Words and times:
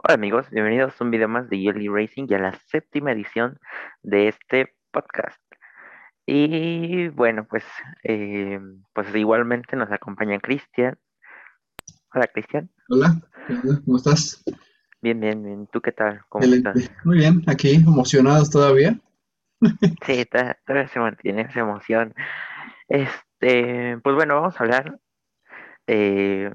Hola 0.00 0.14
amigos, 0.14 0.48
bienvenidos 0.50 0.94
a 0.98 1.04
un 1.04 1.10
video 1.10 1.26
más 1.26 1.50
de 1.50 1.60
Yoli 1.60 1.88
Racing 1.88 2.26
y 2.28 2.34
a 2.34 2.38
la 2.38 2.52
séptima 2.68 3.10
edición 3.10 3.58
de 4.00 4.28
este 4.28 4.76
podcast. 4.92 5.42
Y 6.24 7.08
bueno, 7.08 7.48
pues, 7.50 7.64
eh, 8.04 8.60
pues 8.92 9.12
igualmente 9.16 9.74
nos 9.74 9.90
acompaña 9.90 10.38
Cristian. 10.38 10.96
Hola 12.14 12.28
Cristian. 12.28 12.70
Hola, 12.88 13.20
¿cómo 13.84 13.96
estás? 13.96 14.44
Bien, 15.02 15.18
bien, 15.18 15.42
bien. 15.42 15.66
¿Tú 15.66 15.80
qué 15.80 15.90
tal? 15.90 16.22
¿Cómo 16.28 16.44
Excelente. 16.44 16.78
estás? 16.78 17.04
Muy 17.04 17.18
bien, 17.18 17.42
aquí 17.48 17.74
emocionados 17.74 18.50
todavía. 18.50 19.00
Sí, 20.06 20.24
todavía 20.26 20.86
se 20.86 21.00
mantiene 21.00 21.42
esa 21.42 21.58
emoción. 21.58 22.14
Este, 22.86 23.98
pues 24.04 24.14
bueno, 24.14 24.36
vamos 24.36 24.60
a 24.60 24.62
hablar 24.62 25.00
eh, 25.88 26.52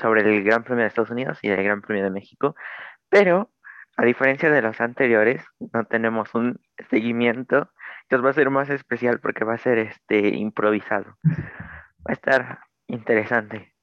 sobre 0.00 0.22
el 0.22 0.42
Gran 0.42 0.64
Premio 0.64 0.82
de 0.82 0.88
Estados 0.88 1.10
Unidos 1.10 1.38
y 1.42 1.48
el 1.48 1.62
Gran 1.62 1.82
Premio 1.82 2.04
de 2.04 2.10
México. 2.10 2.54
Pero, 3.08 3.50
a 3.96 4.04
diferencia 4.04 4.50
de 4.50 4.62
los 4.62 4.80
anteriores, 4.80 5.42
no 5.72 5.84
tenemos 5.84 6.34
un 6.34 6.60
seguimiento. 6.88 7.70
Entonces 8.02 8.26
va 8.26 8.30
a 8.30 8.34
ser 8.34 8.50
más 8.50 8.70
especial 8.70 9.20
porque 9.20 9.44
va 9.44 9.54
a 9.54 9.58
ser 9.58 9.78
este 9.78 10.28
improvisado. 10.36 11.16
Va 11.24 12.10
a 12.10 12.12
estar 12.12 12.60
interesante. 12.86 13.74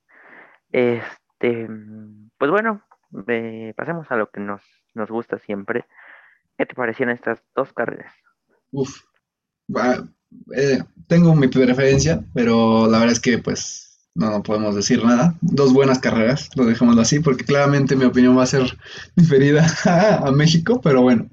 Este, 0.72 1.68
pues 2.38 2.52
bueno, 2.52 2.82
eh, 3.28 3.74
pasemos 3.76 4.12
a 4.12 4.16
lo 4.16 4.30
que 4.30 4.40
nos, 4.40 4.62
nos 4.94 5.10
gusta 5.10 5.40
siempre. 5.40 5.86
¿Qué 6.58 6.66
te 6.66 6.76
parecieron 6.76 7.14
estas 7.14 7.42
dos 7.56 7.72
carreras? 7.74 8.14
Uf, 8.72 9.02
eh, 10.56 10.80
tengo 11.08 11.36
mi 11.36 11.48
preferencia, 11.48 12.24
pero 12.34 12.88
la 12.88 13.00
verdad 13.00 13.14
es 13.14 13.20
que 13.20 13.38
pues 13.38 13.87
no, 14.18 14.42
podemos 14.44 14.76
decir 14.76 15.04
nada. 15.06 15.36
Dos 15.42 15.74
buenas 15.74 16.00
carreras, 16.00 16.50
lo 16.56 16.66
dejémoslo 16.66 17.02
así, 17.02 17.20
porque 17.20 17.46
claramente 17.46 17.96
mi 17.96 18.06
opinión 18.06 18.38
va 18.38 18.44
a 18.44 18.48
ser 18.48 18.78
diferida 19.16 19.66
a, 20.26 20.32
México, 20.32 20.82
pero 20.82 21.02
bueno, 21.04 21.30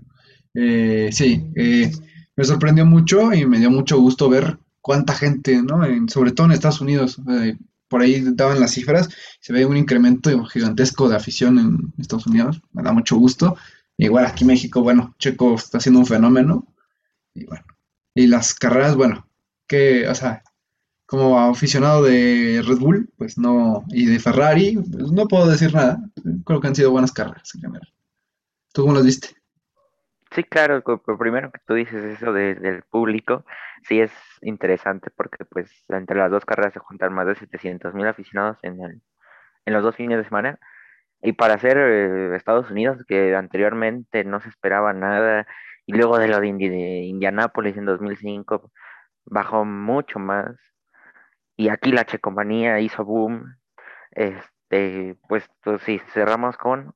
eh, 0.54 1.08
sí, 1.12 1.44
eh, 1.56 1.90
me 2.36 2.44
sorprendió 2.44 2.84
mucho 2.84 3.32
y 3.32 3.46
me 3.46 3.58
dio 3.58 3.70
mucho 3.70 3.98
gusto 3.98 4.28
ver 4.28 4.58
cuánta 4.80 5.14
gente, 5.14 5.62
¿no? 5.62 5.84
En- 5.84 6.08
sobre 6.08 6.32
todo 6.32 6.46
en 6.46 6.52
Estados 6.52 6.80
Unidos, 6.82 7.18
eh, 7.30 7.56
por 7.88 8.02
ahí 8.02 8.22
daban 8.34 8.60
las 8.60 8.72
cifras, 8.72 9.08
se 9.40 9.52
ve 9.52 9.64
un 9.64 9.76
incremento 9.76 10.44
gigantesco 10.44 11.08
de 11.08 11.16
afición 11.16 11.58
en 11.58 11.92
Estados 11.98 12.26
Unidos, 12.26 12.60
me 12.72 12.82
da 12.82 12.92
mucho 12.92 13.16
gusto. 13.16 13.56
Igual 13.96 14.26
aquí 14.26 14.44
México, 14.44 14.82
bueno, 14.82 15.14
Checo 15.18 15.54
está 15.54 15.78
haciendo 15.78 16.00
un 16.00 16.06
fenómeno. 16.06 16.66
Y 17.34 17.44
bueno, 17.46 17.64
y 18.14 18.26
las 18.26 18.54
carreras, 18.54 18.96
bueno, 18.96 19.28
que, 19.68 20.08
o 20.08 20.14
sea, 20.14 20.42
como 21.06 21.38
aficionado 21.40 22.02
de 22.02 22.62
Red 22.66 22.78
Bull, 22.78 23.10
pues 23.18 23.38
no, 23.38 23.84
y 23.88 24.06
de 24.06 24.18
Ferrari, 24.18 24.76
pues 24.76 25.12
no 25.12 25.26
puedo 25.28 25.48
decir 25.48 25.74
nada. 25.74 25.98
Creo 26.46 26.60
que 26.60 26.68
han 26.68 26.74
sido 26.76 26.90
buenas 26.92 27.12
carreras 27.12 27.54
en. 27.54 27.62
¿Tú 28.72 28.82
cómo 28.82 28.94
las 28.94 29.04
viste? 29.04 29.28
Sí, 30.32 30.42
claro, 30.44 30.82
co- 30.82 31.00
primero 31.18 31.52
que 31.52 31.60
tú 31.66 31.74
dices 31.74 32.02
eso 32.04 32.32
de- 32.32 32.56
del 32.56 32.82
público, 32.82 33.44
sí 33.84 34.00
es 34.00 34.12
interesante 34.42 35.10
porque 35.16 35.44
pues 35.44 35.70
entre 35.88 36.16
las 36.18 36.30
dos 36.30 36.44
carreras 36.44 36.72
se 36.74 36.80
juntan 36.80 37.12
más 37.14 37.26
de 37.26 37.36
700 37.36 37.94
mil 37.94 38.06
aficionados 38.06 38.58
en 38.62 38.80
el, 38.82 39.02
en 39.66 39.74
los 39.74 39.82
dos 39.84 39.96
fines 39.96 40.18
de 40.18 40.24
semana. 40.24 40.58
Y 41.22 41.32
para 41.34 41.58
ser 41.58 41.78
eh, 41.78 42.36
Estados 42.36 42.70
Unidos, 42.70 42.98
que 43.08 43.34
anteriormente 43.36 44.24
no 44.24 44.40
se 44.40 44.48
esperaba 44.50 44.92
nada, 44.94 45.46
y 45.86 45.94
luego 45.94 46.18
de 46.18 46.28
lo 46.28 46.40
de, 46.40 46.48
Indi- 46.48 46.70
de 46.70 47.04
Indianápolis 47.06 47.76
en 47.76 47.86
2005 47.86 48.72
bajó 49.26 49.64
mucho 49.66 50.18
más, 50.20 50.56
y 51.56 51.68
aquí 51.68 51.92
la 51.92 52.04
Checomanía 52.04 52.80
hizo 52.80 53.04
boom, 53.04 53.56
este, 54.12 55.16
pues, 55.28 55.48
pues 55.62 55.82
sí, 55.82 56.00
cerramos 56.12 56.56
con, 56.56 56.94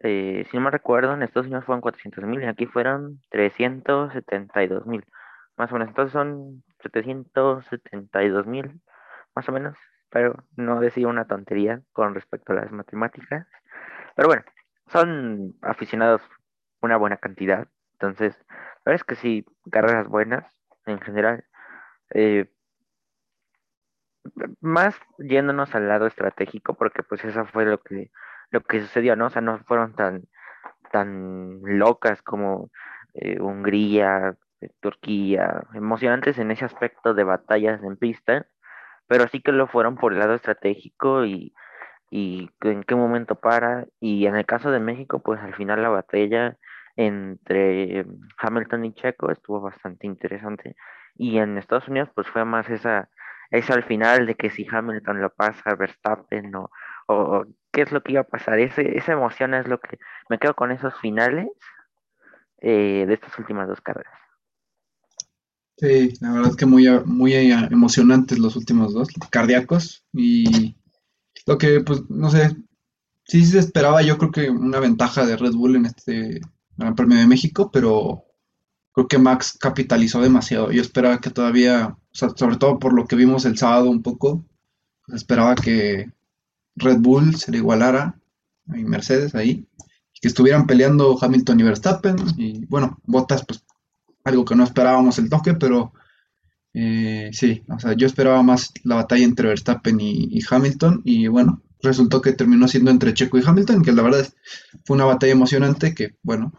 eh, 0.00 0.46
si 0.50 0.56
no 0.56 0.64
me 0.64 0.70
recuerdo, 0.70 1.14
en 1.14 1.22
Estados 1.22 1.46
Unidos 1.46 1.64
fueron 1.64 1.80
400 1.80 2.24
mil 2.24 2.42
y 2.42 2.46
aquí 2.46 2.66
fueron 2.66 3.20
372 3.30 4.86
mil, 4.86 5.04
más 5.56 5.70
o 5.70 5.74
menos, 5.74 5.88
entonces 5.88 6.12
son 6.12 6.62
772 6.80 8.46
mil, 8.46 8.80
más 9.34 9.48
o 9.48 9.52
menos, 9.52 9.76
pero 10.10 10.44
no 10.56 10.80
decía 10.80 11.08
una 11.08 11.26
tontería 11.26 11.82
con 11.92 12.14
respecto 12.14 12.52
a 12.52 12.56
las 12.56 12.72
matemáticas. 12.72 13.46
Pero 14.14 14.28
bueno, 14.28 14.44
son 14.88 15.54
aficionados 15.62 16.22
una 16.80 16.96
buena 16.96 17.16
cantidad. 17.16 17.68
Entonces, 17.94 18.36
la 18.48 18.92
verdad 18.92 19.00
es 19.00 19.04
que 19.04 19.16
sí, 19.16 19.46
carreras 19.70 20.08
buenas 20.08 20.44
en 20.86 21.00
general. 21.00 21.44
Eh, 22.14 22.50
más 24.60 24.96
yéndonos 25.18 25.74
al 25.74 25.88
lado 25.88 26.06
estratégico, 26.06 26.74
porque 26.74 27.02
pues 27.02 27.24
eso 27.24 27.44
fue 27.46 27.64
lo 27.64 27.78
que, 27.82 28.10
lo 28.50 28.62
que 28.62 28.80
sucedió, 28.80 29.16
¿no? 29.16 29.26
O 29.26 29.30
sea, 29.30 29.42
no 29.42 29.58
fueron 29.60 29.94
tan, 29.94 30.24
tan 30.92 31.60
locas 31.62 32.22
como 32.22 32.70
eh, 33.14 33.40
Hungría, 33.40 34.36
eh, 34.60 34.70
Turquía, 34.80 35.64
emocionantes 35.74 36.38
en 36.38 36.50
ese 36.50 36.64
aspecto 36.64 37.14
de 37.14 37.24
batallas 37.24 37.82
en 37.82 37.96
pista, 37.96 38.46
pero 39.06 39.28
sí 39.28 39.40
que 39.40 39.52
lo 39.52 39.66
fueron 39.68 39.96
por 39.96 40.12
el 40.12 40.18
lado 40.18 40.34
estratégico 40.34 41.24
y 41.24 41.54
y 42.10 42.50
en 42.62 42.82
qué 42.84 42.94
momento 42.94 43.34
para. 43.36 43.86
Y 44.00 44.26
en 44.26 44.36
el 44.36 44.46
caso 44.46 44.70
de 44.70 44.80
México, 44.80 45.20
pues 45.20 45.40
al 45.40 45.54
final 45.54 45.82
la 45.82 45.88
batalla 45.88 46.56
entre 46.96 48.06
Hamilton 48.38 48.84
y 48.86 48.94
Checo 48.94 49.30
estuvo 49.30 49.60
bastante 49.60 50.06
interesante. 50.06 50.76
Y 51.16 51.38
en 51.38 51.58
Estados 51.58 51.88
Unidos, 51.88 52.10
pues 52.14 52.26
fue 52.28 52.44
más 52.44 52.68
esa, 52.70 53.08
esa 53.50 53.74
al 53.74 53.84
final 53.84 54.26
de 54.26 54.34
que 54.34 54.50
si 54.50 54.66
Hamilton 54.70 55.20
lo 55.20 55.30
pasa 55.30 55.62
a 55.70 55.76
Verstappen 55.76 56.54
o, 56.54 56.70
o, 57.08 57.44
qué 57.72 57.82
es 57.82 57.92
lo 57.92 58.02
que 58.02 58.12
iba 58.12 58.22
a 58.22 58.24
pasar. 58.24 58.58
Ese, 58.58 58.96
esa 58.96 59.12
emoción 59.12 59.54
es 59.54 59.68
lo 59.68 59.80
que 59.80 59.98
me 60.28 60.38
quedo 60.38 60.54
con 60.54 60.72
esos 60.72 60.94
finales 61.00 61.48
eh, 62.60 63.04
de 63.06 63.14
estas 63.14 63.38
últimas 63.38 63.68
dos 63.68 63.80
carreras. 63.80 64.12
Sí, 65.78 66.14
la 66.20 66.32
verdad 66.32 66.54
que 66.56 66.64
muy, 66.64 66.88
muy 67.04 67.34
eh, 67.34 67.52
emocionantes 67.70 68.38
los 68.38 68.56
últimos 68.56 68.94
dos, 68.94 69.08
cardíacos. 69.30 70.04
Y 70.12 70.74
lo 71.46 71.58
que, 71.58 71.80
pues, 71.80 72.08
no 72.08 72.30
sé, 72.30 72.56
sí 73.24 73.44
se 73.44 73.58
esperaba 73.58 74.02
yo 74.02 74.16
creo 74.16 74.30
que 74.30 74.50
una 74.50 74.80
ventaja 74.80 75.26
de 75.26 75.36
Red 75.36 75.52
Bull 75.52 75.76
en 75.76 75.86
este 75.86 76.40
Gran 76.76 76.94
Premio 76.94 77.18
de 77.18 77.26
México, 77.26 77.70
pero 77.70 78.24
Creo 78.96 79.08
que 79.08 79.18
Max 79.18 79.58
capitalizó 79.60 80.22
demasiado. 80.22 80.72
Yo 80.72 80.80
esperaba 80.80 81.20
que 81.20 81.28
todavía, 81.28 81.98
sobre 82.12 82.56
todo 82.56 82.78
por 82.78 82.94
lo 82.94 83.04
que 83.04 83.14
vimos 83.14 83.44
el 83.44 83.58
sábado 83.58 83.90
un 83.90 84.02
poco, 84.02 84.42
esperaba 85.08 85.54
que 85.54 86.10
Red 86.76 87.00
Bull 87.00 87.36
se 87.36 87.52
le 87.52 87.58
igualara 87.58 88.18
a 88.68 88.72
Mercedes 88.72 89.34
ahí, 89.34 89.68
que 90.18 90.28
estuvieran 90.28 90.66
peleando 90.66 91.18
Hamilton 91.20 91.60
y 91.60 91.62
Verstappen. 91.62 92.16
Y 92.38 92.64
bueno, 92.64 92.98
Bottas, 93.04 93.44
pues 93.44 93.62
algo 94.24 94.46
que 94.46 94.56
no 94.56 94.64
esperábamos 94.64 95.18
el 95.18 95.28
toque, 95.28 95.52
pero 95.52 95.92
eh, 96.72 97.28
sí, 97.34 97.64
o 97.68 97.78
sea, 97.78 97.92
yo 97.92 98.06
esperaba 98.06 98.42
más 98.42 98.72
la 98.82 98.94
batalla 98.94 99.24
entre 99.24 99.48
Verstappen 99.48 100.00
y, 100.00 100.38
y 100.38 100.40
Hamilton, 100.48 101.02
y 101.04 101.26
bueno, 101.26 101.62
resultó 101.82 102.22
que 102.22 102.32
terminó 102.32 102.66
siendo 102.66 102.90
entre 102.90 103.12
Checo 103.12 103.36
y 103.36 103.42
Hamilton, 103.44 103.82
que 103.82 103.92
la 103.92 104.02
verdad 104.02 104.26
fue 104.86 104.94
una 104.96 105.04
batalla 105.04 105.34
emocionante 105.34 105.94
que, 105.94 106.16
bueno, 106.22 106.54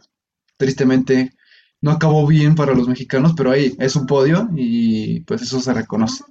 tristemente 0.56 1.34
no 1.82 1.92
acabó 1.92 2.26
bien 2.26 2.56
para 2.56 2.74
los 2.74 2.88
mexicanos, 2.88 3.34
pero 3.36 3.52
ahí 3.52 3.76
es 3.80 3.96
un 3.96 4.06
podio 4.08 4.48
y 4.56 5.22
pues 5.22 5.42
eso 5.42 5.60
se 5.60 5.74
reconoce. 5.74 6.24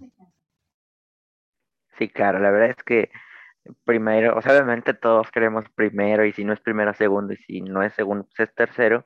Sí, 1.99 2.09
claro, 2.09 2.39
la 2.39 2.51
verdad 2.51 2.71
es 2.77 2.85
que 2.85 3.11
primero, 3.85 4.37
o 4.37 4.43
sea, 4.43 4.53
obviamente 4.53 4.95
todos 4.95 5.31
queremos 5.31 5.65
primero 5.75 6.25
y 6.25 6.33
si 6.33 6.45
no 6.45 6.53
es 6.53 6.61
primero, 6.61 6.93
segundo 6.95 7.33
y 7.33 7.37
si 7.39 7.61
no 7.63 7.83
es 7.83 7.95
segundo, 7.95 8.25
pues 8.25 8.49
es 8.49 8.55
tercero. 8.55 9.05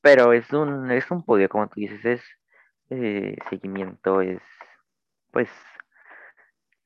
Pero 0.00 0.32
es 0.32 0.52
un, 0.52 0.90
es 0.90 1.10
un 1.10 1.24
podio, 1.24 1.48
como 1.48 1.68
tú 1.68 1.80
dices, 1.80 2.04
es 2.04 2.22
eh, 2.90 3.36
seguimiento, 3.50 4.20
es 4.20 4.40
pues, 5.32 5.50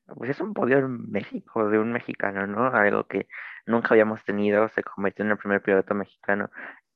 pues 0.07 0.31
es 0.31 0.41
un 0.41 0.53
podio 0.53 0.79
en 0.79 1.09
México, 1.09 1.69
de 1.69 1.79
un 1.79 1.91
mexicano, 1.93 2.47
¿no? 2.47 2.67
Algo 2.67 3.07
que 3.07 3.27
nunca 3.65 3.89
habíamos 3.91 4.23
tenido, 4.25 4.67
se 4.69 4.83
convirtió 4.83 5.23
en 5.25 5.31
el 5.31 5.37
primer 5.37 5.61
piloto 5.61 5.93
mexicano 5.95 6.49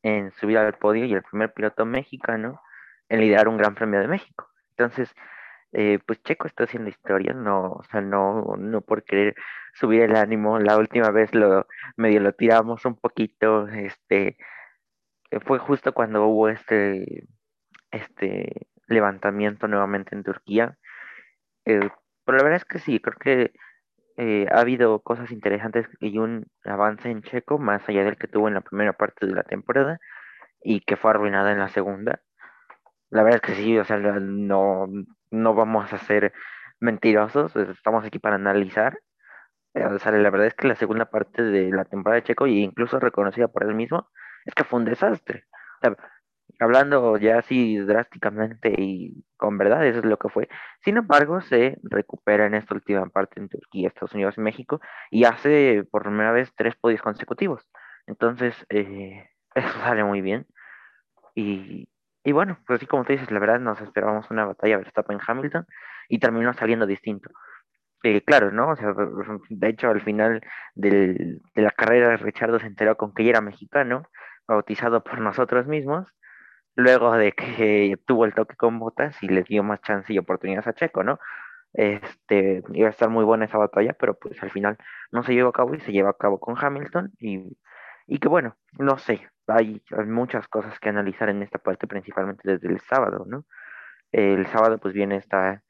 en 0.06 0.32
subir 0.34 0.60
al 0.60 0.76
podio 0.76 1.06
y 1.06 1.14
el 1.14 1.24
primer 1.24 1.52
piloto 1.52 1.84
mexicano 1.84 2.62
en 3.10 3.22
liderar 3.22 3.48
un 3.48 3.58
Gran 3.58 3.74
Premio 3.74 4.00
de 4.00 4.08
México. 4.08 4.52
Entonces, 4.78 5.16
eh, 5.72 6.00
pues 6.06 6.22
Checo 6.22 6.48
está 6.48 6.66
haciendo 6.66 6.90
historia, 6.90 7.34
no, 7.34 7.72
o 7.72 7.84
sea, 7.90 8.02
no, 8.02 8.56
no 8.58 8.82
por 8.82 9.04
querer 9.04 9.36
subir 9.74 10.04
el 10.04 10.16
ánimo. 10.16 10.60
La 10.60 10.78
última 10.78 11.10
vez 11.10 11.34
lo 11.34 11.66
medio 11.98 12.20
lo 12.20 12.34
tiramos 12.34 12.86
un 12.86 12.96
poquito, 12.98 13.68
este, 13.68 14.38
fue 15.46 15.58
justo 15.60 15.94
cuando 15.94 16.26
hubo 16.28 16.50
este 16.50 17.28
este 17.92 18.68
levantamiento 18.88 19.68
nuevamente 19.68 20.16
en 20.16 20.24
Turquía. 20.24 20.78
Eh, 21.66 21.90
pero 22.26 22.38
la 22.38 22.44
verdad 22.44 22.58
es 22.58 22.66
que 22.66 22.80
sí, 22.80 23.00
creo 23.00 23.18
que 23.20 23.54
eh, 24.18 24.48
ha 24.52 24.60
habido 24.62 25.00
cosas 25.02 25.32
interesantes 25.32 25.88
y 26.00 26.18
un 26.18 26.48
avance 26.64 27.10
en 27.10 27.22
Checo, 27.24 27.58
más 27.60 27.88
allá 27.90 28.04
del 28.04 28.18
que 28.18 28.28
tuvo 28.28 28.48
en 28.48 28.54
la 28.56 28.62
primera 28.62 28.94
parte 28.94 29.26
de 29.26 29.34
la 29.34 29.44
temporada 29.44 30.00
y 30.64 30.82
que 30.82 30.98
fue 30.98 31.12
arruinada 31.12 31.52
en 31.52 31.60
la 31.60 31.70
segunda. 31.70 32.22
La 33.10 33.24
verdad 33.24 33.42
es 33.44 33.50
que 33.50 33.56
sí, 33.62 33.78
o 33.78 33.84
sea, 33.86 33.98
no, 33.98 34.88
no 35.32 35.54
vamos 35.54 35.94
a 35.94 35.98
ser 36.00 36.34
mentirosos, 36.80 37.56
estamos 37.56 38.06
aquí 38.06 38.20
para 38.20 38.36
analizar. 38.36 39.00
Eh, 39.74 39.86
O 39.86 40.00
sea, 40.00 40.12
la 40.12 40.30
verdad 40.30 40.48
es 40.48 40.54
que 40.56 40.68
la 40.68 40.76
segunda 40.76 41.06
parte 41.06 41.44
de 41.44 41.72
la 41.72 41.86
temporada 41.86 42.22
de 42.22 42.24
Checo, 42.28 42.48
y 42.48 42.64
incluso 42.64 43.00
reconocida 43.00 43.48
por 43.48 43.64
él 43.64 43.76
mismo, 43.76 44.10
es 44.46 44.54
que 44.56 44.64
fue 44.64 44.80
un 44.80 44.86
desastre. 44.86 45.46
O 45.82 45.88
sea, 45.88 45.98
hablando 46.60 47.18
ya 47.18 47.40
así 47.40 47.78
drásticamente 47.80 48.74
y 48.78 49.26
con 49.38 49.58
verdad, 49.58 49.86
eso 49.86 50.00
es 50.00 50.06
lo 50.06 50.18
que 50.18 50.30
fue. 50.30 50.48
Sin 50.84 50.98
embargo, 50.98 51.42
se 51.42 51.78
recupera 51.84 52.46
en 52.48 52.56
esta 52.56 52.74
última 52.76 53.06
parte 53.10 53.40
en 53.40 53.50
Turquía, 53.50 53.88
Estados 53.90 54.14
Unidos 54.14 54.36
y 54.38 54.42
México, 54.42 54.80
y 55.12 55.26
hace 55.26 55.84
por 55.92 56.04
primera 56.04 56.32
vez 56.32 56.52
tres 56.56 56.76
podios 56.76 57.02
consecutivos. 57.02 57.68
Entonces, 58.08 58.56
eh, 58.70 59.28
eso 59.56 59.80
sale 59.80 60.04
muy 60.04 60.22
bien. 60.22 60.46
Y, 61.36 61.88
y 62.24 62.32
bueno, 62.32 62.58
pues 62.66 62.78
así 62.78 62.86
como 62.88 63.04
tú 63.06 63.14
dices, 63.14 63.32
la 63.32 63.40
verdad 63.40 63.60
nos 63.60 63.82
esperábamos 63.82 64.30
una 64.32 64.46
batalla 64.46 64.78
Verstappen-Hamilton 64.78 65.66
y 66.10 66.20
terminó 66.20 66.54
saliendo 66.54 66.86
distinto. 66.86 67.30
Eh, 68.04 68.24
claro, 68.24 68.52
¿no? 68.52 68.72
O 68.72 68.76
sea, 68.76 68.94
de 69.50 69.70
hecho, 69.70 69.90
al 69.90 70.02
final 70.02 70.42
del- 70.76 71.42
de 71.56 71.62
la 71.62 71.72
carrera, 71.72 72.18
Richardo 72.18 72.60
se 72.60 72.68
enteró 72.68 72.98
con 72.98 73.14
que 73.14 73.24
ya 73.24 73.32
era 73.32 73.42
mexicano, 73.42 74.04
bautizado 74.48 75.04
por 75.04 75.20
nosotros 75.22 75.68
mismos, 75.68 76.08
luego 76.76 77.14
de 77.18 77.32
que 77.34 77.98
tuvo 78.06 78.26
el 78.26 78.34
toque 78.34 78.56
con 78.56 78.80
Bottas 78.80 79.22
y 79.24 79.28
le 79.28 79.44
dio 79.44 79.64
más 79.64 79.82
chance 79.82 80.14
y 80.14 80.18
oportunidades 80.20 80.68
a 80.68 80.74
Checo, 80.74 81.04
¿no? 81.04 81.20
Este, 81.74 82.64
iba 82.74 82.88
a 82.88 82.92
estar 82.92 83.10
muy 83.10 83.26
buena 83.26 83.46
esa 83.46 83.58
batalla, 83.58 83.94
pero 83.94 84.18
pues 84.18 84.42
al 84.44 84.52
final 84.52 84.78
no 85.12 85.24
se 85.24 85.34
llevó 85.34 85.50
a 85.50 85.54
cabo 85.54 85.76
y 85.76 85.82
se 85.82 85.92
llevó 85.92 86.10
a 86.10 86.18
cabo 86.18 86.40
con 86.40 86.56
Hamilton 86.58 87.12
y, 87.20 87.58
y 88.08 88.20
que 88.20 88.28
bueno, 88.30 88.56
no 88.80 88.98
sé, 88.98 89.30
hay, 89.48 89.84
hay 89.92 90.06
muchas 90.06 90.48
cosas 90.48 90.80
que 90.80 90.90
analizar 90.90 91.30
en 91.30 91.44
esta 91.44 91.60
parte, 91.60 91.88
principalmente 91.88 92.50
desde 92.50 92.68
el 92.70 92.80
sábado, 92.82 93.26
¿no? 93.28 93.46
El 94.12 94.48
sábado 94.48 94.78
pues 94.80 94.94
viene 94.94 95.18
esta 95.18 95.64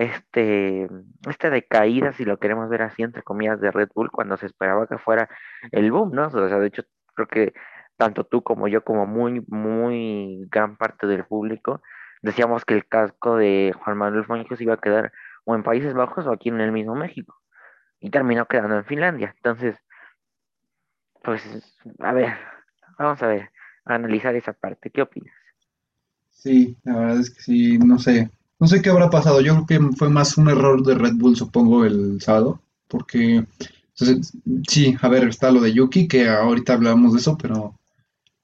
este, 0.00 0.88
esta 1.28 1.50
decaída, 1.50 2.12
si 2.14 2.24
lo 2.24 2.38
queremos 2.38 2.70
ver 2.70 2.82
así, 2.82 3.02
entre 3.02 3.22
comillas, 3.22 3.60
de 3.60 3.70
Red 3.70 3.90
Bull, 3.94 4.10
cuando 4.10 4.38
se 4.38 4.46
esperaba 4.46 4.86
que 4.86 4.96
fuera 4.96 5.28
el 5.72 5.92
boom, 5.92 6.12
¿no? 6.12 6.28
O 6.28 6.30
sea, 6.30 6.58
de 6.58 6.66
hecho, 6.68 6.84
creo 7.14 7.28
que 7.28 7.52
tanto 8.00 8.24
tú 8.24 8.40
como 8.40 8.66
yo, 8.66 8.82
como 8.82 9.04
muy, 9.04 9.44
muy 9.48 10.46
gran 10.50 10.78
parte 10.78 11.06
del 11.06 11.26
público, 11.26 11.82
decíamos 12.22 12.64
que 12.64 12.72
el 12.72 12.86
casco 12.86 13.36
de 13.36 13.74
Juan 13.78 13.98
Manuel 13.98 14.24
Muñoz 14.26 14.58
iba 14.62 14.72
a 14.72 14.80
quedar 14.80 15.12
o 15.44 15.54
en 15.54 15.62
Países 15.62 15.92
Bajos 15.92 16.26
o 16.26 16.32
aquí 16.32 16.48
en 16.48 16.62
el 16.62 16.72
mismo 16.72 16.94
México, 16.94 17.36
y 18.00 18.08
terminó 18.08 18.46
quedando 18.46 18.76
en 18.76 18.86
Finlandia. 18.86 19.34
Entonces, 19.36 19.76
pues, 21.22 21.42
a 21.98 22.14
ver, 22.14 22.38
vamos 22.98 23.22
a 23.22 23.26
ver, 23.26 23.50
analizar 23.84 24.34
esa 24.34 24.54
parte. 24.54 24.88
¿Qué 24.88 25.02
opinas? 25.02 25.34
Sí, 26.30 26.78
la 26.84 26.96
verdad 26.96 27.20
es 27.20 27.28
que 27.28 27.42
sí, 27.42 27.78
no 27.78 27.98
sé. 27.98 28.30
No 28.58 28.66
sé 28.66 28.80
qué 28.80 28.88
habrá 28.88 29.10
pasado. 29.10 29.42
Yo 29.42 29.66
creo 29.66 29.66
que 29.66 29.96
fue 29.98 30.08
más 30.08 30.38
un 30.38 30.48
error 30.48 30.82
de 30.82 30.94
Red 30.94 31.16
Bull, 31.16 31.36
supongo, 31.36 31.84
el 31.84 32.18
sábado. 32.22 32.62
Porque, 32.88 33.44
entonces, 33.88 34.32
sí, 34.66 34.96
a 35.02 35.08
ver, 35.08 35.24
está 35.24 35.50
lo 35.50 35.60
de 35.60 35.74
Yuki, 35.74 36.08
que 36.08 36.30
ahorita 36.30 36.72
hablamos 36.72 37.12
de 37.12 37.18
eso, 37.18 37.36
pero, 37.36 37.79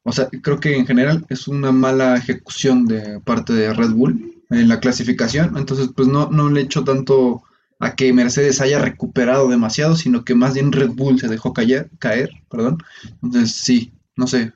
o 0.07 0.13
sea, 0.13 0.29
creo 0.43 0.61
que 0.61 0.77
en 0.77 0.87
general 0.87 1.27
es 1.29 1.49
una 1.49 1.73
mala 1.73 2.17
ejecución 2.17 2.87
de 2.87 3.21
parte 3.21 3.53
de 3.53 3.75
Red 3.75 3.91
Bull 3.91 4.43
en 4.51 4.69
la 4.69 4.81
clasificación. 4.81 5.57
Entonces, 5.57 5.91
pues 5.95 6.09
no, 6.09 6.31
no 6.31 6.49
le 6.51 6.63
echo 6.63 6.85
tanto 6.85 7.43
a 7.79 7.95
que 7.95 8.13
Mercedes 8.13 8.61
haya 8.61 8.79
recuperado 8.79 9.49
demasiado, 9.49 9.97
sino 9.97 10.25
que 10.25 10.35
más 10.35 10.55
bien 10.55 10.73
Red 10.73 10.91
Bull 10.91 11.21
se 11.21 11.29
dejó 11.29 11.53
caer, 11.53 11.91
caer, 11.99 12.31
perdón. 12.51 12.79
Entonces, 13.23 13.53
sí, 13.53 13.93
no 14.17 14.27
sé, 14.27 14.53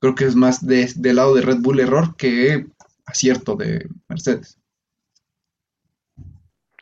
Creo 0.00 0.14
que 0.14 0.24
es 0.24 0.36
más 0.36 0.66
de, 0.66 0.88
del 0.96 1.16
lado 1.16 1.34
de 1.34 1.42
Red 1.42 1.58
Bull 1.60 1.80
error 1.80 2.16
que 2.16 2.66
acierto 3.06 3.56
de 3.56 3.88
Mercedes. 4.08 4.60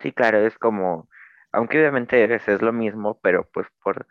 Sí, 0.00 0.12
claro, 0.12 0.46
es 0.46 0.58
como, 0.58 1.08
aunque 1.52 1.78
obviamente 1.78 2.22
es, 2.34 2.60
lo 2.60 2.72
mismo, 2.72 3.18
pero 3.22 3.48
pues 3.52 3.66
por, 3.82 4.06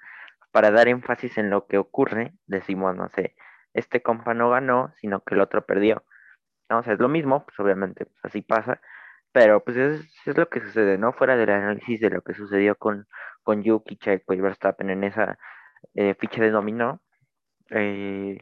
para 0.51 0.71
dar 0.71 0.87
énfasis 0.87 1.37
en 1.37 1.49
lo 1.49 1.67
que 1.67 1.77
ocurre, 1.77 2.33
decimos, 2.47 2.95
no 2.95 3.09
sé, 3.09 3.35
este 3.73 4.01
compa 4.01 4.33
no 4.33 4.49
ganó, 4.49 4.93
sino 4.99 5.21
que 5.23 5.35
el 5.35 5.41
otro 5.41 5.65
perdió. 5.65 6.03
Sea, 6.81 6.93
es 6.93 6.99
lo 6.99 7.09
mismo, 7.09 7.45
pues 7.45 7.59
obviamente 7.59 8.05
pues, 8.05 8.17
así 8.23 8.41
pasa, 8.41 8.81
pero 9.31 9.63
pues 9.63 9.77
es, 9.77 10.01
es 10.25 10.37
lo 10.37 10.49
que 10.49 10.61
sucede, 10.61 10.97
¿no? 10.97 11.13
Fuera 11.13 11.35
del 11.35 11.49
análisis 11.49 11.99
de 12.01 12.09
lo 12.09 12.21
que 12.21 12.33
sucedió 12.33 12.75
con, 12.75 13.07
con 13.43 13.63
Yuki, 13.63 13.97
Checo 13.97 14.33
y 14.33 14.41
Verstappen 14.41 14.89
en 14.89 15.03
esa 15.03 15.37
eh, 15.95 16.15
ficha 16.19 16.41
de 16.41 16.51
dominó, 16.51 17.01
eh, 17.71 18.39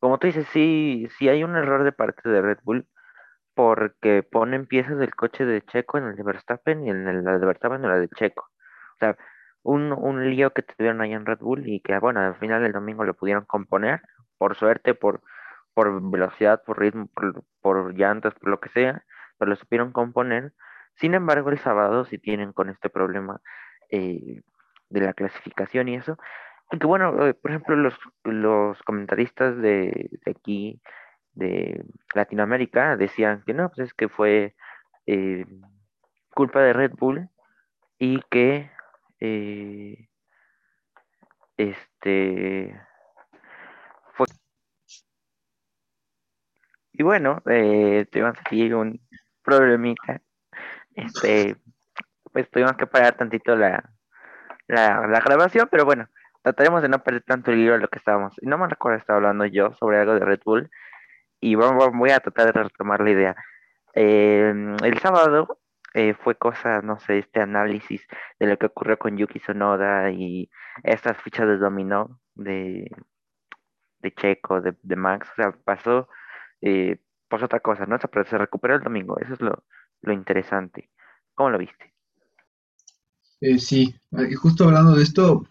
como 0.00 0.18
tú 0.18 0.26
dices, 0.28 0.46
sí, 0.52 1.08
sí 1.18 1.28
hay 1.28 1.44
un 1.44 1.56
error 1.56 1.84
de 1.84 1.92
parte 1.92 2.28
de 2.28 2.42
Red 2.42 2.58
Bull, 2.64 2.88
porque 3.54 4.22
ponen 4.22 4.66
piezas 4.66 4.98
del 4.98 5.14
coche 5.14 5.44
de 5.44 5.62
Checo 5.62 5.98
en 5.98 6.04
el 6.06 6.16
de 6.16 6.22
Verstappen 6.22 6.86
y 6.86 6.90
en 6.90 7.08
el 7.08 7.24
de 7.24 7.46
Verstappen 7.46 7.84
en 7.84 7.90
la 7.90 7.98
de 7.98 8.08
Checo. 8.08 8.44
O 8.44 8.98
sea, 8.98 9.16
un, 9.62 9.92
un 9.92 10.30
lío 10.30 10.52
que 10.52 10.62
tuvieron 10.62 11.00
ahí 11.02 11.12
en 11.12 11.26
Red 11.26 11.40
Bull 11.40 11.68
y 11.68 11.80
que, 11.80 11.98
bueno, 11.98 12.20
al 12.20 12.36
final 12.36 12.64
el 12.64 12.72
domingo 12.72 13.04
lo 13.04 13.14
pudieron 13.14 13.44
componer, 13.46 14.02
por 14.40 14.56
suerte, 14.56 14.94
por, 14.94 15.20
por 15.74 16.10
velocidad, 16.10 16.62
por 16.64 16.80
ritmo, 16.80 17.08
por, 17.14 17.44
por 17.60 17.94
llantas, 17.94 18.32
por 18.36 18.48
lo 18.48 18.58
que 18.58 18.70
sea, 18.70 19.04
pero 19.36 19.50
lo 19.50 19.56
supieron 19.56 19.92
componer. 19.92 20.54
Sin 20.96 21.12
embargo, 21.12 21.50
el 21.50 21.58
sábado 21.58 22.06
sí 22.06 22.16
tienen 22.16 22.54
con 22.54 22.70
este 22.70 22.88
problema 22.88 23.42
eh, 23.90 24.40
de 24.88 25.00
la 25.02 25.12
clasificación 25.12 25.88
y 25.88 25.96
eso. 25.96 26.16
Y 26.72 26.78
que 26.78 26.86
bueno, 26.86 27.26
eh, 27.26 27.34
por 27.34 27.50
ejemplo, 27.50 27.76
los, 27.76 27.94
los 28.24 28.82
comentaristas 28.84 29.58
de, 29.58 30.08
de 30.24 30.30
aquí 30.30 30.80
de 31.34 31.84
Latinoamérica 32.14 32.96
decían 32.96 33.42
que 33.44 33.52
no, 33.52 33.68
pues 33.68 33.88
es 33.88 33.94
que 33.94 34.08
fue 34.08 34.54
eh, 35.06 35.44
culpa 36.34 36.62
de 36.62 36.72
Red 36.72 36.92
Bull 36.98 37.28
y 37.98 38.22
que 38.30 38.70
este 41.58 42.80
fue 44.14 44.26
y 47.00 47.02
bueno, 47.02 47.40
eh, 47.46 48.04
tuvimos 48.12 48.38
aquí 48.40 48.70
un 48.74 49.00
problemita, 49.42 50.20
este, 50.94 51.56
pues 52.30 52.50
tuvimos 52.50 52.74
que 52.74 52.86
parar 52.86 53.16
tantito 53.16 53.56
la, 53.56 53.90
la, 54.68 55.20
grabación, 55.20 55.66
pero 55.70 55.86
bueno, 55.86 56.08
trataremos 56.42 56.82
de 56.82 56.90
no 56.90 57.02
perder 57.02 57.22
tanto 57.22 57.52
el 57.52 57.60
hilo 57.60 57.72
de 57.72 57.78
lo 57.78 57.88
que 57.88 57.96
estábamos. 57.96 58.34
No 58.42 58.58
me 58.58 58.68
recuerdo 58.68 58.98
estaba 58.98 59.16
hablando 59.16 59.46
yo 59.46 59.72
sobre 59.80 59.98
algo 59.98 60.12
de 60.12 60.26
Red 60.26 60.40
Bull 60.44 60.70
y 61.40 61.54
voy 61.54 62.10
a 62.10 62.20
tratar 62.20 62.52
de 62.52 62.64
retomar 62.64 63.00
la 63.00 63.10
idea. 63.10 63.36
Eh, 63.94 64.52
el 64.84 64.98
sábado 64.98 65.58
eh, 65.94 66.12
fue 66.12 66.34
cosa, 66.34 66.82
no 66.82 67.00
sé, 67.00 67.20
este 67.20 67.40
análisis 67.40 68.06
de 68.38 68.46
lo 68.46 68.58
que 68.58 68.66
ocurrió 68.66 68.98
con 68.98 69.16
Yuki 69.16 69.40
Tsunoda 69.40 70.10
y 70.10 70.50
estas 70.84 71.16
fichas 71.22 71.46
de 71.46 71.56
dominó 71.56 72.20
de, 72.34 72.90
de 74.00 74.12
Checo, 74.12 74.60
de 74.60 74.96
Max, 74.96 75.30
o 75.32 75.34
sea, 75.36 75.52
pasó 75.64 76.06
eh, 76.60 76.98
pues 77.28 77.42
otra 77.42 77.60
cosa, 77.60 77.86
¿no? 77.86 77.98
Pero 77.98 78.24
se 78.28 78.38
recuperó 78.38 78.76
el 78.76 78.82
domingo, 78.82 79.18
eso 79.20 79.34
es 79.34 79.40
lo, 79.40 79.64
lo 80.02 80.12
interesante. 80.12 80.90
¿Cómo 81.34 81.50
lo 81.50 81.58
viste? 81.58 81.94
Eh, 83.40 83.58
sí, 83.58 83.94
y 84.12 84.34
justo 84.34 84.64
hablando 84.64 84.94
de 84.94 85.02
esto, 85.02 85.46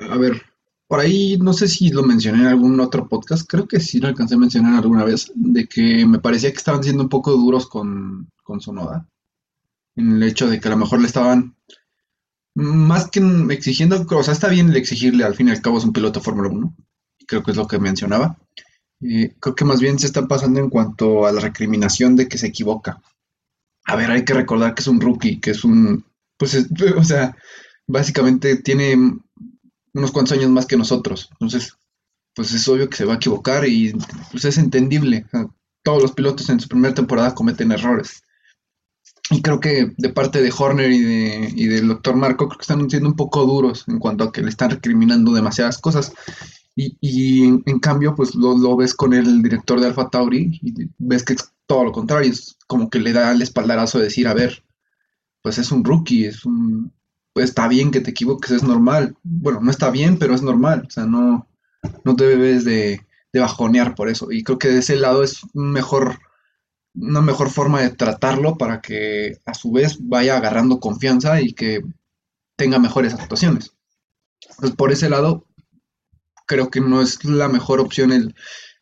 a 0.00 0.16
ver, 0.16 0.40
por 0.86 1.00
ahí 1.00 1.36
no 1.38 1.52
sé 1.52 1.66
si 1.66 1.90
lo 1.90 2.02
mencioné 2.02 2.42
en 2.42 2.46
algún 2.46 2.78
otro 2.80 3.08
podcast, 3.08 3.48
creo 3.48 3.66
que 3.66 3.80
sí 3.80 3.98
lo 3.98 4.08
alcancé 4.08 4.36
a 4.36 4.38
mencionar 4.38 4.74
alguna 4.74 5.04
vez, 5.04 5.32
de 5.34 5.66
que 5.66 6.06
me 6.06 6.20
parecía 6.20 6.50
que 6.50 6.56
estaban 6.58 6.82
siendo 6.82 7.02
un 7.02 7.08
poco 7.08 7.32
duros 7.32 7.68
con, 7.68 8.30
con 8.42 8.60
Sonoda, 8.60 9.08
en 9.96 10.12
el 10.12 10.22
hecho 10.22 10.48
de 10.48 10.60
que 10.60 10.68
a 10.68 10.70
lo 10.70 10.76
mejor 10.76 11.00
le 11.00 11.06
estaban 11.06 11.56
más 12.54 13.10
que 13.10 13.20
exigiendo, 13.50 14.06
o 14.08 14.22
sea, 14.22 14.32
está 14.32 14.48
bien 14.48 14.74
exigirle, 14.74 15.24
al 15.24 15.34
fin 15.34 15.48
y 15.48 15.50
al 15.50 15.60
cabo 15.60 15.78
es 15.78 15.84
un 15.84 15.92
piloto 15.92 16.20
Fórmula 16.20 16.48
Uno, 16.48 16.74
creo 17.26 17.42
que 17.42 17.50
es 17.50 17.56
lo 17.56 17.66
que 17.66 17.78
mencionaba. 17.78 18.38
Eh, 19.00 19.34
creo 19.40 19.54
que 19.54 19.64
más 19.64 19.80
bien 19.80 19.98
se 19.98 20.06
está 20.06 20.26
pasando 20.26 20.60
en 20.60 20.70
cuanto 20.70 21.26
a 21.26 21.32
la 21.32 21.40
recriminación 21.40 22.16
de 22.16 22.28
que 22.28 22.38
se 22.38 22.48
equivoca. 22.48 23.00
A 23.86 23.96
ver, 23.96 24.10
hay 24.10 24.24
que 24.24 24.34
recordar 24.34 24.74
que 24.74 24.82
es 24.82 24.88
un 24.88 25.00
rookie, 25.00 25.40
que 25.40 25.52
es 25.52 25.64
un, 25.64 26.04
pues, 26.36 26.54
es- 26.54 26.68
o 26.96 27.04
sea, 27.04 27.36
básicamente 27.86 28.56
tiene 28.56 28.96
unos 29.94 30.12
cuantos 30.12 30.36
años 30.36 30.50
más 30.50 30.66
que 30.66 30.76
nosotros. 30.76 31.28
Entonces, 31.32 31.74
pues 32.34 32.52
es 32.52 32.68
obvio 32.68 32.88
que 32.88 32.96
se 32.96 33.04
va 33.04 33.14
a 33.14 33.16
equivocar 33.16 33.66
y 33.66 33.94
pues 34.30 34.44
es 34.44 34.58
entendible. 34.58 35.26
Todos 35.82 36.02
los 36.02 36.12
pilotos 36.12 36.48
en 36.50 36.60
su 36.60 36.68
primera 36.68 36.94
temporada 36.94 37.34
cometen 37.34 37.72
errores. 37.72 38.22
Y 39.30 39.42
creo 39.42 39.60
que 39.60 39.92
de 39.98 40.08
parte 40.08 40.40
de 40.40 40.52
Horner 40.56 40.90
y, 40.90 41.00
de, 41.00 41.52
y 41.54 41.66
del 41.66 41.88
doctor 41.88 42.16
Marco, 42.16 42.48
creo 42.48 42.58
que 42.58 42.62
están 42.62 42.88
siendo 42.88 43.10
un 43.10 43.16
poco 43.16 43.44
duros 43.44 43.84
en 43.88 43.98
cuanto 43.98 44.24
a 44.24 44.32
que 44.32 44.40
le 44.40 44.48
están 44.48 44.70
recriminando 44.70 45.32
demasiadas 45.32 45.78
cosas. 45.78 46.12
Y, 46.80 46.96
y 47.00 47.44
en, 47.44 47.64
en 47.66 47.80
cambio, 47.80 48.14
pues 48.14 48.36
lo, 48.36 48.56
lo 48.56 48.76
ves 48.76 48.94
con 48.94 49.12
el 49.12 49.42
director 49.42 49.80
de 49.80 49.88
Alpha 49.88 50.08
Tauri 50.10 50.60
y 50.62 50.88
ves 50.98 51.24
que 51.24 51.32
es 51.32 51.52
todo 51.66 51.82
lo 51.82 51.90
contrario. 51.90 52.30
Es 52.30 52.56
como 52.68 52.88
que 52.88 53.00
le 53.00 53.12
da 53.12 53.32
el 53.32 53.42
espaldarazo 53.42 53.98
de 53.98 54.04
decir, 54.04 54.28
a 54.28 54.34
ver, 54.34 54.62
pues 55.42 55.58
es 55.58 55.72
un 55.72 55.82
rookie, 55.82 56.26
es 56.26 56.44
un, 56.44 56.92
pues 57.32 57.48
está 57.48 57.66
bien 57.66 57.90
que 57.90 58.00
te 58.00 58.12
equivoques, 58.12 58.52
es 58.52 58.62
normal. 58.62 59.16
Bueno, 59.24 59.58
no 59.60 59.72
está 59.72 59.90
bien, 59.90 60.20
pero 60.20 60.36
es 60.36 60.42
normal. 60.42 60.84
O 60.86 60.90
sea, 60.90 61.04
no, 61.04 61.48
no 62.04 62.14
te 62.14 62.28
debes 62.28 62.64
de, 62.64 63.04
de 63.32 63.40
bajonear 63.40 63.96
por 63.96 64.08
eso. 64.08 64.30
Y 64.30 64.44
creo 64.44 64.60
que 64.60 64.68
de 64.68 64.78
ese 64.78 64.94
lado 64.94 65.24
es 65.24 65.42
un 65.54 65.72
mejor, 65.72 66.20
una 66.94 67.22
mejor 67.22 67.50
forma 67.50 67.80
de 67.80 67.90
tratarlo 67.90 68.56
para 68.56 68.80
que 68.80 69.38
a 69.46 69.54
su 69.54 69.72
vez 69.72 69.98
vaya 70.00 70.36
agarrando 70.36 70.78
confianza 70.78 71.40
y 71.40 71.54
que 71.54 71.82
tenga 72.54 72.78
mejores 72.78 73.14
actuaciones. 73.14 73.74
Pues 74.58 74.70
por 74.76 74.92
ese 74.92 75.10
lado, 75.10 75.47
creo 76.48 76.70
que 76.70 76.80
no 76.80 77.00
es 77.00 77.24
la 77.24 77.48
mejor 77.48 77.78
opción 77.78 78.10
el, 78.10 78.34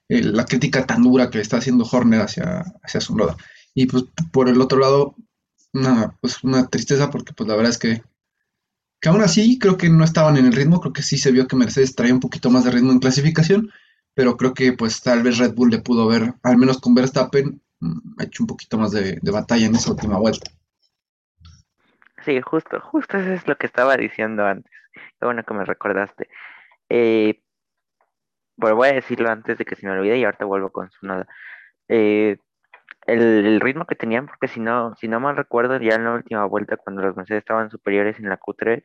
la 0.09 0.47
crítica 0.47 0.87
tan 0.87 1.03
dura 1.03 1.29
que 1.29 1.41
está 1.41 1.59
haciendo 1.59 1.85
Horner 1.85 2.23
hacia, 2.23 2.65
hacia 2.83 3.01
su 3.01 3.15
noda. 3.17 3.37
Y 3.75 3.87
pues 3.87 4.05
por 4.33 4.49
el 4.49 4.61
otro 4.61 4.79
lado, 4.79 5.17
una, 5.75 6.17
pues 6.21 6.43
una 6.45 6.69
tristeza 6.69 7.11
porque 7.11 7.35
pues 7.35 7.49
la 7.49 7.57
verdad 7.57 7.73
es 7.73 7.79
que, 7.79 8.03
aún 9.05 9.21
así 9.21 9.59
creo 9.59 9.77
que 9.77 9.89
no 9.89 10.05
estaban 10.05 10.37
en 10.37 10.47
el 10.47 10.53
ritmo, 10.53 10.81
creo 10.81 10.93
que 10.93 11.03
sí 11.03 11.19
se 11.19 11.33
vio 11.33 11.47
que 11.47 11.57
Mercedes 11.57 11.95
traía 11.95 12.15
un 12.15 12.21
poquito 12.21 12.51
más 12.51 12.65
de 12.65 12.71
ritmo 12.71 12.93
en 12.93 13.01
clasificación, 13.01 13.71
pero 14.15 14.37
creo 14.37 14.55
que 14.55 14.73
pues 14.73 15.03
tal 15.03 15.23
vez 15.23 15.39
Red 15.39 15.55
Bull 15.55 15.71
le 15.71 15.79
pudo 15.79 16.07
ver, 16.07 16.35
al 16.43 16.57
menos 16.57 16.81
con 16.81 16.95
Verstappen, 16.95 17.61
mm, 17.81 17.99
ha 18.19 18.25
hecho 18.25 18.43
un 18.43 18.47
poquito 18.47 18.79
más 18.79 18.93
de, 18.93 19.19
de 19.21 19.31
batalla 19.31 19.67
en 19.67 19.75
esa 19.75 19.91
última 19.91 20.19
vuelta. 20.19 20.51
Sí, 22.25 22.41
justo, 22.41 22.81
justo 22.81 23.19
eso 23.19 23.33
es 23.33 23.47
lo 23.47 23.57
que 23.57 23.67
estaba 23.67 23.97
diciendo 23.97 24.45
antes. 24.45 24.73
Qué 24.93 25.25
bueno 25.25 25.45
que 25.45 25.55
me 25.55 25.65
recordaste. 25.65 26.29
Eh, 26.89 27.41
bueno, 28.57 28.77
voy 28.77 28.89
a 28.89 28.93
decirlo 28.95 29.31
antes 29.31 29.59
de 29.59 29.65
que 29.65 29.77
se 29.77 29.87
me 29.87 29.93
olvide 29.93 30.19
y 30.19 30.25
ahorita 30.25 30.45
vuelvo 30.45 30.71
con 30.71 30.91
su 30.91 31.07
nada. 31.07 31.27
Eh, 31.89 32.39
el, 33.07 33.61
ritmo 33.61 33.87
que 33.87 33.95
tenían, 33.97 34.27
porque 34.27 34.49
si 34.49 34.61
no, 34.61 34.95
si 34.97 35.09
no 35.09 35.21
mal 35.21 35.37
recuerdo, 35.37 35.79
ya 35.79 35.95
en 35.97 36.05
la 36.05 36.15
última 36.15 36.45
vuelta, 36.47 36.77
cuando 36.77 37.03
los 37.03 37.17
Mercedes 37.17 37.41
estaban 37.41 37.71
superiores 37.71 38.19
en 38.19 38.29
la 38.29 38.39
Q3 38.39 38.83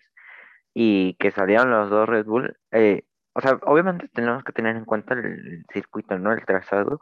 y 0.74 1.16
que 1.16 1.32
salieron 1.32 1.72
los 1.72 1.90
dos 1.90 2.08
Red 2.10 2.26
Bull, 2.26 2.58
eh, 2.72 3.04
o 3.34 3.42
sea, 3.42 3.60
obviamente 3.64 4.10
tenemos 4.14 4.44
que 4.44 4.54
tener 4.54 4.76
en 4.76 4.86
cuenta 4.86 5.14
el 5.16 5.66
circuito, 5.74 6.18
¿no? 6.20 6.34
El 6.34 6.46
trazado 6.46 7.02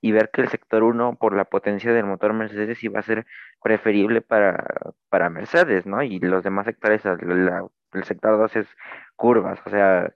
y 0.00 0.12
ver 0.12 0.30
que 0.32 0.42
el 0.42 0.48
sector 0.48 0.82
1, 0.84 1.16
por 1.16 1.34
la 1.36 1.44
potencia 1.44 1.92
del 1.92 2.06
motor 2.06 2.32
Mercedes, 2.32 2.82
iba 2.84 3.00
a 3.00 3.02
ser 3.02 3.26
preferible 3.62 4.20
para, 4.22 4.64
para 5.08 5.30
Mercedes, 5.30 5.86
¿no? 5.86 6.02
Y 6.02 6.20
los 6.20 6.44
demás 6.44 6.66
sectores, 6.66 7.04
el 7.04 8.04
sector 8.04 8.38
2 8.38 8.56
es 8.56 8.68
curvas, 9.16 9.60
o 9.66 9.70
sea, 9.70 10.12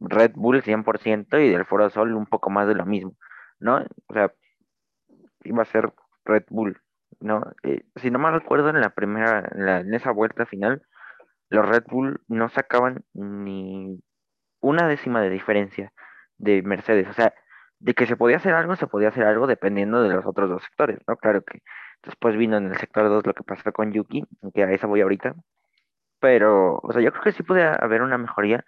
Red 0.00 0.32
Bull 0.34 0.62
100% 0.62 1.38
y 1.44 1.50
del 1.50 1.64
Foro 1.64 1.90
Sol 1.90 2.14
un 2.14 2.26
poco 2.26 2.50
más 2.50 2.66
de 2.68 2.74
lo 2.74 2.86
mismo, 2.86 3.16
¿no? 3.58 3.84
O 4.06 4.12
sea, 4.12 4.32
iba 5.44 5.62
a 5.62 5.66
ser 5.66 5.92
Red 6.24 6.44
Bull, 6.50 6.80
¿no? 7.20 7.42
Eh, 7.62 7.82
si 7.96 8.10
no 8.10 8.18
me 8.18 8.30
recuerdo, 8.30 8.70
en 8.70 8.80
la 8.80 8.90
primera, 8.90 9.48
en, 9.52 9.94
esa 9.94 10.10
vuelta 10.12 10.46
final, 10.46 10.82
los 11.50 11.68
Red 11.68 11.84
Bull 11.88 12.20
no 12.28 12.48
sacaban 12.48 13.04
ni 13.14 14.00
una 14.60 14.88
décima 14.88 15.20
de 15.22 15.30
diferencia 15.30 15.92
de 16.36 16.62
Mercedes, 16.62 17.08
o 17.08 17.12
sea, 17.12 17.34
de 17.80 17.94
que 17.94 18.06
se 18.06 18.16
podía 18.16 18.36
hacer 18.38 18.54
algo, 18.54 18.76
se 18.76 18.86
podía 18.86 19.08
hacer 19.08 19.24
algo 19.24 19.46
dependiendo 19.46 20.02
de 20.02 20.10
los 20.10 20.26
otros 20.26 20.50
dos 20.50 20.62
sectores, 20.64 20.98
¿no? 21.06 21.16
Claro 21.16 21.42
que 21.44 21.62
después 22.02 22.36
vino 22.36 22.56
en 22.56 22.66
el 22.66 22.76
sector 22.76 23.08
2 23.08 23.26
lo 23.26 23.34
que 23.34 23.44
pasó 23.44 23.72
con 23.72 23.92
Yuki, 23.92 24.24
que 24.54 24.64
a 24.64 24.72
esa 24.72 24.86
voy 24.86 25.00
ahorita, 25.00 25.34
pero, 26.20 26.80
o 26.82 26.92
sea, 26.92 27.02
yo 27.02 27.12
creo 27.12 27.24
que 27.24 27.32
sí 27.32 27.42
puede 27.42 27.64
haber 27.64 28.02
una 28.02 28.18
mejoría 28.18 28.64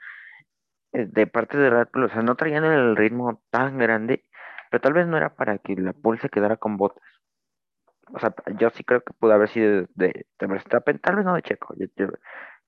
de 0.92 1.26
parte 1.26 1.56
de 1.56 1.70
Red 1.70 1.88
Bull, 1.92 2.04
o 2.04 2.08
sea, 2.08 2.22
no 2.22 2.36
traían 2.36 2.64
el 2.64 2.96
ritmo 2.96 3.42
tan 3.50 3.78
grande, 3.78 4.24
pero 4.70 4.80
tal 4.80 4.92
vez 4.92 5.06
no 5.06 5.16
era 5.16 5.34
para 5.34 5.58
que 5.58 5.74
la 5.76 5.92
Bull 5.96 6.20
se 6.20 6.28
quedara 6.28 6.56
con 6.56 6.76
botas. 6.76 7.02
O 8.12 8.18
sea, 8.18 8.34
yo 8.58 8.70
sí 8.70 8.84
creo 8.84 9.02
que 9.02 9.12
pudo 9.14 9.32
haber 9.32 9.48
sido 9.48 9.86
de, 9.94 10.26
Verstappen, 10.40 10.98
tal 10.98 11.16
vez 11.16 11.24
no 11.24 11.34
de 11.34 11.42
Checo. 11.42 11.74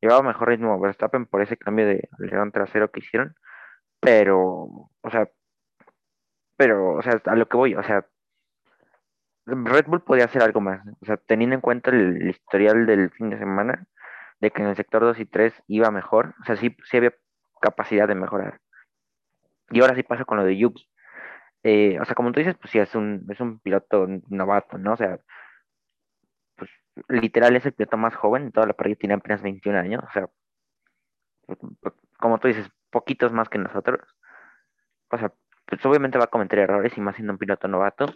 llevaba 0.00 0.22
mejor 0.22 0.48
ritmo 0.48 0.78
Verstappen 0.80 1.26
por 1.26 1.42
ese 1.42 1.56
cambio 1.56 1.86
de 1.86 2.08
león 2.18 2.52
trasero 2.52 2.90
que 2.90 3.00
hicieron, 3.00 3.34
pero, 4.00 4.40
o 5.00 5.10
sea, 5.10 5.28
pero, 6.56 6.94
o 6.94 7.02
sea, 7.02 7.20
a 7.26 7.36
lo 7.36 7.48
que 7.48 7.56
voy, 7.56 7.74
o 7.74 7.82
sea, 7.82 8.06
Red 9.46 9.86
Bull 9.86 10.02
podía 10.02 10.26
hacer 10.26 10.42
algo 10.42 10.60
más, 10.60 10.80
o 11.00 11.04
sea, 11.04 11.16
teniendo 11.16 11.54
en 11.54 11.60
cuenta 11.60 11.90
el, 11.90 12.28
historial 12.28 12.86
del 12.86 13.10
fin 13.10 13.30
de 13.30 13.38
semana, 13.38 13.86
de 14.40 14.50
que 14.50 14.62
en 14.62 14.68
el 14.68 14.76
sector 14.76 15.02
2 15.02 15.20
y 15.20 15.26
3 15.26 15.62
iba 15.68 15.90
mejor, 15.90 16.34
o 16.40 16.44
sea, 16.44 16.56
sí, 16.56 16.76
sí 16.84 16.96
había 16.96 17.14
capacidad 17.62 18.08
de 18.08 18.14
mejorar. 18.16 18.60
Y 19.70 19.80
ahora 19.80 19.94
sí 19.94 20.02
pasa 20.02 20.24
con 20.24 20.38
lo 20.38 20.44
de 20.44 20.56
Yuki. 20.58 20.88
Eh, 21.64 21.98
o 22.00 22.04
sea, 22.04 22.14
como 22.14 22.32
tú 22.32 22.40
dices, 22.40 22.56
pues 22.60 22.70
sí, 22.72 22.78
es 22.78 22.94
un, 22.94 23.26
es 23.30 23.40
un 23.40 23.60
piloto 23.60 24.06
novato, 24.28 24.78
¿no? 24.78 24.94
O 24.94 24.96
sea, 24.96 25.18
pues 26.56 26.70
literal 27.08 27.56
es 27.56 27.66
el 27.66 27.72
piloto 27.74 27.96
más 27.96 28.14
joven, 28.16 28.52
toda 28.52 28.66
la 28.66 28.74
parrilla 28.74 28.96
tiene 28.98 29.14
apenas 29.14 29.42
21 29.42 29.78
años, 29.78 30.02
o 30.04 30.12
sea, 30.12 30.28
pues, 31.46 31.58
pues, 31.80 31.94
como 32.18 32.38
tú 32.38 32.48
dices, 32.48 32.68
poquitos 32.90 33.32
más 33.32 33.48
que 33.48 33.58
nosotros. 33.58 34.00
O 35.10 35.18
sea, 35.18 35.32
pues 35.66 35.84
obviamente 35.86 36.18
va 36.18 36.24
a 36.24 36.28
cometer 36.28 36.58
errores 36.60 36.96
y 36.96 37.00
más 37.00 37.16
siendo 37.16 37.32
un 37.34 37.38
piloto 37.38 37.68
novato. 37.68 38.06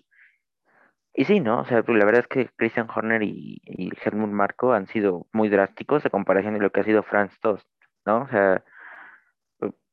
Y 1.15 1.25
sí, 1.25 1.41
¿no? 1.41 1.61
O 1.61 1.65
sea, 1.65 1.83
la 1.87 2.05
verdad 2.05 2.21
es 2.21 2.29
que 2.29 2.50
Christian 2.57 2.88
Horner 2.95 3.23
y, 3.23 3.61
y 3.65 3.91
Helmut 4.05 4.31
Marco 4.31 4.73
han 4.73 4.87
sido 4.87 5.26
muy 5.33 5.49
drásticos 5.49 6.05
en 6.05 6.11
comparación 6.11 6.55
de 6.55 6.61
lo 6.61 6.71
que 6.71 6.81
ha 6.81 6.85
sido 6.85 7.03
Franz 7.03 7.38
Tost, 7.41 7.67
¿no? 8.05 8.23
O 8.23 8.29
sea, 8.29 8.62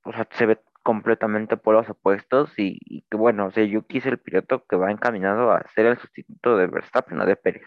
o 0.04 0.12
sea, 0.14 0.28
se 0.32 0.46
ve 0.46 0.60
completamente 0.84 1.58
por 1.58 1.76
los 1.76 1.90
opuestos 1.90 2.54
y, 2.58 3.04
que 3.10 3.18
bueno, 3.18 3.48
o 3.48 3.52
sea, 3.52 3.64
Yuki 3.64 4.00
es 4.00 4.06
el 4.06 4.20
piloto 4.20 4.66
que 4.68 4.76
va 4.76 4.92
encaminado 4.92 5.52
a 5.52 5.66
ser 5.74 5.86
el 5.88 5.98
sustituto 5.98 6.58
de 6.58 6.68
Verstappen 6.68 7.20
o 7.22 7.26
de 7.26 7.38
Pérez. 7.38 7.64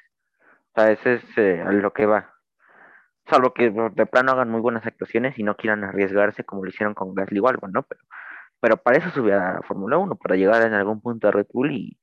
O 0.75 0.81
sea, 0.81 0.93
ese 0.93 1.15
es 1.15 1.39
eh, 1.39 1.65
lo 1.71 1.93
que 1.93 2.07
va. 2.07 2.35
Salvo 3.27 3.55
que 3.55 3.71
de 3.71 4.07
plano 4.07 4.33
hagan 4.33 4.51
muy 4.51 4.61
buenas 4.61 4.87
actuaciones 4.87 5.39
y 5.39 5.43
no 5.43 5.57
quieran 5.57 5.83
arriesgarse 5.83 6.45
como 6.45 6.63
lo 6.63 6.71
hicieron 6.71 6.95
con 6.95 7.15
Gasly 7.15 7.41
o 7.41 7.49
algo, 7.49 7.67
¿no? 7.69 7.83
Pero, 7.83 8.03
pero 8.61 8.77
para 8.77 8.99
eso 8.99 9.11
subí 9.11 9.31
a 9.33 9.37
la 9.37 9.63
Fórmula 9.67 9.99
1, 9.99 10.17
para 10.17 10.37
llegar 10.37 10.63
en 10.63 10.75
algún 10.75 11.01
punto 11.01 11.27
a 11.27 11.33
Red 11.33 11.47
Bull 11.53 11.73
y, 11.73 11.99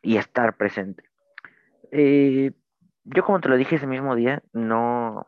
y 0.00 0.16
estar 0.16 0.56
presente. 0.56 1.04
Eh, 1.92 2.52
yo 3.04 3.24
como 3.24 3.40
te 3.40 3.48
lo 3.48 3.56
dije 3.56 3.76
ese 3.76 3.86
mismo 3.86 4.16
día, 4.16 4.42
no... 4.52 5.26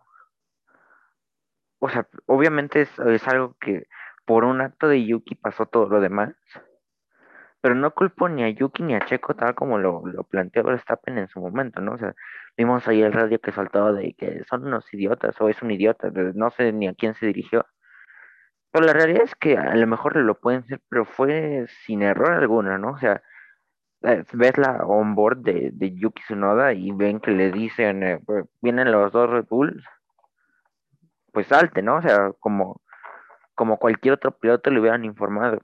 O 1.79 1.89
sea, 1.91 2.09
obviamente 2.27 2.81
es 2.81 3.29
algo 3.29 3.57
que 3.61 3.87
por 4.25 4.45
un 4.45 4.61
acto 4.61 4.89
de 4.89 5.05
Yuki 5.05 5.35
pasó 5.35 5.67
todo 5.67 5.89
lo 5.89 6.01
demás. 6.01 6.35
Pero 7.61 7.75
no 7.75 7.93
culpo 7.95 8.29
ni 8.29 8.45
a 8.45 8.51
Yuki 8.51 8.83
ni 8.83 8.95
a 8.95 9.01
Checo 9.01 9.35
tal 9.35 9.55
como 9.55 9.79
lo, 9.79 10.03
lo 10.07 10.25
planteó 10.25 10.65
Verstappen 10.65 11.19
en 11.19 11.29
su 11.29 11.41
momento, 11.41 11.81
¿no? 11.81 11.93
O 11.95 11.99
sea, 11.99 12.15
vimos 12.57 12.87
ahí 12.89 13.03
el 13.03 13.13
radio 13.13 13.41
que 13.41 13.53
saltaba 13.53 13.93
de 13.93 14.15
que 14.15 14.45
son 14.45 14.67
unos 14.67 14.93
idiotas 14.93 15.41
o 15.41 15.49
es 15.49 15.63
un 15.63 15.71
idiota, 15.71 16.11
no 16.35 16.51
sé 16.51 16.73
ni 16.73 16.89
a 16.89 16.95
quién 16.95 17.15
se 17.15 17.27
dirigió. 17.27 17.67
Pero 18.71 18.87
la 18.87 18.93
realidad 18.93 19.23
es 19.23 19.35
que 19.37 19.57
a 19.57 19.75
lo 19.77 19.87
mejor 19.87 20.17
lo 20.17 20.39
pueden 20.41 20.65
ser, 20.67 20.81
pero 20.89 21.05
fue 21.05 21.67
sin 21.87 22.03
error 22.03 22.33
alguno, 22.33 22.77
¿no? 22.77 22.91
O 22.91 22.99
sea, 22.99 23.23
eh, 24.03 24.25
ves 24.33 24.59
la 24.59 24.85
onboard 24.85 25.39
de, 25.39 25.71
de 25.73 25.95
Yuki 25.95 26.23
Tsunoda 26.23 26.73
y 26.75 26.93
ven 26.93 27.21
que 27.21 27.31
le 27.31 27.51
dicen, 27.53 28.03
eh, 28.03 28.21
pues, 28.27 28.45
vienen 28.61 28.93
los 28.93 29.13
dos 29.13 29.31
Red 29.31 29.47
Bulls, 29.49 29.85
pues 31.33 31.47
salte, 31.49 31.83
¿no? 31.83 31.97
O 31.97 32.03
sea, 32.03 32.33
como 32.41 32.81
como 33.55 33.79
cualquier 33.79 34.15
otro 34.15 34.33
piloto 34.33 34.71
le 34.71 34.81
hubieran 34.81 35.05
informado. 35.05 35.61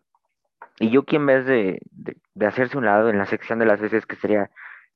Y 0.78 0.90
Yuki 0.90 1.16
en 1.16 1.26
vez 1.26 1.46
de, 1.46 1.80
de, 1.92 2.46
hacerse 2.46 2.78
un 2.78 2.86
lado 2.86 3.10
en 3.10 3.18
la 3.18 3.26
sección 3.26 3.58
de 3.58 3.66
las 3.66 3.80
veces 3.80 4.06
que 4.06 4.16
sería 4.16 4.50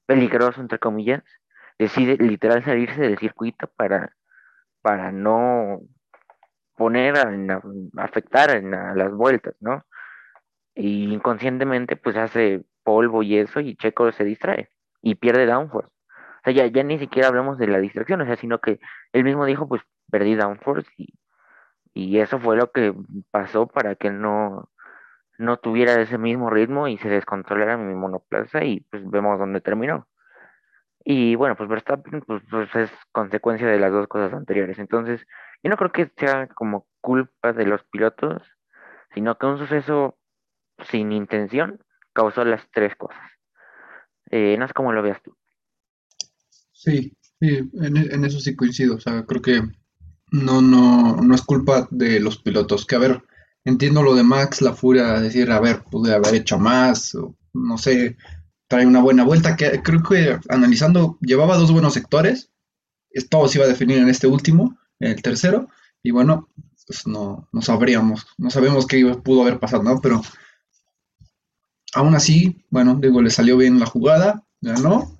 peligroso, 0.06 0.60
entre 0.60 0.78
comillas, 0.78 1.22
decide 1.78 2.16
literal 2.16 2.64
salirse 2.64 3.00
del 3.00 3.18
circuito 3.18 3.68
para, 3.76 4.14
para 4.82 5.12
no 5.12 5.80
poner 6.76 7.16
a, 7.18 7.62
afectar 8.02 8.50
en 8.50 8.70
las 8.70 9.12
vueltas, 9.12 9.54
¿no? 9.60 9.84
Y 10.74 11.12
inconscientemente 11.12 11.96
pues 11.96 12.16
hace 12.16 12.64
polvo 12.82 13.22
y 13.22 13.38
eso 13.38 13.60
y 13.60 13.76
Checo 13.76 14.10
se 14.12 14.24
distrae 14.24 14.70
y 15.02 15.14
pierde 15.16 15.46
downforce. 15.46 15.90
O 15.90 16.44
sea, 16.44 16.52
ya, 16.52 16.66
ya 16.66 16.82
ni 16.82 16.98
siquiera 16.98 17.28
hablamos 17.28 17.58
de 17.58 17.68
la 17.68 17.78
distracción, 17.78 18.20
o 18.20 18.26
sea, 18.26 18.36
sino 18.36 18.60
que 18.60 18.80
él 19.12 19.24
mismo 19.24 19.44
dijo 19.46 19.68
pues 19.68 19.82
perdí 20.10 20.34
downforce 20.34 20.90
y, 20.96 21.14
y 21.94 22.18
eso 22.18 22.40
fue 22.40 22.56
lo 22.56 22.72
que 22.72 22.92
pasó 23.30 23.68
para 23.68 23.94
que 23.94 24.10
no, 24.10 24.68
no 25.38 25.58
tuviera 25.58 26.00
ese 26.00 26.18
mismo 26.18 26.50
ritmo 26.50 26.88
y 26.88 26.98
se 26.98 27.08
descontrolara 27.08 27.76
mi 27.76 27.94
monoplaza 27.94 28.64
y 28.64 28.80
pues 28.80 29.08
vemos 29.08 29.38
dónde 29.38 29.60
terminó. 29.60 30.08
Y 31.04 31.36
bueno, 31.36 31.54
pues 31.56 31.68
Verstappen 31.68 32.22
pues, 32.22 32.42
pues, 32.50 32.74
es 32.74 32.90
consecuencia 33.12 33.68
de 33.68 33.78
las 33.78 33.92
dos 33.92 34.08
cosas 34.08 34.32
anteriores. 34.32 34.78
Entonces, 34.78 35.20
yo 35.62 35.70
no 35.70 35.76
creo 35.76 35.92
que 35.92 36.10
sea 36.16 36.48
como 36.48 36.86
culpa 37.00 37.52
de 37.52 37.66
los 37.66 37.84
pilotos, 37.84 38.42
sino 39.12 39.38
que 39.38 39.46
un 39.46 39.58
suceso 39.58 40.18
sin 40.90 41.12
intención 41.12 41.80
causó 42.12 42.44
las 42.44 42.68
tres 42.72 42.96
cosas. 42.96 43.22
Eh, 44.30 44.56
no 44.58 44.66
sé 44.66 44.74
cómo 44.74 44.92
lo 44.92 45.02
veas 45.02 45.22
tú. 45.22 45.36
Sí, 46.72 47.16
sí 47.38 47.70
en, 47.74 47.96
en, 47.96 48.24
eso 48.24 48.40
sí 48.40 48.56
coincido. 48.56 48.96
O 48.96 49.00
sea, 49.00 49.24
creo 49.26 49.42
que 49.42 49.62
no, 50.34 50.60
no, 50.60 51.16
no 51.16 51.34
es 51.34 51.42
culpa 51.42 51.86
de 51.90 52.18
los 52.18 52.38
pilotos. 52.38 52.84
Que 52.86 52.96
a 52.96 52.98
ver, 52.98 53.22
entiendo 53.64 54.02
lo 54.02 54.14
de 54.14 54.24
Max, 54.24 54.60
la 54.62 54.74
furia, 54.74 55.20
decir, 55.20 55.50
a 55.52 55.60
ver, 55.60 55.84
pude 55.84 56.12
haber 56.12 56.34
hecho 56.34 56.58
más, 56.58 57.16
no 57.52 57.78
sé, 57.78 58.16
trae 58.66 58.84
una 58.84 59.00
buena 59.00 59.24
vuelta. 59.24 59.56
Que 59.56 59.80
creo 59.82 60.02
que 60.02 60.38
analizando, 60.48 61.18
llevaba 61.20 61.56
dos 61.56 61.70
buenos 61.70 61.94
sectores, 61.94 62.50
todo 63.30 63.46
se 63.46 63.58
iba 63.58 63.64
a 63.64 63.68
definir 63.68 63.98
en 63.98 64.08
este 64.08 64.26
último, 64.26 64.76
en 64.98 65.12
el 65.12 65.22
tercero, 65.22 65.68
y 66.02 66.10
bueno, 66.10 66.48
pues 66.86 67.06
no, 67.06 67.48
no 67.52 67.62
sabríamos, 67.62 68.26
no 68.36 68.50
sabemos 68.50 68.86
qué 68.86 69.04
pudo 69.22 69.42
haber 69.42 69.60
pasado, 69.60 69.84
¿no? 69.84 70.00
Pero 70.00 70.20
aún 71.94 72.16
así, 72.16 72.64
bueno, 72.70 72.98
digo, 73.00 73.22
le 73.22 73.30
salió 73.30 73.56
bien 73.56 73.78
la 73.78 73.86
jugada, 73.86 74.44
ganó, 74.60 75.13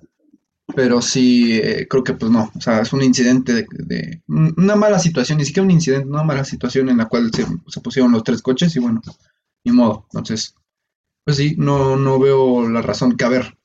pero 0.73 1.01
sí, 1.01 1.59
eh, 1.59 1.87
creo 1.87 2.03
que 2.03 2.13
pues 2.13 2.31
no, 2.31 2.51
o 2.55 2.61
sea, 2.61 2.81
es 2.81 2.91
un 2.93 3.03
incidente 3.03 3.53
de, 3.53 3.67
de, 3.71 4.23
una 4.27 4.75
mala 4.75 4.99
situación, 4.99 5.37
ni 5.37 5.45
siquiera 5.45 5.65
un 5.65 5.71
incidente, 5.71 6.07
una 6.07 6.23
mala 6.23 6.43
situación 6.43 6.89
en 6.89 6.97
la 6.97 7.07
cual 7.07 7.31
se, 7.33 7.81
pusieron 7.81 8.11
los 8.11 8.23
tres 8.23 8.41
coches 8.41 8.75
y 8.75 8.79
bueno, 8.79 9.01
ni 9.63 9.71
modo. 9.71 10.07
Entonces, 10.11 10.55
pues 11.23 11.37
sí, 11.37 11.55
no, 11.57 11.95
no 11.97 12.19
veo 12.19 12.67
la 12.67 12.81
razón 12.81 13.15
que, 13.15 13.25
a 13.25 13.29
ver, 13.29 13.57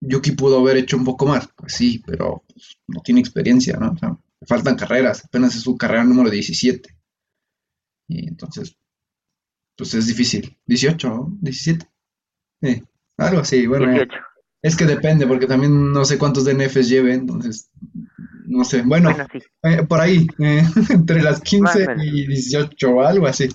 Yuki 0.00 0.32
pudo 0.32 0.60
haber 0.60 0.78
hecho 0.78 0.96
un 0.96 1.04
poco 1.04 1.26
más, 1.26 1.48
pues 1.56 1.74
sí, 1.74 2.02
pero 2.06 2.44
pues, 2.48 2.78
no 2.86 3.00
tiene 3.02 3.20
experiencia, 3.20 3.76
¿no? 3.76 3.92
O 3.92 3.98
sea, 3.98 4.10
le 4.40 4.46
faltan 4.46 4.76
carreras, 4.76 5.24
apenas 5.24 5.54
es 5.54 5.62
su 5.62 5.76
carrera 5.76 6.04
número 6.04 6.30
17. 6.30 6.96
Y 8.08 8.28
entonces, 8.28 8.76
pues 9.76 9.94
es 9.94 10.06
difícil. 10.06 10.56
18, 10.66 11.08
¿no? 11.08 11.36
17. 11.40 11.86
Eh, 12.62 12.82
algo 13.18 13.40
así, 13.40 13.66
bueno. 13.66 13.86
Es 14.66 14.74
que 14.74 14.84
depende, 14.84 15.28
porque 15.28 15.46
también 15.46 15.92
no 15.92 16.04
sé 16.04 16.18
cuántos 16.18 16.44
DNFs 16.44 16.88
lleve, 16.88 17.14
entonces, 17.14 17.70
no 18.46 18.64
sé. 18.64 18.82
Bueno, 18.82 19.10
Bueno, 19.10 19.28
sí, 19.32 19.38
eh, 19.62 19.84
por 19.88 20.00
ahí, 20.00 20.26
eh, 20.40 20.64
entre 20.90 21.22
las 21.22 21.38
más 21.38 21.40
o 21.40 21.44
15 21.44 21.86
menos. 21.86 22.04
y 22.04 22.26
18 22.26 22.90
o 22.90 23.00
algo 23.02 23.28
así. 23.28 23.48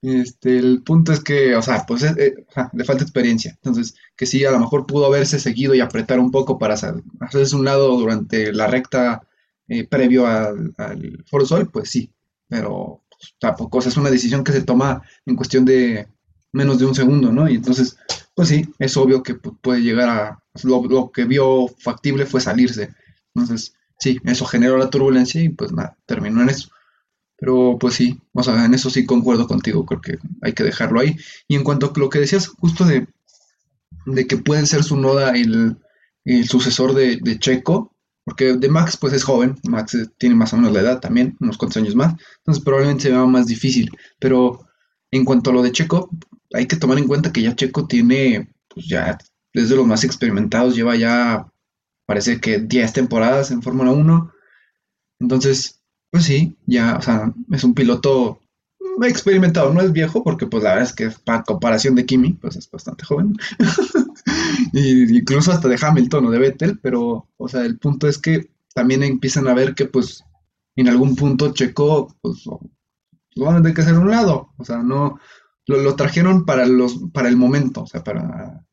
Este, 0.00 0.58
el 0.58 0.82
punto 0.82 1.12
es 1.12 1.20
que, 1.22 1.54
o 1.54 1.60
sea, 1.60 1.84
pues 1.86 2.02
eh, 2.02 2.46
le 2.72 2.84
falta 2.84 3.02
experiencia. 3.04 3.50
Entonces, 3.56 3.94
que 4.16 4.24
sí, 4.24 4.42
a 4.46 4.50
lo 4.50 4.58
mejor 4.58 4.86
pudo 4.86 5.04
haberse 5.04 5.38
seguido 5.38 5.74
y 5.74 5.80
apretar 5.80 6.18
un 6.18 6.30
poco 6.30 6.58
para 6.58 6.76
hacerse 7.20 7.54
un 7.54 7.66
lado 7.66 7.98
durante 7.98 8.50
la 8.50 8.68
recta 8.68 9.20
previo 9.90 10.26
al, 10.26 10.72
al 10.78 11.24
Foro 11.26 11.44
Sol, 11.44 11.68
pues 11.70 11.90
sí. 11.90 12.10
Pero 12.48 13.02
pues, 13.10 13.34
tampoco, 13.38 13.78
o 13.78 13.80
sea, 13.82 13.90
es 13.90 13.98
una 13.98 14.08
decisión 14.08 14.42
que 14.44 14.52
se 14.52 14.62
toma 14.62 15.02
en 15.26 15.36
cuestión 15.36 15.66
de 15.66 16.08
menos 16.52 16.78
de 16.78 16.86
un 16.86 16.94
segundo, 16.94 17.30
¿no? 17.32 17.50
Y 17.50 17.56
entonces, 17.56 17.98
pues 18.38 18.50
sí, 18.50 18.72
es 18.78 18.96
obvio 18.96 19.20
que 19.24 19.34
pu- 19.34 19.58
puede 19.60 19.82
llegar 19.82 20.08
a... 20.08 20.38
Lo, 20.62 21.10
que 21.10 21.24
vio 21.24 21.66
factible 21.80 22.24
fue 22.24 22.40
salirse. 22.40 22.94
Entonces, 23.34 23.74
sí, 23.98 24.18
eso 24.22 24.46
generó 24.46 24.78
la 24.78 24.90
turbulencia 24.90 25.42
y 25.42 25.48
pues 25.48 25.72
nada, 25.72 25.96
terminó 26.06 26.40
en 26.42 26.50
eso. 26.50 26.68
Pero 27.38 27.78
pues 27.80 27.94
sí, 27.94 28.20
o 28.34 28.42
sea, 28.44 28.64
en 28.64 28.74
eso 28.74 28.90
sí 28.90 29.06
concuerdo 29.06 29.48
contigo, 29.48 29.86
creo 29.86 30.00
que 30.00 30.18
hay 30.42 30.52
que 30.54 30.64
dejarlo 30.64 31.00
ahí. 31.00 31.16
Y 31.48 31.56
en 31.56 31.64
cuanto 31.64 31.92
a 31.94 31.98
lo 31.98 32.10
que 32.10 32.20
decías 32.20 32.48
justo 32.48 32.84
de, 32.84 33.08
que 34.26 34.36
puede 34.36 34.66
ser 34.66 34.82
su 34.82 34.96
noda 34.96 35.32
el, 35.36 35.76
el 36.24 36.48
sucesor 36.48 36.94
de, 36.94 37.16
de 37.16 37.38
Checo, 37.38 37.94
porque 38.24 38.54
de 38.54 38.68
Max 38.68 38.96
pues 38.96 39.12
es 39.12 39.24
joven, 39.24 39.56
Max 39.68 39.94
eh, 39.94 40.06
tiene 40.18 40.34
más 40.34 40.52
o 40.52 40.56
menos 40.56 40.72
la 40.72 40.80
edad 40.80 41.00
también, 41.00 41.36
unos 41.40 41.56
cuantos 41.58 41.78
años 41.78 41.94
más, 41.94 42.14
entonces 42.38 42.62
probablemente 42.62 43.04
se 43.04 43.10
vea 43.10 43.24
más 43.24 43.46
difícil. 43.46 43.90
Pero 44.18 44.66
en 45.10 45.24
cuanto 45.24 45.50
a 45.50 45.52
lo 45.54 45.62
de 45.62 45.72
Checo, 45.72 46.10
hay 46.52 46.66
que 46.66 46.76
tomar 46.76 46.98
en 46.98 47.06
cuenta 47.06 47.32
que 47.32 47.42
ya 47.42 47.56
Checo 47.56 47.86
tiene, 47.86 48.52
pues 48.68 48.86
ya 48.86 49.18
es 49.52 49.68
de 49.68 49.76
los 49.76 49.86
más 49.86 50.04
experimentados, 50.04 50.76
lleva 50.76 50.96
ya, 50.96 51.50
parece 52.06 52.40
que 52.40 52.58
10 52.58 52.92
temporadas 52.92 53.50
en 53.50 53.62
Fórmula 53.62 53.90
Uno 53.92 54.32
entonces, 55.20 55.82
pues 56.10 56.24
sí, 56.24 56.56
ya, 56.66 56.96
o 56.96 57.02
sea, 57.02 57.32
es 57.50 57.64
un 57.64 57.74
piloto 57.74 58.40
experimentado, 59.02 59.72
no 59.72 59.80
es 59.80 59.92
viejo, 59.92 60.24
porque 60.24 60.46
pues 60.46 60.62
la 60.62 60.70
verdad 60.70 60.88
es 60.88 60.94
que 60.94 61.10
para 61.24 61.42
comparación 61.44 61.94
de 61.94 62.06
Kimi, 62.06 62.34
pues 62.34 62.56
es 62.56 62.70
bastante 62.70 63.04
joven. 63.04 63.36
Y 64.72 65.16
incluso 65.16 65.52
hasta 65.52 65.68
de 65.68 65.78
Hamilton 65.80 66.26
o 66.26 66.30
de 66.30 66.38
Vettel, 66.38 66.78
pero, 66.82 67.28
o 67.36 67.48
sea, 67.48 67.62
el 67.64 67.78
punto 67.78 68.08
es 68.08 68.18
que 68.18 68.50
también 68.74 69.02
empiezan 69.02 69.46
a 69.48 69.54
ver 69.54 69.74
que 69.74 69.86
pues 69.86 70.24
en 70.76 70.88
algún 70.88 71.16
punto 71.16 71.52
Checo, 71.52 72.14
pues 72.20 72.44
lo 72.44 73.44
van 73.44 73.56
a 73.56 73.62
tener 73.62 73.74
que 73.74 73.82
hacer 73.82 73.94
un 73.94 74.10
lado, 74.10 74.52
o 74.58 74.64
sea, 74.64 74.78
no, 74.78 75.18
lo, 75.68 75.78
lo 75.78 75.96
trajeron 75.96 76.46
para 76.46 76.66
los, 76.66 77.00
para 77.14 77.28
el 77.30 77.38
momento, 77.38 77.82
o 77.84 77.88
sea, 77.88 78.04
para, 78.04 78.66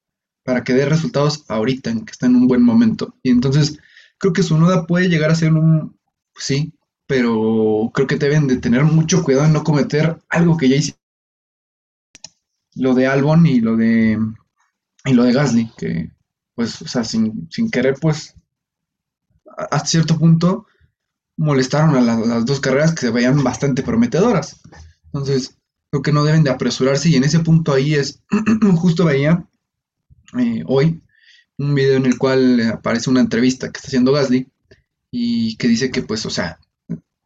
para 0.44 0.64
que 0.64 0.74
dé 0.74 0.86
resultados 0.86 1.46
ahorita, 1.50 1.92
en 1.92 2.06
que 2.06 2.12
está 2.12 2.28
en 2.28 2.38
un 2.38 2.48
buen 2.48 2.64
momento. 2.64 3.16
Y 3.24 3.32
entonces, 3.32 3.80
creo 4.20 4.34
que 4.34 4.44
su 4.44 4.58
nuda 4.58 4.88
puede 4.88 5.10
llegar 5.10 5.32
a 5.32 5.36
ser 5.36 5.54
un, 5.54 5.98
pues 6.34 6.46
sí, 6.46 6.74
pero 7.08 7.92
creo 7.94 8.08
que 8.08 8.18
deben 8.18 8.48
de 8.48 8.58
tener 8.58 8.84
mucho 8.86 9.24
cuidado 9.24 9.48
en 9.48 9.54
no 9.54 9.64
cometer 9.64 10.20
algo 10.30 10.58
que 10.58 10.70
ya 10.70 10.78
hicieron, 10.78 11.02
lo 12.76 12.94
de 12.94 13.08
Albon 13.08 13.46
y 13.48 13.60
lo 13.60 13.76
de, 13.76 14.20
y 15.06 15.14
lo 15.14 15.24
de 15.24 15.34
Gasly, 15.34 15.72
que 15.78 16.12
pues, 16.56 16.82
o 16.84 16.88
sea, 16.88 17.04
sin, 17.04 17.50
sin 17.52 17.72
querer, 17.72 17.96
pues, 18.02 18.36
a, 19.72 19.80
cierto 19.86 20.18
punto 20.18 20.66
molestaron 21.38 21.96
a 21.96 22.02
la- 22.02 22.20
las 22.20 22.46
dos 22.46 22.60
carreras 22.62 22.94
que 22.94 23.02
se 23.08 23.12
veían 23.12 23.44
bastante 23.44 23.84
prometedoras. 23.84 24.62
Entonces, 25.06 25.55
creo 25.96 26.02
que 26.02 26.12
no 26.12 26.26
deben 26.26 26.44
de 26.44 26.50
apresurarse 26.50 27.10
y 27.10 27.16
en 27.16 27.24
ese 27.24 27.40
punto 27.40 27.72
ahí 27.72 27.94
es, 27.94 28.22
justo 28.76 29.06
veía 29.06 29.48
eh, 30.38 30.64
hoy 30.66 31.02
un 31.58 31.74
video 31.74 31.96
en 31.96 32.06
el 32.06 32.18
cual 32.18 32.60
aparece 32.70 33.10
una 33.10 33.22
entrevista 33.22 33.72
que 33.72 33.78
está 33.78 33.88
haciendo 33.88 34.12
Gasly 34.12 34.50
y 35.10 35.56
que 35.56 35.70
dice 35.70 35.92
que 35.92 36.02
pues, 36.02 36.26
o 36.26 36.30
sea, 36.30 36.60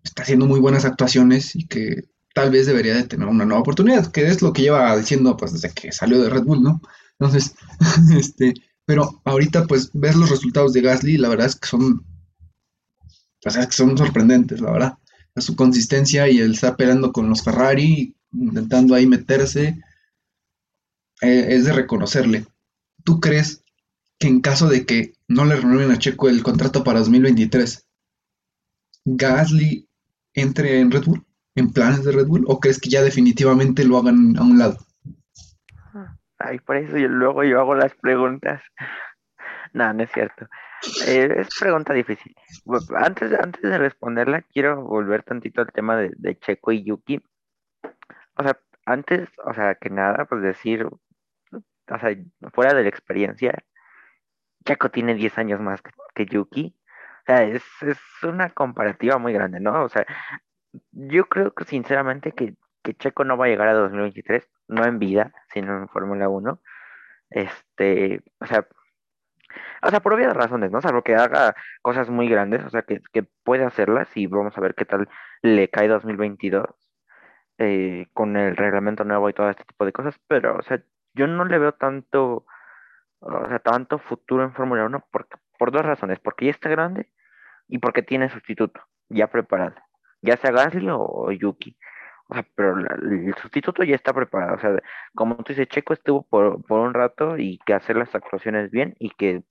está 0.03 0.21
haciendo 0.21 0.45
muy 0.45 0.59
buenas 0.59 0.85
actuaciones 0.85 1.55
y 1.55 1.65
que 1.65 2.09
tal 2.35 2.51
vez 2.51 2.67
debería 2.67 2.93
de 2.93 3.05
tener 3.05 3.27
una 3.27 3.43
nueva 3.43 3.61
oportunidad, 3.61 4.11
que 4.11 4.27
es 4.27 4.43
lo 4.43 4.53
que 4.53 4.61
lleva 4.61 4.95
diciendo 4.95 5.35
pues 5.35 5.53
desde 5.53 5.73
que 5.73 5.91
salió 5.91 6.21
de 6.21 6.29
Red 6.29 6.43
Bull, 6.43 6.61
¿no? 6.61 6.79
Entonces, 7.17 7.55
este, 8.15 8.53
pero 8.85 9.19
ahorita 9.25 9.65
pues 9.65 9.89
ves 9.93 10.15
los 10.15 10.29
resultados 10.29 10.73
de 10.73 10.81
Gasly 10.81 11.17
la 11.17 11.29
verdad 11.29 11.47
es 11.47 11.55
que 11.55 11.67
son, 11.67 12.05
o 13.45 13.49
sea, 13.49 13.65
que 13.65 13.73
son 13.73 13.97
sorprendentes, 13.97 14.61
la 14.61 14.71
verdad. 14.71 14.97
Su 15.35 15.55
consistencia 15.55 16.29
y 16.29 16.39
él 16.39 16.51
está 16.51 16.75
peleando 16.75 17.13
con 17.13 17.29
los 17.29 17.43
Ferrari, 17.43 18.13
intentando 18.31 18.95
ahí 18.95 19.07
meterse, 19.07 19.81
eh, 21.21 21.45
es 21.49 21.65
de 21.65 21.73
reconocerle. 21.73 22.45
¿Tú 23.03 23.19
crees 23.19 23.63
que 24.17 24.27
en 24.27 24.41
caso 24.41 24.67
de 24.67 24.85
que 24.85 25.13
no 25.27 25.45
le 25.45 25.55
renueven 25.55 25.91
a 25.91 25.97
Checo 25.97 26.29
el 26.29 26.43
contrato 26.43 26.83
para 26.83 26.99
2023, 26.99 27.87
Gasly 29.05 29.87
entre 30.33 30.79
en 30.79 30.91
Red 30.91 31.05
Bull, 31.05 31.25
en 31.55 31.71
planes 31.71 32.03
de 32.03 32.11
Red 32.11 32.27
Bull, 32.27 32.45
o 32.47 32.59
crees 32.59 32.79
que 32.79 32.89
ya 32.89 33.01
definitivamente 33.01 33.83
lo 33.83 33.97
hagan 33.97 34.37
a 34.37 34.43
un 34.43 34.59
lado? 34.59 34.77
Ay, 36.37 36.59
por 36.59 36.77
eso 36.77 36.95
luego 36.95 37.43
yo 37.43 37.59
hago 37.59 37.75
las 37.75 37.93
preguntas. 37.95 38.61
No, 39.71 39.93
no 39.93 40.01
es 40.01 40.09
cierto. 40.11 40.47
Eh, 41.05 41.29
es 41.37 41.49
pregunta 41.59 41.93
difícil. 41.93 42.35
Antes, 42.95 43.31
antes 43.33 43.61
de 43.61 43.77
responderla, 43.77 44.41
quiero 44.41 44.83
volver 44.83 45.21
tantito 45.21 45.61
al 45.61 45.71
tema 45.71 45.95
de, 45.95 46.11
de 46.17 46.39
Checo 46.39 46.71
y 46.71 46.83
Yuki. 46.83 47.21
O 48.39 48.43
sea, 48.43 48.57
antes, 48.85 49.29
o 49.45 49.53
sea, 49.53 49.75
que 49.75 49.89
nada, 49.89 50.25
pues 50.25 50.41
decir, 50.41 50.85
o 50.85 50.99
sea, 51.99 52.15
fuera 52.53 52.73
de 52.73 52.83
la 52.83 52.89
experiencia, 52.89 53.53
Checo 54.65 54.89
tiene 54.91 55.15
10 55.15 55.37
años 55.37 55.59
más 55.61 55.81
que, 56.15 56.25
Yuki. 56.25 56.75
O 57.23 57.25
sea, 57.25 57.43
es, 57.43 57.63
es 57.81 57.99
una 58.23 58.49
comparativa 58.51 59.17
muy 59.17 59.33
grande, 59.33 59.59
¿no? 59.59 59.83
O 59.83 59.89
sea, 59.89 60.05
yo 60.91 61.27
creo 61.29 61.53
que 61.53 61.65
sinceramente 61.65 62.31
que, 62.33 62.55
que 62.83 62.95
Checo 62.95 63.23
no 63.25 63.37
va 63.37 63.45
a 63.45 63.49
llegar 63.49 63.67
a 63.69 63.73
2023, 63.73 64.47
no 64.67 64.85
en 64.85 64.99
vida, 64.99 65.33
sino 65.53 65.77
en 65.77 65.89
Fórmula 65.89 66.29
Uno 66.29 66.61
Este, 67.29 68.23
o 68.39 68.45
sea, 68.47 68.67
O 69.83 69.89
sea, 69.89 69.99
por 70.01 70.13
obvias 70.13 70.33
razones, 70.33 70.71
¿no? 70.71 70.81
Salvo 70.81 71.03
que 71.03 71.15
haga 71.15 71.55
cosas 71.81 72.09
muy 72.09 72.29
grandes, 72.29 72.63
o 72.65 72.69
sea, 72.69 72.83
que, 72.83 73.01
que 73.13 73.23
puede 73.23 73.65
hacerlas 73.65 74.15
y 74.15 74.27
vamos 74.27 74.57
a 74.57 74.61
ver 74.61 74.75
qué 74.75 74.85
tal 74.85 75.09
le 75.41 75.69
cae 75.69 75.87
2022 75.87 76.88
eh, 77.59 78.07
con 78.13 78.37
el 78.37 78.55
reglamento 78.55 79.03
nuevo 79.03 79.29
y 79.29 79.33
todo 79.33 79.49
este 79.49 79.65
tipo 79.65 79.85
de 79.85 79.91
cosas, 79.91 80.15
pero, 80.27 80.57
o 80.57 80.61
sea, 80.63 80.81
yo 81.13 81.27
no 81.27 81.45
le 81.45 81.59
veo 81.59 81.73
tanto, 81.73 82.45
o 83.19 83.47
sea, 83.49 83.59
tanto 83.59 83.99
futuro 83.99 84.43
en 84.43 84.53
Fórmula 84.53 84.85
Uno 84.85 85.05
porque, 85.11 85.35
por 85.57 85.71
dos 85.71 85.83
razones, 85.83 86.19
porque 86.19 86.45
ya 86.45 86.51
está 86.51 86.69
grande 86.69 87.09
y 87.67 87.79
porque 87.79 88.01
tiene 88.01 88.29
sustituto 88.29 88.81
ya 89.09 89.27
preparado, 89.27 89.75
ya 90.21 90.37
sea 90.37 90.51
Gasly 90.51 90.87
o 90.89 91.31
Yuki. 91.31 91.77
O 92.29 92.35
sea, 92.35 92.45
pero 92.55 92.77
el 92.77 93.35
sustituto 93.41 93.83
ya 93.83 93.95
está 93.95 94.13
preparado. 94.13 94.55
O 94.55 94.59
sea, 94.59 94.79
como 95.15 95.35
tú 95.37 95.51
dices, 95.53 95.67
Checo 95.67 95.93
estuvo 95.93 96.21
por, 96.23 96.63
por 96.65 96.79
un 96.79 96.93
rato 96.93 97.37
y 97.37 97.59
que 97.65 97.73
hacer 97.73 97.97
las 97.97 98.13
actuaciones 98.15 98.71
bien 98.71 98.95
y 98.99 99.09
que, 99.11 99.43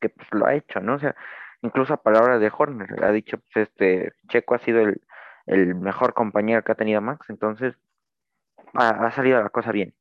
que 0.00 0.10
pues 0.10 0.28
lo 0.32 0.46
ha 0.46 0.54
hecho, 0.54 0.80
¿no? 0.80 0.94
O 0.94 0.98
sea, 0.98 1.16
incluso 1.62 1.94
a 1.94 2.02
palabras 2.02 2.40
de 2.40 2.52
Horner, 2.56 3.02
ha 3.04 3.10
dicho, 3.10 3.38
pues 3.38 3.68
este, 3.68 4.12
Checo 4.28 4.54
ha 4.54 4.58
sido 4.58 4.80
el, 4.80 5.00
el 5.46 5.74
mejor 5.76 6.14
compañero 6.14 6.62
que 6.62 6.72
ha 6.72 6.76
tenido 6.76 7.00
Max, 7.00 7.30
entonces 7.30 7.76
ha, 8.74 9.10
salido 9.12 9.42
la 9.42 9.50
cosa 9.50 9.72
bien. 9.72 9.94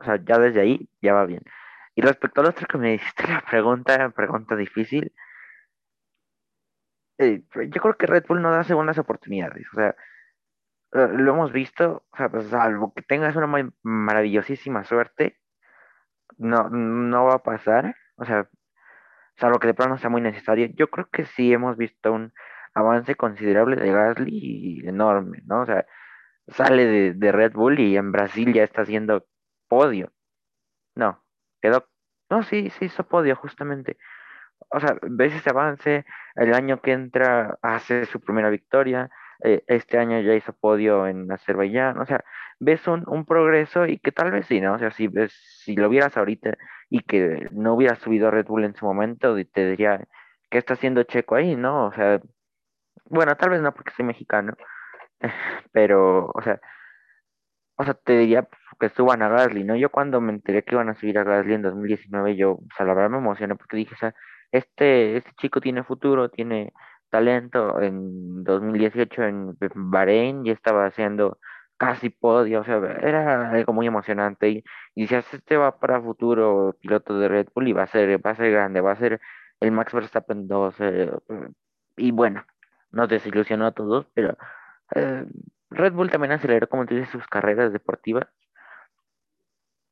O 0.00 0.04
sea, 0.04 0.16
ya 0.24 0.38
desde 0.38 0.60
ahí 0.60 0.88
ya 1.02 1.14
va 1.14 1.26
bien. 1.26 1.42
Y 1.94 2.02
respecto 2.02 2.40
al 2.40 2.48
otro 2.48 2.66
que 2.66 2.78
me 2.78 2.94
hiciste 2.94 3.26
la 3.28 3.42
pregunta, 3.42 4.10
pregunta 4.16 4.56
difícil, 4.56 5.12
eh, 7.18 7.42
yo 7.70 7.82
creo 7.82 7.96
que 7.96 8.06
Red 8.06 8.26
Bull 8.28 8.42
no 8.42 8.50
da 8.52 8.64
segundas 8.64 8.98
oportunidades. 8.98 9.66
O 9.72 9.76
sea, 9.76 9.96
lo 10.92 11.32
hemos 11.32 11.52
visto, 11.52 12.04
o 12.10 12.16
sea, 12.16 12.28
pues, 12.30 12.48
salvo 12.48 12.92
que 12.94 13.02
tengas 13.02 13.36
una 13.36 13.46
ma- 13.46 13.70
maravillosísima 13.82 14.84
suerte, 14.84 15.38
no, 16.38 16.68
no 16.70 17.24
va 17.26 17.34
a 17.36 17.42
pasar, 17.42 17.96
o 18.16 18.24
sea, 18.24 18.48
salvo 19.36 19.58
que 19.58 19.68
de 19.68 19.74
plano 19.74 19.98
sea 19.98 20.10
muy 20.10 20.20
necesario. 20.22 20.68
Yo 20.74 20.88
creo 20.90 21.08
que 21.10 21.24
sí 21.26 21.52
hemos 21.52 21.76
visto 21.76 22.12
un 22.12 22.32
avance 22.78 23.14
considerable 23.16 23.76
de 23.76 23.92
Gasly 23.92 24.30
y 24.82 24.88
enorme, 24.88 25.42
¿no? 25.46 25.62
O 25.62 25.66
sea, 25.66 25.86
sale 26.48 27.14
de, 27.14 27.32
Red 27.32 27.52
Bull 27.52 27.80
y 27.80 27.96
en 27.96 28.12
Brasil 28.12 28.52
ya 28.52 28.64
está 28.64 28.82
haciendo 28.82 29.26
podio. 29.68 30.12
No, 30.94 31.22
quedó, 31.60 31.88
no, 32.30 32.42
sí, 32.42 32.70
sí 32.70 32.86
hizo 32.86 33.06
podio 33.08 33.36
justamente. 33.36 33.98
o 34.70 34.80
sea, 34.80 34.96
ves 35.02 35.34
ese 35.34 35.50
avance, 35.50 36.04
el 36.36 36.54
año 36.54 36.80
que 36.82 36.92
entra 36.92 37.58
hace 37.62 38.06
su 38.06 38.20
primera 38.20 38.50
victoria, 38.50 39.10
eh, 39.44 39.64
este 39.68 39.98
año 39.98 40.20
ya 40.20 40.34
hizo 40.34 40.52
podio 40.52 41.06
en 41.06 41.30
Azerbaiyán, 41.30 41.98
o 41.98 42.06
sea, 42.06 42.24
ves 42.58 42.86
un, 42.88 43.04
un 43.08 43.24
progreso 43.24 43.86
y 43.86 43.98
que 43.98 44.12
tal 44.12 44.32
vez 44.32 44.46
sí, 44.46 44.60
¿no? 44.60 44.74
O 44.74 44.78
sea, 44.78 44.90
si 44.90 45.08
ves, 45.08 45.32
si 45.64 45.76
lo 45.76 45.88
vieras 45.88 46.16
ahorita 46.16 46.56
y 46.90 47.00
que 47.00 47.48
no 47.52 47.74
hubiera 47.74 47.96
subido 47.96 48.28
a 48.28 48.30
Red 48.32 48.46
Bull 48.46 48.64
en 48.64 48.74
su 48.74 48.84
momento, 48.86 49.36
te 49.52 49.70
diría, 49.70 50.06
¿qué 50.50 50.58
está 50.58 50.74
haciendo 50.74 51.02
Checo 51.04 51.34
ahí, 51.36 51.56
no? 51.56 51.86
O 51.86 51.92
sea, 51.92 52.20
bueno, 53.10 53.36
tal 53.36 53.50
vez 53.50 53.60
no 53.62 53.72
porque 53.74 53.92
soy 53.92 54.04
mexicano, 54.04 54.54
pero, 55.72 56.26
o 56.34 56.42
sea, 56.42 56.60
o 57.76 57.84
sea, 57.84 57.94
te 57.94 58.18
diría 58.18 58.48
que 58.80 58.88
suban 58.90 59.22
a 59.22 59.28
Gasly, 59.28 59.64
¿no? 59.64 59.76
Yo 59.76 59.90
cuando 59.90 60.20
me 60.20 60.32
enteré 60.32 60.64
que 60.64 60.74
iban 60.74 60.88
a 60.88 60.94
subir 60.94 61.18
a 61.18 61.24
Gasly 61.24 61.54
en 61.54 61.62
2019, 61.62 62.36
yo, 62.36 62.52
o 62.52 62.60
sea, 62.76 62.86
la 62.86 62.94
verdad 62.94 63.10
me 63.10 63.18
emocioné 63.18 63.54
porque 63.56 63.76
dije, 63.76 63.94
o 63.94 63.98
sea, 63.98 64.14
este, 64.52 65.16
este 65.16 65.30
chico 65.36 65.60
tiene 65.60 65.84
futuro, 65.84 66.28
tiene 66.30 66.72
talento. 67.10 67.80
En 67.80 68.44
2018 68.44 69.22
en 69.24 69.56
Bahrein 69.74 70.44
ya 70.44 70.52
estaba 70.52 70.86
haciendo 70.86 71.38
casi 71.76 72.10
podio, 72.10 72.60
o 72.62 72.64
sea, 72.64 72.76
era 73.02 73.50
algo 73.50 73.72
muy 73.72 73.86
emocionante. 73.86 74.48
Y, 74.50 74.64
y 74.94 75.02
decías, 75.02 75.32
este 75.32 75.56
va 75.56 75.78
para 75.78 76.02
futuro 76.02 76.76
piloto 76.80 77.18
de 77.18 77.28
Red 77.28 77.48
Bull 77.54 77.68
y 77.68 77.72
va 77.72 77.84
a 77.84 77.86
ser, 77.86 78.24
va 78.24 78.32
a 78.32 78.36
ser 78.36 78.50
grande, 78.52 78.80
va 78.80 78.92
a 78.92 78.96
ser 78.96 79.20
el 79.60 79.72
Max 79.72 79.92
Verstappen 79.94 80.48
2. 80.48 80.76
eh, 80.80 81.10
y 81.96 82.10
bueno, 82.12 82.44
nos 82.90 83.08
desilusionó 83.08 83.66
a 83.66 83.72
todos, 83.72 84.06
pero 84.14 84.36
eh, 84.94 85.26
Red 85.70 85.92
Bull 85.92 86.10
también 86.10 86.32
aceleró, 86.32 86.68
como 86.68 86.86
tú 86.86 86.94
dices, 86.94 87.10
sus 87.10 87.26
carreras 87.26 87.72
deportivas. 87.72 88.26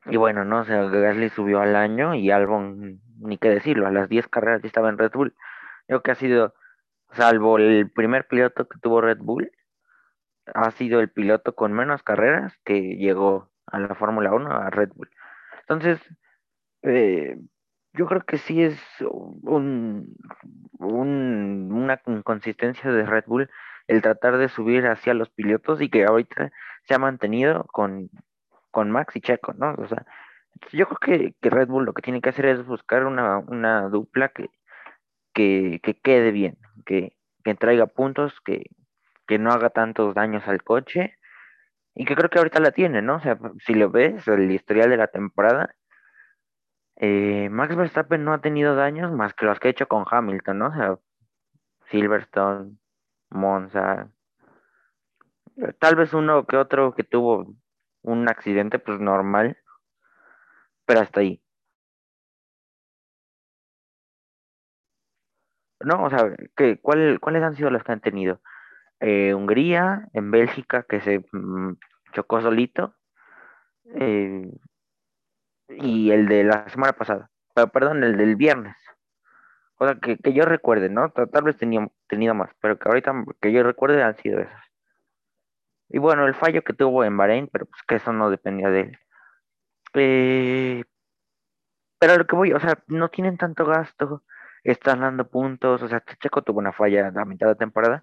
Y 0.06 0.16
bueno, 0.16 0.44
no, 0.44 0.60
o 0.60 0.64
Gasly 0.64 1.30
subió 1.30 1.60
al 1.60 1.74
año 1.74 2.14
y 2.14 2.30
Albon, 2.30 3.00
ni 3.18 3.38
qué 3.38 3.50
decirlo, 3.50 3.86
a 3.86 3.90
las 3.90 4.08
10 4.08 4.28
carreras 4.28 4.62
ya 4.62 4.68
estaba 4.68 4.88
en 4.88 4.98
Red 4.98 5.12
Bull. 5.12 5.34
Creo 5.86 6.02
que 6.02 6.12
ha 6.12 6.14
sido, 6.14 6.54
salvo 7.12 7.58
el 7.58 7.90
primer 7.90 8.26
piloto 8.26 8.68
que 8.68 8.78
tuvo 8.78 9.00
Red 9.00 9.18
Bull, 9.18 9.50
ha 10.54 10.70
sido 10.70 11.00
el 11.00 11.10
piloto 11.10 11.54
con 11.54 11.72
menos 11.72 12.02
carreras 12.02 12.56
que 12.64 12.96
llegó 12.96 13.50
a 13.66 13.80
la 13.80 13.94
Fórmula 13.96 14.32
Uno 14.32 14.52
a 14.52 14.70
Red 14.70 14.90
Bull. 14.94 15.10
Entonces, 15.62 16.00
eh, 16.82 17.36
yo 17.96 18.06
creo 18.06 18.22
que 18.22 18.38
sí 18.38 18.62
es 18.62 18.78
un, 19.00 20.06
un- 20.78 21.70
una 21.72 22.00
inconsistencia 22.06 22.90
de 22.90 23.04
Red 23.06 23.24
Bull 23.26 23.50
el 23.88 24.02
tratar 24.02 24.36
de 24.38 24.48
subir 24.48 24.86
hacia 24.86 25.14
los 25.14 25.30
pilotos 25.30 25.80
y 25.80 25.88
que 25.90 26.04
ahorita 26.04 26.50
se 26.84 26.94
ha 26.94 26.98
mantenido 26.98 27.64
con, 27.72 28.10
con 28.70 28.90
Max 28.90 29.16
y 29.16 29.20
Checo, 29.20 29.52
¿no? 29.54 29.74
O 29.78 29.86
sea, 29.88 30.04
yo 30.72 30.86
creo 30.88 30.98
que, 30.98 31.34
que 31.40 31.50
Red 31.50 31.68
Bull 31.68 31.84
lo 31.84 31.92
que 31.94 32.02
tiene 32.02 32.20
que 32.20 32.30
hacer 32.30 32.46
es 32.46 32.66
buscar 32.66 33.04
una, 33.06 33.38
una 33.38 33.88
dupla 33.88 34.28
que, 34.30 34.50
que, 35.34 35.80
que 35.82 35.94
quede 36.00 36.30
bien, 36.32 36.58
que, 36.86 37.16
que 37.44 37.54
traiga 37.54 37.86
puntos, 37.86 38.40
que, 38.44 38.66
que 39.26 39.38
no 39.38 39.50
haga 39.52 39.70
tantos 39.70 40.14
daños 40.14 40.46
al 40.48 40.62
coche 40.62 41.16
y 41.94 42.04
que 42.04 42.16
creo 42.16 42.30
que 42.30 42.38
ahorita 42.38 42.60
la 42.60 42.72
tiene, 42.72 43.02
¿no? 43.02 43.16
O 43.16 43.20
sea, 43.20 43.38
si 43.66 43.74
lo 43.74 43.90
ves, 43.90 44.26
el 44.28 44.50
historial 44.50 44.90
de 44.90 44.96
la 44.98 45.08
temporada 45.08 45.74
eh, 46.96 47.48
Max 47.50 47.76
Verstappen 47.76 48.24
no 48.24 48.32
ha 48.32 48.40
tenido 48.40 48.74
daños 48.74 49.12
más 49.12 49.34
que 49.34 49.46
los 49.46 49.58
que 49.60 49.68
ha 49.68 49.70
hecho 49.70 49.88
con 49.88 50.04
Hamilton, 50.10 50.58
¿no? 50.58 50.68
O 50.68 50.72
sea, 50.74 50.98
Silverstone, 51.90 52.78
Monza, 53.30 54.10
eh, 55.56 55.72
tal 55.78 55.96
vez 55.96 56.12
uno 56.14 56.46
que 56.46 56.56
otro 56.56 56.94
que 56.94 57.04
tuvo 57.04 57.54
un 58.02 58.28
accidente, 58.28 58.78
pues 58.78 59.00
normal, 59.00 59.58
pero 60.86 61.00
hasta 61.00 61.20
ahí. 61.20 61.42
No, 65.80 66.04
o 66.04 66.10
sea, 66.10 66.34
¿qué, 66.56 66.78
cuál, 66.80 67.20
¿cuáles 67.20 67.42
han 67.42 67.54
sido 67.56 67.70
los 67.70 67.84
que 67.84 67.92
han 67.92 68.00
tenido? 68.00 68.40
Eh, 69.00 69.34
Hungría, 69.34 70.08
en 70.14 70.30
Bélgica, 70.30 70.84
que 70.88 71.00
se 71.00 71.20
mm, 71.32 71.74
chocó 72.12 72.40
solito, 72.40 72.94
eh, 73.94 74.50
y 75.68 76.10
el 76.10 76.28
de 76.28 76.44
la 76.44 76.68
semana 76.68 76.92
pasada, 76.92 77.30
perdón, 77.72 78.04
el 78.04 78.16
del 78.16 78.36
viernes. 78.36 78.76
O 79.78 79.86
sea, 79.86 79.96
que, 79.96 80.16
que 80.18 80.32
yo 80.32 80.44
recuerde, 80.44 80.88
¿no? 80.88 81.10
Tal, 81.10 81.44
vez 81.44 81.56
tenía 81.56 81.86
tenido 82.08 82.34
más, 82.34 82.50
pero 82.60 82.78
que 82.78 82.88
ahorita 82.88 83.12
que 83.40 83.52
yo 83.52 83.62
recuerde 83.62 84.02
han 84.02 84.16
sido 84.16 84.40
esos. 84.40 84.60
Y 85.88 85.98
bueno, 85.98 86.26
el 86.26 86.34
fallo 86.34 86.62
que 86.62 86.72
tuvo 86.72 87.04
en 87.04 87.16
Bahrein, 87.16 87.48
pero 87.52 87.66
pues 87.66 87.82
que 87.86 87.96
eso 87.96 88.12
no 88.12 88.30
dependía 88.30 88.70
de 88.70 88.80
él. 88.80 88.98
Eh, 89.94 90.84
pero 91.98 92.16
lo 92.18 92.26
que 92.26 92.36
voy, 92.36 92.52
o 92.52 92.60
sea, 92.60 92.78
no 92.88 93.08
tienen 93.10 93.36
tanto 93.38 93.64
gasto, 93.64 94.22
están 94.64 95.00
dando 95.00 95.28
puntos, 95.28 95.82
o 95.82 95.88
sea, 95.88 96.02
Checo 96.20 96.42
tuvo 96.42 96.58
una 96.58 96.72
falla 96.72 97.12
a 97.14 97.24
mitad 97.24 97.48
de 97.48 97.54
temporada, 97.56 98.02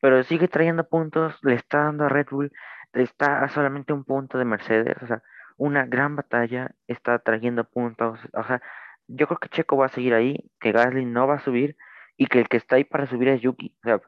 pero 0.00 0.22
sigue 0.24 0.48
trayendo 0.48 0.88
puntos, 0.88 1.38
le 1.42 1.54
está 1.54 1.84
dando 1.84 2.04
a 2.04 2.08
Red 2.08 2.28
Bull, 2.30 2.52
está 2.92 3.42
a 3.42 3.48
solamente 3.48 3.92
un 3.92 4.04
punto 4.04 4.38
de 4.38 4.44
Mercedes, 4.44 4.96
o 5.02 5.06
sea, 5.06 5.22
una 5.56 5.86
gran 5.86 6.16
batalla, 6.16 6.74
está 6.86 7.18
trayendo 7.18 7.64
puntos, 7.64 8.20
o 8.32 8.44
sea, 8.44 8.62
yo 9.08 9.26
creo 9.26 9.38
que 9.38 9.48
Checo 9.48 9.76
va 9.76 9.86
a 9.86 9.90
seguir 9.90 10.14
ahí, 10.14 10.50
que 10.60 10.72
Gasly 10.72 11.04
no 11.04 11.26
va 11.26 11.36
a 11.36 11.40
subir 11.40 11.76
y 12.16 12.26
que 12.26 12.40
el 12.40 12.48
que 12.48 12.56
está 12.56 12.76
ahí 12.76 12.84
para 12.84 13.06
subir 13.06 13.28
es 13.28 13.40
Yuki, 13.40 13.76
o 13.84 13.88
sea, 13.88 14.00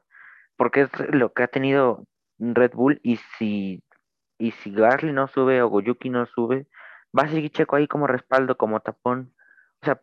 porque 0.56 0.82
es 0.82 0.90
lo 1.10 1.32
que 1.32 1.44
ha 1.44 1.48
tenido 1.48 2.06
Red 2.38 2.72
Bull 2.72 3.00
y 3.02 3.16
si, 3.38 3.82
y 4.38 4.52
si 4.52 4.72
Gasly 4.72 5.12
no 5.12 5.28
sube 5.28 5.62
o 5.62 5.80
Yuki 5.80 6.10
no 6.10 6.26
sube, 6.26 6.66
va 7.16 7.24
a 7.24 7.28
seguir 7.28 7.50
Checo 7.50 7.76
ahí 7.76 7.86
como 7.88 8.06
respaldo, 8.06 8.56
como 8.56 8.80
tapón. 8.80 9.34
O 9.80 9.86
sea, 9.86 10.00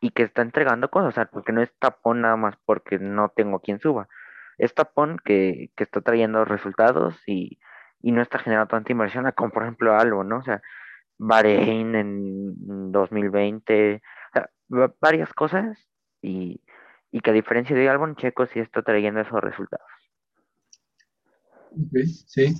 y 0.00 0.10
que 0.10 0.22
está 0.22 0.42
entregando 0.42 0.90
cosas, 0.90 1.08
o 1.08 1.12
sea, 1.12 1.24
porque 1.26 1.52
no 1.52 1.60
es 1.60 1.72
tapón 1.80 2.20
nada 2.20 2.36
más 2.36 2.54
porque 2.64 2.98
no 3.00 3.30
tengo 3.34 3.58
quien 3.60 3.80
suba. 3.80 4.08
Es 4.58 4.74
tapón 4.74 5.18
que, 5.24 5.72
que 5.76 5.84
está 5.84 6.00
trayendo 6.02 6.44
resultados 6.44 7.20
y, 7.26 7.58
y 8.06 8.12
no 8.12 8.22
está 8.22 8.38
generando 8.38 8.68
tanta 8.68 8.92
inversión, 8.92 9.28
como 9.34 9.50
por 9.50 9.64
ejemplo 9.64 9.98
algo, 9.98 10.22
¿no? 10.22 10.38
O 10.38 10.42
sea, 10.44 10.62
Bahrein 11.18 11.92
en 11.96 12.92
2020, 12.92 13.96
o 13.96 14.00
sea, 14.32 14.50
va- 14.72 14.94
varias 15.00 15.32
cosas 15.32 15.76
y, 16.22 16.60
y 17.10 17.18
que 17.18 17.30
a 17.30 17.32
diferencia 17.32 17.74
de 17.74 17.88
Albon, 17.88 18.14
Checo 18.14 18.46
sí 18.46 18.60
está 18.60 18.82
trayendo 18.82 19.20
esos 19.22 19.40
resultados. 19.40 19.88
Sí. 22.28 22.54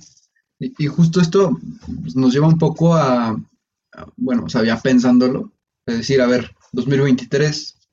Y, 0.59 0.87
justo 0.87 1.21
esto 1.21 1.57
pues, 2.01 2.17
nos 2.17 2.33
lleva 2.33 2.47
un 2.49 2.57
poco 2.57 2.93
a, 2.95 3.29
a- 3.29 4.05
bueno, 4.17 4.43
o 4.47 4.49
sea, 4.49 4.65
ya 4.65 4.75
pensándolo, 4.81 5.53
es 5.85 5.99
decir, 5.99 6.19
a 6.19 6.27
ver, 6.27 6.51
2023, 6.73 7.89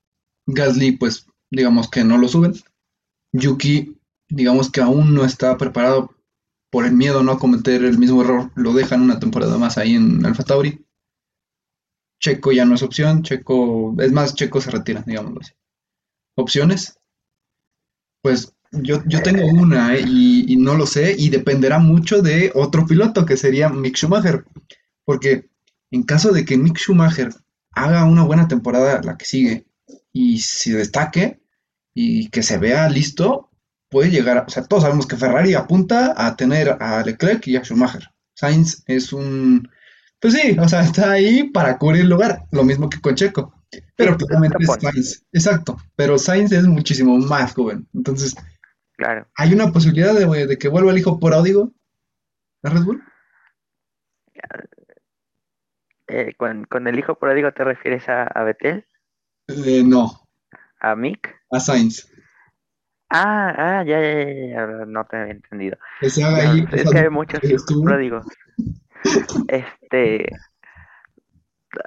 Gasly, 0.47 0.97
pues, 0.97 1.29
digamos 1.51 1.89
que 1.89 2.03
no 2.03 2.19
lo 2.19 2.27
suben. 2.27 2.55
Yuki, 3.33 3.97
digamos 4.29 4.73
que 4.73 4.81
aún 4.81 5.15
no 5.15 5.25
está 5.25 5.57
preparado 5.57 6.11
por 6.75 6.87
el 6.87 6.93
miedo 6.93 7.23
¿no? 7.23 7.31
a 7.31 7.39
cometer 7.39 7.85
el 7.85 7.99
mismo 7.99 8.23
error, 8.23 8.51
lo 8.57 8.73
dejan 8.73 9.01
una 9.01 9.21
temporada 9.21 9.57
más 9.59 9.79
ahí 9.79 9.95
en 9.95 10.27
Alfa 10.27 10.43
Tauri. 10.43 10.85
Checo 12.19 12.51
ya 12.51 12.65
no 12.65 12.75
es 12.75 12.83
opción, 12.83 13.23
Checo, 13.23 13.95
es 14.01 14.11
más, 14.11 14.35
Checo 14.35 14.61
se 14.61 14.73
retira, 14.73 15.05
digámoslo 15.07 15.39
así. 15.41 15.53
Opciones, 16.35 16.99
pues 18.23 18.57
yo, 18.73 19.05
yo 19.07 19.23
tengo 19.23 19.47
una 19.47 19.95
¿eh? 19.95 20.03
y, 20.05 20.53
y 20.53 20.57
no 20.57 20.75
lo 20.75 20.85
sé 20.85 21.15
y 21.17 21.31
dependerá 21.31 21.79
mucho 21.79 22.23
de 22.23 22.51
otro 22.57 22.87
piloto 22.87 23.25
que 23.25 23.37
sería 23.37 23.69
Mick 23.69 23.97
Schumacher, 23.97 24.45
porque 25.05 25.49
en 25.93 26.03
caso 26.03 26.33
de 26.33 26.45
que 26.45 26.59
Mick 26.59 26.79
Schumacher 26.79 27.33
haga 27.71 28.05
una 28.05 28.25
buena 28.25 28.49
temporada 28.49 29.01
la 29.01 29.17
que 29.17 29.27
sigue 29.27 29.67
y 30.13 30.41
se 30.41 30.73
destaque 30.73 31.41
y 31.95 32.31
que 32.31 32.43
se 32.43 32.59
vea 32.59 32.89
listo, 32.89 33.53
puede 33.95 34.11
llegar, 34.11 34.39
a- 34.39 34.43
o 34.43 34.49
sea, 34.51 34.65
todos 34.65 34.83
sabemos 34.83 35.07
que 35.07 35.17
Ferrari 35.17 35.55
apunta 35.55 36.13
a 36.17 36.35
tener 36.37 36.77
a 36.81 37.03
Leclerc 37.05 37.47
y 37.47 37.57
a 37.57 37.63
Schumacher. 37.63 38.11
Sainz 38.35 38.83
es 38.87 39.13
un, 39.13 39.71
pues 40.21 40.35
sí, 40.35 40.57
o 40.59 40.69
sea, 40.69 40.81
está 40.83 41.13
ahí 41.13 41.45
para 41.51 41.79
cubrir 41.79 42.03
el 42.03 42.09
lugar, 42.11 42.43
lo 42.51 42.65
mismo 42.65 42.91
que 42.91 43.01
con 43.01 43.15
Checo. 43.15 43.55
sí, 43.71 43.79
Pero 43.97 44.13
es 44.13 44.17
claramente 44.19 44.57
es 44.61 44.71
Sainz, 44.83 45.23
exacto, 45.33 45.77
pero 45.95 46.19
Sainz 46.19 46.51
es 46.51 46.65
muchísimo 46.67 47.17
más 47.19 47.55
joven. 47.55 47.87
Entonces, 47.95 48.35
claro. 48.97 49.29
¿hay 49.37 49.55
una 49.55 49.71
posibilidad 49.71 50.13
de, 50.13 50.47
de 50.49 50.59
que 50.59 50.69
vuelva 50.69 50.91
el 50.91 50.99
hijo 50.99 51.21
pródigo 51.21 51.73
de 52.63 52.71
Red 52.71 52.83
Bull? 52.83 53.03
Eh, 56.09 56.35
con, 56.37 56.65
con 56.65 56.87
el 56.87 56.99
hijo 56.99 57.15
pródigo 57.15 57.53
te 57.53 57.65
refieres 57.65 58.09
a, 58.09 58.25
a 58.25 58.43
Betel, 58.45 58.85
Eh, 59.49 59.83
no, 59.85 60.29
a 60.81 60.95
Mick. 60.97 61.35
a 61.51 61.61
Sainz. 61.61 62.09
Ah, 63.17 63.55
ah, 63.57 63.85
ya, 63.85 64.01
ya, 64.01 64.25
ya, 64.25 64.49
ya, 64.49 64.67
no 64.87 65.05
te 65.05 65.17
había 65.17 65.35
entendido. 65.35 65.79
Haga 66.01 66.09
Ya, 66.17 66.51
ahí 66.51 66.67
es 66.73 66.91
que 66.91 66.99
hay 66.99 67.09
muchos 67.11 67.41
pródigos. 67.85 68.27
Este, 69.47 70.33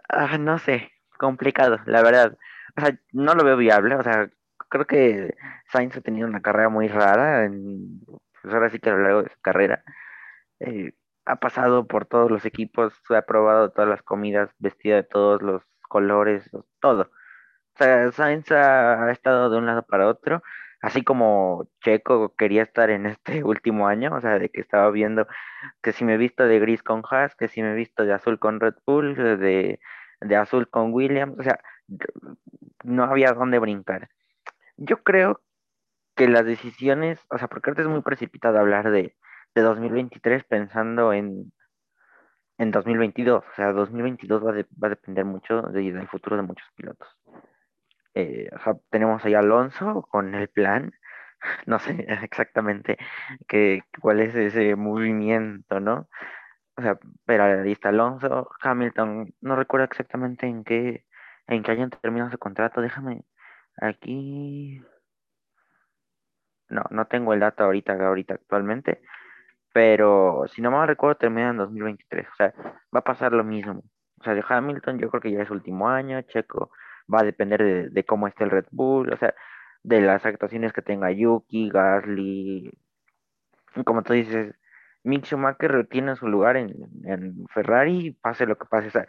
ah, 0.08 0.38
no 0.38 0.58
sé, 0.58 0.90
complicado, 1.18 1.80
la 1.86 2.02
verdad. 2.02 2.38
O 2.78 2.82
sea, 2.82 2.98
no 3.12 3.36
lo 3.36 3.44
veo 3.44 3.58
viable. 3.58 3.96
O 3.96 4.04
sea, 4.04 4.30
creo 4.70 4.88
que 4.88 5.36
Sainz 5.70 5.98
ha 5.98 6.02
tenido 6.02 6.30
una 6.30 6.42
carrera 6.42 6.70
muy 6.70 6.88
rara. 6.88 7.44
En, 7.44 8.00
pues 8.42 8.54
ahora 8.54 8.70
sí 8.70 8.80
que 8.80 8.90
a 8.90 8.94
lo 8.94 9.04
largo 9.04 9.24
de 9.24 9.30
su 9.30 9.42
carrera. 9.42 9.84
Eh, 10.62 10.94
ha 11.26 11.36
pasado 11.36 11.88
por 11.88 12.06
todos 12.06 12.32
los 12.32 12.46
equipos, 12.46 12.94
ha 13.10 13.22
probado 13.24 13.72
todas 13.72 13.90
las 13.90 14.02
comidas, 14.02 14.50
vestido 14.60 14.96
de 14.96 15.04
todos 15.04 15.42
los 15.42 15.62
colores, 15.90 16.50
todo. 16.80 17.12
O 17.76 17.78
sea, 17.78 18.10
Sainz 18.13 18.50
ha, 18.54 19.04
ha 19.04 19.12
estado 19.12 19.50
de 19.50 19.58
un 19.58 19.66
lado 19.66 19.84
para 19.84 20.08
otro, 20.08 20.42
así 20.88 21.04
como 21.04 21.67
Checo 21.84 22.36
quería 22.36 22.63
estar 22.63 22.89
en 22.89 23.06
este 23.08 23.43
último 23.43 23.88
año, 23.88 24.13
o 24.15 24.21
sea, 24.21 24.39
de 24.39 24.50
que 24.50 24.62
estaba 24.62 24.89
viendo 24.91 25.28
que 25.82 25.91
si 25.93 26.06
me 26.06 26.15
he 26.15 26.17
visto 26.17 26.43
de 26.45 26.60
gris 26.60 26.84
con 26.84 27.04
Haas, 27.10 27.36
que 27.36 27.47
si 27.47 27.62
me 27.62 27.71
he 27.71 27.76
visto 27.76 28.06
de 28.06 28.13
azul 28.13 28.39
con 28.39 28.60
Red 28.60 28.76
Bull, 28.86 29.15
de, 29.15 29.80
de 30.21 30.36
azul 30.36 30.69
con 30.69 30.93
Williams, 30.93 31.38
o 31.39 31.43
sea, 31.43 31.60
no 32.84 33.04
había 33.04 33.34
dónde 33.34 33.60
brincar. 33.60 34.10
Yo 34.78 35.04
creo 35.04 35.41
que 36.15 36.28
las 36.28 36.45
decisiones, 36.45 37.19
o 37.30 37.38
sea, 37.38 37.47
porque 37.47 37.69
ahorita 37.69 37.84
es 37.84 37.89
muy 37.89 38.02
precipitado 38.02 38.60
hablar 38.60 38.91
de, 38.91 39.15
de 39.56 39.62
2023 39.62 40.43
pensando 40.45 41.13
en, 41.13 41.52
en 42.58 42.71
2022, 42.71 43.43
o 43.45 43.56
sea, 43.56 43.71
2022 43.73 44.45
va, 44.45 44.52
de- 44.52 44.67
va 44.82 44.88
a 44.88 44.89
depender 44.91 45.26
mucho 45.26 45.62
de- 45.63 45.91
del 45.91 46.08
futuro 46.08 46.36
de 46.38 46.41
muchos 46.43 46.67
pilotos. 46.76 47.08
Eh, 48.19 48.49
tenemos 48.89 49.23
ahí 49.25 49.36
Alonso 49.36 50.01
con 50.10 50.34
el 50.34 50.47
plan, 50.49 50.91
no 51.67 51.77
sé 51.80 52.06
exactamente 52.23 52.97
qué, 53.47 53.84
cuál 54.01 54.21
es 54.21 54.34
ese 54.36 54.75
movimiento, 54.75 55.80
¿no? 55.80 56.10
O 56.77 56.82
sea, 56.82 56.97
pero 57.25 57.43
ahí 57.43 57.71
está 57.71 57.89
Alonso, 57.89 58.49
Hamilton, 58.62 59.36
no 59.41 59.56
recuerdo 59.56 59.86
exactamente 59.86 60.47
en 60.47 60.63
qué, 60.63 61.06
en 61.47 61.62
qué 61.63 61.71
hayan 61.71 61.91
terminado 61.91 62.32
su 62.32 62.39
contrato, 62.39 62.82
déjame 62.82 63.23
aquí, 63.80 64.82
no, 66.69 66.84
no 66.89 67.06
tengo 67.06 67.34
el 67.34 67.39
dato 67.41 67.65
ahorita, 67.65 67.93
ahorita 67.93 68.36
actualmente, 68.36 69.01
pero 69.73 70.45
si 70.47 70.62
no 70.63 70.71
mal 70.71 70.88
recuerdo 70.88 71.17
termina 71.17 71.51
en 71.51 71.58
2023, 71.58 72.27
o 72.30 72.36
sea, 72.36 72.53
va 72.95 72.99
a 73.01 73.03
pasar 73.03 73.34
lo 73.34 73.43
mismo. 73.43 73.84
O 74.19 74.23
sea, 74.23 74.34
de 74.34 74.43
Hamilton 74.47 74.99
yo 74.99 75.10
creo 75.12 75.21
que 75.21 75.32
ya 75.32 75.43
es 75.43 75.51
último 75.51 75.89
año, 75.89 76.21
Checo 76.23 76.71
va 77.13 77.22
a 77.22 77.24
depender 77.24 77.91
de, 77.91 78.06
cómo 78.06 78.28
esté 78.28 78.43
el 78.43 78.52
Red 78.52 78.67
Bull, 78.72 79.12
o 79.12 79.17
sea, 79.17 79.34
de 79.84 80.02
las 80.02 80.26
actuaciones 80.26 80.74
que 80.74 80.82
tenga 80.82 81.12
Yuki, 81.12 81.70
Gasly, 81.70 82.72
como 83.86 84.04
tú 84.04 84.13
dices, 84.13 84.56
Mick 85.04 85.26
Schumacher 85.26 85.88
tiene 85.88 86.15
su 86.15 86.28
lugar 86.28 86.58
en, 86.58 86.76
en 87.06 87.46
Ferrari, 87.48 88.12
pase 88.22 88.46
lo 88.46 88.58
que 88.58 88.65
pase, 88.65 88.88
o 88.88 88.91
sea, 88.91 89.08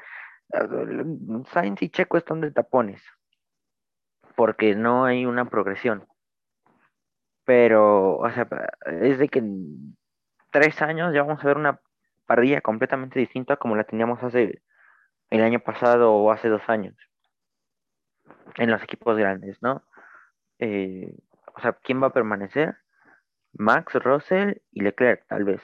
Sainz 1.52 1.82
y 1.82 1.90
Checo 1.90 2.16
están 2.16 2.40
de 2.40 2.50
tapones, 2.50 3.02
porque 4.37 4.74
no 4.74 5.04
hay 5.04 5.26
una 5.26 5.46
progresión, 5.46 6.06
pero, 7.44 8.18
o 8.18 8.30
sea, 8.30 8.46
es 8.87 9.18
de 9.18 9.28
que 9.28 9.42
tres 10.50 10.80
años 10.82 11.12
ya 11.14 11.22
vamos 11.22 11.42
a 11.42 11.46
ver 11.46 11.56
una 11.56 11.80
parrilla 12.26 12.61
completamente 12.61 13.18
distinta 13.18 13.56
como 13.56 13.74
la 13.74 13.84
teníamos 13.84 14.22
hace 14.22 14.62
el 15.30 15.42
año 15.42 15.61
pasado 15.61 16.14
o 16.14 16.30
hace 16.30 16.48
dos 16.48 16.62
años 16.68 16.94
en 18.56 18.70
los 18.70 18.82
equipos 18.82 19.16
grandes, 19.16 19.60
¿no? 19.62 19.82
Eh, 20.58 21.14
o 21.54 21.60
sea, 21.60 21.72
¿quién 21.72 22.02
va 22.02 22.08
a 22.08 22.12
permanecer? 22.12 22.76
Max, 23.52 23.94
Russell 23.94 24.54
y 24.72 24.82
Leclerc, 24.82 25.26
tal 25.26 25.44
vez. 25.44 25.62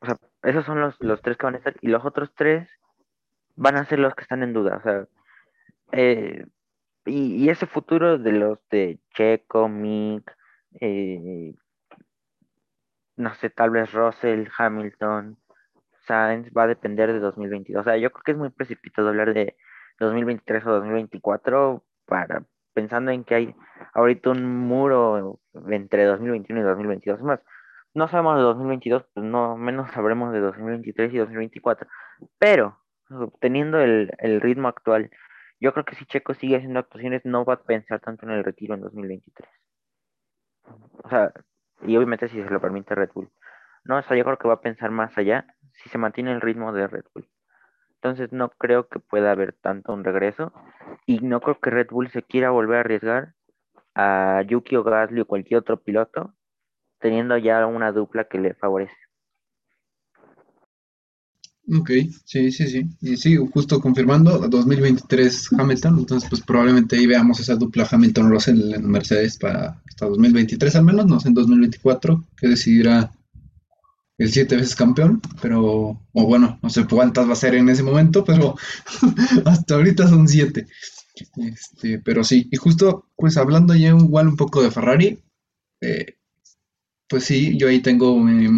O 0.00 0.06
sea, 0.06 0.16
esos 0.42 0.64
son 0.64 0.80
los, 0.80 0.96
los 1.00 1.20
tres 1.22 1.36
que 1.36 1.46
van 1.46 1.54
a 1.54 1.58
estar 1.58 1.76
y 1.80 1.88
los 1.88 2.04
otros 2.04 2.32
tres 2.34 2.68
van 3.56 3.76
a 3.76 3.84
ser 3.84 3.98
los 3.98 4.14
que 4.14 4.22
están 4.22 4.42
en 4.42 4.52
duda. 4.52 4.76
O 4.76 4.82
sea, 4.82 5.06
eh, 5.92 6.46
y, 7.04 7.44
y, 7.44 7.50
ese 7.50 7.66
futuro 7.66 8.18
de 8.18 8.32
los 8.32 8.58
de 8.70 9.00
Checo, 9.14 9.68
Mick, 9.68 10.30
eh, 10.80 11.54
no 13.16 13.34
sé, 13.34 13.50
tal 13.50 13.70
vez 13.70 13.92
Russell, 13.92 14.48
Hamilton, 14.56 15.38
Sainz 16.06 16.50
va 16.56 16.64
a 16.64 16.68
depender 16.68 17.12
de 17.12 17.20
2022. 17.20 17.80
O 17.80 17.84
sea, 17.84 17.96
yo 17.96 18.10
creo 18.10 18.22
que 18.22 18.32
es 18.32 18.38
muy 18.38 18.50
precipitado 18.50 19.08
hablar 19.08 19.34
de 19.34 19.56
2023 20.00 20.66
o 20.66 20.70
2024 20.72 21.84
para 22.06 22.44
pensando 22.72 23.10
en 23.10 23.24
que 23.24 23.34
hay 23.34 23.54
ahorita 23.94 24.30
un 24.30 24.46
muro 24.46 25.40
entre 25.68 26.04
2021 26.04 26.60
y 26.60 26.64
2022. 26.64 27.18
Es 27.18 27.24
más, 27.24 27.40
no 27.94 28.08
sabemos 28.08 28.36
de 28.36 28.42
2022, 28.42 29.04
pues 29.12 29.26
no 29.26 29.56
menos 29.56 29.90
sabremos 29.92 30.32
de 30.32 30.40
2023 30.40 31.12
y 31.12 31.18
2024. 31.18 31.88
Pero 32.38 32.78
teniendo 33.40 33.80
el, 33.80 34.12
el 34.18 34.40
ritmo 34.40 34.68
actual, 34.68 35.10
yo 35.60 35.72
creo 35.72 35.84
que 35.84 35.96
si 35.96 36.06
Checo 36.06 36.34
sigue 36.34 36.56
haciendo 36.56 36.78
actuaciones, 36.78 37.22
no 37.24 37.44
va 37.44 37.54
a 37.54 37.62
pensar 37.62 38.00
tanto 38.00 38.26
en 38.26 38.32
el 38.32 38.44
retiro 38.44 38.74
en 38.74 38.80
2023. 38.80 39.48
O 41.04 41.08
sea, 41.08 41.32
y 41.82 41.96
obviamente 41.96 42.28
si 42.28 42.42
se 42.42 42.50
lo 42.50 42.60
permite 42.60 42.94
Red 42.94 43.10
Bull. 43.14 43.30
No, 43.84 43.98
o 43.98 44.02
sea, 44.02 44.16
yo 44.16 44.24
creo 44.24 44.38
que 44.38 44.48
va 44.48 44.54
a 44.54 44.60
pensar 44.60 44.90
más 44.90 45.16
allá 45.16 45.46
si 45.72 45.88
se 45.88 45.98
mantiene 45.98 46.32
el 46.32 46.40
ritmo 46.40 46.72
de 46.72 46.86
Red 46.86 47.04
Bull. 47.14 47.28
Entonces 48.02 48.32
no 48.32 48.48
creo 48.48 48.88
que 48.88 48.98
pueda 48.98 49.30
haber 49.30 49.52
tanto 49.52 49.92
un 49.92 50.04
regreso 50.04 50.52
y 51.04 51.18
no 51.18 51.40
creo 51.40 51.60
que 51.60 51.68
Red 51.68 51.88
Bull 51.90 52.10
se 52.10 52.22
quiera 52.22 52.50
volver 52.50 52.78
a 52.78 52.80
arriesgar 52.80 53.34
a 53.94 54.42
Yuki 54.48 54.76
o 54.76 54.82
Gasly 54.82 55.20
o 55.20 55.26
cualquier 55.26 55.60
otro 55.60 55.78
piloto 55.82 56.34
teniendo 56.98 57.36
ya 57.36 57.66
una 57.66 57.92
dupla 57.92 58.24
que 58.24 58.38
le 58.38 58.54
favorece. 58.54 58.94
Ok, 61.68 61.90
sí, 62.24 62.50
sí, 62.50 62.68
sí. 62.68 62.86
Y 63.02 63.18
sí, 63.18 63.36
justo 63.36 63.80
confirmando, 63.80 64.48
2023 64.48 65.50
Hamilton, 65.58 65.98
entonces 65.98 66.28
pues 66.28 66.42
probablemente 66.42 66.96
ahí 66.96 67.06
veamos 67.06 67.38
esa 67.38 67.54
dupla 67.54 67.86
Hamilton-Russell 67.88 68.74
en 68.74 68.90
Mercedes 68.90 69.36
para 69.36 69.80
hasta 69.86 70.06
2023 70.06 70.74
al 70.76 70.84
menos, 70.84 71.06
no 71.06 71.20
sé, 71.20 71.28
en 71.28 71.34
2024, 71.34 72.24
que 72.38 72.48
decidirá 72.48 73.12
el 74.20 74.30
siete 74.30 74.54
veces 74.54 74.76
campeón, 74.76 75.22
pero, 75.40 75.98
o 76.12 76.26
bueno, 76.26 76.58
no 76.62 76.68
sé 76.68 76.86
cuántas 76.86 77.26
va 77.26 77.32
a 77.32 77.36
ser 77.36 77.54
en 77.54 77.70
ese 77.70 77.82
momento, 77.82 78.22
pero 78.22 78.54
hasta 79.46 79.74
ahorita 79.76 80.06
son 80.08 80.28
siete. 80.28 80.66
Este, 81.38 81.98
pero 82.00 82.22
sí, 82.22 82.46
y 82.50 82.56
justo 82.56 83.06
pues 83.16 83.38
hablando 83.38 83.74
ya 83.74 83.88
igual 83.88 84.28
un 84.28 84.36
poco 84.36 84.62
de 84.62 84.70
Ferrari, 84.70 85.22
eh, 85.80 86.18
pues 87.08 87.24
sí, 87.24 87.56
yo 87.56 87.68
ahí 87.68 87.80
tengo, 87.80 88.28
eh, 88.28 88.50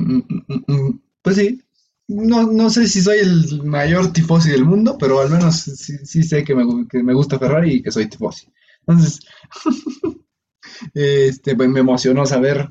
pues 1.23 1.37
sí, 1.37 1.63
no, 2.09 2.43
no 2.51 2.69
sé 2.69 2.89
si 2.89 3.01
soy 3.01 3.21
el 3.21 3.63
mayor 3.63 4.13
tifosi 4.13 4.51
del 4.51 4.65
mundo, 4.65 4.97
pero 4.99 5.21
al 5.21 5.31
menos 5.31 5.61
sí, 5.61 6.25
sé 6.25 6.43
que 6.43 6.57
me, 6.57 6.89
que 6.89 7.05
me 7.05 7.15
gusta 7.15 7.39
Ferrari 7.39 7.75
y 7.75 7.83
que 7.83 7.93
soy 7.93 8.09
tifosi. 8.09 8.49
Entonces, 8.81 9.21
este, 10.95 11.55
pues 11.55 11.69
me 11.69 11.81
emocionó 11.81 12.27
saber 12.27 12.69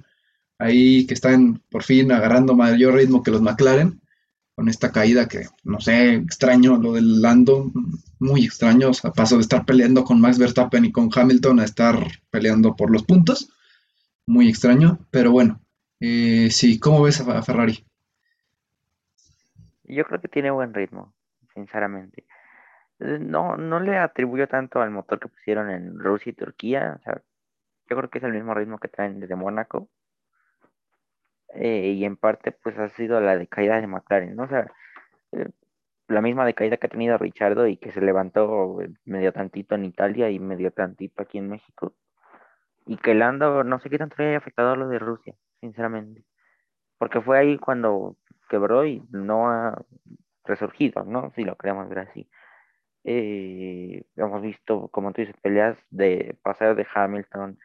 ahí 0.62 1.08
que 1.08 1.14
están 1.14 1.62
por 1.70 1.84
fin 1.84 2.12
agarrando 2.12 2.56
mayor 2.56 2.94
ritmo 2.94 3.24
que 3.24 3.32
los 3.32 3.42
McLaren, 3.42 4.00
con 4.56 4.70
esta 4.70 4.92
caída 4.92 5.28
que, 5.28 5.48
no 5.64 5.80
sé, 5.80 6.14
extraño 6.14 6.78
lo 6.78 6.94
del 6.94 7.22
Lando, 7.22 7.72
muy 8.20 8.46
extraño, 8.46 8.90
o 8.90 8.94
sea, 8.94 9.12
paso 9.12 9.36
de 9.36 9.42
estar 9.42 9.66
peleando 9.66 10.04
con 10.04 10.22
Max 10.22 10.38
Verstappen 10.38 10.86
y 10.86 10.92
con 10.92 11.10
Hamilton 11.14 11.60
a 11.60 11.66
estar 11.66 11.96
peleando 12.30 12.76
por 12.76 12.92
los 12.92 13.04
puntos, 13.04 13.50
muy 14.28 14.50
extraño, 14.50 15.00
pero 15.10 15.32
bueno, 15.32 15.60
eh, 16.00 16.50
sí, 16.52 16.80
¿cómo 16.80 17.02
ves 17.02 17.22
a, 17.22 17.42
Ferrari? 17.42 17.86
Yo 19.84 20.06
creo 20.06 20.22
que 20.22 20.28
tiene 20.28 20.52
buen 20.52 20.74
ritmo, 20.74 21.14
sinceramente. 21.54 22.26
Eh, 23.00 23.18
No, 23.20 23.58
no 23.58 23.80
le 23.80 23.98
atribuyo 23.98 24.48
tanto 24.48 24.82
al 24.82 24.92
motor 24.92 25.20
que 25.20 25.28
pusieron 25.28 25.70
en 25.70 26.00
Rusia 26.00 26.30
y 26.30 26.34
Turquía. 26.34 26.98
O 27.00 27.04
sea, 27.04 27.22
yo 27.90 27.98
creo 27.98 28.10
que 28.10 28.20
es 28.20 28.24
el 28.24 28.34
mismo 28.34 28.54
ritmo 28.54 28.78
que 28.78 28.88
traen 28.88 29.20
desde 29.20 29.36
Mónaco. 29.36 29.90
Eh, 31.54 31.94
y 31.96 32.06
en 32.06 32.18
parte, 32.18 32.52
pues 32.52 32.78
ha 32.80 32.90
sido 32.90 33.20
la 33.22 33.38
decaída 33.38 33.80
de 33.80 33.88
McLaren, 33.88 34.36
¿no? 34.36 34.44
O 34.44 34.48
sea, 34.48 34.72
eh, 35.34 35.50
la 36.08 36.22
misma 36.22 36.46
decaída 36.46 36.78
que 36.78 36.88
ha 36.88 36.90
tenido 36.90 37.18
Richardo 37.18 37.68
y 37.68 37.78
que 37.78 37.92
se 37.92 38.02
levantó 38.02 38.82
eh, 38.82 38.90
medio 39.06 39.34
tantito 39.34 39.76
en 39.76 39.86
Italia 39.86 40.30
y 40.30 40.40
medio 40.40 40.72
tantito 40.72 41.24
aquí 41.24 41.38
en 41.38 41.50
México. 41.50 41.96
Y 42.86 42.98
que 42.98 43.16
Lando, 43.16 43.64
no 43.64 43.80
sé 43.80 43.90
qué 43.90 43.98
tanto 43.98 44.16
le 44.20 44.30
haya 44.30 44.38
afectado 44.38 44.72
a 44.72 44.76
lo 44.76 44.88
de 44.88 45.00
Rusia, 45.00 45.36
sinceramente. 45.62 46.24
Porque 46.98 47.22
fue 47.22 47.40
ahí 47.40 47.58
cuando 47.58 48.18
quebró 48.50 48.86
y 48.86 49.04
no 49.12 49.50
ha 49.50 49.82
resurgido, 50.46 51.04
¿no? 51.06 51.32
Si 51.36 51.44
lo 51.44 51.56
queremos 51.58 51.90
ver 51.90 52.00
así. 52.00 52.30
Eh, 53.04 54.04
hemos 54.16 54.42
visto, 54.42 54.90
como 54.90 55.12
tú 55.14 55.22
dices, 55.22 55.36
peleas 55.42 55.78
de 55.90 56.38
pasar 56.44 56.76
de 56.76 56.88
Hamilton, 56.94 57.60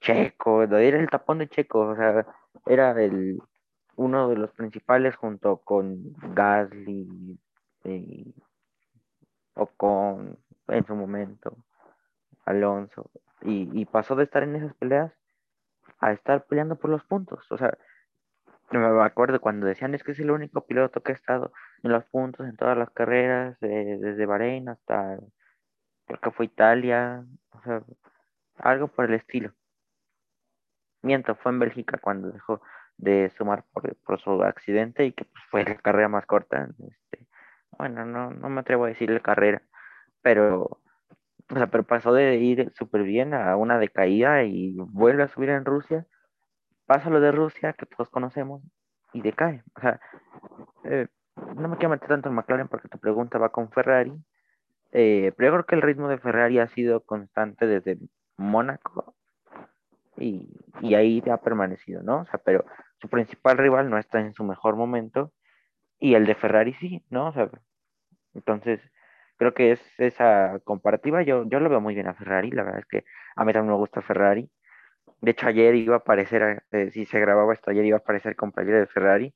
Checo, 0.00 0.62
era 0.62 0.98
el 0.98 1.10
tapón 1.10 1.38
de 1.38 1.48
Checo, 1.48 1.80
o 1.80 1.96
sea, 1.96 2.26
era 2.66 2.90
el, 3.02 3.40
uno 3.96 4.28
de 4.28 4.36
los 4.36 4.50
principales 4.52 5.16
junto 5.16 5.58
con 5.58 6.14
Gasly 6.34 7.38
eh, 7.84 8.32
o 9.54 9.66
con, 9.66 10.38
en 10.68 10.86
su 10.86 10.94
momento, 10.94 11.56
Alonso, 12.44 13.10
y, 13.42 13.70
y 13.72 13.84
pasó 13.86 14.14
de 14.16 14.24
estar 14.24 14.42
en 14.42 14.56
esas 14.56 14.74
peleas 14.74 15.12
a 16.00 16.12
estar 16.12 16.44
peleando 16.44 16.76
por 16.76 16.90
los 16.90 17.04
puntos, 17.04 17.50
o 17.50 17.58
sea, 17.58 17.76
me 18.70 19.02
acuerdo 19.02 19.40
cuando 19.40 19.66
decían 19.66 19.94
es 19.94 20.02
que 20.02 20.12
es 20.12 20.18
el 20.18 20.30
único 20.30 20.66
piloto 20.66 21.02
que 21.02 21.12
ha 21.12 21.14
estado 21.14 21.52
en 21.82 21.92
los 21.92 22.04
puntos 22.06 22.46
en 22.46 22.56
todas 22.56 22.76
las 22.76 22.90
carreras, 22.90 23.56
desde 23.60 24.26
Bahrein 24.26 24.68
hasta 24.68 25.18
creo 26.06 26.20
que 26.20 26.30
fue 26.30 26.46
Italia, 26.46 27.24
o 27.50 27.62
sea, 27.62 27.82
algo 28.58 28.88
por 28.88 29.06
el 29.06 29.14
estilo. 29.14 29.52
Miento, 31.04 31.34
fue 31.36 31.52
en 31.52 31.58
Bélgica 31.60 31.98
cuando 31.98 32.30
dejó 32.30 32.62
de 32.96 33.30
sumar 33.36 33.64
por, 33.72 34.20
su 34.20 34.42
accidente 34.42 35.04
y 35.04 35.12
que 35.12 35.24
pues, 35.24 35.44
fue 35.50 35.64
la 35.64 35.76
carrera 35.76 36.08
más 36.08 36.26
corta. 36.26 36.68
Este, 36.78 37.26
bueno, 37.78 38.04
no, 38.06 38.30
no 38.30 38.48
me 38.48 38.60
atrevo 38.60 38.84
a 38.84 38.88
decir 38.88 39.10
la 39.10 39.20
carrera, 39.20 39.62
pero 40.22 40.80
O 41.50 41.54
sea, 41.56 41.66
pero 41.68 41.84
pasó 41.84 42.12
de 42.14 42.36
ir 42.36 42.72
súper 42.74 43.02
bien 43.02 43.34
a 43.34 43.56
una 43.56 43.78
decaída 43.78 44.44
y 44.44 44.74
vuelve 44.76 45.24
a 45.24 45.28
subir 45.28 45.50
en 45.50 45.64
Rusia. 45.64 46.06
Pasa 46.86 47.10
lo 47.10 47.20
de 47.20 47.32
Rusia, 47.32 47.74
que 47.74 47.86
todos 47.86 48.10
conocemos, 48.10 48.62
y 49.12 49.22
decae. 49.22 49.62
Eh, 50.84 51.08
no 51.56 51.68
me 51.68 51.76
quiero 51.76 51.90
meter 51.90 52.08
tanto 52.08 52.28
en 52.28 52.34
McLaren 52.34 52.68
porque 52.68 52.88
tu 52.88 52.98
pregunta 52.98 53.38
va 53.38 53.50
con 53.50 53.70
Ferrari. 53.70 54.12
Eh, 54.92 55.32
pero 55.36 55.48
yo 55.48 55.52
creo 55.54 55.66
que 55.66 55.74
el 55.76 55.82
ritmo 55.82 56.08
de 56.08 56.18
Ferrari 56.18 56.58
ha 56.58 56.68
sido 56.68 57.00
constante 57.04 57.66
desde 57.66 57.98
Mónaco 58.36 59.13
y, 60.16 60.48
y 60.80 60.94
ahí 60.94 61.22
ha 61.30 61.38
permanecido, 61.38 62.02
¿no? 62.02 62.20
O 62.20 62.26
sea, 62.26 62.40
pero 62.44 62.64
su 63.00 63.08
principal 63.08 63.58
rival 63.58 63.90
no 63.90 63.98
está 63.98 64.20
en 64.20 64.34
su 64.34 64.44
mejor 64.44 64.76
momento 64.76 65.32
y 65.98 66.14
el 66.14 66.26
de 66.26 66.34
Ferrari 66.34 66.74
sí, 66.74 67.04
¿no? 67.10 67.28
O 67.28 67.32
sea, 67.32 67.50
entonces 68.34 68.80
creo 69.36 69.54
que 69.54 69.72
es 69.72 69.80
esa 69.98 70.60
comparativa. 70.64 71.22
Yo, 71.22 71.44
yo 71.48 71.60
lo 71.60 71.70
veo 71.70 71.80
muy 71.80 71.94
bien 71.94 72.08
a 72.08 72.14
Ferrari, 72.14 72.50
la 72.50 72.62
verdad 72.64 72.80
es 72.80 72.86
que 72.86 73.04
a 73.36 73.44
mí 73.44 73.52
también 73.52 73.72
me 73.72 73.78
gusta 73.78 74.02
Ferrari. 74.02 74.50
De 75.20 75.32
hecho, 75.32 75.46
ayer 75.48 75.74
iba 75.76 75.96
a 75.96 75.98
aparecer, 75.98 76.64
eh, 76.72 76.90
si 76.92 77.06
se 77.06 77.20
grababa 77.20 77.54
esto, 77.54 77.70
ayer 77.70 77.84
iba 77.84 77.96
a 77.98 78.00
aparecer 78.00 78.36
con 78.36 78.52
playera 78.52 78.80
de 78.80 78.86
Ferrari 78.86 79.34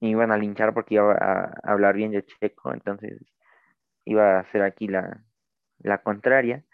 y 0.00 0.10
iban 0.10 0.32
a 0.32 0.38
linchar 0.38 0.74
porque 0.74 0.94
iba 0.96 1.12
a, 1.14 1.52
hablar 1.64 1.96
bien 1.96 2.12
de 2.12 2.24
Checo, 2.24 2.72
entonces 2.72 3.18
iba 4.04 4.40
a 4.40 4.44
ser 4.52 4.62
aquí 4.62 4.88
la, 4.88 5.22
la 5.78 5.98
contraria. 5.98 6.64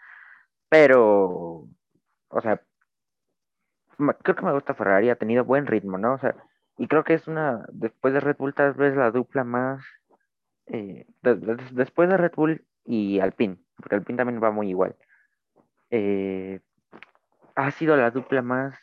Pero, 0.69 1.67
o 2.29 2.41
sea, 2.41 2.61
creo 4.23 4.35
que 4.35 4.45
me 4.45 4.53
gusta 4.53 4.73
Ferrari, 4.73 5.09
ha 5.09 5.15
tenido 5.15 5.43
buen 5.43 5.65
ritmo, 5.67 5.97
¿no? 5.97 6.13
O 6.13 6.17
sea, 6.17 6.35
y 6.77 6.87
creo 6.87 7.03
que 7.03 7.13
es 7.13 7.27
una, 7.27 7.65
después 7.71 8.13
de 8.13 8.19
Red 8.19 8.37
Bull, 8.37 8.53
tal 8.53 8.73
vez 8.73 8.95
la 8.95 9.11
dupla 9.11 9.43
más, 9.43 9.83
eh, 10.67 11.05
después 11.71 12.09
de 12.09 12.17
Red 12.17 12.33
Bull 12.35 12.65
y 12.85 13.19
Alpine, 13.19 13.57
porque 13.77 13.95
Alpine 13.95 14.17
también 14.17 14.43
va 14.43 14.51
muy 14.51 14.69
igual, 14.69 14.95
eh, 15.91 16.59
ha 17.55 17.71
sido 17.71 17.95
la 17.95 18.11
dupla 18.11 18.41
más 18.41 18.77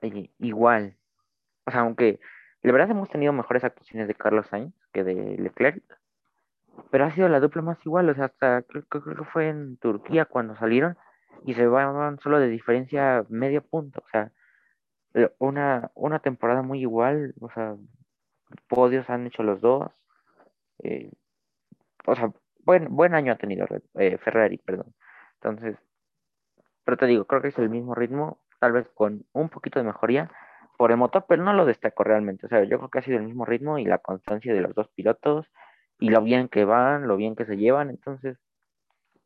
eh, 0.00 0.30
igual. 0.38 0.96
O 1.64 1.70
sea, 1.70 1.80
aunque 1.80 2.20
la 2.62 2.72
verdad 2.72 2.90
hemos 2.90 3.08
tenido 3.08 3.32
mejores 3.32 3.64
actuaciones 3.64 4.08
de 4.08 4.14
Carlos 4.14 4.46
Sainz 4.48 4.74
que 4.92 5.04
de 5.04 5.36
Leclerc, 5.38 5.82
pero 6.90 7.04
ha 7.04 7.10
sido 7.10 7.28
la 7.28 7.40
dupla 7.40 7.62
más 7.62 7.78
igual, 7.86 8.08
o 8.08 8.14
sea, 8.14 8.26
hasta 8.26 8.62
creo, 8.62 8.84
creo 8.84 9.16
que 9.16 9.24
fue 9.24 9.48
en 9.48 9.76
Turquía 9.76 10.24
cuando 10.24 10.56
salieron 10.56 10.96
y 11.44 11.54
se 11.54 11.66
van 11.66 12.18
solo 12.20 12.38
de 12.38 12.48
diferencia 12.48 13.24
medio 13.28 13.62
punto, 13.62 14.02
o 14.04 14.08
sea, 14.10 14.32
una, 15.38 15.90
una 15.94 16.18
temporada 16.20 16.62
muy 16.62 16.80
igual, 16.80 17.34
o 17.40 17.50
sea, 17.50 17.76
podios 18.68 19.08
han 19.10 19.26
hecho 19.26 19.42
los 19.42 19.60
dos, 19.60 19.90
eh, 20.82 21.10
o 22.06 22.14
sea, 22.16 22.32
buen, 22.64 22.94
buen 22.94 23.14
año 23.14 23.32
ha 23.32 23.36
tenido 23.36 23.66
eh, 23.94 24.18
Ferrari, 24.18 24.58
perdón. 24.58 24.94
Entonces, 25.40 25.76
pero 26.84 26.96
te 26.96 27.06
digo, 27.06 27.26
creo 27.26 27.42
que 27.42 27.48
es 27.48 27.58
el 27.58 27.70
mismo 27.70 27.94
ritmo, 27.94 28.38
tal 28.60 28.72
vez 28.72 28.88
con 28.94 29.24
un 29.32 29.48
poquito 29.48 29.78
de 29.78 29.84
mejoría 29.86 30.30
por 30.76 30.90
el 30.90 30.96
motor, 30.96 31.24
pero 31.28 31.44
no 31.44 31.52
lo 31.52 31.66
destaco 31.66 32.04
realmente. 32.04 32.46
O 32.46 32.48
sea, 32.48 32.64
yo 32.64 32.78
creo 32.78 32.90
que 32.90 32.98
ha 32.98 33.02
sido 33.02 33.18
el 33.18 33.24
mismo 33.24 33.44
ritmo 33.44 33.78
y 33.78 33.84
la 33.84 33.98
constancia 33.98 34.54
de 34.54 34.60
los 34.60 34.74
dos 34.74 34.88
pilotos 34.88 35.46
y 35.98 36.10
lo 36.10 36.22
bien 36.22 36.48
que 36.48 36.64
van, 36.64 37.06
lo 37.06 37.16
bien 37.16 37.36
que 37.36 37.44
se 37.44 37.56
llevan. 37.56 37.90
Entonces, 37.90 38.38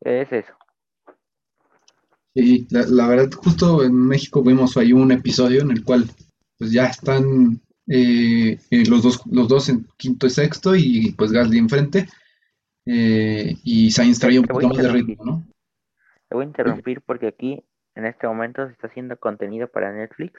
es 0.00 0.32
eso. 0.32 0.54
Sí, 2.36 2.66
la, 2.68 3.08
verdad, 3.08 3.30
justo 3.32 3.82
en 3.82 3.94
México 3.94 4.42
vimos 4.42 4.76
ahí 4.76 4.92
un 4.92 5.10
episodio 5.10 5.62
en 5.62 5.70
el 5.70 5.82
cual 5.82 6.04
pues 6.58 6.70
ya 6.70 6.84
están 6.84 7.62
eh, 7.86 8.58
eh, 8.70 8.84
los, 8.90 9.02
dos, 9.02 9.22
los 9.24 9.48
dos 9.48 9.70
en 9.70 9.86
quinto 9.96 10.26
y 10.26 10.30
sexto 10.30 10.76
y 10.76 11.14
pues 11.16 11.32
Gasly 11.32 11.56
enfrente 11.56 12.06
eh, 12.84 13.54
y 13.64 13.90
Sainz 13.90 14.20
traía 14.20 14.40
un 14.40 14.46
poco 14.46 14.68
más 14.68 14.76
de 14.76 14.88
ritmo, 14.92 15.24
¿no? 15.24 15.46
Te 16.28 16.34
voy 16.34 16.44
a 16.44 16.48
interrumpir 16.48 17.00
porque 17.00 17.28
aquí 17.28 17.64
en 17.94 18.04
este 18.04 18.26
momento 18.26 18.66
se 18.66 18.72
está 18.72 18.88
haciendo 18.88 19.16
contenido 19.16 19.68
para 19.68 19.90
Netflix. 19.94 20.38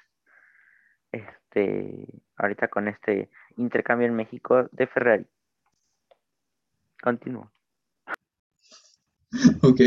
Este, 1.12 2.05
ahorita 2.36 2.67
con 2.67 2.89
este 2.89 3.31
intercambio 3.55 4.05
en 4.05 4.13
México 4.13 4.69
de 4.71 4.86
Ferrari. 4.86 5.25
Continúo. 7.01 7.49
Ok. 9.61 9.81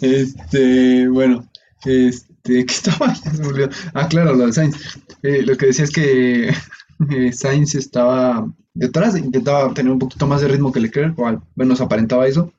Este, 0.00 1.08
bueno, 1.08 1.48
este, 1.84 2.28
¿qué 2.42 2.60
estaba? 2.72 3.14
Ah, 3.94 4.08
claro, 4.08 4.34
lo 4.34 4.46
de 4.46 4.52
Sainz. 4.52 4.76
Eh, 5.22 5.42
lo 5.42 5.56
que 5.56 5.66
decía 5.66 5.84
es 5.84 5.90
que 5.90 6.48
eh, 6.48 7.32
Sainz 7.32 7.74
estaba 7.74 8.52
detrás, 8.74 9.16
intentaba 9.16 9.72
tener 9.74 9.92
un 9.92 9.98
poquito 9.98 10.26
más 10.26 10.40
de 10.40 10.48
ritmo 10.48 10.72
que 10.72 10.80
Leclerc, 10.80 11.18
o 11.18 11.26
al 11.26 11.40
menos 11.56 11.80
aparentaba 11.80 12.26
eso. 12.26 12.52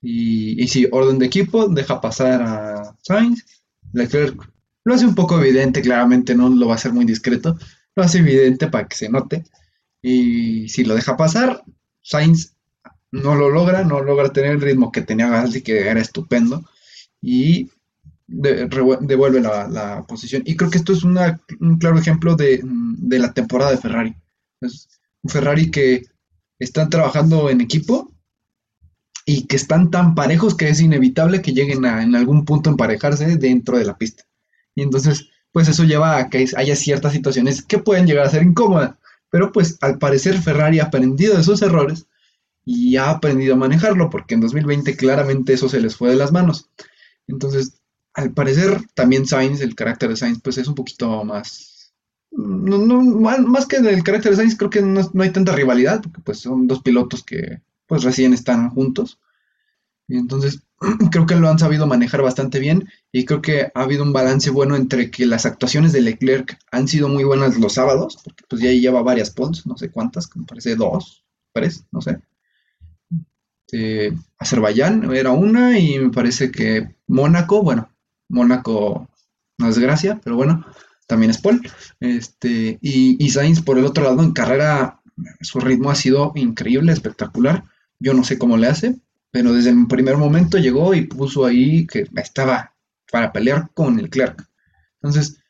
Y, 0.00 0.66
sí, 0.68 0.86
orden 0.92 1.18
de 1.18 1.26
equipo, 1.26 1.68
deja 1.68 2.00
pasar 2.00 2.42
a 2.42 2.96
Sainz. 3.02 3.44
Leclerc 3.92 4.48
lo 4.84 4.94
hace 4.94 5.06
un 5.06 5.14
poco 5.14 5.38
evidente, 5.38 5.82
claramente 5.82 6.34
no 6.34 6.48
lo 6.48 6.66
va 6.66 6.74
a 6.74 6.76
hacer 6.76 6.92
muy 6.92 7.04
discreto. 7.04 7.58
Lo 7.94 8.02
hace 8.02 8.18
evidente 8.18 8.68
para 8.68 8.86
que 8.86 8.96
se 8.96 9.08
note. 9.08 9.44
Y 10.00 10.68
si 10.68 10.84
lo 10.84 10.94
deja 10.94 11.16
pasar, 11.16 11.62
Sainz 12.00 12.54
no 13.10 13.34
lo 13.34 13.50
logra, 13.50 13.84
no 13.84 14.00
logra 14.00 14.30
tener 14.30 14.52
el 14.52 14.60
ritmo 14.60 14.92
que 14.92 15.02
tenía 15.02 15.28
Gasly, 15.28 15.62
que 15.62 15.88
era 15.88 16.00
estupendo. 16.00 16.64
Y 17.20 17.70
devuelve 18.28 19.40
la, 19.40 20.04
posición. 20.06 20.42
Y 20.44 20.56
creo 20.56 20.70
que 20.70 20.78
esto 20.78 20.92
es 20.92 21.02
un 21.02 21.16
claro 21.78 21.98
ejemplo 21.98 22.36
de, 22.36 22.62
la 23.08 23.32
temporada 23.32 23.70
de 23.70 23.78
Ferrari. 23.78 24.14
Es 24.60 24.88
un 25.22 25.30
Ferrari 25.30 25.70
que 25.70 26.06
están 26.58 26.90
trabajando 26.90 27.48
en 27.48 27.60
equipo 27.60 28.12
y 29.24 29.46
que 29.46 29.56
están 29.56 29.90
tan 29.90 30.14
parejos 30.14 30.54
que 30.54 30.68
es 30.68 30.80
inevitable 30.80 31.42
que 31.42 31.52
lleguen 31.52 31.84
a 31.84 32.02
en 32.02 32.14
algún 32.14 32.44
punto 32.44 32.70
emparejarse 32.70 33.36
dentro 33.36 33.78
de 33.78 33.84
la 33.84 33.96
pista. 33.96 34.24
Y 34.74 34.82
entonces, 34.82 35.28
pues 35.52 35.68
eso 35.68 35.84
lleva 35.84 36.18
a 36.18 36.28
que 36.28 36.46
haya 36.56 36.76
ciertas 36.76 37.12
situaciones 37.12 37.62
que 37.62 37.78
pueden 37.78 38.06
llegar 38.06 38.26
a 38.26 38.30
ser 38.30 38.42
incómodas. 38.42 38.96
Pero 39.30 39.52
pues 39.52 39.76
al 39.80 39.98
parecer 39.98 40.38
Ferrari 40.40 40.80
ha 40.80 40.84
aprendido 40.84 41.36
de 41.36 41.42
sus 41.42 41.60
errores 41.62 42.06
y 42.70 42.98
ha 42.98 43.08
aprendido 43.08 43.54
a 43.54 43.56
manejarlo, 43.56 44.10
porque 44.10 44.34
en 44.34 44.42
2020 44.42 44.94
claramente 44.94 45.54
eso 45.54 45.70
se 45.70 45.80
les 45.80 45.96
fue 45.96 46.10
de 46.10 46.16
las 46.16 46.32
manos. 46.32 46.68
Entonces, 47.26 47.80
al 48.12 48.34
parecer 48.34 48.82
también 48.92 49.26
Sainz, 49.26 49.62
el 49.62 49.74
carácter 49.74 50.10
de 50.10 50.16
Sainz, 50.16 50.42
pues 50.42 50.58
es 50.58 50.68
un 50.68 50.74
poquito 50.74 51.24
más... 51.24 51.94
No, 52.30 53.00
más 53.00 53.64
que 53.64 53.76
el 53.76 54.04
carácter 54.04 54.32
de 54.32 54.36
Sainz, 54.36 54.54
creo 54.54 54.68
que 54.68 54.82
no, 54.82 55.00
no 55.14 55.22
hay 55.22 55.30
tanta 55.30 55.56
rivalidad, 55.56 56.02
porque 56.02 56.20
pues 56.20 56.40
son 56.40 56.66
dos 56.66 56.82
pilotos 56.82 57.24
que 57.24 57.62
pues 57.86 58.02
recién 58.02 58.34
están 58.34 58.68
juntos. 58.68 59.18
Y 60.06 60.18
entonces 60.18 60.60
creo 61.10 61.24
que 61.24 61.36
lo 61.36 61.48
han 61.48 61.58
sabido 61.58 61.86
manejar 61.86 62.20
bastante 62.20 62.58
bien 62.58 62.86
y 63.10 63.24
creo 63.24 63.40
que 63.40 63.72
ha 63.74 63.80
habido 63.80 64.02
un 64.02 64.12
balance 64.12 64.50
bueno 64.50 64.76
entre 64.76 65.10
que 65.10 65.24
las 65.24 65.46
actuaciones 65.46 65.94
de 65.94 66.02
Leclerc 66.02 66.58
han 66.70 66.86
sido 66.86 67.08
muy 67.08 67.24
buenas 67.24 67.58
los 67.58 67.72
sábados, 67.72 68.18
porque 68.22 68.44
pues 68.46 68.60
ya 68.60 68.70
lleva 68.72 69.00
varias 69.00 69.30
pods, 69.30 69.66
no 69.66 69.78
sé 69.78 69.90
cuántas, 69.90 70.28
me 70.36 70.44
parece 70.44 70.76
dos, 70.76 71.24
tres, 71.54 71.86
no 71.92 72.02
sé. 72.02 72.20
Eh, 73.72 74.12
Azerbaiyán 74.38 75.14
era 75.14 75.32
una 75.32 75.78
y 75.78 75.98
me 75.98 76.10
parece 76.10 76.50
que 76.50 76.94
Mónaco, 77.06 77.62
bueno, 77.62 77.90
Mónaco 78.28 79.08
no 79.58 79.68
es 79.68 79.78
gracia, 79.78 80.20
pero 80.22 80.36
bueno, 80.36 80.64
también 81.06 81.30
es 81.30 81.38
Paul. 81.38 81.60
Este, 82.00 82.78
y, 82.80 83.24
y 83.24 83.30
Sainz 83.30 83.62
por 83.62 83.78
el 83.78 83.84
otro 83.84 84.04
lado 84.04 84.22
en 84.22 84.32
carrera, 84.32 85.00
su 85.40 85.60
ritmo 85.60 85.90
ha 85.90 85.94
sido 85.94 86.32
increíble, 86.34 86.92
espectacular. 86.92 87.64
Yo 87.98 88.14
no 88.14 88.24
sé 88.24 88.38
cómo 88.38 88.56
le 88.56 88.68
hace, 88.68 88.96
pero 89.30 89.52
desde 89.52 89.70
el 89.70 89.86
primer 89.86 90.16
momento 90.16 90.58
llegó 90.58 90.94
y 90.94 91.06
puso 91.06 91.44
ahí 91.44 91.86
que 91.86 92.06
estaba 92.16 92.74
para 93.10 93.32
pelear 93.32 93.70
con 93.74 93.98
el 93.98 94.10
Clark. 94.10 94.46
Entonces, 95.00 95.40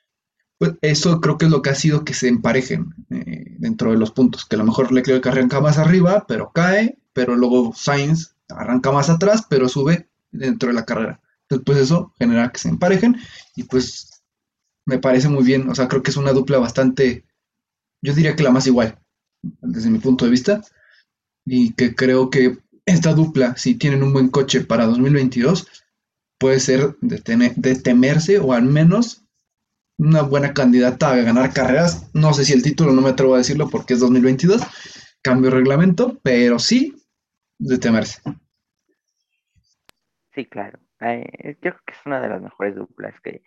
pues 0.59 0.73
eso 0.81 1.21
creo 1.21 1.39
que 1.39 1.45
es 1.47 1.51
lo 1.51 1.63
que 1.63 1.71
ha 1.71 1.75
sido 1.75 2.05
que 2.05 2.15
se 2.15 2.29
emparejen 2.29 2.95
eh, 3.11 3.57
dentro 3.59 3.93
de 3.93 3.99
los 3.99 4.11
puntos, 4.11 4.45
que 4.45 4.57
a 4.57 4.59
lo 4.59 4.65
mejor 4.65 4.93
Leclerc 4.93 5.27
arranca 5.27 5.61
más 5.61 5.79
arriba, 5.79 6.25
pero 6.27 6.51
cae, 6.53 6.99
pero 7.19 7.35
luego 7.35 7.73
Sainz 7.75 8.37
arranca 8.49 8.93
más 8.93 9.11
atrás, 9.11 9.45
pero 9.51 9.69
sube 9.69 10.09
dentro 10.31 10.69
de 10.69 10.75
la 10.77 10.85
carrera. 10.85 11.21
Entonces, 11.43 11.65
pues 11.67 11.79
eso 11.79 12.15
genera 12.17 12.53
que 12.53 12.61
se 12.61 12.69
emparejen 12.69 13.17
y 13.57 13.65
pues 13.65 14.23
me 14.87 15.01
parece 15.01 15.29
muy 15.29 15.43
bien, 15.43 15.69
o 15.69 15.75
sea, 15.75 15.89
creo 15.89 16.01
que 16.05 16.13
es 16.13 16.17
una 16.17 16.33
dupla 16.33 16.59
bastante, 16.59 17.25
yo 18.03 18.15
diría 18.15 18.37
que 18.37 18.45
la 18.45 18.53
más 18.53 18.69
igual, 18.69 19.01
desde 19.43 19.91
mi 19.91 19.99
punto 19.99 20.27
de 20.27 20.31
vista, 20.31 20.63
y 21.45 21.73
que 21.73 21.97
creo 21.97 22.31
que 22.31 22.59
esta 22.87 23.15
dupla, 23.15 23.57
si 23.57 23.75
tienen 23.75 24.05
un 24.05 24.13
buen 24.13 24.29
coche 24.29 24.61
para 24.61 24.87
2022, 24.87 25.67
puede 26.39 26.61
ser 26.61 26.97
de, 27.01 27.75
temerse 27.75 28.39
o 28.39 28.53
al 28.53 28.63
menos 28.63 29.25
una 29.99 30.23
buena 30.23 30.55
candidata 30.55 31.11
a 31.11 31.17
ganar 31.17 31.53
carreras. 31.53 32.07
No 32.13 32.33
sé 32.33 32.45
si 32.45 32.53
el 32.53 32.63
título, 32.63 32.93
no 32.93 33.01
me 33.01 33.11
atrevo 33.11 33.35
a 33.35 33.39
decirlo 33.39 33.69
porque 33.69 33.95
es 33.95 34.01
2022, 34.01 34.63
cambio 35.21 35.51
reglamento, 35.51 36.17
pero 36.23 36.61
sí 36.61 36.95
de 37.59 37.79
temerse. 37.79 38.23
Sí, 40.35 40.47
claro. 40.47 40.79
yo 41.01 41.55
creo 41.61 41.81
que 41.87 41.93
es 41.93 42.07
una 42.07 42.21
de 42.21 42.29
las 42.29 42.41
mejores 42.41 42.75
duplas 42.75 43.19
que, 43.21 43.43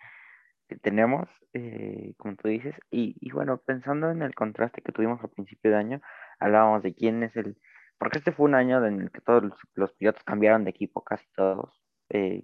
tenemos, 0.80 1.28
eh, 1.52 2.14
como 2.16 2.34
tú 2.36 2.48
dices. 2.48 2.74
Y, 2.90 3.16
y, 3.20 3.30
bueno, 3.30 3.58
pensando 3.58 4.10
en 4.10 4.22
el 4.22 4.34
contraste 4.34 4.80
que 4.80 4.92
tuvimos 4.92 5.22
al 5.22 5.28
principio 5.28 5.70
de 5.70 5.76
año, 5.76 6.00
hablábamos 6.40 6.82
de 6.82 6.94
quién 6.94 7.22
es 7.22 7.36
el 7.36 7.58
porque 8.02 8.18
este 8.18 8.32
fue 8.32 8.46
un 8.46 8.56
año 8.56 8.84
en 8.84 9.00
el 9.00 9.12
que 9.12 9.20
todos 9.20 9.44
los, 9.76 9.92
pilotos 9.92 10.24
cambiaron 10.24 10.64
de 10.64 10.70
equipo, 10.70 11.04
casi 11.04 11.24
todos. 11.36 11.80
eh, 12.08 12.42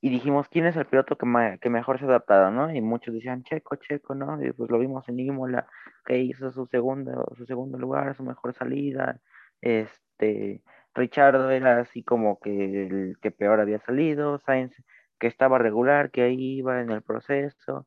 y 0.00 0.08
dijimos, 0.08 0.48
¿quién 0.48 0.64
es 0.64 0.76
el 0.76 0.86
piloto 0.86 1.18
que, 1.18 1.58
que 1.60 1.68
mejor 1.68 1.98
se 1.98 2.06
ha 2.06 2.08
adaptado, 2.08 2.50
no? 2.50 2.74
Y 2.74 2.80
muchos 2.80 3.12
decían, 3.12 3.42
Checo, 3.44 3.76
Checo, 3.76 4.14
¿no? 4.14 4.42
Y 4.42 4.52
pues 4.52 4.70
lo 4.70 4.78
vimos 4.78 5.06
en 5.10 5.20
Imola, 5.20 5.66
que 6.06 6.18
hizo 6.18 6.50
su 6.50 6.66
segundo, 6.66 7.30
su 7.36 7.44
segundo 7.44 7.76
lugar, 7.78 8.16
su 8.16 8.22
mejor 8.22 8.54
salida. 8.54 9.20
Este, 9.60 10.62
Richardo 10.94 11.50
era 11.50 11.80
así 11.80 12.02
como 12.02 12.40
que 12.40 12.86
el 12.86 13.16
que 13.20 13.30
peor 13.30 13.60
había 13.60 13.78
salido, 13.80 14.38
Sainz 14.40 14.74
que 15.20 15.28
estaba 15.28 15.58
regular, 15.58 16.10
que 16.10 16.22
ahí 16.22 16.58
iba 16.58 16.80
en 16.80 16.90
el 16.90 17.02
proceso. 17.02 17.86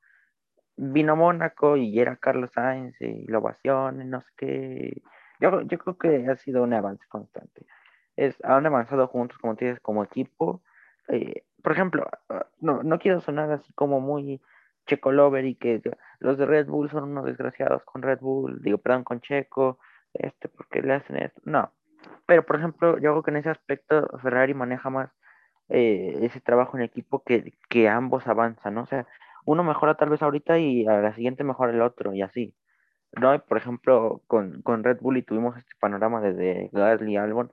Vino 0.77 1.15
Mónaco 1.15 1.77
y 1.77 1.99
era 1.99 2.15
Carlos 2.15 2.51
Sainz 2.53 2.99
y 3.01 3.27
la 3.27 3.39
ovación, 3.39 4.09
no 4.09 4.21
sé 4.21 4.31
qué. 4.37 5.01
Yo, 5.39 5.61
yo 5.61 5.77
creo 5.79 5.97
que 5.97 6.27
ha 6.29 6.35
sido 6.37 6.63
un 6.63 6.73
avance 6.73 7.05
constante. 7.09 7.65
Es, 8.15 8.37
han 8.43 8.65
avanzado 8.65 9.07
juntos, 9.07 9.37
como 9.39 9.55
tienes, 9.55 9.79
como 9.81 10.03
equipo. 10.03 10.63
Eh, 11.09 11.43
por 11.61 11.73
ejemplo, 11.73 12.07
ah, 12.29 12.45
no, 12.61 12.83
no 12.83 12.99
quiero 12.99 13.19
sonar 13.21 13.51
así 13.51 13.73
como 13.73 13.99
muy 13.99 14.41
Checo 14.87 15.11
Lover 15.11 15.45
y 15.45 15.55
que 15.55 15.81
los 16.19 16.37
de 16.37 16.45
Red 16.45 16.67
Bull 16.67 16.89
son 16.89 17.05
unos 17.05 17.25
desgraciados 17.25 17.83
con 17.83 18.01
Red 18.01 18.19
Bull, 18.19 18.61
digo, 18.61 18.77
perdón, 18.77 19.03
con 19.03 19.21
Checo, 19.21 19.79
este, 20.13 20.49
porque 20.49 20.81
le 20.81 20.93
hacen 20.93 21.17
esto. 21.17 21.41
No. 21.45 21.71
Pero, 22.25 22.45
por 22.45 22.57
ejemplo, 22.57 22.97
yo 22.99 23.11
creo 23.11 23.23
que 23.23 23.31
en 23.31 23.37
ese 23.37 23.49
aspecto 23.49 24.07
Ferrari 24.21 24.53
maneja 24.53 24.89
más 24.89 25.11
eh, 25.69 26.19
ese 26.21 26.41
trabajo 26.41 26.77
en 26.77 26.83
equipo 26.83 27.23
que, 27.23 27.53
que 27.69 27.89
ambos 27.89 28.27
avanzan, 28.27 28.75
¿no? 28.75 28.83
O 28.83 28.87
sea, 28.87 29.07
uno 29.45 29.63
mejora 29.63 29.95
tal 29.95 30.09
vez 30.09 30.21
ahorita 30.21 30.59
y 30.59 30.87
a 30.87 30.99
la 31.01 31.13
siguiente 31.13 31.43
mejora 31.43 31.71
el 31.73 31.81
otro 31.81 32.13
y 32.13 32.21
así. 32.21 32.55
¿no? 33.19 33.39
por 33.45 33.57
ejemplo, 33.57 34.21
con, 34.27 34.61
con 34.61 34.83
Red 34.83 34.99
Bull 34.99 35.17
y 35.17 35.23
tuvimos 35.23 35.57
este 35.57 35.71
panorama 35.79 36.21
desde 36.21 36.69
Gasly 36.71 37.13
y 37.13 37.17
Albon, 37.17 37.51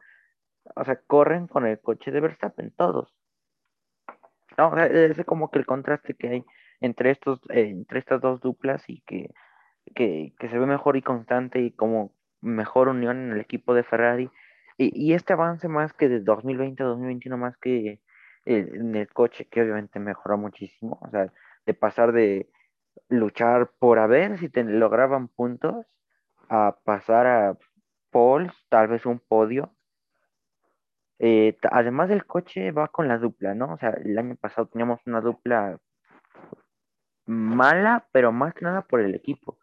o 0.76 0.84
sea, 0.84 0.96
corren 1.07 1.46
con 1.46 1.66
el 1.66 1.80
coche 1.80 2.11
de 2.11 2.20
Verstappen 2.20 2.70
todos. 2.76 3.14
No, 4.57 4.68
o 4.68 4.76
es 4.78 5.24
como 5.26 5.51
que 5.51 5.59
el 5.59 5.66
contraste 5.66 6.14
que 6.14 6.28
hay 6.28 6.44
entre 6.80 7.11
estos, 7.11 7.40
eh, 7.51 7.68
entre 7.68 7.98
estas 7.98 8.20
dos 8.20 8.40
duplas 8.40 8.82
y 8.88 9.01
que, 9.03 9.30
que, 9.94 10.34
que, 10.38 10.48
se 10.48 10.59
ve 10.59 10.66
mejor 10.66 10.96
y 10.96 11.03
constante 11.03 11.61
y 11.61 11.70
como 11.72 12.12
mejor 12.40 12.88
unión 12.88 13.18
en 13.18 13.32
el 13.32 13.40
equipo 13.40 13.74
de 13.74 13.84
Ferrari. 13.84 14.30
Y, 14.83 15.12
este 15.12 15.35
avance 15.35 15.68
más 15.68 15.93
que 15.93 16.09
de 16.09 16.20
2020 16.20 16.83
a 16.83 16.87
2021, 16.87 17.37
más 17.37 17.57
que 17.59 18.01
en 18.47 18.97
el 18.97 19.09
coche, 19.12 19.47
que 19.47 19.61
obviamente 19.62 20.01
mejoró 20.01 20.39
muchísimo, 20.39 20.99
o 21.03 21.11
sea, 21.11 21.31
de 21.66 21.74
pasar 21.74 22.12
de 22.12 22.49
luchar 23.09 23.72
por 23.78 23.99
a 23.99 24.07
ver 24.07 24.39
si 24.39 24.49
te 24.49 24.64
lograban 24.64 25.28
puntos 25.28 25.87
a 26.49 26.78
pasar 26.85 27.26
a 27.26 27.59
poles, 28.11 28.53
tal 28.70 28.89
vez 28.89 29.05
un 29.07 29.20
podio, 29.20 29.74
eh, 31.18 31.59
además 31.70 32.09
del 32.09 32.24
coche, 32.26 32.72
va 32.72 32.89
con 32.89 33.07
la 33.09 33.18
dupla, 33.18 33.55
¿no? 33.55 33.74
O 33.74 33.78
sea, 33.78 33.91
el 33.91 34.18
año 34.18 34.37
pasado 34.37 34.68
teníamos 34.68 35.01
una 35.07 35.20
dupla 35.20 35.78
mala, 37.26 38.09
pero 38.12 38.33
más 38.33 38.55
que 38.55 38.64
nada 38.64 38.83
por 38.83 39.01
el 39.01 39.14
equipo. 39.14 39.59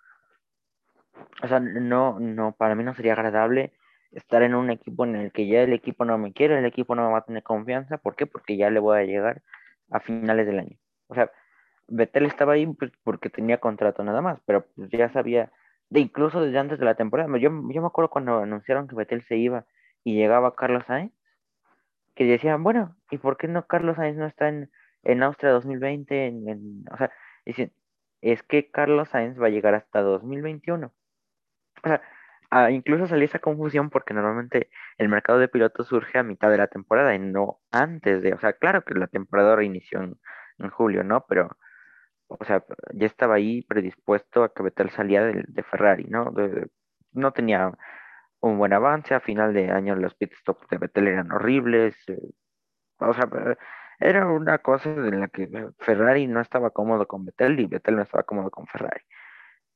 O 1.44 1.48
sea, 1.48 1.60
no, 1.60 2.20
no, 2.20 2.52
para 2.54 2.76
mí 2.76 2.84
no 2.84 2.94
sería 2.94 3.14
agradable 3.14 3.74
estar 4.18 4.42
en 4.42 4.56
un 4.56 4.72
equipo 4.72 5.06
en 5.06 5.16
el 5.16 5.32
que 5.32 5.48
ya 5.48 5.62
el 5.62 5.74
equipo 5.74 6.04
no 6.04 6.18
me 6.18 6.34
quiere, 6.34 6.58
el 6.58 6.66
equipo 6.66 6.96
no 6.96 7.06
me 7.06 7.14
va 7.14 7.20
a 7.20 7.26
tener 7.26 7.44
confianza. 7.44 7.98
¿Por 7.98 8.16
qué? 8.16 8.26
Porque 8.26 8.58
ya 8.58 8.70
le 8.70 8.80
voy 8.80 8.98
a 9.00 9.04
llegar 9.04 9.44
a 9.92 10.00
finales 10.00 10.48
del 10.48 10.60
año. 10.60 10.78
O 11.08 11.16
sea, 11.16 11.32
Vettel 11.88 12.26
estaba 12.26 12.54
ahí 12.54 12.66
pues, 12.66 12.92
porque 13.04 13.30
tenía 13.30 13.60
contrato 13.60 14.04
nada 14.04 14.22
más, 14.22 14.40
pero 14.46 14.66
pues, 14.76 14.90
ya 14.90 15.10
sabía, 15.10 15.52
de 15.90 16.00
incluso 16.02 16.42
desde 16.42 16.58
antes 16.58 16.80
de 16.80 16.86
la 16.86 16.96
temporada. 16.96 17.30
Yo, 17.38 17.50
yo 17.50 17.82
me 17.82 17.88
acuerdo 17.88 18.10
cuando 18.10 18.40
anunciaron 18.40 18.88
que 18.88 18.96
Vettel 18.96 19.24
se 19.24 19.38
iba 19.38 19.66
y 20.04 20.16
llegaba 20.16 20.56
Carlos 20.56 20.86
Sainz 20.88 21.14
que 22.16 22.26
decían, 22.26 22.64
bueno, 22.64 22.96
¿y 23.12 23.20
por 23.20 23.38
qué 23.38 23.48
no 23.48 23.68
Carlos 23.68 23.98
Sainz 23.98 24.18
no 24.18 24.26
está 24.26 24.50
en, 24.50 24.72
en 25.04 25.22
Austria 25.22 25.52
2020? 25.52 26.26
En, 26.26 26.86
o 26.92 26.98
sea, 26.98 27.12
dicen, 27.46 27.72
es 28.22 28.42
que 28.42 28.72
Carlos 28.72 29.10
Sainz 29.10 29.40
va 29.40 29.46
a 29.48 29.50
llegar 29.52 29.76
hasta 29.76 30.02
2021. 30.02 30.92
O 31.84 31.88
sea, 31.88 32.02
ah, 32.50 32.72
incluso 32.72 33.08
salió 33.08 33.26
esa 33.26 33.40
confusión 33.40 33.90
porque 33.90 34.14
normalmente 34.14 34.70
el 34.98 35.10
mercado 35.10 35.40
de 35.40 35.48
pilotos 35.48 35.88
surge 35.88 36.18
a 36.18 36.24
mitad 36.24 36.50
de 36.50 36.58
la 36.58 36.68
temporada 36.68 37.16
y 37.16 37.20
no 37.20 37.60
antes 37.72 38.22
de, 38.22 38.34
o 38.34 38.40
sea, 38.40 38.54
claro 38.54 38.84
que 38.84 38.94
la 38.96 39.08
temporada 39.08 39.56
reinició 39.56 40.02
en, 40.02 40.18
julio, 40.72 41.04
¿no? 41.04 41.26
Pero, 41.30 41.58
o 42.28 42.44
sea, 42.46 42.64
ya 42.94 43.06
estaba 43.08 43.36
ahí 43.36 43.62
predispuesto 43.64 44.44
a 44.44 44.54
que 44.54 44.64
Vettel 44.64 44.90
salía 44.90 45.24
de, 45.24 45.44
de 45.48 45.64
Ferrari, 45.64 46.06
¿no? 46.06 46.34
no 47.14 47.32
tenía 47.34 47.72
un 48.42 48.58
buen 48.58 48.74
avance. 48.74 49.14
A 49.14 49.20
final 49.20 49.54
de 49.54 49.72
año 49.72 49.96
los 49.96 50.16
pit 50.16 50.34
stops 50.34 50.68
de 50.70 50.78
Vettel 50.78 51.08
eran 51.08 51.32
horribles. 51.32 51.96
Eh, 52.10 52.20
o 53.00 53.14
sea, 53.14 53.26
eh, 53.26 53.58
era 54.00 54.28
una 54.28 54.60
cosa 54.60 54.90
en 54.92 55.20
la 55.20 55.28
que 55.28 55.50
Ferrari 55.80 56.28
no 56.28 56.42
estaba 56.42 56.72
cómodo 56.72 57.08
con 57.08 57.26
Vettel 57.26 57.60
y 57.60 57.68
Vettel 57.68 57.96
no 57.96 58.04
estaba 58.04 58.24
cómodo 58.24 58.52
con 58.52 58.68
Ferrari. 58.68 59.02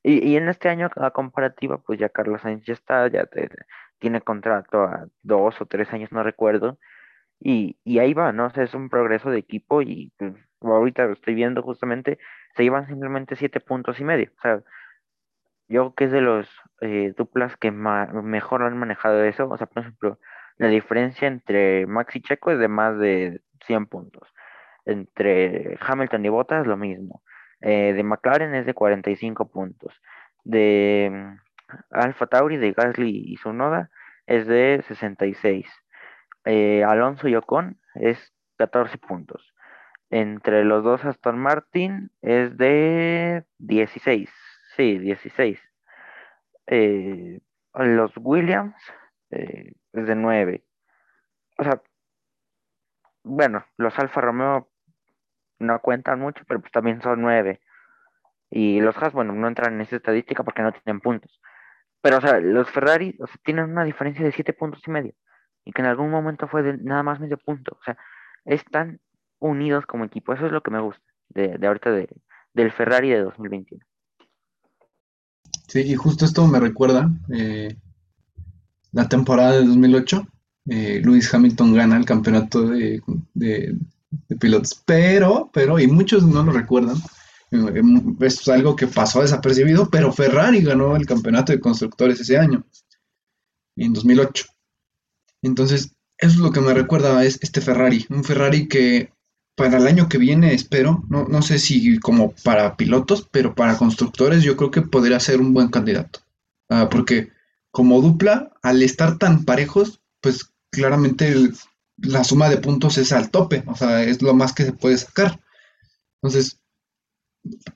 Y, 0.04 0.28
y 0.28 0.38
en 0.38 0.50
este 0.50 0.70
año, 0.70 0.90
a 0.96 1.12
comparativa, 1.12 1.78
pues 1.80 2.00
ya 2.00 2.10
Carlos 2.10 2.42
Sainz 2.42 2.66
ya 2.66 2.74
está, 2.74 3.08
ya 3.08 3.28
tiene 4.00 4.22
contrato 4.22 4.84
a 4.84 5.08
dos 5.24 5.62
o 5.62 5.66
tres 5.68 5.92
años, 5.94 6.12
no 6.12 6.24
recuerdo. 6.24 6.80
Y, 7.40 7.80
y 7.84 8.00
ahí 8.00 8.14
va, 8.14 8.32
¿no? 8.34 8.48
O 8.48 8.50
sea, 8.52 8.64
es 8.64 8.74
un 8.76 8.90
progreso 8.90 9.32
de 9.32 9.40
equipo 9.40 9.82
y 9.82 10.14
pues, 10.18 10.34
ahorita 10.62 11.06
lo 11.06 11.14
estoy 11.14 11.36
viendo 11.36 11.64
justamente, 11.64 12.20
se 12.56 12.64
llevan 12.64 12.88
simplemente 12.88 13.36
siete 13.36 13.60
puntos 13.60 14.00
y 14.00 14.04
medio. 14.04 14.32
O 14.38 14.42
sea, 14.42 14.64
yo 15.68 15.94
creo 15.94 15.96
que 15.96 16.04
es 16.06 16.12
de 16.12 16.22
los 16.22 16.50
eh, 16.82 17.14
duplas 17.18 17.56
que 17.58 17.72
mejor 17.72 18.64
han 18.64 18.78
manejado 18.78 19.24
eso. 19.24 19.50
O 19.50 19.58
sea, 19.58 19.68
por 19.68 19.84
ejemplo, 19.84 20.20
la 20.58 20.68
diferencia 20.68 21.28
entre 21.28 21.88
Max 21.88 22.16
y 22.16 22.22
Checo 22.22 22.52
es 22.52 22.60
de 22.60 22.68
más 22.68 22.98
de 23.00 23.42
100 23.66 23.88
puntos. 23.88 24.28
Entre 24.86 25.78
Hamilton 25.82 26.26
y 26.26 26.30
Bottas 26.30 26.68
lo 26.68 26.78
mismo. 26.78 27.24
Eh, 27.62 27.94
de 27.94 28.04
McLaren 28.04 28.56
es 28.56 28.66
de 28.66 28.74
45 28.74 29.50
puntos. 29.50 30.02
De 30.44 31.10
mm, 31.12 31.40
Alfa 31.92 32.28
Tauri, 32.28 32.58
de 32.58 32.74
Gasly 32.74 33.24
y 33.28 33.38
Sunoda 33.38 33.90
es 34.26 34.48
de 34.48 34.84
66. 34.88 35.68
Eh, 36.46 36.84
Alonso 36.84 37.28
y 37.28 37.36
Ocon 37.36 37.80
es 37.96 38.34
14 38.58 38.98
puntos. 38.98 39.54
Entre 40.10 40.66
los 40.66 40.84
dos 40.84 41.06
Aston 41.06 41.40
Martin 41.40 42.12
es 42.22 42.58
de 42.58 43.46
16. 43.60 44.30
Sí, 44.76 44.98
16. 44.98 45.60
Eh, 46.68 47.40
los 47.74 48.12
Williams 48.18 48.76
es 49.30 49.74
de 49.94 50.16
9. 50.16 50.64
O 51.58 51.64
sea, 51.64 51.82
bueno, 53.24 53.66
los 53.78 53.98
Alfa 54.00 54.22
Romeo 54.22 54.71
no 55.62 55.80
cuentan 55.80 56.20
mucho, 56.20 56.44
pero 56.48 56.60
pues 56.60 56.72
también 56.72 57.02
son 57.02 57.22
9. 57.22 57.60
Y 58.50 58.82
los 58.82 58.98
Haas, 58.98 59.14
bueno, 59.14 59.34
no 59.34 59.48
entran 59.48 59.74
en 59.76 59.82
esa 59.82 59.96
estadística 59.96 60.44
porque 60.44 60.62
no 60.62 60.74
tienen 60.74 61.00
puntos. 61.00 61.40
Pero, 62.02 62.18
o 62.18 62.22
sea, 62.22 62.40
los 62.40 62.70
Ferrari 62.70 63.16
o 63.20 63.28
sea, 63.28 63.36
tienen 63.44 63.66
una 63.70 63.84
diferencia 63.84 64.26
de 64.26 64.32
7 64.32 64.54
puntos 64.54 64.82
y 64.88 64.92
medio. 64.92 65.14
Y 65.64 65.72
que 65.72 65.82
en 65.82 65.88
algún 65.88 66.10
momento 66.10 66.48
fue 66.48 66.78
nada 66.78 67.04
más 67.04 67.20
medio 67.20 67.38
punto. 67.38 67.78
O 67.80 67.84
sea, 67.84 67.98
están 68.46 69.00
unidos 69.40 69.86
como 69.86 70.06
equipo. 70.06 70.34
Eso 70.34 70.48
es 70.48 70.52
lo 70.52 70.62
que 70.62 70.72
me 70.72 70.82
gusta 70.82 71.04
de, 71.30 71.66
ahorita 71.66 71.92
de, 71.92 72.10
del 72.54 72.72
Ferrari 72.72 73.10
de 73.10 73.22
2021. 73.22 73.84
Sí, 75.68 75.82
y 75.82 75.96
justo 75.96 76.26
esto 76.26 76.46
me 76.48 76.60
recuerda 76.60 77.10
eh, 77.34 77.76
la 78.92 79.08
temporada 79.08 79.54
de 79.54 79.66
2008. 79.66 80.28
Eh, 80.70 81.02
Lewis 81.04 81.34
Hamilton 81.34 81.74
gana 81.74 81.98
el 81.98 82.06
campeonato 82.06 82.68
de, 82.68 83.02
pilotos, 84.40 84.82
pero, 84.86 85.50
pero, 85.54 85.80
y 85.80 85.88
muchos 85.88 86.24
no 86.24 86.44
lo 86.44 86.52
recuerdan, 86.52 86.98
eh, 87.52 87.82
es 88.22 88.48
algo 88.48 88.76
que 88.76 88.88
pasó 88.88 89.22
desapercibido, 89.22 89.90
pero 89.90 90.12
Ferrari 90.12 90.62
ganó 90.62 90.96
el 90.96 91.06
campeonato 91.06 91.52
de 91.52 91.60
constructores 91.60 92.20
ese 92.20 92.38
año, 92.38 92.64
en 93.76 93.94
2008. 93.94 94.46
Entonces, 95.42 95.94
eso 96.18 96.34
es 96.34 96.38
lo 96.38 96.52
que 96.52 96.62
me 96.62 96.74
recuerda 96.74 97.24
es 97.26 97.40
este 97.42 97.62
Ferrari, 97.62 98.06
un 98.10 98.24
Ferrari 98.24 98.68
que 98.68 99.12
para 99.56 99.78
el 99.78 99.88
año 99.88 100.08
que 100.08 100.18
viene 100.18 100.54
espero, 100.54 101.04
no, 101.10 101.26
no 101.26 101.42
sé 101.42 101.60
si 101.60 102.00
como 102.00 102.34
para 102.44 102.78
pilotos, 102.78 103.28
pero 103.32 103.54
para 103.54 103.78
constructores 103.78 104.44
yo 104.44 104.56
creo 104.56 104.72
que 104.72 104.82
podría 104.82 105.20
ser 105.20 105.42
un 105.42 105.54
buen 105.54 105.70
candidato. 105.70 106.22
Ah, 106.70 106.90
porque 106.90 107.32
como 107.72 108.02
dupla, 108.02 108.54
al 108.62 108.82
estar 108.82 109.18
tan 109.18 109.46
parejos, 109.46 110.02
pues 110.22 110.52
claramente 110.72 111.52
la 112.04 112.24
suma 112.24 112.50
de 112.50 112.58
puntos 112.58 112.98
es 112.98 113.12
al 113.12 113.30
tope, 113.30 113.64
o 113.68 113.76
sea, 113.76 114.04
es 114.04 114.22
lo 114.22 114.34
más 114.34 114.54
que 114.54 114.66
se 114.66 114.74
puede 114.74 114.98
sacar. 114.98 115.40
Entonces, 116.22 116.60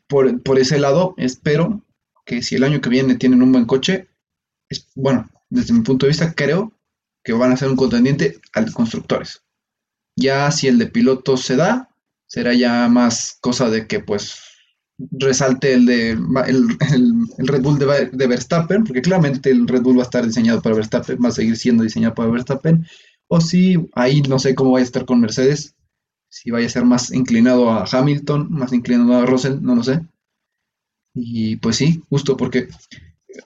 por, 0.08 0.42
por 0.44 0.60
ese 0.60 0.80
lado, 0.80 1.14
espero 1.18 1.84
que 2.26 2.42
si 2.42 2.56
el 2.56 2.64
año 2.64 2.82
que 2.82 2.90
viene 2.90 3.16
tienen 3.16 3.42
un 3.42 3.52
buen 3.52 3.66
coche, 3.66 4.08
es, 4.70 4.88
bueno, 4.96 5.30
desde 5.50 5.74
mi 5.74 5.82
punto 5.82 6.06
de 6.06 6.12
vista, 6.12 6.34
creo 6.34 6.74
que 7.24 7.34
van 7.34 7.52
a 7.52 7.58
ser 7.58 7.70
un 7.70 7.76
contendiente 7.76 8.40
al 8.54 8.72
constructores. 8.72 9.42
Ya 10.16 10.50
si 10.52 10.68
el 10.68 10.78
de 10.78 10.88
piloto 10.88 11.38
se 11.38 11.56
da, 11.56 11.90
será 12.28 12.54
ya 12.54 12.88
más 12.88 13.38
cosa 13.42 13.70
de 13.70 13.88
que 13.88 14.00
pues 14.00 14.40
resalte 15.12 15.74
el 15.74 15.86
de 15.86 16.12
el, 16.12 17.48
Red 17.48 17.62
Bull 17.62 17.80
de, 17.80 18.28
Verstappen, 18.28 18.84
porque 18.84 19.02
claramente 19.02 19.50
el 19.50 19.68
Red 19.68 19.82
Bull 19.82 19.98
va 19.98 20.04
a 20.04 20.06
estar 20.06 20.26
diseñado 20.26 20.62
para 20.62 20.76
Verstappen, 20.76 21.18
va 21.24 21.30
a 21.30 21.34
seguir 21.34 21.58
siendo 21.58 21.84
diseñado 21.84 22.14
para 22.14 22.30
Verstappen, 22.30 22.86
o 23.28 23.42
si 23.42 23.90
ahí 23.94 24.22
no 24.22 24.40
sé 24.40 24.56
cómo 24.56 24.72
va 24.72 24.80
a 24.80 24.84
estar 24.84 25.06
con 25.06 25.22
Mercedes, 25.22 25.76
si 26.30 26.52
vaya 26.52 26.68
a 26.68 26.70
ser 26.70 26.86
más 26.86 27.14
inclinado 27.14 27.70
a 27.72 27.86
Hamilton, 27.90 28.48
más 28.52 28.74
inclinado 28.74 29.16
a 29.16 29.26
Russell, 29.26 29.62
no 29.62 29.76
lo 29.76 29.84
sé. 29.84 30.02
Y 31.14 31.56
pues 31.58 31.78
sí, 31.78 32.04
justo 32.10 32.36
porque, 32.36 32.68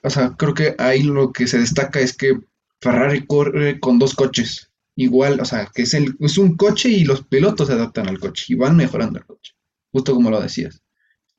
o 0.02 0.10
sea, 0.10 0.34
creo 0.36 0.54
que 0.54 0.74
ahí 0.78 1.02
lo 1.04 1.32
que 1.32 1.46
se 1.46 1.58
destaca 1.58 2.00
es 2.00 2.16
que 2.16 2.40
Ferrari 2.80 3.26
corre 3.26 3.78
con 3.78 3.98
dos 3.98 4.14
coches. 4.14 4.70
Igual, 4.96 5.40
o 5.40 5.44
sea, 5.44 5.70
que 5.72 5.82
es, 5.82 5.94
el, 5.94 6.16
es 6.18 6.36
un 6.36 6.56
coche 6.56 6.88
y 6.88 7.04
los 7.04 7.22
pilotos 7.22 7.68
se 7.68 7.74
adaptan 7.74 8.08
al 8.08 8.18
coche 8.18 8.46
y 8.48 8.54
van 8.54 8.76
mejorando 8.76 9.18
el 9.18 9.24
coche, 9.24 9.54
justo 9.92 10.12
como 10.12 10.30
lo 10.30 10.40
decías. 10.40 10.82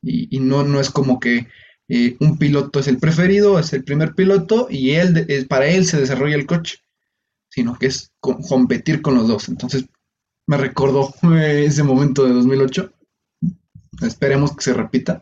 Y, 0.01 0.39
no, 0.39 0.63
no 0.63 0.79
es 0.79 0.89
como 0.89 1.19
que 1.19 1.47
eh, 1.87 2.15
un 2.19 2.39
piloto 2.39 2.79
es 2.79 2.87
el 2.87 2.97
preferido, 2.97 3.59
es 3.59 3.73
el 3.73 3.83
primer 3.83 4.15
piloto 4.15 4.67
y 4.69 4.91
él, 4.91 5.45
para 5.47 5.67
él 5.67 5.85
se 5.85 5.99
desarrolla 5.99 6.35
el 6.35 6.47
coche, 6.47 6.77
sino 7.51 7.77
que 7.77 7.87
es 7.87 8.13
competir 8.19 9.01
con 9.01 9.15
los 9.15 9.27
dos. 9.27 9.49
Entonces, 9.49 9.87
me 10.47 10.57
recordó 10.57 11.13
eh, 11.35 11.65
ese 11.65 11.83
momento 11.83 12.25
de 12.25 12.33
2008. 12.33 12.91
Esperemos 14.01 14.55
que 14.55 14.63
se 14.63 14.73
repita 14.73 15.21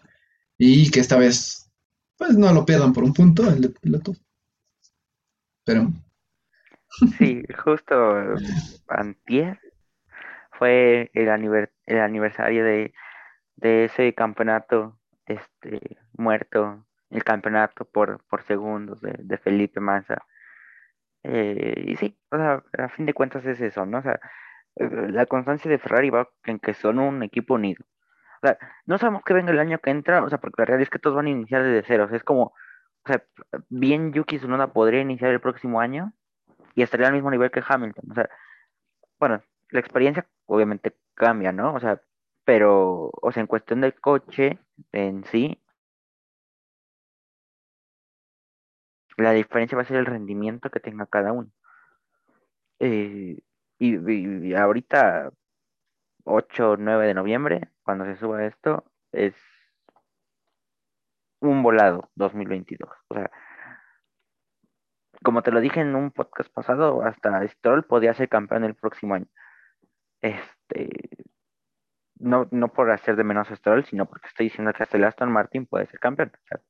y 0.57 0.89
que 0.91 0.99
esta 0.99 1.17
vez, 1.17 1.69
pues 2.17 2.37
no 2.37 2.53
lo 2.53 2.65
pierdan 2.65 2.93
por 2.93 3.03
un 3.03 3.13
punto 3.13 3.49
el 3.49 3.61
de 3.61 3.69
piloto. 3.69 4.13
Esperemos. 5.59 5.95
Sí, 7.17 7.43
justo 7.63 7.95
antier 8.87 9.59
fue 10.51 11.09
el, 11.13 11.29
el 11.85 11.99
aniversario 11.99 12.63
de, 12.63 12.93
de 13.55 13.85
ese 13.85 14.13
campeonato 14.13 14.99
este, 15.25 15.97
muerto, 16.13 16.85
el 17.09 17.23
campeonato 17.23 17.85
por, 17.85 18.23
por 18.25 18.43
segundos 18.43 19.01
de, 19.01 19.15
de 19.17 19.37
Felipe 19.37 19.79
Massa. 19.79 20.25
Eh, 21.23 21.85
y 21.87 21.95
sí, 21.97 22.17
o 22.31 22.37
sea, 22.37 22.63
a 22.77 22.89
fin 22.89 23.05
de 23.05 23.13
cuentas 23.13 23.45
es 23.45 23.59
eso, 23.61 23.85
¿no? 23.85 23.99
O 23.99 24.01
sea, 24.01 24.19
eh, 24.75 24.89
la 25.11 25.25
constancia 25.25 25.69
de 25.69 25.79
Ferrari 25.79 26.09
va 26.09 26.29
en 26.45 26.59
que 26.59 26.73
son 26.73 26.99
un 26.99 27.23
equipo 27.23 27.55
unido. 27.55 27.83
O 28.41 28.47
sea, 28.47 28.57
no 28.85 28.97
sabemos 28.97 29.23
qué 29.25 29.33
venga 29.33 29.51
el 29.51 29.59
año 29.59 29.79
que 29.79 29.89
entra, 29.91 30.23
o 30.23 30.29
sea, 30.29 30.39
porque 30.39 30.61
la 30.61 30.65
realidad 30.65 30.83
es 30.83 30.89
que 30.89 30.99
todos 30.99 31.15
van 31.17 31.27
a 31.27 31.29
iniciar 31.31 31.63
desde 31.63 31.83
cero. 31.85 32.05
O 32.05 32.07
sea, 32.07 32.17
es 32.17 32.23
como, 32.23 32.43
o 32.43 33.07
sea, 33.07 33.23
bien 33.69 34.13
Yuki 34.13 34.37
Tsunoda 34.37 34.73
podría 34.73 35.01
iniciar 35.01 35.31
el 35.31 35.41
próximo 35.41 35.81
año 35.81 36.13
y 36.75 36.83
estaría 36.83 37.07
al 37.07 37.13
mismo 37.13 37.31
nivel 37.31 37.51
que 37.51 37.63
Hamilton. 37.67 38.11
O 38.11 38.15
sea, 38.15 38.29
bueno, 39.19 39.41
la 39.71 39.79
experiencia 39.79 40.27
obviamente 40.45 40.95
cambia, 41.15 41.51
¿no? 41.51 41.73
O 41.73 41.79
sea, 41.79 42.01
pero, 42.45 43.11
o 43.21 43.31
sea, 43.31 43.41
en 43.41 43.47
cuestión 43.47 43.81
del 43.81 43.99
coche 43.99 44.59
en 44.91 45.23
sí, 45.25 45.61
la 49.23 49.31
diferencia 49.31 49.75
va 49.75 49.83
a 49.83 49.85
ser 49.85 49.97
el 49.97 50.05
rendimiento 50.05 50.69
que 50.69 50.79
tenga 50.79 51.05
cada 51.05 51.31
uno. 51.33 51.49
Eh, 52.79 53.39
y, 53.79 54.53
ahorita, 54.53 55.31
8 56.25 56.71
o 56.71 56.77
9 56.77 57.07
de 57.07 57.13
noviembre, 57.13 57.69
cuando 57.83 58.05
se 58.05 58.15
suba 58.17 58.45
esto, 58.45 58.85
es 59.11 59.35
un 61.41 61.63
volado 61.63 62.09
2022. 62.15 62.89
O 63.09 63.15
sea, 63.15 63.31
como 65.23 65.41
te 65.43 65.51
lo 65.51 65.59
dije 65.59 65.81
en 65.81 65.95
un 65.95 66.11
podcast 66.11 66.51
pasado, 66.53 67.03
hasta 67.03 67.47
Stroll 67.47 67.83
podía 67.83 68.13
ser 68.13 68.29
campeón 68.29 68.63
el 68.63 68.75
próximo 68.75 69.15
año. 69.15 69.27
Este, 70.21 70.89
no, 72.19 72.47
no 72.51 72.73
por 72.73 72.91
hacer 72.91 73.15
de 73.15 73.23
menos 73.23 73.49
a 73.51 73.55
Stroll, 73.55 73.85
sino 73.85 74.05
porque 74.05 74.27
estoy 74.27 74.47
diciendo 74.47 74.73
que 74.73 74.83
hasta 74.83 74.97
el 74.97 75.05
Aston 75.05 75.31
Martin 75.31 75.65
puede 75.65 75.87
ser 75.87 75.99
campeón. 75.99 76.31
O 76.35 76.47
sea, 76.47 76.61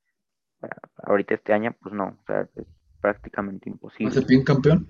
ahorita 1.03 1.35
este 1.35 1.53
año, 1.53 1.75
pues 1.81 1.93
no, 1.93 2.17
o 2.21 2.23
sea, 2.25 2.47
es 2.55 2.67
prácticamente 3.01 3.69
imposible. 3.69 4.21
bien 4.27 4.43
campeón? 4.43 4.87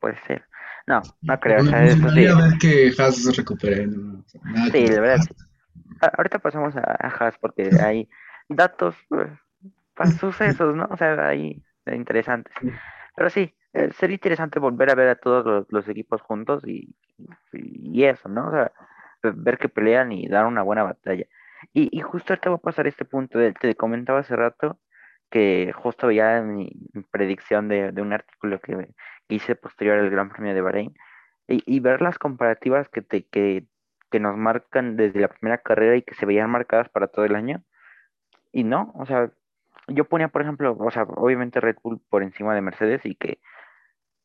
Puede 0.00 0.16
ser. 0.26 0.44
No, 0.86 1.16
no 1.22 1.40
creo. 1.40 1.60
O 1.60 1.64
sea, 1.64 1.84
eso 1.86 2.08
sí, 2.10 2.24
ver 2.26 2.58
que 2.60 2.92
Haas 2.98 3.22
se 3.22 3.32
recupere. 3.32 3.86
¿no? 3.86 4.20
O 4.20 4.24
sea, 4.28 4.40
nada 4.44 4.70
sí, 4.72 4.78
de 4.88 5.00
verdad. 5.00 5.26
Ahorita 6.16 6.38
pasamos 6.38 6.76
a, 6.76 6.82
Haas 6.82 7.38
porque 7.38 7.76
hay 7.80 8.08
datos, 8.48 8.96
eh, 9.12 9.36
pa- 9.94 10.10
sucesos, 10.12 10.76
¿no? 10.76 10.88
O 10.90 10.96
sea, 10.96 11.28
ahí 11.28 11.62
eh, 11.86 11.96
interesantes. 11.96 12.54
Pero 13.16 13.30
sí, 13.30 13.54
eh, 13.74 13.90
sería 13.92 14.14
interesante 14.16 14.58
volver 14.60 14.90
a 14.90 14.94
ver 14.96 15.08
a 15.10 15.16
todos 15.16 15.44
los, 15.46 15.66
los 15.70 15.88
equipos 15.88 16.22
juntos 16.22 16.64
y, 16.66 16.94
y 17.52 18.04
eso, 18.04 18.28
¿no? 18.28 18.48
O 18.48 18.50
sea, 18.52 18.72
ve- 19.22 19.32
ver 19.36 19.58
que 19.58 19.68
pelean 19.68 20.12
y 20.12 20.28
dar 20.28 20.46
una 20.46 20.62
buena 20.62 20.84
batalla. 20.84 21.26
Y, 21.72 21.88
y 21.96 22.00
justo 22.00 22.32
ahorita 22.32 22.50
va 22.50 22.56
a 22.56 22.60
pasar 22.60 22.86
este 22.86 23.04
punto, 23.04 23.38
te 23.60 23.74
comentaba 23.74 24.20
hace 24.20 24.36
rato 24.36 24.78
que 25.30 25.72
justo 25.74 26.06
veía 26.06 26.40
mi, 26.42 26.70
predicción 27.10 27.68
de, 27.68 27.92
de 27.92 28.02
un 28.02 28.12
artículo 28.12 28.60
que 28.60 28.88
hice 29.28 29.54
posterior 29.56 29.98
al 29.98 30.10
Gran 30.10 30.30
Premio 30.30 30.54
de 30.54 30.60
Bahrein 30.62 30.94
y, 31.48 31.62
y 31.66 31.80
ver 31.80 32.02
las 32.02 32.18
comparativas 32.18 32.88
que, 32.88 33.02
te, 33.02 33.26
que, 33.26 33.66
que 34.10 34.20
nos 34.20 34.36
marcan 34.36 34.96
desde 34.96 35.20
la 35.20 35.28
primera 35.28 35.58
carrera 35.58 35.96
y 35.96 36.02
que 36.02 36.14
se 36.14 36.26
veían 36.26 36.50
marcadas 36.50 36.88
para 36.88 37.08
todo 37.08 37.24
el 37.24 37.34
año. 37.34 37.62
Y 38.52 38.64
no, 38.64 38.92
o 38.94 39.06
sea, 39.06 39.30
yo 39.88 40.04
ponía, 40.06 40.28
por 40.28 40.42
ejemplo, 40.42 40.76
o 40.78 40.90
sea, 40.90 41.02
obviamente 41.04 41.60
Red 41.60 41.76
Bull 41.82 42.00
por 42.08 42.22
encima 42.22 42.54
de 42.54 42.60
Mercedes 42.60 43.04
y 43.04 43.14
que, 43.14 43.40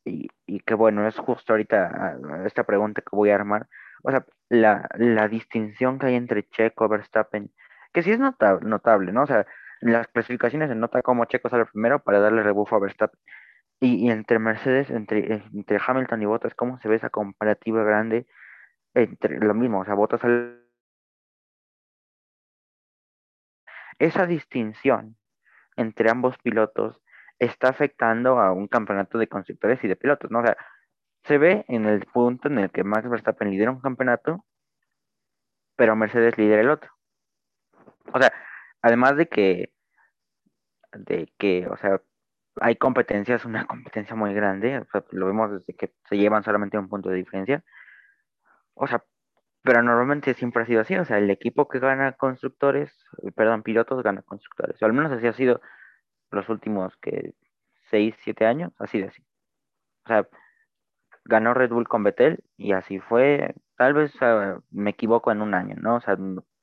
y, 0.05 0.29
y 0.45 0.59
que 0.61 0.73
bueno, 0.75 1.07
es 1.07 1.17
justo 1.17 1.53
ahorita 1.53 1.91
ah, 1.93 2.43
esta 2.45 2.63
pregunta 2.63 3.01
que 3.01 3.15
voy 3.15 3.29
a 3.29 3.35
armar. 3.35 3.67
O 4.03 4.11
sea, 4.11 4.25
la, 4.49 4.89
la 4.97 5.27
distinción 5.29 5.99
que 5.99 6.07
hay 6.07 6.15
entre 6.15 6.47
Checo, 6.49 6.89
Verstappen, 6.89 7.51
que 7.93 8.03
sí 8.03 8.11
es 8.11 8.19
nota- 8.19 8.59
notable, 8.61 9.11
¿no? 9.13 9.23
O 9.23 9.27
sea, 9.27 9.47
las 9.81 10.07
clasificaciones 10.09 10.69
se 10.69 10.75
nota 10.75 11.01
como 11.03 11.25
Checo 11.25 11.49
sale 11.49 11.65
primero 11.67 11.99
para 12.03 12.19
darle 12.21 12.43
rebufo 12.43 12.75
a 12.77 12.79
Verstappen. 12.79 13.19
Y, 13.81 14.07
y 14.07 14.11
entre 14.11 14.39
Mercedes, 14.39 14.89
entre, 14.91 15.43
entre 15.53 15.79
Hamilton 15.85 16.21
y 16.21 16.25
Bottas, 16.25 16.55
¿cómo 16.55 16.79
se 16.79 16.89
ve 16.89 16.95
esa 16.97 17.09
comparativa 17.11 17.83
grande 17.83 18.27
entre 18.95 19.39
lo 19.39 19.53
mismo? 19.55 19.81
O 19.81 19.85
sea, 19.85 19.95
Bottas 19.95 20.21
sale- 20.21 20.59
esa 23.99 24.25
distinción 24.25 25.17
entre 25.77 26.11
ambos 26.11 26.37
pilotos 26.39 27.01
está 27.39 27.69
afectando 27.69 28.39
a 28.39 28.53
un 28.53 28.67
campeonato 28.67 29.17
de 29.19 29.29
constructores 29.29 29.83
y 29.83 29.89
de 29.89 29.97
pilotos, 29.97 30.31
¿no? 30.31 30.39
O 30.41 30.43
sea, 30.45 30.57
se 31.23 31.37
ve 31.37 31.65
en 31.67 31.85
el 31.85 32.05
punto 32.05 32.47
en 32.47 32.59
el 32.59 32.71
que 32.71 32.83
Max 32.83 33.09
Verstappen 33.09 33.49
lidera 33.49 33.71
un 33.71 33.81
campeonato, 33.81 34.45
pero 35.75 35.95
Mercedes 35.95 36.37
lidera 36.37 36.61
el 36.61 36.69
otro. 36.69 36.91
O 38.13 38.19
sea, 38.19 38.31
además 38.81 39.15
de 39.17 39.27
que, 39.27 39.73
de 40.93 41.31
que, 41.37 41.67
o 41.67 41.77
sea, 41.77 42.01
hay 42.61 42.75
competencias, 42.75 43.45
una 43.45 43.65
competencia 43.65 44.15
muy 44.15 44.33
grande, 44.33 44.85
lo 45.11 45.27
vemos 45.27 45.51
desde 45.51 45.75
que 45.75 45.93
se 46.09 46.17
llevan 46.17 46.43
solamente 46.43 46.77
un 46.77 46.89
punto 46.89 47.09
de 47.09 47.15
diferencia. 47.15 47.63
O 48.75 48.87
sea, 48.87 49.03
pero 49.63 49.81
normalmente 49.81 50.33
siempre 50.33 50.63
ha 50.63 50.65
sido 50.65 50.81
así, 50.81 50.95
o 50.95 51.05
sea, 51.05 51.17
el 51.17 51.29
equipo 51.29 51.67
que 51.69 51.79
gana 51.79 52.13
constructores, 52.13 52.93
perdón, 53.35 53.63
pilotos 53.63 54.03
gana 54.03 54.21
constructores, 54.21 54.81
o 54.81 54.85
al 54.85 54.93
menos 54.93 55.11
así 55.11 55.25
ha 55.27 55.33
sido 55.33 55.61
los 56.31 56.49
últimos 56.49 56.95
que 56.97 57.33
6 57.89 58.15
7 58.23 58.45
años, 58.45 58.73
así 58.79 58.99
de 58.99 59.07
así. 59.07 59.23
O 60.05 60.07
sea, 60.09 60.27
ganó 61.25 61.53
Red 61.53 61.71
Bull 61.71 61.87
con 61.87 62.03
Vettel 62.03 62.43
y 62.57 62.73
así 62.73 62.99
fue. 62.99 63.55
Tal 63.77 63.93
vez 63.93 64.13
eh, 64.21 64.55
me 64.71 64.91
equivoco 64.91 65.31
en 65.31 65.41
un 65.41 65.53
año, 65.53 65.75
¿no? 65.79 65.95
O 65.95 66.01
sea, 66.01 66.17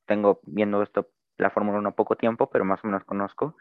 tengo 0.05 0.39
viendo 0.43 0.81
esto, 0.83 1.09
la 1.37 1.49
Fórmula 1.49 1.79
1 1.79 1.95
poco 1.95 2.15
tiempo, 2.15 2.49
pero 2.49 2.65
más 2.65 2.83
o 2.83 2.87
menos 2.87 3.03
conozco. 3.05 3.55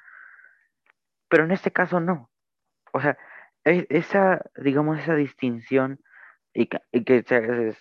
Pero 1.28 1.44
en 1.44 1.52
este 1.52 1.70
caso 1.72 2.00
no. 2.00 2.30
O 2.92 3.00
sea, 3.00 3.18
e- 3.64 3.86
esa, 3.90 4.42
digamos, 4.56 4.98
esa 4.98 5.14
distinción 5.14 6.00
y 6.52 6.66
que, 6.66 6.80
y 6.92 7.04
que 7.04 7.22
se, 7.22 7.72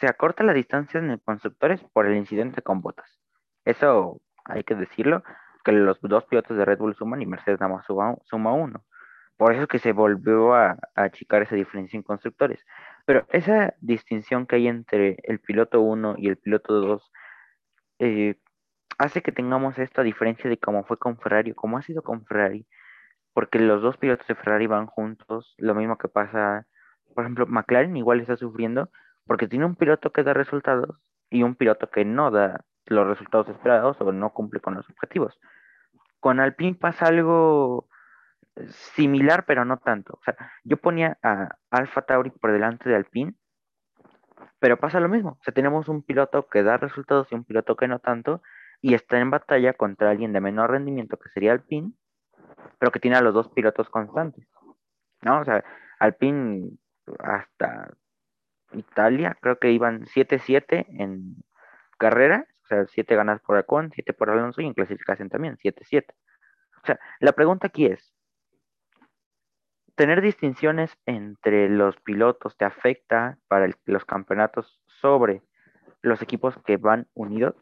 se 0.00 0.06
acorta 0.06 0.44
la 0.44 0.52
distancia 0.52 0.98
en 0.98 1.10
el 1.10 1.20
constructores 1.22 1.82
por 1.92 2.06
el 2.06 2.16
incidente 2.16 2.62
con 2.62 2.80
Bottas. 2.82 3.20
Eso 3.64 4.20
hay 4.44 4.64
que 4.64 4.74
decirlo, 4.74 5.22
que 5.64 5.72
los 5.72 6.00
dos 6.00 6.24
pilotos 6.24 6.56
de 6.56 6.64
Red 6.64 6.78
Bull 6.78 6.94
suman 6.94 7.22
y 7.22 7.26
Mercedes 7.26 7.60
nada 7.60 7.74
más 7.74 7.86
suma, 7.86 8.16
suma 8.24 8.52
uno. 8.52 8.84
Por 9.40 9.54
eso 9.54 9.62
es 9.62 9.68
que 9.68 9.78
se 9.78 9.92
volvió 9.92 10.54
a, 10.54 10.76
achicar 10.94 11.40
esa 11.40 11.54
diferencia 11.56 11.96
en 11.96 12.02
constructores. 12.02 12.62
Pero 13.06 13.26
esa 13.30 13.72
distinción 13.80 14.46
que 14.46 14.56
hay 14.56 14.68
entre 14.68 15.16
el 15.22 15.40
piloto 15.40 15.80
1 15.80 16.16
y 16.18 16.28
el 16.28 16.36
piloto 16.36 16.74
2 16.74 17.12
eh, 18.00 18.34
hace 18.98 19.22
que 19.22 19.32
tengamos 19.32 19.78
esta 19.78 20.02
diferencia 20.02 20.50
de 20.50 20.58
cómo 20.58 20.84
fue 20.84 20.98
con 20.98 21.16
Ferrari, 21.16 21.54
como 21.54 21.78
ha 21.78 21.82
sido 21.82 22.02
con 22.02 22.26
Ferrari, 22.26 22.66
porque 23.32 23.58
los 23.58 23.80
dos 23.80 23.96
pilotos 23.96 24.26
de 24.26 24.34
Ferrari 24.34 24.66
van 24.66 24.84
juntos, 24.84 25.54
lo 25.56 25.74
mismo 25.74 25.96
que 25.96 26.08
pasa, 26.08 26.66
por 27.14 27.24
ejemplo, 27.24 27.46
McLaren 27.46 27.96
igual 27.96 28.20
está 28.20 28.36
sufriendo 28.36 28.90
porque 29.24 29.48
tiene 29.48 29.64
un 29.64 29.74
piloto 29.74 30.12
que 30.12 30.22
da 30.22 30.34
resultados 30.34 30.98
y 31.30 31.44
un 31.44 31.54
piloto 31.54 31.88
que 31.88 32.04
no 32.04 32.30
da 32.30 32.66
los 32.84 33.06
resultados 33.06 33.48
esperados 33.48 33.98
o 34.02 34.12
no 34.12 34.34
cumple 34.34 34.60
con 34.60 34.74
los 34.74 34.86
objetivos. 34.90 35.40
Con 36.18 36.40
Alpine 36.40 36.74
pasa 36.74 37.06
algo 37.06 37.88
similar, 38.68 39.44
pero 39.46 39.64
no 39.64 39.78
tanto. 39.78 40.14
O 40.14 40.22
sea, 40.24 40.36
yo 40.64 40.76
ponía 40.76 41.18
a 41.22 41.56
Alfa 41.70 42.02
Tauri 42.02 42.30
por 42.30 42.52
delante 42.52 42.88
de 42.88 42.96
Alpine, 42.96 43.34
pero 44.58 44.78
pasa 44.78 45.00
lo 45.00 45.08
mismo. 45.08 45.38
O 45.40 45.42
sea, 45.42 45.54
tenemos 45.54 45.88
un 45.88 46.02
piloto 46.02 46.48
que 46.48 46.62
da 46.62 46.76
resultados 46.76 47.30
y 47.30 47.34
un 47.34 47.44
piloto 47.44 47.76
que 47.76 47.88
no 47.88 47.98
tanto, 47.98 48.42
y 48.80 48.94
está 48.94 49.18
en 49.18 49.30
batalla 49.30 49.74
contra 49.74 50.10
alguien 50.10 50.32
de 50.32 50.40
menor 50.40 50.70
rendimiento 50.70 51.18
que 51.18 51.28
sería 51.30 51.52
Alpine, 51.52 51.92
pero 52.78 52.90
que 52.90 53.00
tiene 53.00 53.16
a 53.16 53.22
los 53.22 53.34
dos 53.34 53.48
pilotos 53.48 53.88
constantes. 53.90 54.46
¿No? 55.22 55.40
O 55.40 55.44
sea, 55.44 55.64
Alpine 55.98 56.70
hasta 57.18 57.90
Italia, 58.72 59.36
creo 59.40 59.58
que 59.58 59.72
iban 59.72 60.04
7-7 60.04 60.86
en 60.88 61.36
carrera, 61.98 62.46
o 62.64 62.66
sea, 62.68 62.86
7 62.86 63.16
ganadas 63.16 63.42
por 63.42 63.58
Ocon, 63.58 63.90
7 63.92 64.12
por 64.12 64.30
Alonso 64.30 64.60
y 64.62 64.66
en 64.66 64.74
clasificación 64.74 65.28
también, 65.28 65.58
7-7. 65.58 66.06
O 66.82 66.86
sea, 66.86 66.98
la 67.18 67.32
pregunta 67.32 67.66
aquí 67.66 67.86
es, 67.86 68.14
¿tener 69.96 70.20
distinciones 70.20 70.90
entre 71.06 71.68
los 71.68 71.96
pilotos 72.00 72.56
te 72.56 72.64
afecta 72.64 73.38
para 73.48 73.68
los 73.86 74.04
campeonatos 74.04 74.80
sobre 75.00 75.42
los 76.02 76.22
equipos 76.22 76.54
que 76.64 76.76
van 76.76 77.06
unidos? 77.14 77.54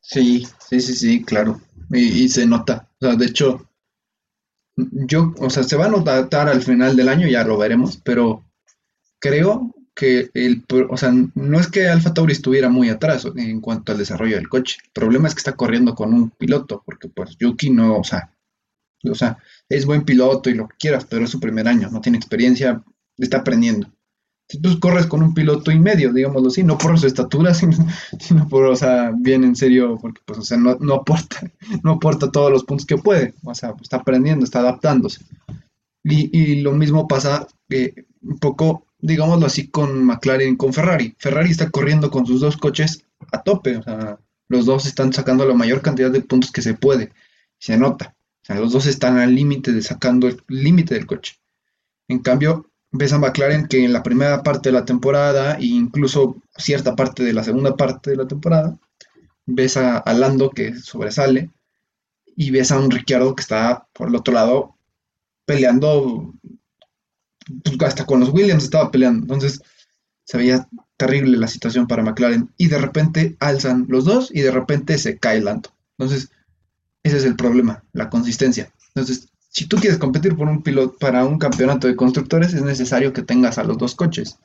Sí, 0.00 0.46
sí, 0.60 0.80
sí, 0.80 0.94
sí, 0.94 1.24
claro. 1.24 1.60
Y, 1.90 2.24
y 2.24 2.28
se 2.28 2.46
nota. 2.46 2.88
O 3.00 3.06
sea, 3.06 3.16
de 3.16 3.26
hecho, 3.26 3.68
yo, 4.76 5.34
o 5.38 5.50
sea, 5.50 5.62
se 5.62 5.76
va 5.76 5.86
a 5.86 5.90
notar 5.90 6.48
al 6.48 6.62
final 6.62 6.96
del 6.96 7.08
año, 7.08 7.26
ya 7.26 7.44
lo 7.44 7.56
veremos, 7.58 7.96
pero 8.04 8.44
creo 9.18 9.74
que 9.94 10.30
el, 10.34 10.62
o 10.90 10.96
sea, 10.96 11.10
no 11.34 11.58
es 11.58 11.68
que 11.68 11.88
Alfa 11.88 12.12
Tauri 12.12 12.32
estuviera 12.32 12.68
muy 12.68 12.90
atrás 12.90 13.26
en 13.34 13.60
cuanto 13.62 13.92
al 13.92 13.98
desarrollo 13.98 14.36
del 14.36 14.48
coche. 14.48 14.76
El 14.84 14.90
problema 14.92 15.26
es 15.26 15.34
que 15.34 15.38
está 15.38 15.56
corriendo 15.56 15.94
con 15.94 16.12
un 16.12 16.30
piloto, 16.30 16.82
porque 16.84 17.08
pues 17.08 17.36
Yuki 17.38 17.70
no, 17.70 17.96
o 17.96 18.04
sea, 18.04 18.30
o 19.12 19.14
sea, 19.14 19.38
es 19.68 19.86
buen 19.86 20.04
piloto 20.04 20.50
y 20.50 20.54
lo 20.54 20.68
que 20.68 20.76
quieras, 20.78 21.06
pero 21.08 21.24
es 21.24 21.30
su 21.30 21.40
primer 21.40 21.68
año, 21.68 21.88
no 21.90 22.00
tiene 22.00 22.18
experiencia, 22.18 22.82
está 23.18 23.38
aprendiendo. 23.38 23.88
Si 24.48 24.60
tú 24.60 24.78
corres 24.78 25.06
con 25.06 25.22
un 25.22 25.34
piloto 25.34 25.72
y 25.72 25.78
medio, 25.78 26.12
digámoslo 26.12 26.48
así, 26.48 26.62
no 26.62 26.78
por 26.78 26.98
su 26.98 27.06
estatura, 27.06 27.52
sino, 27.54 27.76
sino 28.20 28.48
por, 28.48 28.66
o 28.66 28.76
sea, 28.76 29.12
bien 29.16 29.44
en 29.44 29.56
serio, 29.56 29.98
porque 30.00 30.20
pues, 30.24 30.38
o 30.38 30.42
sea, 30.42 30.56
no, 30.56 30.76
no 30.80 30.94
aporta, 30.94 31.50
no 31.82 31.92
aporta 31.92 32.30
todos 32.30 32.50
los 32.50 32.64
puntos 32.64 32.86
que 32.86 32.98
puede, 32.98 33.34
o 33.44 33.54
sea, 33.54 33.74
está 33.80 33.98
aprendiendo, 33.98 34.44
está 34.44 34.60
adaptándose. 34.60 35.20
Y, 36.04 36.36
y 36.38 36.60
lo 36.60 36.72
mismo 36.72 37.08
pasa 37.08 37.48
eh, 37.68 38.04
un 38.22 38.38
poco, 38.38 38.86
digámoslo 39.00 39.46
así, 39.46 39.68
con 39.68 40.04
McLaren 40.04 40.54
y 40.54 40.56
con 40.56 40.72
Ferrari. 40.72 41.14
Ferrari 41.18 41.50
está 41.50 41.70
corriendo 41.70 42.10
con 42.10 42.26
sus 42.26 42.40
dos 42.40 42.56
coches 42.56 43.04
a 43.32 43.42
tope, 43.42 43.76
o 43.78 43.82
sea, 43.82 44.18
los 44.48 44.66
dos 44.66 44.86
están 44.86 45.12
sacando 45.12 45.46
la 45.46 45.54
mayor 45.54 45.82
cantidad 45.82 46.10
de 46.10 46.20
puntos 46.20 46.52
que 46.52 46.62
se 46.62 46.74
puede, 46.74 47.12
se 47.58 47.76
nota. 47.76 48.15
Sea, 48.46 48.60
los 48.60 48.70
dos 48.70 48.86
están 48.86 49.18
al 49.18 49.34
límite 49.34 49.72
de 49.72 49.82
sacando 49.82 50.28
el 50.28 50.40
límite 50.46 50.94
del 50.94 51.06
coche. 51.06 51.34
En 52.06 52.20
cambio, 52.20 52.70
ves 52.92 53.12
a 53.12 53.18
McLaren 53.18 53.66
que 53.66 53.84
en 53.84 53.92
la 53.92 54.04
primera 54.04 54.44
parte 54.44 54.68
de 54.68 54.72
la 54.74 54.84
temporada 54.84 55.56
e 55.56 55.64
incluso 55.64 56.40
cierta 56.56 56.94
parte 56.94 57.24
de 57.24 57.32
la 57.32 57.42
segunda 57.42 57.76
parte 57.76 58.10
de 58.10 58.16
la 58.16 58.28
temporada, 58.28 58.78
ves 59.46 59.76
a, 59.76 59.98
a 59.98 60.14
Lando 60.14 60.50
que 60.50 60.76
sobresale 60.76 61.50
y 62.36 62.52
ves 62.52 62.70
a 62.70 62.78
un 62.78 62.88
Ricciardo 62.88 63.34
que 63.34 63.42
está 63.42 63.88
por 63.92 64.06
el 64.10 64.14
otro 64.14 64.32
lado 64.32 64.76
peleando, 65.44 66.32
pues, 67.64 67.82
hasta 67.82 68.06
con 68.06 68.20
los 68.20 68.28
Williams 68.28 68.62
estaba 68.62 68.92
peleando. 68.92 69.22
Entonces 69.22 69.60
se 70.22 70.38
veía 70.38 70.68
terrible 70.96 71.36
la 71.36 71.48
situación 71.48 71.88
para 71.88 72.04
McLaren 72.04 72.52
y 72.56 72.68
de 72.68 72.78
repente 72.78 73.36
alzan 73.40 73.86
los 73.88 74.04
dos 74.04 74.30
y 74.32 74.42
de 74.42 74.52
repente 74.52 74.98
se 74.98 75.18
cae 75.18 75.40
Lando. 75.40 75.70
Entonces 75.98 76.30
ese 77.06 77.18
es 77.18 77.24
el 77.24 77.36
problema, 77.36 77.84
la 77.92 78.10
consistencia. 78.10 78.72
Entonces, 78.88 79.28
si 79.48 79.66
tú 79.66 79.76
quieres 79.76 79.98
competir 79.98 80.36
por 80.36 80.48
un 80.48 80.62
piloto 80.62 80.96
para 80.98 81.24
un 81.24 81.38
campeonato 81.38 81.86
de 81.86 81.96
constructores, 81.96 82.52
es 82.52 82.62
necesario 82.62 83.12
que 83.12 83.22
tengas 83.22 83.58
a 83.58 83.64
los 83.64 83.78
dos 83.78 83.94
coches. 83.94 84.38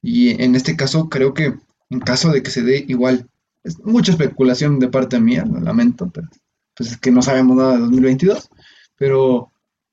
Y 0.00 0.42
en 0.42 0.54
este 0.54 0.76
caso, 0.76 1.08
creo 1.08 1.34
que 1.34 1.54
en 1.90 2.00
caso 2.00 2.30
de 2.30 2.42
que 2.42 2.50
se 2.50 2.62
dé 2.62 2.84
igual, 2.88 3.28
es 3.64 3.78
mucha 3.80 4.12
especulación 4.12 4.78
de 4.78 4.88
parte 4.88 5.20
mía, 5.20 5.44
lo 5.44 5.60
lamento, 5.60 6.10
pero 6.12 6.28
pues 6.74 6.92
es 6.92 6.96
que 6.98 7.10
no 7.10 7.22
sabemos 7.22 7.56
nada 7.56 7.74
de 7.74 7.80
2022. 7.80 8.48
Pero 8.96 9.50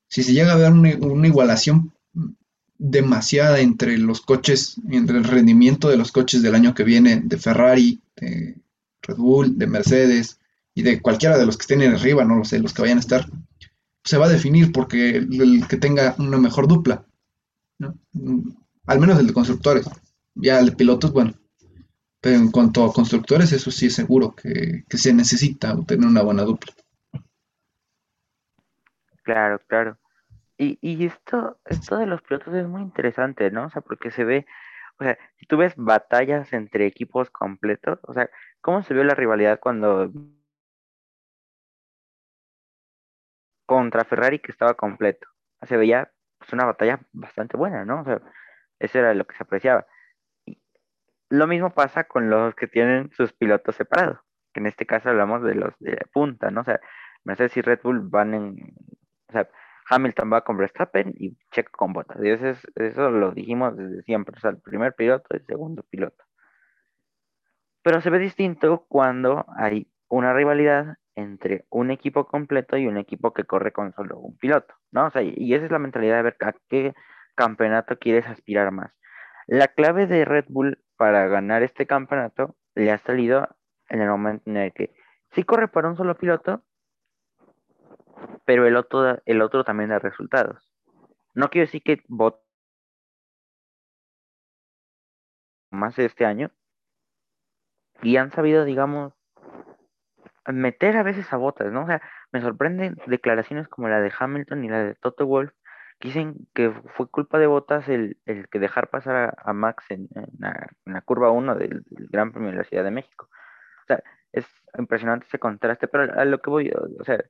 si 0.08 0.24
se 0.24 0.34
llega 0.34 0.54
a 0.54 0.58
ver 0.58 0.72
una, 0.72 0.96
una 0.98 1.28
igualación 1.28 1.94
demasiada 2.78 3.60
entre 3.60 3.98
los 3.98 4.22
coches, 4.22 4.76
entre 4.90 5.18
el 5.18 5.26
rendimiento 5.26 5.90
de 5.90 5.98
los 5.98 6.12
coches 6.12 6.42
del 6.42 6.56
año 6.56 6.74
que 6.74 6.84
viene, 6.84 7.22
de 7.24 7.38
Ferrari, 7.38 8.00
de 8.16 8.56
Red 9.02 9.18
Bull, 9.18 9.58
de 9.58 9.68
Mercedes 9.68 10.39
y 10.80 10.82
de 10.82 11.02
cualquiera 11.02 11.38
de 11.38 11.46
los 11.46 11.58
que 11.58 11.64
estén 11.64 11.82
arriba, 11.82 12.24
no 12.24 12.38
lo 12.38 12.46
sé, 12.46 12.58
los 12.58 12.74
que 12.74 12.82
vayan 12.82 13.00
a 13.00 13.02
estar, 13.02 13.26
se 14.02 14.18
va 14.18 14.28
a 14.28 14.30
definir 14.30 14.72
porque 14.72 15.18
el, 15.18 15.68
que 15.68 15.76
tenga 15.76 16.16
una 16.18 16.38
mejor 16.38 16.70
dupla. 16.70 17.06
Mm, 18.14 18.52
Al 18.86 19.00
menos 19.02 19.20
el 19.20 19.28
de 19.28 19.34
constructores. 19.34 19.90
Ya 20.36 20.58
el 20.58 20.68
de 20.68 20.72
pilotos, 20.72 21.12
bueno, 21.12 21.34
pero 22.22 22.38
en 22.38 22.50
cuanto 22.50 22.86
a 22.86 22.94
constructores, 22.94 23.52
eso 23.52 23.72
sí 23.72 23.88
es 23.88 23.96
seguro 23.96 24.34
que, 24.34 24.86
que 24.88 24.98
se 24.98 25.14
necesita 25.14 25.76
tener 25.86 26.08
una 26.08 26.22
buena 26.22 26.44
dupla. 26.44 26.72
Claro, 29.24 29.60
claro. 29.68 29.98
Y, 30.58 30.78
y 30.82 31.06
esto, 31.06 31.60
esto 31.66 31.98
de 31.98 32.06
los 32.06 32.22
pilotos 32.22 32.54
es 32.54 32.66
muy 32.66 32.84
interesante, 32.84 33.52
¿no? 33.52 33.66
O 33.66 33.70
sea, 33.70 33.82
porque 33.82 34.12
se 34.12 34.24
ve, 34.24 34.46
o 34.98 35.04
sea, 35.04 35.18
si 35.38 35.46
tú 35.46 35.58
ves 35.58 35.74
batallas 35.76 36.54
entre 36.54 36.86
equipos 36.88 37.30
completos, 37.30 38.00
o 38.04 38.14
sea, 38.14 38.30
¿cómo 38.62 38.82
se 38.82 38.94
vio 38.94 39.04
la 39.04 39.16
rivalidad 39.16 39.60
cuando 39.60 40.10
contra 43.70 44.04
Ferrari 44.04 44.40
que 44.40 44.52
estaba 44.52 44.74
completo? 44.74 45.28
Se 45.62 45.78
veía 45.78 46.12
pues, 46.40 46.52
una 46.54 46.66
batalla 46.66 47.00
bastante 47.14 47.56
buena, 47.56 47.86
¿no? 47.86 48.02
O 48.02 48.04
sea, 48.04 48.20
eso 48.80 48.98
era 48.98 49.14
lo 49.14 49.26
que 49.28 49.36
se 49.36 49.44
apreciaba. 49.44 49.86
Lo 51.30 51.46
mismo 51.46 51.70
pasa 51.70 52.06
con 52.06 52.32
los 52.32 52.56
que 52.56 52.68
tienen 52.68 53.12
sus 53.12 53.32
pilotos 53.34 53.76
separados, 53.76 54.18
que 54.54 54.60
en 54.60 54.66
este 54.66 54.88
caso 54.88 55.10
hablamos 55.10 55.44
de 55.44 55.54
los 55.54 55.74
de 55.80 55.96
punta, 56.12 56.50
¿no? 56.50 56.62
O 56.62 56.64
sea, 56.64 56.80
Mercedes 57.24 57.56
y 57.58 57.62
Red 57.62 57.82
Bull 57.84 58.00
van 58.10 58.34
en, 58.34 58.74
o 59.28 59.32
sea, 59.32 59.48
Hamilton 59.92 60.34
va 60.34 60.44
con 60.44 60.58
Verstappen 60.58 61.14
y 61.16 61.38
Checo 61.52 61.72
con 61.78 61.94
Bottas. 61.94 62.18
Y 62.24 62.30
eso, 62.32 62.48
es- 62.48 62.68
eso 62.76 63.12
lo 63.12 63.32
dijimos 63.32 63.78
desde 63.78 64.02
siempre, 64.04 64.34
o 64.36 64.40
sea, 64.40 64.50
el 64.52 64.60
primer 64.62 64.96
piloto 64.96 65.28
y 65.32 65.38
el 65.38 65.46
segundo 65.46 65.84
piloto. 65.84 66.24
Pero 67.84 68.02
se 68.02 68.10
ve 68.10 68.18
distinto 68.20 68.86
cuando 68.88 69.46
hay 69.56 69.88
una 70.08 70.34
rivalidad 70.34 70.96
entre 71.16 71.66
un 71.70 71.91
equipo 71.91 72.28
completo 72.28 72.78
y 72.78 72.88
un 72.88 72.97
equipo 72.97 73.34
que 73.34 73.43
corre 73.43 73.72
con 73.72 73.93
solo 73.93 74.18
un 74.20 74.38
piloto, 74.38 74.74
¿no? 74.91 75.07
O 75.07 75.12
sea, 75.12 75.22
y 75.22 75.53
esa 75.53 75.66
es 75.66 75.72
la 75.72 75.80
mentalidad 75.80 76.18
de 76.18 76.24
ver 76.24 76.38
a 76.41 76.53
qué 76.70 76.93
campeonato 77.36 77.97
quieres 77.97 78.28
aspirar 78.28 78.72
más. 78.72 78.91
La 79.47 79.68
clave 79.68 80.07
de 80.07 80.26
Red 80.26 80.45
Bull 80.49 80.84
para 80.97 81.28
ganar 81.28 81.64
este 81.64 81.88
campeonato 81.88 82.55
le 82.76 82.91
ha 82.91 82.97
salido 82.99 83.47
en 83.89 84.01
el 84.01 84.10
momento 84.10 84.49
en 84.49 84.57
el 84.57 84.74
que 84.74 84.93
sí 85.32 85.43
corre 85.43 85.68
para 85.68 85.89
un 85.89 85.97
solo 85.97 86.16
piloto, 86.18 86.64
pero 88.45 88.68
el 88.68 88.76
otro, 88.76 89.20
el 89.26 89.41
otro 89.41 89.64
también 89.64 89.89
da 89.89 89.99
resultados. 89.99 90.70
No 91.34 91.49
quiero 91.49 91.66
decir 91.66 91.82
que 91.84 92.03
Bottas 92.07 92.49
más 95.72 95.97
este 95.99 96.26
año 96.26 96.51
y 98.01 98.18
han 98.18 98.32
sabido, 98.32 98.66
digamos, 98.66 99.14
meter 100.54 100.97
a 100.97 101.04
veces 101.04 101.32
a 101.34 101.38
Bottas, 101.38 101.72
¿no? 101.72 101.84
O 101.84 101.88
sea, 101.88 102.02
me 102.32 102.41
sorprenden 102.41 102.97
declaraciones 103.08 103.68
como 103.68 103.89
la 103.89 104.02
de 104.02 104.12
Hamilton 104.18 104.64
y 104.64 104.70
la 104.70 104.84
de 104.84 104.95
Toto 104.95 105.26
Wolff, 105.26 105.52
que 106.00 106.10
dicen 106.10 106.47
que 106.54 106.72
fue 106.95 107.10
culpa 107.10 107.39
de 107.39 107.47
Bottas 107.47 107.88
el, 107.89 108.18
el 108.26 108.47
que 108.50 108.60
dejar 108.60 108.89
pasar 108.89 109.36
a, 109.38 109.54
Max 109.54 109.86
en, 109.89 110.08
en 110.16 110.93
la, 110.93 111.02
curva 111.02 111.32
uno 111.32 111.56
del, 111.56 111.84
del 111.89 112.08
Gran 112.10 112.32
Premio 112.32 112.52
de 112.52 112.58
la 112.58 112.64
Ciudad 112.64 112.84
de 112.84 112.91
México. 112.91 113.30
O 113.84 113.88
sea, 113.88 114.04
es 114.32 114.45
impresionante 114.78 115.26
ese 115.28 115.39
contraste, 115.39 115.88
pero 115.88 116.14
a 116.14 116.26
lo 116.26 116.39
que 116.41 116.50
voy, 116.50 116.72
o 116.72 117.04
sea, 117.04 117.24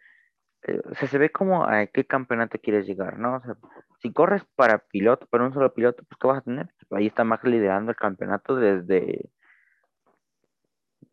eh, 0.63 0.81
o 0.91 0.95
sea, 0.95 1.07
se 1.07 1.17
ve 1.17 1.31
como 1.31 1.65
a 1.65 1.85
qué 1.87 2.05
campeonato 2.05 2.59
quieres 2.59 2.85
llegar, 2.85 3.17
¿no? 3.17 3.35
O 3.37 3.41
sea, 3.41 3.55
si 4.01 4.11
corres 4.11 4.43
para 4.55 4.79
piloto, 4.79 5.25
para 5.27 5.45
un 5.45 5.53
solo 5.53 5.73
piloto, 5.73 6.03
pues 6.03 6.17
¿qué 6.19 6.27
vas 6.27 6.39
a 6.39 6.41
tener? 6.41 6.69
Ahí 6.91 7.07
está 7.07 7.23
Max 7.23 7.45
liderando 7.45 7.91
el 7.91 7.97
campeonato 7.97 8.55
desde 8.55 9.29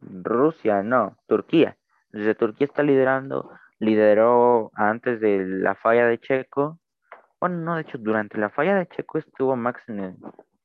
Rusia, 0.01 0.83
no, 0.83 1.17
Turquía. 1.27 1.77
Desde 2.11 2.35
Turquía 2.35 2.67
está 2.67 2.83
liderando, 2.83 3.51
lideró 3.79 4.71
antes 4.75 5.21
de 5.21 5.45
la 5.45 5.75
falla 5.75 6.07
de 6.07 6.19
Checo. 6.19 6.79
Bueno, 7.41 7.57
no, 7.59 7.75
de 7.77 7.83
hecho, 7.83 7.99
durante 7.99 8.39
la 8.39 8.49
falla 8.51 8.75
de 8.77 8.87
Checo 8.89 9.19
estuvo 9.19 9.55
Max 9.57 9.83
en, 9.89 10.01
el- 10.01 10.17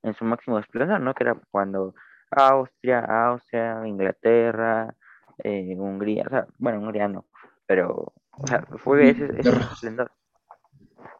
en 0.03 0.13
su 0.13 0.23
máximo 0.25 0.57
esplendor, 0.59 0.99
¿no? 1.01 1.13
Que 1.13 1.23
era 1.23 1.35
cuando 1.51 1.93
Austria, 2.31 2.99
Austria, 2.99 3.85
Inglaterra, 3.85 4.95
eh, 5.43 5.75
Hungría, 5.77 6.23
o 6.27 6.29
sea, 6.29 6.47
bueno, 6.57 6.79
Hungría 6.79 7.07
no, 7.07 7.25
pero, 7.65 8.13
o 8.31 8.47
sea, 8.47 8.61
fue 8.77 9.09
ese, 9.09 9.25
esplendor. 9.39 10.11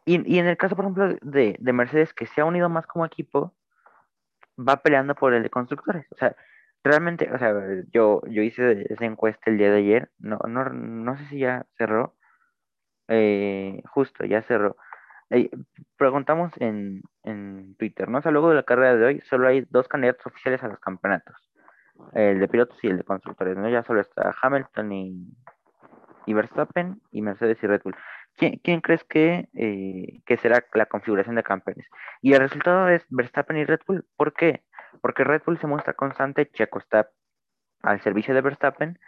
Y, 0.06 0.34
y 0.36 0.40
en 0.40 0.48
el 0.48 0.58
caso, 0.58 0.76
por 0.76 0.86
ejemplo, 0.86 1.16
de, 1.22 1.56
de 1.60 1.74
Mercedes, 1.74 2.14
que 2.14 2.26
se 2.28 2.42
ha 2.42 2.46
unido 2.46 2.70
más 2.70 2.88
como 2.88 3.06
equipo, 3.06 3.54
va 4.58 4.78
peleando 4.78 5.16
por 5.16 5.34
el 5.34 5.44
de 5.44 5.50
constructores. 5.50 6.06
O 6.12 6.16
sea, 6.16 6.36
realmente, 6.84 7.32
o 7.34 7.38
sea, 7.38 7.54
yo, 7.92 8.22
yo 8.28 8.42
hice 8.42 8.86
esa 8.90 9.06
encuesta 9.06 9.50
el 9.52 9.58
día 9.58 9.72
de 9.72 9.78
ayer, 9.80 10.12
no, 10.20 10.40
no, 10.48 10.66
no 10.66 11.18
sé 11.18 11.26
si 11.26 11.40
ya 11.40 11.66
cerró, 11.78 12.16
eh, 13.08 13.82
justo, 13.90 14.26
ya 14.26 14.42
cerró. 14.44 14.78
Eh, 15.30 15.50
preguntamos 15.98 16.52
en, 16.60 17.02
en 17.24 17.76
Twitter, 17.78 18.10
¿no? 18.10 18.20
O 18.20 18.22
sea, 18.22 18.32
luego 18.32 18.50
de 18.50 18.56
la 18.56 18.64
carrera 18.64 18.96
de 18.96 19.06
hoy, 19.06 19.22
solo 19.22 19.48
hay 19.48 19.66
dos 19.70 19.88
candidatos 19.88 20.26
oficiales 20.26 20.64
a 20.64 20.68
los 20.68 20.80
campeonatos, 20.80 21.36
el 22.14 22.40
de 22.40 22.48
pilotos 22.48 22.78
y 22.84 22.88
el 22.88 22.98
de 22.98 23.04
constructores, 23.04 23.58
¿no? 23.58 23.70
Ya 23.70 23.84
solo 23.84 24.02
está 24.02 24.36
Hamilton 24.42 24.92
y, 24.92 25.38
y 26.26 26.34
Verstappen 26.34 27.02
y 27.12 27.22
Mercedes 27.22 27.64
y 27.64 27.68
Red 27.68 27.82
Bull. 27.84 27.96
¿Quién, 28.38 28.60
quién 28.64 28.82
crees 28.82 29.04
que, 29.04 29.50
eh, 29.54 30.22
que 30.26 30.38
será 30.38 30.66
la 30.74 30.86
configuración 30.86 31.36
de 31.36 31.44
campeones? 31.44 31.88
Y 32.22 32.34
el 32.34 32.40
resultado 32.40 32.88
es 32.90 33.06
Verstappen 33.10 33.58
y 33.58 33.66
Red 33.66 33.82
Bull. 33.86 34.06
¿Por 34.16 34.34
qué? 34.34 34.64
Porque 35.02 35.24
Red 35.24 35.44
Bull 35.46 35.60
se 35.60 35.68
muestra 35.68 35.94
constante, 35.94 36.50
Checo 36.52 36.80
está 36.80 37.10
al 37.84 38.02
servicio 38.02 38.34
de 38.34 38.42
Verstappen, 38.42 39.00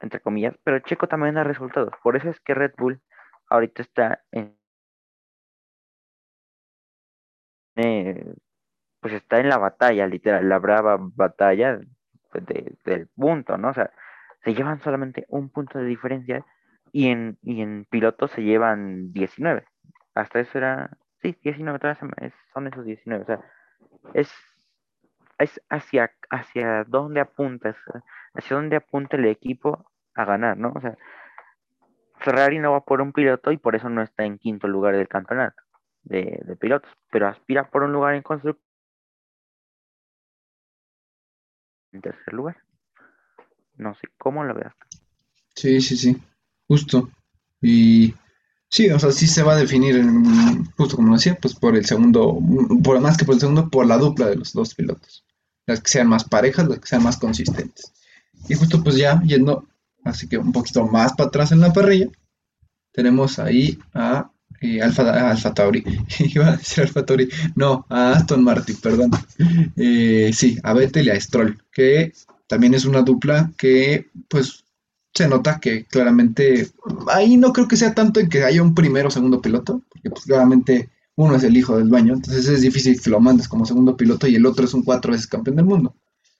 entre 0.00 0.20
comillas, 0.20 0.54
pero 0.64 0.80
Checo 0.80 1.08
también 1.08 1.34
da 1.34 1.44
resultados. 1.44 1.94
Por 2.02 2.16
eso 2.16 2.28
es 2.28 2.38
que 2.40 2.52
Red 2.54 2.72
Bull 2.76 3.00
ahorita 3.48 3.80
está 3.82 4.22
en, 4.30 4.58
eh, 7.76 8.34
pues 9.00 9.14
está 9.14 9.40
en 9.40 9.48
la 9.50 9.58
batalla, 9.58 10.06
literal, 10.06 10.48
la 10.48 10.58
brava 10.58 10.98
batalla 11.00 11.78
de- 12.34 12.76
del 12.84 13.08
punto, 13.08 13.58
¿no? 13.58 13.70
O 13.70 13.74
sea, 13.74 13.90
se 14.44 14.54
llevan 14.54 14.80
solamente 14.82 15.26
un 15.28 15.50
punto 15.50 15.78
de 15.78 15.86
diferencia 15.86 16.44
y 16.92 17.08
en, 17.08 17.38
y 17.42 17.62
en 17.62 17.86
pilotos 17.90 18.32
se 18.32 18.42
llevan 18.42 19.12
19. 19.12 19.64
Hasta 20.14 20.40
eso 20.40 20.58
era, 20.58 20.90
sí, 21.22 21.36
19, 21.42 21.78
todavía 21.78 22.00
se 22.00 22.06
me- 22.06 22.28
es- 22.28 22.34
son 22.54 22.68
esos 22.68 22.84
19. 22.84 23.24
O 23.24 23.26
sea, 23.26 23.40
es, 24.14 24.30
es 25.42 25.60
hacia, 25.68 26.12
hacia 26.30 26.84
dónde 26.84 27.20
apuntas, 27.20 27.76
hacia 28.34 28.56
dónde 28.56 28.76
apunta 28.76 29.16
el 29.16 29.26
equipo 29.26 29.84
a 30.14 30.24
ganar, 30.24 30.56
¿no? 30.56 30.72
O 30.74 30.80
sea, 30.80 30.96
Ferrari 32.18 32.58
no 32.58 32.72
va 32.72 32.84
por 32.84 33.00
un 33.00 33.12
piloto 33.12 33.52
y 33.52 33.56
por 33.56 33.76
eso 33.76 33.88
no 33.88 34.02
está 34.02 34.24
en 34.24 34.38
quinto 34.38 34.68
lugar 34.68 34.96
del 34.96 35.08
campeonato 35.08 35.62
de, 36.04 36.40
de 36.44 36.56
pilotos, 36.56 36.90
pero 37.10 37.28
aspira 37.28 37.70
por 37.70 37.82
un 37.82 37.92
lugar 37.92 38.14
en 38.14 38.22
construcción 38.22 38.72
en 41.92 42.00
tercer 42.00 42.32
lugar. 42.32 42.56
No 43.76 43.94
sé 43.94 44.08
cómo 44.18 44.44
lo 44.44 44.54
veas. 44.54 44.74
Sí, 45.54 45.80
sí, 45.80 45.96
sí, 45.96 46.16
justo. 46.66 47.10
Y 47.60 48.14
sí, 48.68 48.90
o 48.90 48.98
sea, 48.98 49.12
sí 49.12 49.26
se 49.26 49.42
va 49.42 49.52
a 49.52 49.56
definir, 49.56 50.02
justo 50.76 50.96
como 50.96 51.14
decía, 51.14 51.36
pues 51.40 51.54
por 51.54 51.76
el 51.76 51.84
segundo, 51.84 52.38
por 52.82 53.00
más 53.00 53.16
que 53.16 53.24
por 53.24 53.34
el 53.34 53.40
segundo, 53.40 53.68
por 53.68 53.86
la 53.86 53.98
dupla 53.98 54.26
de 54.26 54.36
los 54.36 54.52
dos 54.52 54.74
pilotos. 54.74 55.24
Las 55.66 55.80
que 55.80 55.90
sean 55.90 56.08
más 56.08 56.24
parejas, 56.24 56.68
las 56.68 56.78
que 56.80 56.86
sean 56.86 57.02
más 57.02 57.18
consistentes. 57.18 57.92
Y 58.48 58.54
justo 58.54 58.82
pues 58.82 58.96
ya 58.96 59.20
yendo, 59.22 59.66
así 60.04 60.28
que 60.28 60.38
un 60.38 60.52
poquito 60.52 60.86
más 60.86 61.12
para 61.12 61.28
atrás 61.28 61.52
en 61.52 61.60
la 61.60 61.72
parrilla, 61.72 62.08
tenemos 62.92 63.38
ahí 63.38 63.78
a 63.94 64.30
eh, 64.60 64.80
Alfa, 64.80 65.30
Alfa 65.30 65.54
Tauri. 65.54 65.84
Iba 66.18 66.48
a 66.48 66.56
decir 66.56 66.84
Alfa 66.84 67.04
Tauri, 67.04 67.28
no, 67.56 67.86
a 67.88 68.12
Aston 68.12 68.44
Martin, 68.44 68.76
perdón. 68.76 69.10
Eh, 69.76 70.30
sí, 70.32 70.58
a 70.62 70.72
Vettel 70.72 71.06
y 71.06 71.10
a 71.10 71.20
Stroll, 71.20 71.62
que 71.72 72.12
también 72.46 72.74
es 72.74 72.84
una 72.84 73.02
dupla 73.02 73.50
que 73.56 74.08
pues 74.28 74.64
se 75.14 75.28
nota 75.28 75.60
que 75.60 75.84
claramente 75.84 76.70
ahí 77.08 77.36
no 77.36 77.52
creo 77.52 77.68
que 77.68 77.76
sea 77.76 77.94
tanto 77.94 78.20
en 78.20 78.28
que 78.28 78.44
haya 78.44 78.62
un 78.62 78.74
primero 78.74 79.08
o 79.08 79.10
segundo 79.10 79.40
piloto, 79.40 79.82
porque 79.88 80.10
pues 80.10 80.24
claramente 80.24 80.88
uno 81.16 81.36
es 81.36 81.44
el 81.44 81.56
hijo 81.56 81.76
del 81.76 81.88
dueño, 81.88 82.14
entonces 82.14 82.48
es 82.48 82.62
difícil 82.62 83.00
que 83.00 83.10
lo 83.10 83.20
mandes 83.20 83.48
como 83.48 83.66
segundo 83.66 83.96
piloto 83.96 84.26
y 84.26 84.36
el 84.36 84.46
otro 84.46 84.64
es 84.64 84.74
un 84.74 84.82
cuatro 84.82 85.12
veces 85.12 85.26
campeón 85.26 85.56
del 85.56 85.66
mundo. 85.66 85.94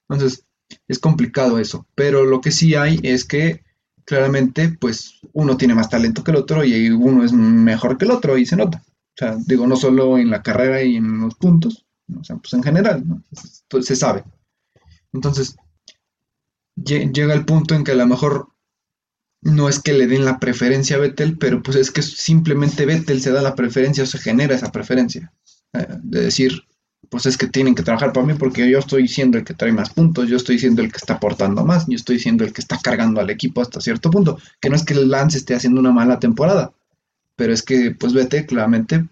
Entonces 0.08 0.44
es 0.88 0.98
complicado 0.98 1.58
eso, 1.58 1.86
pero 1.94 2.24
lo 2.24 2.40
que 2.40 2.50
sí 2.50 2.74
hay 2.74 2.98
es 3.02 3.24
que 3.24 3.62
claramente 4.04 4.76
pues 4.80 5.20
uno 5.32 5.56
tiene 5.56 5.74
más 5.74 5.90
talento 5.90 6.24
que 6.24 6.30
el 6.30 6.38
otro 6.38 6.64
y 6.64 6.90
uno 6.90 7.24
es 7.24 7.32
mejor 7.32 7.98
que 7.98 8.04
el 8.04 8.10
otro 8.10 8.38
y 8.38 8.46
se 8.46 8.56
nota. 8.56 8.82
O 8.86 9.14
sea, 9.14 9.36
digo, 9.46 9.66
no 9.66 9.76
solo 9.76 10.16
en 10.18 10.30
la 10.30 10.42
carrera 10.42 10.82
y 10.82 10.96
en 10.96 11.20
los 11.20 11.34
puntos, 11.34 11.84
o 12.18 12.24
sea, 12.24 12.36
pues 12.36 12.52
en 12.54 12.62
general, 12.62 13.06
¿no? 13.06 13.22
Entonces, 13.30 13.86
se 13.86 13.96
sabe. 13.96 14.24
Entonces, 15.12 15.56
llega 16.74 17.34
el 17.34 17.44
punto 17.44 17.74
en 17.74 17.84
que 17.84 17.92
a 17.92 17.96
lo 17.96 18.06
mejor 18.06 18.48
no 19.42 19.68
es 19.68 19.80
que 19.80 19.92
le 19.92 20.06
den 20.06 20.24
la 20.24 20.38
preferencia 20.38 20.96
a 20.96 21.00
Vettel, 21.00 21.36
pero 21.38 21.62
pues 21.62 21.76
es 21.76 21.90
que 21.90 22.02
simplemente 22.02 22.86
Vettel 22.86 23.20
se 23.20 23.32
da 23.32 23.42
la 23.42 23.54
preferencia 23.54 24.04
o 24.04 24.06
se 24.06 24.18
genera 24.18 24.54
esa 24.54 24.72
preferencia. 24.72 25.32
Eh, 25.72 25.86
de 26.02 26.20
decir, 26.22 26.62
pues 27.10 27.26
es 27.26 27.36
que 27.36 27.48
tienen 27.48 27.74
que 27.74 27.82
trabajar 27.82 28.12
para 28.12 28.26
mí 28.26 28.34
porque 28.34 28.70
yo 28.70 28.78
estoy 28.78 29.08
siendo 29.08 29.38
el 29.38 29.44
que 29.44 29.54
trae 29.54 29.72
más 29.72 29.90
puntos, 29.90 30.28
yo 30.28 30.36
estoy 30.36 30.58
siendo 30.58 30.82
el 30.82 30.90
que 30.92 30.98
está 30.98 31.14
aportando 31.14 31.64
más, 31.64 31.86
yo 31.88 31.96
estoy 31.96 32.18
siendo 32.18 32.44
el 32.44 32.52
que 32.52 32.60
está 32.60 32.78
cargando 32.82 33.20
al 33.20 33.30
equipo 33.30 33.60
hasta 33.60 33.80
cierto 33.80 34.10
punto. 34.10 34.38
Que 34.60 34.70
no 34.70 34.76
es 34.76 34.84
que 34.84 34.94
el 34.94 35.10
Lance 35.10 35.38
esté 35.38 35.54
haciendo 35.54 35.80
una 35.80 35.92
mala 35.92 36.18
temporada, 36.20 36.72
pero 37.36 37.52
es 37.54 37.62
que 37.62 37.92
pues 37.92 38.12
Vettel 38.14 38.46
claramente 38.46 39.06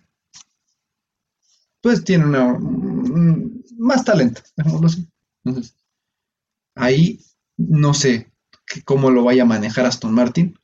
pues 1.80 2.04
tiene 2.04 2.24
una, 2.26 2.44
un- 2.52 3.64
más 3.78 4.04
talento. 4.04 4.42
Entonces, 4.56 5.74
ahí 6.74 7.20
no 7.56 7.94
sé 7.94 8.29
que- 8.70 8.82
cómo 8.84 9.10
lo 9.12 9.24
vaya 9.24 9.44
a 9.44 9.46
manejar 9.54 9.86
Aston 9.86 10.14
Martin, 10.14 10.58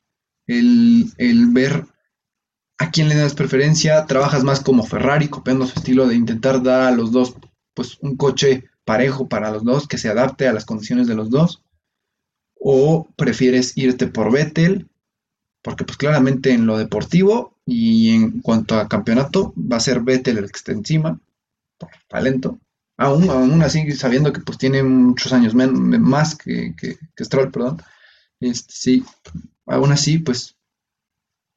el, 0.47 1.07
el 1.19 1.47
ver 1.49 1.85
a 2.79 2.91
quién 2.91 3.09
le 3.09 3.15
das 3.15 3.33
preferencia, 3.35 4.05
trabajas 4.05 4.43
más 4.43 4.61
como 4.61 4.83
Ferrari, 4.85 5.27
copiando 5.29 5.65
su 5.67 5.79
estilo 5.79 6.07
de 6.07 6.15
intentar 6.15 6.63
dar 6.63 6.81
a 6.81 6.91
los 6.91 7.11
dos, 7.11 7.35
pues 7.75 7.97
un 8.01 8.15
coche 8.17 8.65
parejo 8.85 9.27
para 9.27 9.51
los 9.51 9.63
dos, 9.63 9.87
que 9.87 9.97
se 9.97 10.09
adapte 10.09 10.47
a 10.47 10.53
las 10.53 10.65
condiciones 10.65 11.07
de 11.07 11.15
los 11.15 11.29
dos, 11.29 11.63
o 12.59 13.07
prefieres 13.15 13.77
irte 13.77 14.07
por 14.07 14.31
Vettel, 14.31 14.87
porque 15.63 15.85
pues 15.85 15.97
claramente 15.97 16.51
en 16.51 16.67
lo 16.67 16.77
deportivo 16.77 17.57
y 17.65 18.11
en 18.15 18.41
cuanto 18.41 18.75
a 18.77 18.87
campeonato 18.89 19.53
va 19.57 19.77
a 19.77 19.81
ser 19.81 20.01
Vettel 20.01 20.37
el 20.39 20.51
que 20.51 20.57
esté 20.57 20.73
encima, 20.73 21.19
por 21.79 21.89
talento, 22.09 22.59
aún, 22.97 23.29
aún 23.29 23.61
así 23.63 23.91
sabiendo 23.93 24.33
que 24.33 24.41
pues 24.41 24.57
tiene 24.57 24.83
muchos 24.83 25.33
años 25.33 25.55
más 25.55 26.35
que, 26.35 26.75
que, 26.77 26.97
que 27.15 27.25
Stroll, 27.25 27.51
perdón, 27.51 27.81
este, 28.39 28.73
sí, 28.73 29.05
aún 29.65 29.91
así 29.91 30.19
pues 30.19 30.55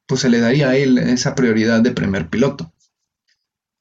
pues 0.07 0.23
se 0.23 0.29
le 0.29 0.41
daría 0.41 0.71
a 0.71 0.77
él 0.77 0.99
esa 0.99 1.37
prioridad 1.37 1.83
de 1.83 1.93
primer 1.93 2.29
piloto. 2.29 2.73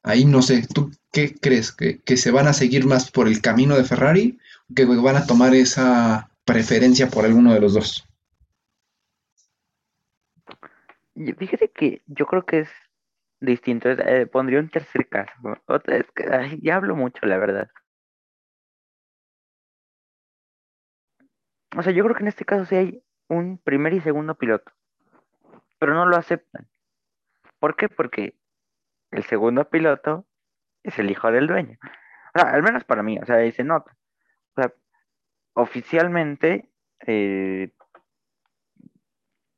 Ahí 0.03 0.25
no 0.25 0.41
sé, 0.43 0.67
¿tú 0.73 0.91
qué 1.11 1.33
crees? 1.33 1.71
¿Que, 1.71 2.01
que 2.01 2.17
se 2.17 2.29
van 2.31 2.47
a 2.47 2.53
seguir 2.53 2.85
más 2.85 3.09
por 3.11 3.27
el 3.27 3.41
camino 3.41 3.75
de 3.75 3.83
Ferrari 3.83 4.37
o 4.69 4.75
que 4.75 4.85
van 4.85 5.15
a 5.15 5.25
tomar 5.25 5.55
esa 5.55 6.29
preferencia 6.45 7.09
por 7.09 7.25
alguno 7.25 7.53
de 7.53 7.59
los 7.59 7.73
dos? 7.73 8.07
Fíjate 11.37 11.69
que 11.71 12.01
yo 12.07 12.25
creo 12.25 12.45
que 12.45 12.59
es 12.59 12.69
distinto. 13.41 13.89
eh, 13.89 14.27
pondría 14.27 14.59
un 14.59 14.69
tercer 14.69 15.07
caso. 15.09 15.33
Otra 15.67 15.97
es 15.97 16.05
que 16.15 16.25
ya 16.61 16.75
hablo 16.77 16.95
mucho, 16.95 17.25
la 17.25 17.37
verdad. 17.37 17.69
O 21.77 21.83
sea, 21.83 21.93
yo 21.93 22.03
creo 22.03 22.15
que 22.15 22.23
en 22.23 22.27
este 22.29 22.45
caso 22.45 22.65
sí 22.65 22.75
hay 22.75 23.03
un 23.27 23.57
primer 23.59 23.93
y 23.93 24.01
segundo 24.01 24.35
piloto, 24.35 24.71
pero 25.77 25.93
no 25.93 26.05
lo 26.05 26.15
aceptan. 26.15 26.67
¿Por 27.59 27.75
qué? 27.75 27.89
Porque 27.89 28.35
el 29.11 29.23
segundo 29.23 29.69
piloto 29.69 30.25
es 30.83 30.97
el 30.99 31.11
hijo 31.11 31.31
del 31.31 31.47
dueño. 31.47 31.77
O 32.35 32.39
sea, 32.39 32.51
al 32.51 32.63
menos 32.63 32.83
para 32.83 33.03
mí, 33.03 33.19
o 33.19 33.25
sea, 33.25 33.37
ahí 33.37 33.51
se 33.51 33.63
nota. 33.63 33.95
O 34.55 34.61
sea, 34.61 34.73
oficialmente, 35.53 36.69
eh, 37.05 37.71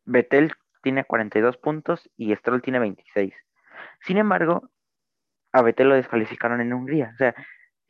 Vettel 0.06 0.52
tiene 0.82 1.06
42 1.06 1.58
puntos 1.58 2.10
y 2.18 2.36
Stroll 2.36 2.62
tiene 2.62 2.80
26. 2.80 3.34
Sin 4.02 4.18
embargo, 4.18 4.70
a 5.54 5.62
Vettel 5.62 5.90
lo 5.90 5.96
descalificaron 5.96 6.62
en 6.62 6.74
Hungría. 6.74 7.12
O 7.14 7.18
sea, 7.18 7.36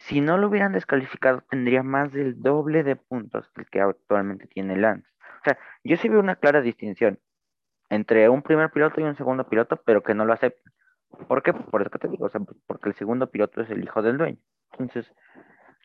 si 0.08 0.20
no 0.22 0.38
lo 0.38 0.48
hubieran 0.48 0.74
descalificado, 0.74 1.42
tendría 1.50 1.84
más 1.84 2.12
del 2.12 2.42
doble 2.42 2.84
de 2.84 2.96
puntos 2.96 3.50
que 3.50 3.62
el 3.62 3.70
que 3.70 3.82
actualmente 3.82 4.48
tiene 4.48 4.76
Lance. 4.76 5.08
O 5.42 5.44
sea, 5.44 5.58
yo 5.84 5.96
sí 5.98 6.10
veo 6.10 6.20
una 6.20 6.36
clara 6.36 6.62
distinción 6.62 7.20
entre 7.90 8.30
un 8.30 8.42
primer 8.42 8.72
piloto 8.72 9.00
y 9.00 9.04
un 9.04 9.16
segundo 9.16 9.48
piloto, 9.48 9.82
pero 9.86 10.02
que 10.02 10.16
no 10.16 10.26
lo 10.26 10.34
aceptan. 10.34 10.74
¿Por 11.28 11.44
qué? 11.44 11.54
Por 11.54 11.82
eso 11.82 11.92
que 11.92 12.00
te 12.00 12.08
digo, 12.08 12.26
o 12.26 12.30
sea, 12.30 12.42
porque 12.66 12.90
el 12.90 12.96
segundo 12.96 13.30
piloto 13.30 13.62
es 13.62 13.70
el 13.70 13.84
hijo 13.84 14.02
del 14.02 14.18
dueño. 14.18 14.38
Entonces, 14.72 15.14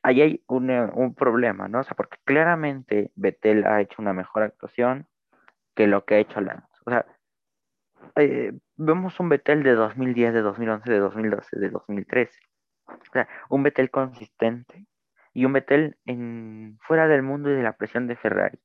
ahí 0.02 0.22
hay 0.22 0.44
un, 0.46 0.70
un 0.70 1.14
problema, 1.14 1.68
¿no? 1.68 1.80
O 1.80 1.82
sea, 1.82 1.94
porque 1.94 2.18
claramente 2.24 3.10
Vettel 3.16 3.66
ha 3.66 3.80
hecho 3.80 4.00
una 4.00 4.12
mejor 4.12 4.44
actuación 4.44 5.06
que 5.74 5.86
lo 5.86 6.04
que 6.04 6.14
ha 6.14 6.18
hecho 6.18 6.40
Lance. 6.40 6.66
O 6.86 6.90
sea, 6.90 7.04
eh, 8.16 8.52
vemos 8.76 9.18
un 9.20 9.28
Vettel 9.28 9.62
de 9.62 9.74
2010, 9.74 10.32
de 10.32 10.42
2011, 10.42 10.90
de 10.90 10.98
2012, 10.98 11.58
de 11.58 11.70
2013. 11.70 12.38
O 12.88 13.12
sea, 13.12 13.28
un 13.48 13.62
Vettel 13.62 13.90
consistente 13.90 14.86
y 15.32 15.44
un 15.44 15.52
Vettel 15.52 15.96
fuera 16.80 17.08
del 17.08 17.22
mundo 17.22 17.50
y 17.50 17.54
de 17.54 17.62
la 17.62 17.76
presión 17.76 18.06
de 18.06 18.16
Ferrari. 18.16 18.58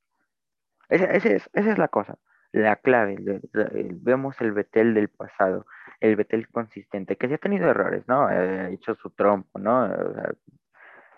Esa, 0.88 1.06
ese 1.06 1.36
es, 1.36 1.50
esa 1.52 1.72
es 1.72 1.78
la 1.78 1.88
cosa, 1.88 2.18
la 2.52 2.76
clave. 2.76 3.16
le- 3.18 3.40
vemos 4.00 4.40
el 4.40 4.52
Vettel 4.52 4.94
del 4.94 5.08
pasado, 5.08 5.66
el 6.00 6.16
Vettel 6.16 6.48
consistente, 6.48 7.16
que 7.16 7.28
sí 7.28 7.34
ha 7.34 7.38
tenido 7.38 7.68
errores, 7.68 8.04
¿no? 8.08 8.26
Ha 8.26 8.68
hecho 8.70 8.94
su 8.94 9.10
trompo, 9.10 9.58
¿no? 9.58 9.86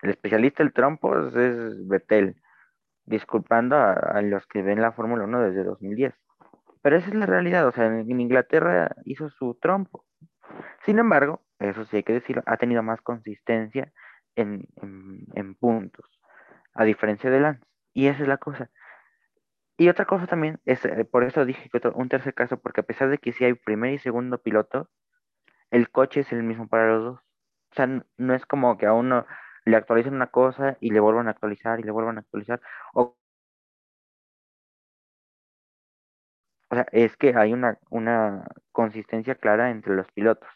El 0.02 0.10
especialista 0.10 0.62
del 0.62 0.72
trompo 0.72 1.16
es 1.28 1.88
Vettel, 1.88 2.36
disculpando 3.04 3.76
a, 3.76 4.20
los 4.22 4.46
que 4.46 4.62
ven 4.62 4.80
la 4.80 4.92
Fórmula 4.92 5.24
Uno 5.24 5.40
desde 5.40 5.64
2010. 5.64 6.14
Pero 6.82 6.96
esa 6.96 7.08
es 7.08 7.14
la 7.14 7.26
realidad, 7.26 7.66
o 7.66 7.72
sea, 7.72 7.86
en 7.86 8.20
Inglaterra 8.20 8.94
hizo 9.04 9.30
su 9.30 9.54
trompo. 9.60 10.04
Sin 10.84 10.98
embargo, 10.98 11.43
eso 11.60 11.84
sí 11.86 11.96
hay 11.98 12.02
que 12.04 12.12
decirlo, 12.14 12.42
ha 12.46 12.56
tenido 12.56 12.82
más 12.82 13.00
consistencia 13.02 13.92
en, 14.36 14.66
en- 15.34 15.54
puntos, 15.56 16.06
a 16.74 16.84
diferencia 16.84 17.30
de 17.30 17.40
Lance. 17.40 17.64
Y 17.94 18.08
esa 18.08 18.22
es 18.22 18.28
la 18.28 18.38
cosa. 18.38 18.70
Y 19.76 19.88
otra 19.88 20.04
cosa 20.06 20.26
también, 20.26 20.60
es, 20.64 20.84
eh, 20.84 21.04
por 21.04 21.24
eso 21.24 21.44
dije 21.44 21.68
que 21.70 21.80
un 21.94 22.08
tercer 22.08 22.34
caso, 22.34 22.58
porque 22.60 22.80
a 22.80 22.84
pesar 22.84 23.08
de 23.10 23.18
que 23.18 23.32
sí 23.32 23.44
hay 23.44 23.54
primer 23.54 23.92
y 23.92 23.98
segundo 23.98 24.38
piloto, 24.42 24.88
el 25.70 25.90
coche 25.90 26.20
es 26.22 26.32
el 26.32 26.42
mismo 26.44 26.68
para 26.68 26.88
los 26.88 27.04
dos. 27.04 27.20
O 27.72 27.76
sea, 27.76 27.88
no 28.18 28.34
es 28.34 28.46
como 28.46 28.78
que 28.78 28.86
a 28.86 28.94
uno 28.94 29.26
le 29.66 29.76
actualicen 29.76 30.14
una 30.14 30.28
cosa 30.28 30.76
y 30.80 30.90
le 30.92 31.00
vuelvan 31.00 31.28
a 31.28 31.32
actualizar 31.32 31.80
y 31.80 31.84
le 31.84 31.92
vuelvan 31.92 32.18
a 32.18 32.20
actualizar. 32.22 32.60
O, 32.94 33.16
o 36.70 36.74
sea, 36.74 36.86
es 36.92 37.16
que 37.16 37.34
hay 37.36 37.52
una, 37.52 37.78
una 37.90 38.44
consistencia 38.72 39.34
clara 39.36 39.70
entre 39.70 39.94
los 39.94 40.10
pilotos. 40.12 40.48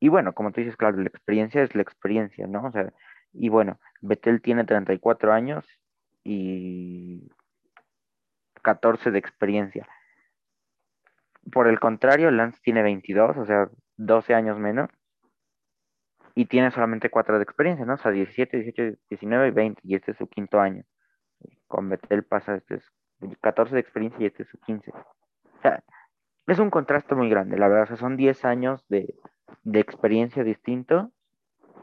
Y 0.00 0.08
bueno, 0.08 0.32
como 0.32 0.50
tú 0.50 0.60
dices, 0.60 0.76
claro, 0.76 0.96
la 0.96 1.08
experiencia 1.08 1.62
es 1.62 1.74
la 1.74 1.82
experiencia, 1.82 2.46
¿no? 2.46 2.64
O 2.64 2.72
sea, 2.72 2.90
y 3.34 3.50
bueno, 3.50 3.78
Vettel 4.00 4.40
tiene 4.40 4.64
34 4.64 5.32
años 5.32 5.66
y 6.24 7.30
14 8.62 9.10
de 9.10 9.18
experiencia. 9.18 9.86
Por 11.52 11.68
el 11.68 11.78
contrario, 11.78 12.30
Lance 12.30 12.60
tiene 12.62 12.82
22, 12.82 13.36
o 13.36 13.44
sea, 13.44 13.68
12 13.98 14.34
años 14.34 14.58
menos, 14.58 14.88
y 16.34 16.46
tiene 16.46 16.70
solamente 16.70 17.10
4 17.10 17.36
de 17.36 17.44
experiencia, 17.44 17.84
¿no? 17.84 17.94
O 17.94 17.98
sea, 17.98 18.10
17, 18.10 18.58
18, 18.58 18.98
19 19.10 19.48
y 19.48 19.50
20, 19.50 19.80
y 19.84 19.94
este 19.96 20.12
es 20.12 20.16
su 20.16 20.28
quinto 20.28 20.60
año. 20.60 20.84
Con 21.66 21.90
Vettel 21.90 22.24
pasa, 22.24 22.54
este 22.56 22.76
es 22.76 22.84
14 23.42 23.74
de 23.74 23.80
experiencia 23.80 24.22
y 24.22 24.26
este 24.26 24.44
es 24.44 24.48
su 24.48 24.58
15. 24.60 24.90
O 24.92 25.60
sea, 25.62 25.82
es 26.46 26.58
un 26.58 26.70
contraste 26.70 27.14
muy 27.14 27.28
grande, 27.28 27.58
la 27.58 27.68
verdad, 27.68 27.84
o 27.84 27.86
sea, 27.88 27.96
son 27.96 28.16
10 28.16 28.44
años 28.44 28.86
de, 28.88 29.14
de 29.62 29.80
experiencia 29.80 30.44
distinto 30.44 31.10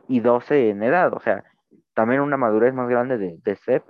y 0.07 0.19
12 0.19 0.69
en 0.69 0.83
edad, 0.83 1.13
o 1.13 1.19
sea, 1.19 1.43
también 1.93 2.21
una 2.21 2.37
madurez 2.37 2.73
más 2.73 2.89
grande 2.89 3.17
de, 3.17 3.37
de 3.43 3.55
Seb, 3.55 3.83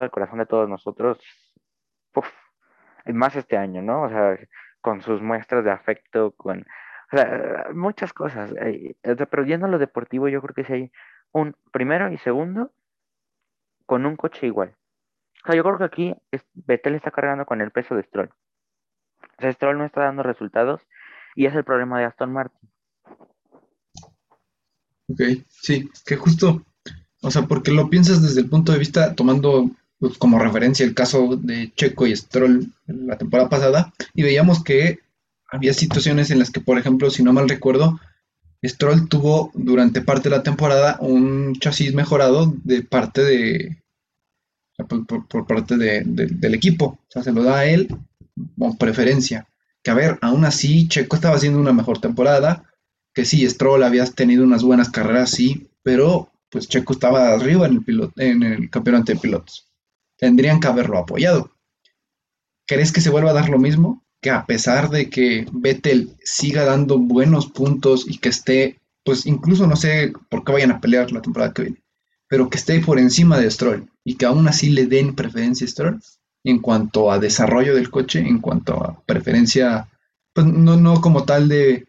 al 0.00 0.10
corazón 0.10 0.38
de 0.38 0.46
todos 0.46 0.68
nosotros, 0.68 1.18
uf, 2.14 2.28
más 3.06 3.36
este 3.36 3.56
año, 3.56 3.82
¿no? 3.82 4.02
O 4.02 4.08
sea, 4.08 4.38
con 4.80 5.02
sus 5.02 5.22
muestras 5.22 5.64
de 5.64 5.70
afecto, 5.70 6.32
con, 6.32 6.60
o 7.12 7.16
sea, 7.16 7.68
muchas 7.74 8.12
cosas. 8.12 8.52
eh, 8.60 8.96
sea, 9.02 9.26
pero 9.26 9.44
yendo 9.44 9.66
a 9.66 9.70
lo 9.70 9.78
deportivo, 9.78 10.28
yo 10.28 10.40
creo 10.42 10.54
que 10.54 10.64
sí 10.64 10.72
hay 10.72 10.92
un 11.32 11.56
primero 11.72 12.10
y 12.10 12.18
segundo 12.18 12.72
con 13.86 14.06
un 14.06 14.16
coche 14.16 14.46
igual. 14.46 14.76
O 15.44 15.46
sea, 15.46 15.56
yo 15.56 15.62
creo 15.62 15.78
que 15.78 15.84
aquí 15.84 16.16
es, 16.30 16.44
Vettel 16.54 16.96
está 16.96 17.10
cargando 17.10 17.46
con 17.46 17.60
el 17.60 17.70
peso 17.70 17.94
de 17.94 18.02
Stroll. 18.02 18.30
Stroll 19.40 19.78
no 19.78 19.84
está 19.84 20.02
dando 20.02 20.22
resultados 20.22 20.80
y 21.34 21.46
es 21.46 21.54
el 21.54 21.64
problema 21.64 21.98
de 21.98 22.06
Aston 22.06 22.32
Martin. 22.32 22.68
Ok, 25.08 25.20
sí, 25.48 25.88
que 26.04 26.16
justo, 26.16 26.64
o 27.22 27.30
sea, 27.30 27.42
porque 27.42 27.70
lo 27.70 27.88
piensas 27.88 28.22
desde 28.22 28.40
el 28.40 28.48
punto 28.48 28.72
de 28.72 28.78
vista, 28.78 29.14
tomando 29.14 29.70
pues, 29.98 30.18
como 30.18 30.38
referencia 30.38 30.84
el 30.84 30.94
caso 30.94 31.36
de 31.36 31.72
Checo 31.74 32.06
y 32.06 32.16
Stroll 32.16 32.66
la 32.86 33.16
temporada 33.16 33.48
pasada, 33.48 33.92
y 34.14 34.22
veíamos 34.22 34.64
que 34.64 34.98
había 35.48 35.72
situaciones 35.74 36.30
en 36.30 36.40
las 36.40 36.50
que, 36.50 36.60
por 36.60 36.76
ejemplo, 36.78 37.08
si 37.10 37.22
no 37.22 37.32
mal 37.32 37.48
recuerdo, 37.48 38.00
Stroll 38.64 39.08
tuvo 39.08 39.52
durante 39.54 40.00
parte 40.00 40.28
de 40.28 40.36
la 40.36 40.42
temporada 40.42 40.96
un 41.00 41.54
chasis 41.60 41.94
mejorado 41.94 42.52
de 42.64 42.82
parte 42.82 43.22
de, 43.22 43.76
por, 45.28 45.46
parte 45.46 45.76
de- 45.76 46.02
del 46.04 46.54
equipo, 46.54 46.86
o 46.86 47.10
sea, 47.10 47.22
se 47.22 47.32
lo 47.32 47.44
da 47.44 47.58
a 47.58 47.66
él 47.66 47.88
como 48.58 48.76
preferencia. 48.76 49.46
Que 49.82 49.90
a 49.90 49.94
ver, 49.94 50.18
aún 50.20 50.44
así, 50.44 50.88
Checo 50.88 51.16
estaba 51.16 51.36
haciendo 51.36 51.60
una 51.60 51.72
mejor 51.72 52.00
temporada, 52.00 52.64
que 53.14 53.24
sí, 53.24 53.48
Stroll 53.48 53.82
había 53.82 54.04
tenido 54.06 54.44
unas 54.44 54.62
buenas 54.62 54.90
carreras, 54.90 55.30
sí, 55.30 55.68
pero 55.82 56.30
pues 56.50 56.68
Checo 56.68 56.92
estaba 56.92 57.32
arriba 57.32 57.66
en 57.66 57.74
el, 57.74 57.84
pilot, 57.84 58.12
en 58.18 58.42
el 58.42 58.70
campeonato 58.70 59.12
de 59.12 59.18
pilotos. 59.18 59.70
Tendrían 60.18 60.60
que 60.60 60.68
haberlo 60.68 60.98
apoyado. 60.98 61.52
¿Crees 62.66 62.92
que 62.92 63.00
se 63.00 63.10
vuelva 63.10 63.30
a 63.30 63.34
dar 63.34 63.48
lo 63.48 63.58
mismo? 63.58 64.04
Que 64.20 64.30
a 64.30 64.44
pesar 64.44 64.90
de 64.90 65.08
que 65.08 65.46
Vettel 65.52 66.10
siga 66.24 66.64
dando 66.64 66.98
buenos 66.98 67.46
puntos 67.46 68.06
y 68.08 68.18
que 68.18 68.28
esté, 68.28 68.80
pues 69.04 69.26
incluso 69.26 69.66
no 69.66 69.76
sé 69.76 70.12
por 70.28 70.44
qué 70.44 70.52
vayan 70.52 70.72
a 70.72 70.80
pelear 70.80 71.12
la 71.12 71.22
temporada 71.22 71.52
que 71.52 71.62
viene, 71.62 71.82
pero 72.28 72.50
que 72.50 72.58
esté 72.58 72.80
por 72.80 72.98
encima 72.98 73.38
de 73.38 73.50
Stroll 73.50 73.88
y 74.04 74.16
que 74.16 74.26
aún 74.26 74.48
así 74.48 74.70
le 74.70 74.86
den 74.86 75.14
preferencia 75.14 75.64
a 75.64 75.70
Stroll 75.70 76.00
en 76.46 76.60
cuanto 76.60 77.10
a 77.10 77.18
desarrollo 77.18 77.74
del 77.74 77.90
coche, 77.90 78.20
en 78.20 78.38
cuanto 78.38 78.74
a 78.74 79.02
preferencia, 79.04 79.88
pues 80.32 80.46
no, 80.46 80.76
no 80.76 81.00
como 81.00 81.24
tal 81.24 81.48
de, 81.48 81.88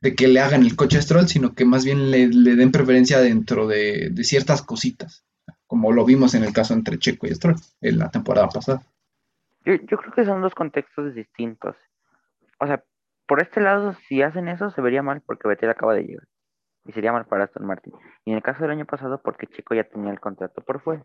de 0.00 0.14
que 0.14 0.28
le 0.28 0.38
hagan 0.38 0.62
el 0.62 0.76
coche 0.76 0.98
a 0.98 1.02
Stroll, 1.02 1.26
sino 1.26 1.54
que 1.54 1.64
más 1.64 1.84
bien 1.84 2.12
le, 2.12 2.28
le 2.28 2.54
den 2.54 2.70
preferencia 2.70 3.18
dentro 3.18 3.66
de, 3.66 4.10
de 4.10 4.24
ciertas 4.24 4.62
cositas, 4.62 5.24
como 5.66 5.90
lo 5.90 6.04
vimos 6.04 6.34
en 6.34 6.44
el 6.44 6.52
caso 6.52 6.72
entre 6.72 7.00
Checo 7.00 7.26
y 7.26 7.34
Stroll 7.34 7.56
en 7.80 7.98
la 7.98 8.08
temporada 8.08 8.48
pasada. 8.48 8.80
Yo, 9.64 9.74
yo 9.74 9.96
creo 9.96 10.12
que 10.12 10.24
son 10.24 10.40
dos 10.40 10.54
contextos 10.54 11.12
distintos. 11.12 11.74
O 12.60 12.66
sea, 12.68 12.84
por 13.26 13.42
este 13.42 13.60
lado, 13.60 13.96
si 14.06 14.22
hacen 14.22 14.46
eso, 14.46 14.70
se 14.70 14.80
vería 14.80 15.02
mal 15.02 15.20
porque 15.20 15.48
Vettel 15.48 15.70
acaba 15.70 15.94
de 15.94 16.04
llegar. 16.04 16.28
Y 16.86 16.92
sería 16.92 17.12
mal 17.12 17.26
para 17.26 17.44
Aston 17.44 17.66
Martin. 17.66 17.92
Y 18.24 18.30
en 18.30 18.36
el 18.36 18.42
caso 18.42 18.62
del 18.62 18.70
año 18.70 18.86
pasado, 18.86 19.20
porque 19.22 19.46
Checo 19.46 19.74
ya 19.74 19.84
tenía 19.84 20.10
el 20.10 20.20
contrato 20.20 20.62
por 20.62 20.80
fuera. 20.80 21.04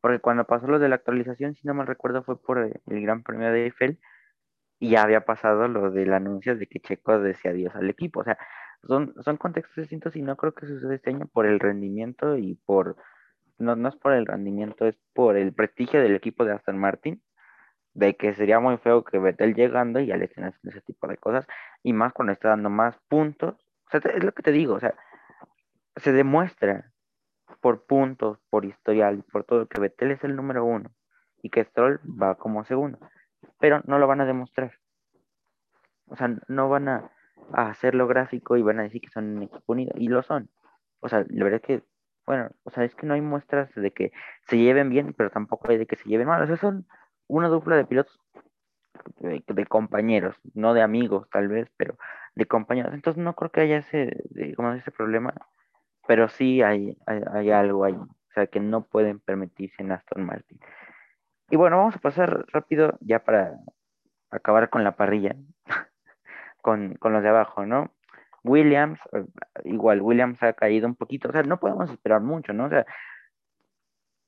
Porque 0.00 0.18
cuando 0.18 0.44
pasó 0.44 0.66
lo 0.66 0.78
de 0.78 0.88
la 0.88 0.96
actualización, 0.96 1.54
si 1.54 1.66
no 1.66 1.74
mal 1.74 1.86
recuerdo, 1.86 2.22
fue 2.24 2.40
por 2.40 2.58
el, 2.58 2.80
el 2.86 3.02
Gran 3.02 3.22
Premio 3.22 3.50
de 3.52 3.64
Eiffel 3.64 4.00
y 4.78 4.90
ya 4.90 5.02
había 5.02 5.24
pasado 5.24 5.68
lo 5.68 5.90
del 5.90 6.12
anuncio 6.12 6.56
de 6.56 6.66
que 6.66 6.80
Checo 6.80 7.18
decía 7.20 7.52
adiós 7.52 7.74
al 7.74 7.88
equipo. 7.88 8.20
O 8.20 8.24
sea, 8.24 8.38
son, 8.86 9.14
son 9.24 9.36
contextos 9.36 9.76
distintos 9.76 10.16
y 10.16 10.22
no 10.22 10.36
creo 10.36 10.52
que 10.52 10.66
suceda 10.66 10.94
este 10.94 11.10
año 11.10 11.26
por 11.32 11.46
el 11.46 11.60
rendimiento 11.60 12.36
y 12.36 12.56
por, 12.66 12.96
no, 13.58 13.76
no 13.76 13.88
es 13.88 13.96
por 13.96 14.12
el 14.12 14.26
rendimiento, 14.26 14.86
es 14.86 14.96
por 15.14 15.36
el 15.36 15.54
prestigio 15.54 16.00
del 16.02 16.14
equipo 16.14 16.44
de 16.44 16.52
Aston 16.52 16.78
Martin, 16.78 17.22
de 17.94 18.16
que 18.16 18.34
sería 18.34 18.60
muy 18.60 18.76
feo 18.78 19.04
que 19.04 19.18
Vettel 19.18 19.54
llegando 19.54 20.00
y 20.00 20.06
ya 20.06 20.16
le 20.16 20.26
estén 20.26 20.52
ese 20.64 20.80
tipo 20.82 21.06
de 21.06 21.16
cosas, 21.16 21.46
y 21.82 21.92
más 21.92 22.12
cuando 22.12 22.32
está 22.32 22.48
dando 22.48 22.70
más 22.70 22.98
puntos. 23.08 23.56
Sea, 24.00 24.12
es 24.12 24.24
lo 24.24 24.32
que 24.32 24.42
te 24.42 24.52
digo, 24.52 24.74
o 24.74 24.80
sea, 24.80 24.94
se 25.96 26.12
demuestra 26.12 26.92
por 27.60 27.86
puntos, 27.86 28.38
por 28.50 28.64
historial, 28.64 29.24
por 29.30 29.44
todo, 29.44 29.66
que 29.66 29.80
Vettel 29.80 30.10
es 30.10 30.24
el 30.24 30.36
número 30.36 30.64
uno 30.64 30.90
y 31.42 31.50
que 31.50 31.64
Stroll 31.64 32.00
va 32.00 32.36
como 32.36 32.64
segundo, 32.64 32.98
pero 33.58 33.82
no 33.86 33.98
lo 33.98 34.06
van 34.06 34.20
a 34.20 34.26
demostrar. 34.26 34.72
O 36.06 36.16
sea, 36.16 36.30
no 36.48 36.68
van 36.68 36.88
a, 36.88 37.10
a 37.52 37.68
hacerlo 37.68 38.06
gráfico 38.06 38.56
y 38.56 38.62
van 38.62 38.80
a 38.80 38.82
decir 38.82 39.00
que 39.00 39.10
son 39.10 39.36
un 39.36 39.42
equipo 39.44 39.72
unido, 39.72 39.92
y 39.96 40.08
lo 40.08 40.22
son. 40.22 40.50
O 41.00 41.08
sea, 41.08 41.24
la 41.28 41.44
verdad 41.44 41.60
es 41.62 41.66
que, 41.66 41.84
bueno, 42.26 42.50
o 42.64 42.70
sea, 42.70 42.84
es 42.84 42.94
que 42.94 43.06
no 43.06 43.14
hay 43.14 43.20
muestras 43.20 43.74
de 43.74 43.90
que 43.92 44.12
se 44.48 44.58
lleven 44.58 44.90
bien, 44.90 45.14
pero 45.16 45.30
tampoco 45.30 45.70
hay 45.70 45.78
de 45.78 45.86
que 45.86 45.96
se 45.96 46.08
lleven 46.08 46.26
mal. 46.26 46.42
O 46.42 46.46
sea, 46.46 46.56
son 46.56 46.86
una 47.26 47.48
dupla 47.48 47.76
de 47.76 47.84
pilotos 47.84 48.18
de, 49.18 49.66
compañeros, 49.66 50.36
no 50.54 50.74
de 50.74 50.82
amigos 50.82 51.28
tal 51.30 51.48
vez, 51.48 51.68
pero 51.76 51.96
de 52.34 52.46
compañeros. 52.46 52.94
Entonces 52.94 53.22
no 53.22 53.34
creo 53.34 53.50
que 53.50 53.60
haya 53.62 53.78
ese, 53.78 54.16
digamos, 54.30 54.78
ese 54.78 54.90
problema, 54.90 55.34
pero 56.06 56.28
sí 56.28 56.62
hay, 56.62 56.96
hay, 57.06 57.20
hay 57.32 57.50
algo 57.50 57.84
ahí, 57.84 57.94
o 57.94 58.08
sea, 58.34 58.46
que 58.46 58.60
no 58.60 58.84
pueden 58.84 59.20
permitirse 59.20 59.82
en 59.82 59.92
Aston 59.92 60.24
Martin. 60.24 60.58
Y 61.50 61.56
bueno, 61.56 61.78
vamos 61.78 61.96
a 61.96 62.00
pasar 62.00 62.46
rápido 62.52 62.98
ya 63.00 63.20
para 63.20 63.58
acabar 64.30 64.70
con 64.70 64.84
la 64.84 64.96
parrilla, 64.96 65.36
con, 66.62 66.94
con 66.94 67.12
los 67.12 67.22
de 67.22 67.28
abajo, 67.28 67.66
¿no? 67.66 67.92
Williams, 68.42 69.00
eh, 69.12 69.24
igual, 69.64 70.02
Williams 70.02 70.42
ha 70.42 70.52
caído 70.52 70.86
un 70.86 70.94
poquito, 70.94 71.28
o 71.28 71.32
sea, 71.32 71.42
no 71.42 71.58
podemos 71.58 71.90
esperar 71.90 72.20
mucho, 72.20 72.52
¿no? 72.52 72.66
O 72.66 72.68
sea, 72.68 72.86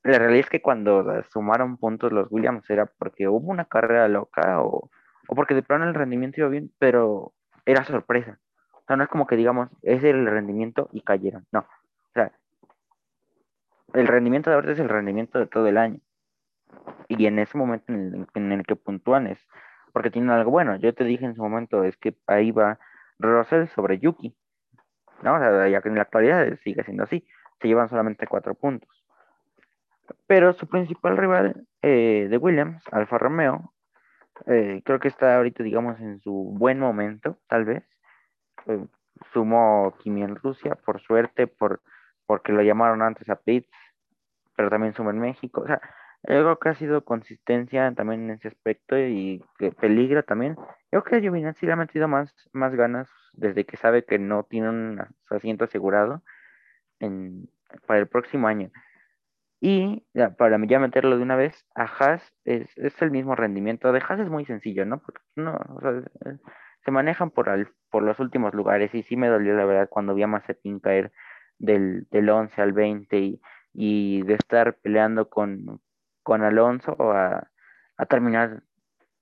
la 0.07 0.19
realidad 0.19 0.45
es 0.45 0.49
que 0.49 0.61
cuando 0.61 1.23
sumaron 1.31 1.77
puntos 1.77 2.11
los 2.11 2.27
Williams 2.31 2.69
era 2.69 2.85
porque 2.85 3.27
hubo 3.27 3.49
una 3.49 3.65
carrera 3.65 4.07
loca 4.07 4.61
o, 4.61 4.89
o 5.27 5.35
porque 5.35 5.53
de 5.53 5.63
plano 5.63 5.85
el 5.85 5.93
rendimiento 5.93 6.41
iba 6.41 6.49
bien, 6.49 6.71
pero 6.79 7.33
era 7.65 7.83
sorpresa. 7.83 8.39
O 8.73 8.83
sea, 8.87 8.95
no 8.95 9.03
es 9.03 9.09
como 9.09 9.27
que 9.27 9.35
digamos, 9.35 9.69
ese 9.81 10.09
era 10.09 10.17
el 10.17 10.27
rendimiento 10.27 10.89
y 10.93 11.01
cayeron. 11.01 11.45
No. 11.51 11.59
O 11.59 12.13
sea, 12.13 12.31
el 13.93 14.07
rendimiento 14.07 14.49
de 14.49 14.55
ahorita 14.55 14.73
es 14.73 14.79
el 14.79 14.89
rendimiento 14.89 15.39
de 15.39 15.47
todo 15.47 15.67
el 15.67 15.77
año. 15.77 15.99
Y 17.07 17.25
en 17.25 17.39
ese 17.39 17.57
momento 17.57 17.91
en 17.91 18.51
el, 18.51 18.63
que 18.65 18.75
puntúan 18.75 19.27
es 19.27 19.39
porque 19.93 20.11
tienen 20.11 20.29
algo 20.29 20.51
bueno. 20.51 20.75
Yo 20.77 20.93
te 20.93 21.03
dije 21.03 21.25
en 21.25 21.35
su 21.35 21.41
momento, 21.41 21.83
es 21.83 21.97
que 21.97 22.15
ahí 22.27 22.51
va 22.51 22.79
Russell 23.19 23.67
sobre 23.67 23.99
Yuki. 23.99 24.35
¿No? 25.23 25.35
O 25.35 25.39
sea, 25.39 25.67
ya 25.67 25.81
que 25.81 25.89
en 25.89 25.95
la 25.95 26.03
actualidad 26.03 26.57
sigue 26.63 26.83
siendo 26.83 27.03
así. 27.03 27.27
Se 27.59 27.67
llevan 27.67 27.89
solamente 27.89 28.27
cuatro 28.27 28.53
puntos. 28.53 29.06
Pero 30.27 30.53
su 30.53 30.67
principal 30.67 31.17
rival 31.17 31.67
eh, 31.81 32.27
de 32.29 32.37
Williams, 32.37 32.83
Alfa 32.91 33.17
Romeo, 33.17 33.73
eh, 34.45 34.81
creo 34.85 34.99
que 34.99 35.07
está 35.07 35.37
ahorita, 35.37 35.63
digamos, 35.63 35.99
en 35.99 36.19
su 36.19 36.31
buen 36.31 36.79
momento, 36.79 37.37
tal 37.47 37.65
vez. 37.65 37.83
Eh, 38.67 38.85
sumó 39.33 39.95
Kimi 39.99 40.23
en 40.23 40.35
Rusia, 40.35 40.75
por 40.75 41.01
suerte, 41.01 41.47
por, 41.47 41.81
porque 42.25 42.51
lo 42.51 42.61
llamaron 42.61 43.01
antes 43.01 43.29
a 43.29 43.35
Pitts, 43.35 43.69
pero 44.55 44.69
también 44.69 44.93
sumó 44.93 45.09
en 45.09 45.19
México. 45.19 45.61
O 45.61 45.67
sea, 45.67 45.81
creo 46.23 46.59
que 46.59 46.69
ha 46.69 46.75
sido 46.75 47.03
consistencia 47.03 47.91
también 47.93 48.25
en 48.25 48.31
ese 48.31 48.49
aspecto 48.49 48.97
y 48.97 49.43
que 49.57 49.71
peligra 49.71 50.23
también. 50.23 50.55
Yo 50.91 51.03
creo 51.03 51.21
que 51.21 51.21
Giovinazzi 51.21 51.65
le 51.65 51.73
ha 51.73 51.75
metido 51.77 52.07
más, 52.07 52.33
más 52.53 52.75
ganas 52.75 53.09
desde 53.33 53.65
que 53.65 53.77
sabe 53.77 54.05
que 54.05 54.19
no 54.19 54.43
tiene 54.43 54.69
un 54.69 55.01
asiento 55.29 55.65
asegurado 55.65 56.23
en, 56.99 57.49
para 57.85 57.99
el 57.99 58.07
próximo 58.07 58.47
año. 58.47 58.71
Y 59.59 60.05
para 60.37 60.63
ya 60.67 60.79
meterlo 60.79 61.17
de 61.17 61.23
una 61.23 61.35
vez, 61.35 61.65
a 61.75 61.83
Haas 61.83 62.21
es, 62.45 62.69
es 62.77 63.01
el 63.01 63.11
mismo 63.11 63.35
rendimiento. 63.35 63.91
De 63.91 63.99
Haas 64.07 64.19
es 64.19 64.29
muy 64.29 64.45
sencillo, 64.45 64.85
¿no? 64.85 64.99
Porque 65.01 65.21
no, 65.35 65.57
se 66.85 66.91
manejan 66.91 67.31
por, 67.31 67.49
al- 67.49 67.73
por 67.89 68.03
los 68.03 68.19
últimos 68.19 68.53
lugares 68.53 68.93
y 68.93 69.03
sí 69.03 69.17
me 69.17 69.27
dolió 69.29 69.55
la 69.55 69.65
verdad 69.65 69.89
cuando 69.89 70.13
vi 70.13 70.23
a 70.23 70.27
Mazepin 70.27 70.79
caer 70.79 71.11
del, 71.57 72.07
del 72.11 72.29
11 72.29 72.61
al 72.61 72.73
20 72.73 73.17
y, 73.17 73.41
y 73.73 74.21
de 74.23 74.35
estar 74.35 74.75
peleando 74.77 75.29
con, 75.29 75.81
con 76.23 76.43
Alonso 76.43 76.95
a, 77.11 77.49
a 77.97 78.05
terminar 78.05 78.63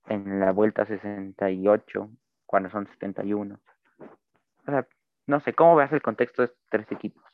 en 0.06 0.40
la 0.40 0.52
vuelta 0.52 0.86
68 0.86 2.10
cuando 2.46 2.70
son 2.70 2.86
71. 2.86 3.60
O 4.66 4.70
sea, 4.70 4.86
no 5.26 5.40
sé, 5.40 5.54
¿cómo 5.54 5.76
veas 5.76 5.92
el 5.92 6.02
contexto 6.02 6.42
de 6.42 6.46
estos 6.46 6.62
tres 6.70 6.92
equipos? 6.92 7.24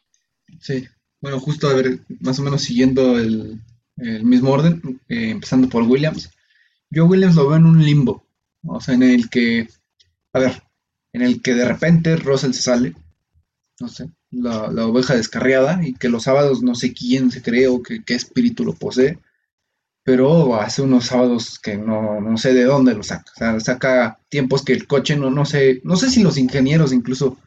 Sí, 0.60 0.86
bueno, 1.22 1.38
justo 1.40 1.68
a 1.68 1.74
ver, 1.74 2.00
más 2.20 2.38
o 2.40 2.42
menos 2.42 2.62
siguiendo 2.62 3.16
el, 3.18 3.60
el 3.96 4.24
mismo 4.24 4.50
orden, 4.50 5.00
eh, 5.08 5.30
empezando 5.30 5.68
por 5.68 5.84
Williams. 5.84 6.30
Yo 6.90 7.06
Williams 7.06 7.36
lo 7.36 7.48
veo 7.48 7.56
en 7.56 7.66
un 7.66 7.82
limbo, 7.82 8.26
o 8.66 8.80
sea, 8.80 8.94
en 8.94 9.04
el 9.04 9.30
que, 9.30 9.68
a 10.32 10.38
ver, 10.40 10.62
en 11.12 11.22
el 11.22 11.40
que 11.40 11.54
de 11.54 11.64
repente 11.64 12.16
Russell 12.16 12.52
se 12.52 12.62
sale, 12.62 12.94
no 13.80 13.88
sé, 13.88 14.10
la, 14.32 14.68
la 14.70 14.86
oveja 14.86 15.14
descarriada, 15.14 15.86
y 15.86 15.94
que 15.94 16.08
los 16.08 16.24
sábados 16.24 16.60
no 16.60 16.74
sé 16.74 16.92
quién 16.92 17.30
se 17.30 17.40
cree 17.40 17.68
o 17.68 17.82
que, 17.82 18.02
qué 18.04 18.14
espíritu 18.14 18.64
lo 18.64 18.74
posee, 18.74 19.20
pero 20.02 20.60
hace 20.60 20.82
unos 20.82 21.06
sábados 21.06 21.60
que 21.60 21.76
no, 21.76 22.20
no 22.20 22.36
sé 22.36 22.52
de 22.52 22.64
dónde 22.64 22.94
lo 22.94 23.04
saca, 23.04 23.30
o 23.36 23.38
sea, 23.38 23.60
saca 23.60 24.18
tiempos 24.28 24.64
que 24.64 24.72
el 24.72 24.88
coche 24.88 25.16
no, 25.16 25.30
no 25.30 25.44
sé, 25.44 25.80
no 25.84 25.96
sé 25.96 26.10
si 26.10 26.24
los 26.24 26.36
ingenieros 26.36 26.92
incluso 26.92 27.38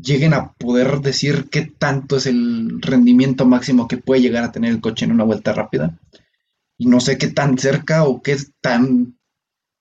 lleguen 0.00 0.34
a 0.34 0.52
poder 0.52 1.00
decir 1.00 1.48
qué 1.50 1.62
tanto 1.62 2.16
es 2.16 2.26
el 2.26 2.80
rendimiento 2.80 3.46
máximo 3.46 3.88
que 3.88 3.96
puede 3.96 4.20
llegar 4.20 4.44
a 4.44 4.52
tener 4.52 4.70
el 4.70 4.80
coche 4.80 5.04
en 5.04 5.12
una 5.12 5.24
vuelta 5.24 5.52
rápida. 5.52 5.96
Y 6.76 6.86
no 6.86 7.00
sé 7.00 7.18
qué 7.18 7.28
tan 7.28 7.56
cerca 7.56 8.04
o 8.04 8.20
qué 8.20 8.36
tan 8.60 9.16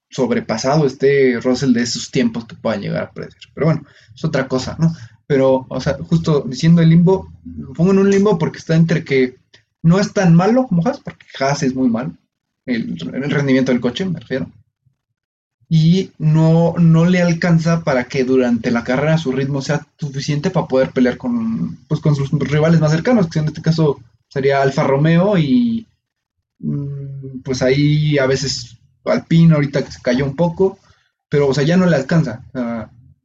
sobrepasado 0.09 0.86
esté 0.86 1.39
Russell 1.39 1.74
de 1.74 1.82
esos 1.82 2.11
tiempos 2.11 2.45
que 2.45 2.55
puedan 2.55 2.82
llegar 2.82 3.03
a 3.03 3.11
predecir. 3.11 3.41
Pero 3.53 3.66
bueno, 3.66 3.84
es 4.14 4.24
otra 4.24 4.47
cosa, 4.47 4.78
¿no? 4.80 4.93
Pero, 5.26 5.66
o 5.68 5.82
sea, 5.82 5.97
justo 6.03 6.41
diciendo 6.41 6.82
el 6.82 6.89
limbo, 6.89 7.34
lo 7.45 7.74
pongo 7.74 7.91
en 7.91 7.99
un 7.99 8.11
limbo 8.11 8.38
porque 8.38 8.59
está 8.59 8.76
entre 8.76 9.03
que 9.03 9.38
no 9.82 9.99
es 9.99 10.14
tan 10.14 10.36
malo 10.36 10.68
como 10.68 10.86
Haas, 10.86 10.99
porque 10.99 11.26
Haas 11.39 11.64
es 11.64 11.74
muy 11.74 11.89
malo, 11.89 12.14
el, 12.66 12.95
el 13.14 13.32
rendimiento 13.32 13.72
del 13.72 13.82
coche, 13.82 14.05
me 14.05 14.20
refiero, 14.20 14.49
y 15.76 16.12
no, 16.20 16.76
no 16.78 17.06
le 17.06 17.24
alcanza 17.24 17.84
para 17.84 18.04
que 18.04 18.24
durante 18.24 18.70
la 18.70 18.84
carrera 18.84 19.18
su 19.18 19.32
ritmo 19.32 19.60
sea 19.60 19.88
suficiente 19.98 20.52
para 20.52 20.68
poder 20.68 20.92
pelear 20.92 21.18
con, 21.18 21.78
pues, 21.88 22.00
con 22.00 22.16
sus 22.16 22.30
rivales 22.30 22.80
más 22.80 22.92
cercanos, 22.92 23.28
que 23.28 23.40
en 23.40 23.46
este 23.48 23.64
caso 23.64 24.00
sería 24.30 24.62
Alfa 24.62 24.84
Romeo 24.84 25.36
y 25.36 25.88
mm, 26.60 27.40
pues 27.44 27.64
ahí 27.64 28.20
a 28.20 28.28
veces 28.28 28.78
Alpine 29.04 29.56
ahorita 29.56 29.90
se 29.90 30.00
cayó 30.00 30.26
un 30.26 30.36
poco, 30.36 30.78
pero 31.28 31.48
o 31.48 31.54
sea, 31.56 31.64
ya 31.64 31.76
no 31.76 31.88
le 31.88 31.96
alcanza. 31.96 32.44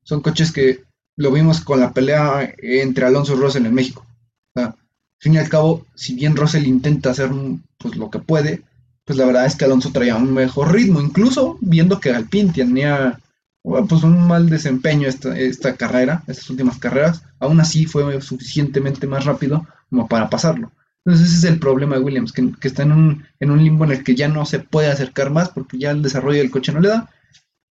Son 0.03 0.23
coches 0.23 0.51
que 0.51 0.85
lo 1.17 1.31
vimos 1.31 1.61
con 1.61 1.81
la 1.81 1.93
pelea 1.93 2.55
entre 2.63 3.05
Alonso 3.05 3.35
y 3.35 3.37
Russell 3.37 3.67
en 3.67 3.75
México. 3.75 4.07
Al 4.55 4.75
fin 5.19 5.35
y 5.35 5.37
al 5.37 5.51
cabo, 5.51 5.85
si 5.95 6.15
bien 6.15 6.35
Russell 6.35 6.67
intenta 6.67 7.11
hacer 7.11 7.31
pues, 7.77 7.97
lo 7.97 8.09
que 8.09 8.21
puede, 8.21 8.63
pues 9.09 9.19
la 9.19 9.25
verdad 9.25 9.47
es 9.47 9.57
que 9.57 9.65
Alonso 9.65 9.91
traía 9.91 10.17
un 10.17 10.35
mejor 10.35 10.71
ritmo, 10.71 11.01
incluso 11.01 11.57
viendo 11.63 11.99
que 11.99 12.11
Alpine 12.11 12.53
tenía 12.53 13.19
pues 13.63 14.03
un 14.03 14.29
mal 14.29 14.51
desempeño 14.51 15.09
esta, 15.09 15.37
esta 15.39 15.77
carrera, 15.77 16.23
estas 16.27 16.51
últimas 16.51 16.79
carreras, 16.79 17.23
aún 17.39 17.59
así 17.59 17.87
fue 17.87 18.21
suficientemente 18.21 19.07
más 19.07 19.25
rápido 19.25 19.67
como 19.89 20.07
para 20.09 20.29
pasarlo. 20.29 20.73
Entonces 21.07 21.27
ese 21.27 21.39
es 21.39 21.45
el 21.53 21.59
problema 21.59 21.97
de 21.97 22.03
Williams, 22.03 22.33
que, 22.33 22.53
que 22.61 22.69
está 22.69 22.83
en 22.83 22.93
un, 22.93 23.25
en 23.41 23.51
un, 23.51 23.65
limbo 23.65 23.87
en 23.87 23.93
el 23.93 24.05
que 24.05 24.15
ya 24.15 24.29
no 24.29 24.45
se 24.45 24.59
puede 24.59 24.91
acercar 24.91 25.31
más 25.31 25.49
porque 25.49 25.79
ya 25.79 25.91
el 25.91 26.03
desarrollo 26.03 26.41
del 26.41 26.51
coche 26.51 26.73
no 26.73 26.81
le 26.81 26.91
da. 26.91 27.09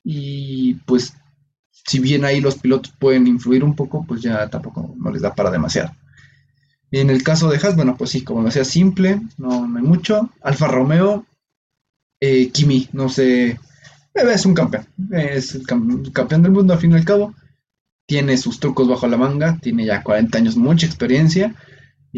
Y 0.03 0.73
pues 0.87 1.13
si 1.71 1.99
bien 1.99 2.25
ahí 2.25 2.41
los 2.41 2.55
pilotos 2.55 2.91
pueden 2.97 3.27
influir 3.27 3.63
un 3.63 3.75
poco, 3.75 4.03
pues 4.07 4.23
ya 4.23 4.49
tampoco 4.49 4.95
no 4.97 5.11
les 5.11 5.21
da 5.21 5.35
para 5.35 5.51
demasiado. 5.51 5.91
Y 6.91 6.99
en 6.99 7.09
el 7.09 7.23
caso 7.23 7.49
de 7.49 7.57
Haas, 7.57 7.75
bueno, 7.75 7.95
pues 7.97 8.11
sí, 8.11 8.23
como 8.23 8.43
decía, 8.43 8.63
simple, 8.63 9.21
no, 9.37 9.63
hay 9.63 9.83
mucho. 9.83 10.29
Alfa 10.41 10.67
Romeo, 10.67 11.25
eh, 12.19 12.49
Kimi, 12.49 12.87
no 12.93 13.09
sé, 13.09 13.59
es 14.13 14.45
un 14.45 14.53
campeón, 14.53 14.87
es 15.11 15.55
el 15.55 15.65
campeón 15.65 16.41
del 16.41 16.51
mundo 16.51 16.73
al 16.73 16.79
fin 16.79 16.91
y 16.91 16.95
al 16.95 17.05
cabo. 17.05 17.33
Tiene 18.05 18.37
sus 18.37 18.59
trucos 18.59 18.87
bajo 18.87 19.05
la 19.07 19.17
manga, 19.17 19.57
tiene 19.61 19.85
ya 19.85 20.01
40 20.01 20.37
años, 20.37 20.55
mucha 20.55 20.85
experiencia 20.85 21.55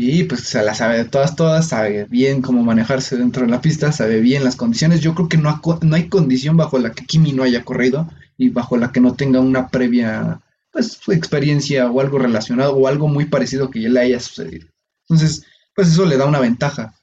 y 0.01 0.24
pues 0.24 0.41
se 0.41 0.63
la 0.63 0.74
sabe 0.74 0.97
de 0.97 1.05
todas, 1.05 1.36
todas, 1.36 1.67
sabe 1.67 2.05
bien 2.05 2.41
cómo 2.41 2.63
manejarse 2.63 3.17
dentro 3.17 3.45
de 3.45 3.51
la 3.51 3.61
pista, 3.61 3.91
sabe 3.91 4.22
bien 4.22 4.43
las 4.43 4.55
condiciones. 4.55 5.01
Yo 5.01 5.15
creo 5.15 5.28
que 5.28 5.38
no, 5.38 5.59
no 5.82 5.95
hay 5.95 6.07
condición 6.07 6.57
bajo 6.57 6.80
la 6.80 6.91
que 6.91 7.05
Kimi 7.05 7.34
no 7.34 7.43
haya 7.43 7.63
corrido 7.65 8.09
y 8.38 8.49
bajo 8.49 8.78
la 8.78 8.91
que 8.91 9.01
no 9.01 9.15
tenga 9.15 9.39
una 9.39 9.67
previa 9.67 10.39
pues 10.72 10.99
experiencia 11.09 11.89
o 11.89 11.99
algo 11.99 12.20
relacionado 12.20 12.76
o 12.76 12.88
algo 12.88 13.07
muy 13.07 13.26
parecido 13.26 13.70
que 13.70 13.82
ya 13.82 13.89
le 13.89 13.99
haya 13.99 14.20
sucedido. 14.20 14.67
Entonces, 15.07 15.45
pues 15.76 15.89
eso 15.89 16.05
le 16.05 16.17
da 16.17 16.26
una 16.26 16.39
ventaja. 16.39 16.93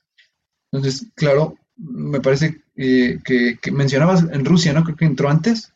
Entonces, 0.71 1.07
claro, 1.15 1.57
me 1.77 2.21
parece 2.21 2.63
eh, 2.77 3.19
que, 3.25 3.59
que, 3.61 3.71
mencionabas 3.71 4.25
en 4.31 4.45
Rusia, 4.45 4.73
¿no? 4.73 4.85
Creo 4.85 4.97
que 4.97 5.05
entró 5.05 5.29
antes 5.29 5.73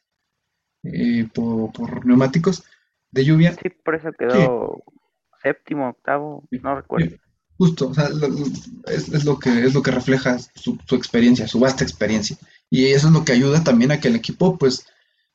eh, 0.82 1.28
por, 1.32 1.72
por, 1.72 2.06
neumáticos 2.06 2.64
de 3.10 3.24
lluvia. 3.24 3.54
Sí, 3.54 3.68
por 3.70 3.94
eso 3.94 4.10
quedó 4.18 4.82
sí. 4.84 4.98
séptimo, 5.42 5.90
octavo, 5.90 6.44
no 6.50 6.76
recuerdo. 6.76 7.16
Justo, 7.58 7.88
o 7.88 7.94
sea, 7.94 8.08
lo, 8.08 8.26
es, 8.86 9.08
es, 9.08 9.24
lo 9.24 9.38
que, 9.38 9.50
es 9.66 9.74
lo 9.74 9.82
que 9.82 9.90
refleja 9.90 10.38
su, 10.38 10.78
su, 10.86 10.94
experiencia, 10.94 11.46
su 11.46 11.60
vasta 11.60 11.84
experiencia. 11.84 12.38
Y 12.70 12.86
eso 12.86 13.08
es 13.08 13.12
lo 13.12 13.24
que 13.24 13.32
ayuda 13.32 13.62
también 13.62 13.92
a 13.92 14.00
que 14.00 14.08
el 14.08 14.16
equipo, 14.16 14.56
pues, 14.56 14.86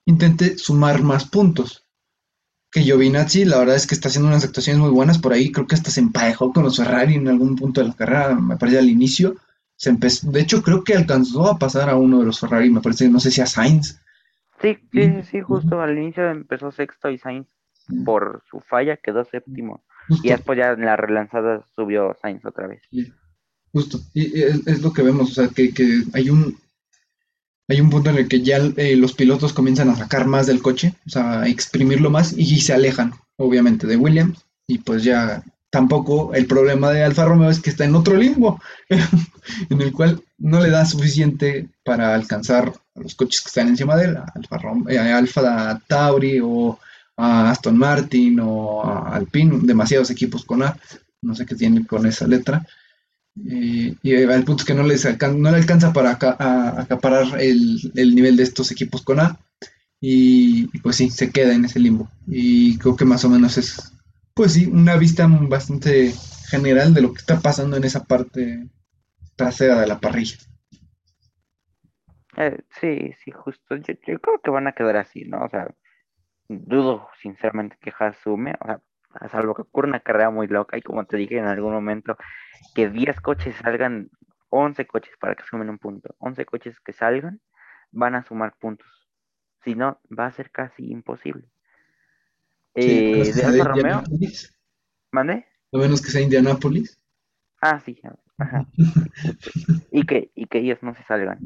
intente 0.06 0.58
sumar 0.58 1.04
más 1.04 1.26
puntos. 1.26 1.85
Que 2.76 2.82
Giovinazzi, 2.82 3.46
la 3.46 3.58
verdad 3.58 3.78
es 3.78 3.88
que 3.88 3.96
está 3.96 4.10
haciendo 4.10 4.28
unas 4.28 4.44
actuaciones 4.44 4.82
muy 4.82 4.90
buenas 4.90 5.18
por 5.18 5.32
ahí. 5.32 5.50
Creo 5.50 5.66
que 5.66 5.76
hasta 5.76 5.90
se 5.92 6.02
emparejó 6.02 6.52
con 6.52 6.66
los 6.66 6.76
Ferrari 6.76 7.16
en 7.16 7.30
algún 7.30 7.56
punto 7.56 7.80
de 7.80 7.88
la 7.88 7.94
carrera, 7.94 8.36
me 8.36 8.58
parece 8.58 8.80
al 8.80 8.90
inicio. 8.90 9.38
Se 9.78 9.90
empezó, 9.90 10.30
de 10.30 10.42
hecho, 10.42 10.62
creo 10.62 10.84
que 10.84 10.94
alcanzó 10.94 11.50
a 11.50 11.58
pasar 11.58 11.90
a 11.90 11.96
uno 11.96 12.20
de 12.20 12.26
los 12.26 12.38
Ferrari, 12.38 12.70
me 12.70 12.82
parece, 12.82 13.08
no 13.08 13.22
sé 13.22 13.32
si 13.32 13.40
a 13.40 13.46
Sainz. 13.46 14.02
Sí, 14.62 14.78
sí, 14.92 15.10
sí, 15.24 15.40
justo 15.40 15.80
al 15.80 15.98
inicio 15.98 16.30
empezó 16.30 16.70
sexto 16.74 17.10
y 17.10 17.18
Sainz 17.18 17.48
por 18.04 18.44
su 18.52 18.60
falla 18.60 18.98
quedó 18.98 19.24
séptimo. 19.24 19.86
Justo. 20.10 20.28
Y 20.28 20.32
después 20.32 20.58
ya 20.58 20.72
en 20.72 20.84
la 20.84 20.98
relanzada 20.98 21.66
subió 21.78 22.14
Sainz 22.22 22.44
otra 22.44 22.68
vez. 22.68 22.82
Justo, 23.72 24.00
y 24.14 24.38
es, 24.38 24.68
es, 24.68 24.82
lo 24.82 24.92
que 24.92 25.02
vemos, 25.02 25.32
o 25.32 25.34
sea, 25.34 25.48
que, 25.48 25.74
que, 25.74 26.02
hay 26.14 26.30
un 26.30 26.58
hay 27.68 27.82
un 27.82 27.90
punto 27.90 28.10
en 28.10 28.18
el 28.18 28.28
que 28.28 28.42
ya 28.42 28.58
eh, 28.58 28.96
los 28.96 29.14
pilotos 29.14 29.54
comienzan 29.54 29.90
a 29.90 29.96
sacar 29.96 30.28
más 30.28 30.46
del 30.46 30.62
coche, 30.62 30.94
o 31.08 31.10
sea, 31.10 31.42
a 31.42 31.48
exprimirlo 31.48 32.10
más 32.10 32.34
y, 32.34 32.60
se 32.62 32.74
alejan, 32.74 33.14
obviamente, 33.38 33.88
de 33.88 33.98
Williams. 33.98 34.46
Y 34.68 34.80
pues 34.80 35.04
ya 35.04 35.44
tampoco 35.70 36.34
el 36.34 36.46
problema 36.46 36.92
de 36.92 37.04
Alfa 37.04 37.26
Romeo 37.26 37.50
es 37.50 37.60
que 37.60 37.70
está 37.70 37.86
en 37.86 37.96
otro 37.96 38.16
limbo, 38.16 38.62
en 38.90 39.82
el 39.82 39.92
cual 39.92 40.22
no 40.38 40.62
le 40.62 40.70
da 40.70 40.86
suficiente 40.86 41.68
para 41.84 42.14
alcanzar 42.14 42.74
a 42.96 43.00
los 43.00 43.16
coches 43.16 43.42
que 43.42 43.48
están 43.48 43.68
encima 43.68 43.96
de 43.96 44.06
él, 44.06 44.18
a 44.18 44.26
Alfa, 44.36 44.58
Rom 44.58 44.86
eh, 44.90 44.98
Alfa 45.00 45.82
Tauri 45.88 46.40
o 46.42 46.80
a 47.18 47.50
Aston 47.50 47.78
Martin 47.78 48.40
o 48.42 48.84
a 48.84 49.16
Alpine, 49.16 49.60
demasiados 49.64 50.10
equipos 50.12 50.46
con 50.46 50.64
A, 50.64 50.78
no 51.22 51.36
sé 51.36 51.46
qué 51.46 51.56
tienen 51.56 51.84
con 51.86 52.06
esa 52.06 52.28
letra. 52.28 52.66
Eh, 53.50 53.96
y 54.02 54.14
el 54.14 54.44
punto 54.46 54.62
es 54.62 54.66
que 54.66 54.74
no, 54.74 54.84
les 54.84 55.06
alcan 55.06 55.42
no 55.42 55.52
le 55.52 55.58
alcanza 55.58 55.92
para 55.92 56.12
acá, 56.12 56.38
a, 56.40 56.82
acaparar 56.82 57.42
el, 57.42 57.92
el, 57.96 58.16
nivel 58.16 58.38
de 58.38 58.44
estos 58.44 58.72
equipos 58.72 59.02
con 59.02 59.20
A. 59.20 59.38
Y, 60.00 60.68
pues 60.80 60.98
sí, 60.98 61.10
se 61.10 61.32
queda 61.32 61.54
en 61.54 61.66
ese 61.66 61.80
limbo. 61.80 62.10
Y 62.28 62.78
creo 62.78 62.96
que 62.96 63.06
más 63.06 63.26
o 63.26 63.30
menos 63.30 63.58
es, 63.58 63.92
pues 64.34 64.54
sí, 64.54 64.68
una 64.68 64.98
vista 64.98 65.28
bastante 65.28 66.14
general 66.50 66.94
de 66.94 67.02
lo 67.02 67.12
que 67.14 67.20
está 67.20 67.40
pasando 67.40 67.76
en 67.78 67.84
esa 67.86 68.04
parte 68.04 68.68
trasera 69.36 69.82
de 69.82 69.88
la 69.88 70.00
parrilla. 70.00 70.38
Eh, 72.38 72.60
sí, 72.80 73.14
sí, 73.24 73.32
justo. 73.32 73.78
Yo, 73.78 73.94
yo, 74.06 74.20
creo 74.20 74.40
que 74.44 74.52
van 74.52 74.68
a 74.68 74.74
quedar 74.74 74.98
así, 74.98 75.24
¿no? 75.26 75.44
O 75.44 75.50
sea, 75.50 75.74
dudo 76.50 77.08
sinceramente 77.22 77.78
que 77.82 77.92
Haas 77.98 78.18
sume, 78.24 78.54
o 78.60 78.66
sea, 78.66 78.82
a 79.20 79.30
salvo 79.30 79.56
que 79.56 79.64
ocurra 79.64 79.88
una 79.88 80.00
carrera 80.00 80.30
muy 80.30 80.48
loca 80.48 80.78
y 80.78 80.82
como 80.82 81.06
te 81.06 81.18
dije 81.18 81.38
en 81.38 81.46
algún 81.46 81.74
momento, 81.74 82.18
que 82.74 82.90
10 82.90 83.22
coches 83.22 83.56
salgan, 83.58 84.10
11 84.50 84.86
coches 84.88 85.14
para 85.20 85.36
que 85.36 85.44
sumen 85.44 85.70
un 85.70 85.80
punto, 85.80 86.16
11 86.20 86.46
coches 86.46 86.80
que 86.80 86.94
salgan 86.94 87.42
van 87.92 88.16
a 88.16 88.24
sumar 88.24 88.56
puntos. 88.60 88.88
Si 89.64 89.76
no, 89.76 90.00
va 90.18 90.28
a 90.28 90.32
ser 90.32 90.52
casi 90.52 90.92
imposible. 90.92 91.48
Sí, 92.76 93.14
eh, 93.14 93.34
de 93.34 93.44
Alfa 93.46 93.64
Romeo, 93.64 94.04
¿mande? 95.12 95.48
Lo 95.72 95.80
menos 95.80 96.02
que 96.02 96.12
sea 96.12 96.22
Indianápolis. 96.22 97.02
Ah, 97.62 97.80
sí, 97.80 98.00
ajá. 98.38 98.66
y, 99.92 100.06
que, 100.06 100.32
y 100.36 100.48
que 100.48 100.60
ellos 100.60 100.80
no 100.84 100.94
se 100.94 101.04
salgan. 101.04 101.40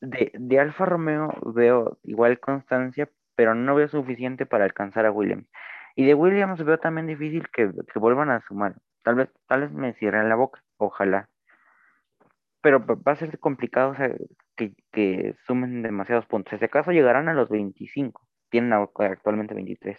De, 0.00 0.32
de 0.34 0.60
Alfa 0.60 0.84
Romeo 0.84 1.30
veo 1.54 1.98
igual 2.04 2.38
constancia, 2.38 3.10
pero 3.34 3.54
no 3.54 3.74
veo 3.74 3.88
suficiente 3.88 4.46
para 4.46 4.64
alcanzar 4.64 5.06
a 5.06 5.10
Williams. 5.10 5.48
Y 5.94 6.04
de 6.06 6.14
Williams 6.14 6.64
veo 6.64 6.78
también 6.78 7.06
difícil 7.06 7.48
que, 7.50 7.70
que 7.92 7.98
vuelvan 7.98 8.30
a 8.30 8.40
sumar. 8.42 8.76
Tal 9.02 9.16
vez, 9.16 9.30
tal 9.46 9.62
vez 9.62 9.72
me 9.72 9.94
cierren 9.94 10.28
la 10.28 10.34
boca, 10.36 10.62
ojalá. 10.78 11.28
pero 12.60 12.84
va 12.86 13.12
a 13.12 13.16
ser 13.16 13.38
complicado, 13.38 13.94
que, 14.56 14.74
que 14.92 15.36
sumen 15.46 15.82
demasiados 15.82 16.26
puntos. 16.26 16.58
Si 16.58 16.64
acaso 16.64 16.92
llegarán 16.92 17.28
a 17.28 17.34
los 17.34 17.48
25, 17.48 18.26
tienen 18.50 18.72
actualmente 18.72 19.54
23. 19.54 19.98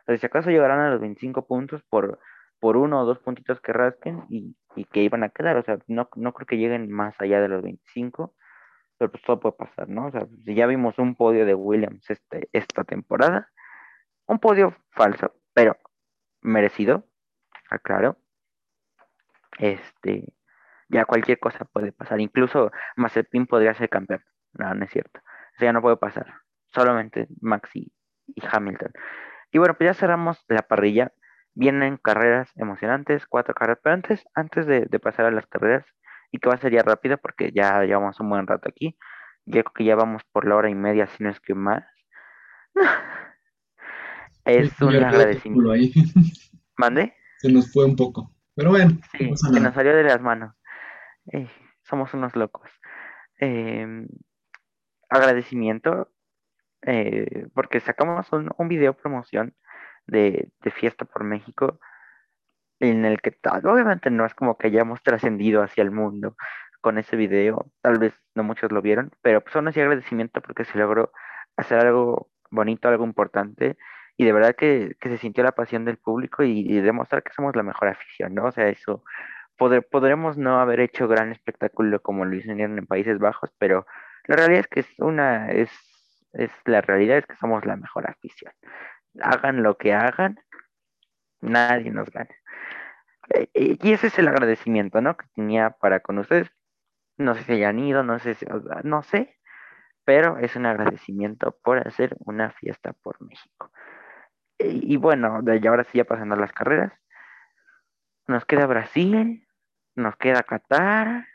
Entonces, 0.00 0.20
si 0.20 0.26
acaso 0.26 0.50
llegarán 0.50 0.80
a 0.80 0.90
los 0.90 1.00
25 1.00 1.46
puntos 1.46 1.82
por, 1.88 2.18
por 2.60 2.76
uno 2.76 3.02
o 3.02 3.04
dos 3.04 3.18
puntitos 3.18 3.60
que 3.60 3.72
rasquen 3.72 4.24
y, 4.28 4.56
y 4.76 4.84
que 4.84 5.02
iban 5.02 5.24
a 5.24 5.30
quedar, 5.30 5.56
o 5.56 5.62
sea, 5.64 5.78
no, 5.88 6.08
no 6.16 6.32
creo 6.34 6.46
que 6.46 6.58
lleguen 6.58 6.90
más 6.90 7.14
allá 7.20 7.40
de 7.40 7.48
los 7.48 7.62
25, 7.62 8.34
pero 8.98 9.10
pues 9.10 9.22
todo 9.24 9.40
puede 9.40 9.56
pasar, 9.56 9.88
¿no? 9.88 10.06
O 10.06 10.10
sea, 10.12 10.26
si 10.44 10.54
ya 10.54 10.66
vimos 10.66 10.98
un 10.98 11.16
podio 11.16 11.46
de 11.46 11.54
Williams 11.54 12.08
este, 12.10 12.48
esta 12.52 12.84
temporada, 12.84 13.48
un 14.26 14.38
podio 14.38 14.76
falso, 14.90 15.34
pero 15.52 15.76
merecido, 16.42 17.04
aclaro. 17.70 18.18
Este, 19.58 20.34
ya 20.88 21.04
cualquier 21.04 21.38
cosa 21.38 21.64
puede 21.64 21.92
pasar. 21.92 22.20
Incluso 22.20 22.70
Mazepin 22.96 23.46
podría 23.46 23.74
ser 23.74 23.88
campeón. 23.88 24.24
No, 24.52 24.74
no 24.74 24.84
es 24.84 24.90
cierto. 24.90 25.20
Eso 25.56 25.64
ya 25.64 25.72
no 25.72 25.82
puede 25.82 25.96
pasar. 25.96 26.32
Solamente 26.72 27.28
Max 27.40 27.70
y, 27.74 27.92
Hamilton. 28.50 28.92
Y 29.52 29.58
bueno, 29.58 29.74
pues 29.74 29.88
ya 29.88 29.94
cerramos 29.94 30.44
la 30.48 30.62
parrilla. 30.62 31.12
Vienen 31.54 31.98
carreras 31.98 32.50
emocionantes, 32.56 33.26
cuatro 33.26 33.54
carreras. 33.54 33.80
Pero 33.82 33.94
antes, 33.94 34.24
antes 34.34 34.66
de, 34.66 34.86
pasar 35.00 35.26
a 35.26 35.30
las 35.30 35.46
carreras, 35.46 35.84
y 36.32 36.38
que 36.38 36.48
va 36.48 36.56
a 36.56 36.58
ser 36.58 36.72
ya 36.72 36.82
rápido 36.82 37.16
porque 37.18 37.52
ya 37.52 37.82
llevamos 37.84 38.18
un 38.18 38.28
buen 38.28 38.46
rato 38.46 38.68
aquí. 38.68 38.98
Yo 39.46 39.62
creo 39.62 39.72
que 39.74 39.84
ya 39.84 39.94
vamos 39.94 40.22
por 40.32 40.48
la 40.48 40.56
hora 40.56 40.70
y 40.70 40.74
media, 40.74 41.06
si 41.06 41.22
no 41.22 41.30
es 41.30 41.40
que 41.40 41.54
más. 41.54 41.84
es 44.44 44.80
un 44.80 44.96
agradecimiento. 44.96 45.72
¿Mande? 46.76 47.14
Se 47.38 47.52
nos 47.52 47.72
fue 47.72 47.84
un 47.84 47.96
poco. 47.96 48.32
Pero 48.54 48.70
bueno, 48.70 48.98
sí, 49.12 49.30
se 49.36 49.60
nos 49.60 49.74
salió 49.74 49.94
de 49.94 50.04
las 50.04 50.20
manos. 50.20 50.54
Eh, 51.32 51.48
somos 51.82 52.12
unos 52.14 52.34
locos. 52.36 52.70
Em, 53.38 54.08
agradecimiento, 55.08 56.10
eh, 56.82 57.46
porque 57.54 57.80
sacamos 57.80 58.32
un, 58.32 58.50
un 58.56 58.68
video 58.68 58.96
promoción 58.96 59.54
de, 60.06 60.50
Fiesta 60.74 61.04
por 61.04 61.24
México, 61.24 61.80
en 62.80 63.04
el 63.04 63.20
que 63.20 63.36
obviamente 63.64 64.10
no 64.10 64.26
es 64.26 64.34
como 64.34 64.58
que 64.58 64.68
hayamos 64.68 65.02
trascendido 65.02 65.62
hacia 65.62 65.82
el 65.82 65.90
mundo 65.90 66.36
con 66.80 66.98
ese 66.98 67.16
video, 67.16 67.70
tal 67.80 67.98
vez 67.98 68.14
no 68.34 68.44
muchos 68.44 68.70
lo 68.70 68.82
vieron, 68.82 69.10
pero 69.22 69.40
pues 69.42 69.56
aún 69.56 69.68
así 69.68 69.80
agradecimiento 69.80 70.42
porque 70.42 70.64
se 70.64 70.78
logró 70.78 71.12
hacer 71.56 71.78
algo 71.78 72.30
bonito, 72.50 72.88
algo 72.88 73.04
importante, 73.04 73.78
y 74.16 74.24
de 74.24 74.32
verdad 74.32 74.54
que, 74.54 74.96
se 75.02 75.18
sintió 75.18 75.42
la 75.44 75.52
pasión 75.52 75.84
del 75.84 75.98
público 75.98 76.42
y, 76.44 76.80
demostrar 76.80 77.22
que 77.22 77.32
somos 77.32 77.56
la 77.56 77.62
mejor 77.62 77.88
afición, 77.88 78.34
¿no? 78.34 78.46
O 78.46 78.52
sea, 78.52 78.68
eso 78.68 79.04
podremos 79.56 80.36
no 80.36 80.60
haber 80.60 80.80
hecho 80.80 81.08
gran 81.08 81.32
espectáculo 81.32 82.00
como 82.02 82.24
lo 82.24 82.34
hicieron 82.34 82.78
en 82.78 82.86
Países 82.86 83.18
Bajos, 83.18 83.50
pero 83.58 83.86
la 84.26 84.36
realidad 84.36 84.60
es 84.60 84.66
que 84.68 84.80
es 84.80 84.88
una, 84.98 85.50
es, 85.50 85.70
es 86.32 86.50
la 86.64 86.80
realidad 86.80 87.18
es 87.18 87.26
que 87.26 87.36
somos 87.36 87.64
la 87.64 87.76
mejor 87.76 88.08
afición. 88.08 88.52
Hagan 89.20 89.62
lo 89.62 89.76
que 89.76 89.94
hagan, 89.94 90.38
nadie 91.40 91.90
nos 91.90 92.10
gana. 92.10 92.30
Eh, 93.30 93.48
eh, 93.54 93.78
y 93.80 93.92
ese 93.92 94.08
es 94.08 94.18
el 94.18 94.28
agradecimiento, 94.28 95.00
¿no? 95.00 95.16
Que 95.16 95.26
tenía 95.34 95.70
para 95.70 96.00
con 96.00 96.18
ustedes. 96.18 96.50
No 97.16 97.34
sé 97.34 97.44
si 97.44 97.52
hayan 97.52 97.78
ido, 97.78 98.02
no 98.02 98.18
sé 98.18 98.36
no 98.82 99.02
sé, 99.04 99.38
pero 100.04 100.38
es 100.38 100.56
un 100.56 100.66
agradecimiento 100.66 101.56
por 101.62 101.86
hacer 101.86 102.16
una 102.20 102.50
fiesta 102.50 102.92
por 102.92 103.22
México. 103.22 103.70
Y, 104.58 104.96
bueno, 104.96 105.42
de 105.42 105.66
ahora 105.68 105.84
sí 105.84 105.98
ya 105.98 106.04
pasando 106.04 106.36
las 106.36 106.52
carreras. 106.52 106.92
Nos 108.26 108.44
queda 108.44 108.66
Brasil, 108.66 109.46
nos 109.94 110.16
queda 110.16 110.42
Qatar, 110.42 111.26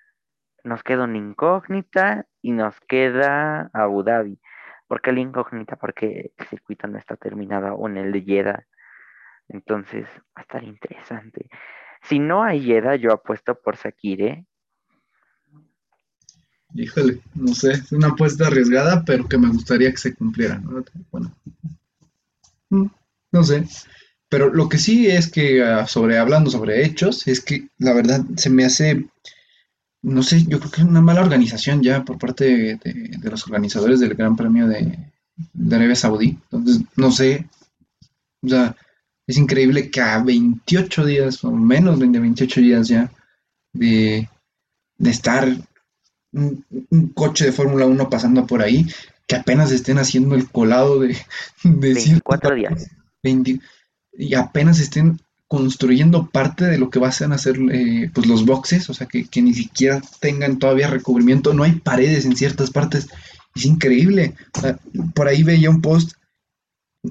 nos 0.63 0.83
queda 0.83 1.03
una 1.03 1.17
incógnita 1.17 2.27
y 2.41 2.51
nos 2.51 2.79
queda 2.81 3.69
Abu 3.73 4.03
Dhabi. 4.03 4.39
¿Por 4.87 5.01
qué 5.01 5.11
la 5.11 5.19
incógnita? 5.19 5.75
Porque 5.75 6.33
el 6.35 6.47
circuito 6.47 6.87
no 6.87 6.97
está 6.97 7.15
terminado 7.15 7.67
aún, 7.67 7.97
el 7.97 8.11
de 8.11 8.21
Jeddah. 8.21 8.65
Entonces 9.49 10.05
va 10.35 10.39
a 10.39 10.41
estar 10.41 10.63
interesante. 10.63 11.49
Si 12.03 12.19
no 12.19 12.43
hay 12.43 12.63
Jeddah, 12.63 12.95
yo 12.95 13.11
apuesto 13.13 13.55
por 13.55 13.77
Sakire. 13.77 14.45
Híjole, 16.73 17.19
no 17.35 17.53
sé, 17.53 17.71
es 17.71 17.91
una 17.91 18.09
apuesta 18.09 18.47
arriesgada, 18.47 19.03
pero 19.05 19.27
que 19.27 19.37
me 19.37 19.49
gustaría 19.49 19.91
que 19.91 19.97
se 19.97 20.15
cumpliera. 20.15 20.59
¿no? 20.59 20.83
Bueno, 21.11 21.31
mm, 22.69 22.85
no 23.31 23.43
sé. 23.43 23.65
Pero 24.29 24.53
lo 24.53 24.69
que 24.69 24.77
sí 24.77 25.07
es 25.07 25.29
que, 25.29 25.63
ah, 25.63 25.87
sobre, 25.87 26.19
hablando 26.19 26.51
sobre 26.51 26.85
hechos, 26.85 27.27
es 27.27 27.41
que 27.41 27.67
la 27.79 27.93
verdad 27.93 28.23
se 28.37 28.51
me 28.51 28.63
hace, 28.63 29.07
no 30.03 30.21
sé, 30.21 30.43
yo 30.45 30.59
creo 30.59 30.71
que 30.71 30.81
es 30.81 30.87
una 30.87 31.01
mala 31.01 31.21
organización 31.21 31.81
ya 31.81 32.05
por 32.05 32.19
parte 32.19 32.77
de, 32.77 33.19
los 33.23 33.45
organizadores 33.47 33.99
del 33.99 34.13
Gran 34.13 34.35
Premio 34.35 34.67
de, 34.67 34.97
Arabia 35.71 35.95
Saudí. 35.95 36.37
Entonces, 36.51 36.85
no 36.95 37.11
sé, 37.11 37.47
o 38.43 38.49
sea, 38.49 38.75
es 39.25 39.37
increíble 39.37 39.89
que 39.89 40.01
a 40.01 40.19
28 40.19 41.05
días, 41.05 41.43
o 41.43 41.51
menos 41.51 41.99
de 41.99 42.07
28 42.07 42.61
días 42.61 42.87
ya, 42.87 43.11
de, 43.73 44.29
estar 45.03 45.47
un, 46.33 46.65
coche 47.15 47.45
de 47.45 47.51
Fórmula 47.51 47.87
1 47.87 48.09
pasando 48.09 48.45
por 48.45 48.61
ahí, 48.61 48.85
que 49.27 49.37
apenas 49.37 49.71
estén 49.71 49.97
haciendo 49.97 50.35
el 50.35 50.49
colado 50.49 50.99
de, 50.99 51.17
de 51.63 51.93
24 51.93 52.53
días 52.53 52.89
y 53.23 54.33
apenas 54.35 54.79
estén 54.79 55.19
construyendo 55.47 56.27
parte 56.27 56.65
de 56.65 56.77
lo 56.77 56.89
que 56.89 56.99
van 56.99 57.33
a 57.33 57.37
ser 57.37 57.57
eh, 57.71 58.11
pues 58.13 58.27
los 58.27 58.45
boxes, 58.45 58.89
o 58.89 58.93
sea, 58.93 59.07
que, 59.07 59.41
ni 59.41 59.53
siquiera 59.53 60.01
tengan 60.19 60.59
todavía 60.59 60.87
recubrimiento, 60.87 61.53
no 61.53 61.63
hay 61.63 61.73
paredes 61.73 62.25
en 62.25 62.35
ciertas 62.35 62.69
partes, 62.69 63.09
es 63.55 63.65
increíble. 63.65 64.35
por 65.15 65.27
ahí 65.27 65.41
veía 65.43 65.71
un 65.71 65.81
post, 65.81 66.13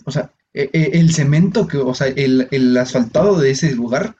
o 0.05 0.11
sea, 0.13 0.31
e, 0.55 0.71
e, 0.73 0.99
el 1.01 1.13
cemento, 1.13 1.67
que, 1.67 1.79
o 1.79 1.95
sea, 1.95 2.07
el, 2.07 2.77
asfaltado 2.77 3.39
de 3.39 3.51
ese 3.51 3.75
lugar 3.75 4.17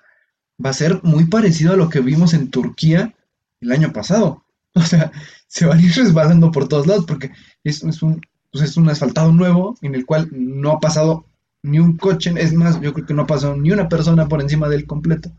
va 0.65 0.71
a 0.71 0.75
ser 0.75 1.01
muy 1.05 1.27
parecido 1.27 1.73
a 1.73 1.77
lo 1.77 1.89
que 1.89 2.01
vimos 2.01 2.35
en 2.35 2.51
Turquía 2.51 3.15
el 3.61 3.73
año 3.73 3.93
pasado. 3.93 4.45
O 4.75 4.83
sea, 4.83 5.11
se 5.49 5.67
van 5.67 5.79
a 5.79 5.83
ir 5.83 5.93
resbalando 5.93 6.53
por 6.53 6.69
todos 6.69 6.87
lados 6.87 7.05
porque 7.07 7.33
es, 7.65 7.83
es 7.83 8.03
un, 8.03 8.21
pues 8.53 8.63
es 8.63 8.77
un 8.77 8.89
asfaltado 8.89 9.33
nuevo 9.33 9.77
en 9.83 9.95
el 9.95 10.07
cual 10.07 10.29
no 10.31 10.71
ha 10.73 10.79
pasado 10.79 11.25
ni 11.63 11.79
un 11.79 11.97
coche, 11.97 12.33
es 12.37 12.53
más, 12.53 12.81
yo 12.81 12.93
creo 12.93 13.07
que 13.07 13.15
no 13.15 13.27
pasó 13.27 13.57
ni 13.57 13.71
una 13.71 13.89
persona 13.89 14.29
por 14.29 14.41
encima 14.41 14.69
del 14.69 14.87
completo. 14.87 15.31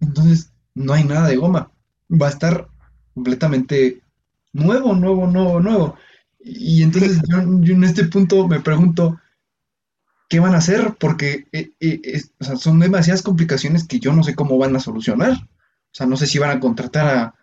Entonces, 0.00 0.52
no 0.74 0.92
hay 0.92 1.04
nada 1.04 1.28
de 1.28 1.36
goma. 1.36 1.70
Va 2.10 2.26
a 2.26 2.30
estar 2.30 2.68
completamente 3.14 4.00
nuevo, 4.52 4.94
nuevo, 4.94 5.26
nuevo, 5.26 5.60
nuevo. 5.60 5.96
Y 6.38 6.82
entonces 6.82 7.20
yo, 7.28 7.38
en 7.74 7.84
este 7.84 8.04
punto 8.04 8.48
me 8.48 8.60
pregunto, 8.60 9.20
¿qué 10.28 10.40
van 10.40 10.54
a 10.54 10.58
hacer? 10.58 10.96
Porque 10.98 11.46
eh, 11.52 11.72
eh, 11.80 12.22
son 12.56 12.80
demasiadas 12.80 13.22
complicaciones 13.22 13.86
que 13.86 14.00
yo 14.00 14.12
no 14.12 14.22
sé 14.22 14.34
cómo 14.34 14.58
van 14.58 14.74
a 14.76 14.80
solucionar. 14.80 15.32
O 15.32 15.92
sea, 15.92 16.06
no 16.06 16.16
sé 16.16 16.26
si 16.26 16.38
van 16.38 16.56
a 16.56 16.60
contratar 16.60 17.06
a, 17.06 17.34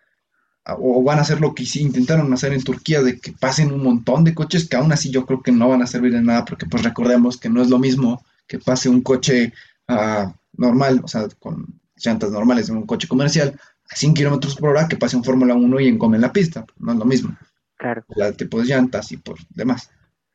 o 0.76 1.02
van 1.02 1.18
a 1.18 1.22
hacer 1.22 1.40
lo 1.40 1.54
que 1.54 1.64
intentaron 1.76 2.32
hacer 2.32 2.52
en 2.52 2.62
Turquía, 2.62 3.02
de 3.02 3.18
que 3.18 3.32
pasen 3.32 3.72
un 3.72 3.82
montón 3.82 4.24
de 4.24 4.34
coches 4.34 4.68
que 4.68 4.76
aún 4.76 4.92
así 4.92 5.10
yo 5.10 5.24
creo 5.24 5.42
que 5.42 5.52
no 5.52 5.68
van 5.68 5.82
a 5.82 5.86
servir 5.86 6.12
de 6.12 6.22
nada, 6.22 6.44
porque 6.44 6.66
pues 6.66 6.82
recordemos 6.82 7.38
que 7.38 7.48
no 7.48 7.62
es 7.62 7.68
lo 7.68 7.78
mismo 7.78 8.24
que 8.48 8.58
pase 8.58 8.88
un 8.88 9.02
coche 9.02 9.52
uh, 9.88 10.32
normal, 10.54 11.00
o 11.04 11.08
sea, 11.08 11.28
con 11.38 11.80
llantas 11.96 12.30
normales 12.30 12.68
en 12.68 12.78
un 12.78 12.86
coche 12.86 13.06
comercial, 13.06 13.58
a 13.90 13.94
100 13.94 14.14
kilómetros 14.14 14.56
por 14.56 14.70
hora, 14.70 14.88
que 14.88 14.96
pase 14.96 15.16
un 15.16 15.24
Fórmula 15.24 15.54
1 15.54 15.80
y 15.80 15.88
encome 15.88 16.16
en 16.16 16.22
la 16.22 16.32
pista, 16.32 16.64
no 16.78 16.92
es 16.92 16.98
lo 16.98 17.04
mismo. 17.04 17.36
Claro. 17.76 18.04
El 18.16 18.36
tipo 18.36 18.58
de 18.58 18.66
llantas 18.66 19.12
y 19.12 19.18
por 19.18 19.38
demás. 19.50 19.90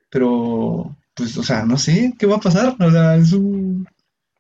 Pero, 0.10 0.96
pues, 1.14 1.36
o 1.38 1.44
sea, 1.44 1.66
no 1.66 1.78
sé 1.78 2.14
qué 2.18 2.26
va 2.26 2.38
a 2.38 2.42
pasar, 2.42 2.76
o 2.80 2.92
sea, 2.92 3.18
es 3.18 3.34
un 3.34 3.88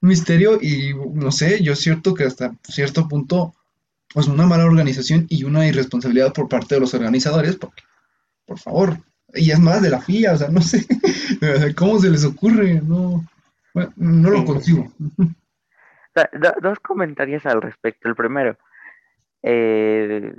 misterio 0.01 0.59
y 0.61 0.93
no 1.13 1.31
sé, 1.31 1.63
yo 1.63 1.75
cierto 1.75 2.13
que 2.13 2.25
hasta 2.25 2.55
cierto 2.63 3.07
punto 3.07 3.53
pues 4.13 4.27
una 4.27 4.45
mala 4.45 4.65
organización 4.65 5.25
y 5.29 5.43
una 5.43 5.67
irresponsabilidad 5.67 6.33
por 6.33 6.47
parte 6.47 6.75
de 6.75 6.81
los 6.81 6.93
organizadores, 6.93 7.55
porque, 7.55 7.83
por 8.45 8.59
favor, 8.59 8.99
y 9.33 9.49
es 9.49 9.59
más 9.59 9.81
de 9.81 9.89
la 9.89 10.01
FIA, 10.01 10.33
o 10.33 10.37
sea, 10.37 10.49
no 10.49 10.61
sé, 10.61 10.85
¿cómo 11.75 11.99
se 11.99 12.11
les 12.11 12.23
ocurre? 12.23 12.81
No, 12.81 13.25
no 13.73 14.29
lo 14.29 14.45
consigo. 14.45 14.85
dos 16.61 16.79
comentarios 16.79 17.45
al 17.45 17.61
respecto. 17.61 18.07
El 18.07 18.15
primero, 18.15 18.57
eh, 19.41 20.33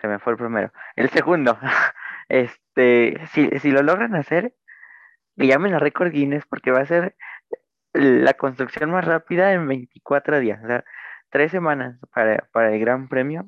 se 0.00 0.08
me 0.08 0.18
fue 0.18 0.32
el 0.32 0.38
primero. 0.38 0.72
El 0.96 1.10
segundo, 1.10 1.58
este, 2.28 3.20
si, 3.32 3.48
si 3.60 3.70
lo 3.70 3.82
logran 3.82 4.14
hacer, 4.14 4.54
me 5.36 5.46
llamen 5.46 5.74
a 5.74 5.78
Record 5.78 6.10
Guinness 6.12 6.46
porque 6.46 6.70
va 6.72 6.80
a 6.80 6.86
ser 6.86 7.16
la 7.92 8.34
construcción 8.34 8.90
más 8.90 9.04
rápida 9.04 9.52
en 9.52 9.66
24 9.66 10.40
días. 10.40 10.62
O 10.62 10.66
sea, 10.66 10.84
tres 11.30 11.50
semanas 11.50 11.98
para, 12.12 12.74
el 12.74 12.80
Gran 12.80 13.08
Premio 13.08 13.46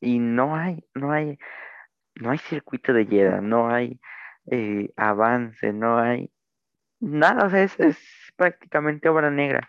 y 0.00 0.18
no 0.18 0.56
hay, 0.56 0.84
no 0.94 1.12
hay, 1.12 1.38
no 2.16 2.30
hay 2.30 2.38
circuito 2.38 2.92
de 2.92 3.06
Jeddah, 3.06 3.40
no 3.40 3.70
hay 3.70 4.00
eh, 4.50 4.92
avance, 4.96 5.72
no 5.72 5.98
hay 5.98 6.32
nada, 7.00 7.46
o 7.46 7.50
sea, 7.50 7.62
es, 7.62 7.76
prácticamente 8.36 9.08
obra 9.08 9.30
negra. 9.30 9.68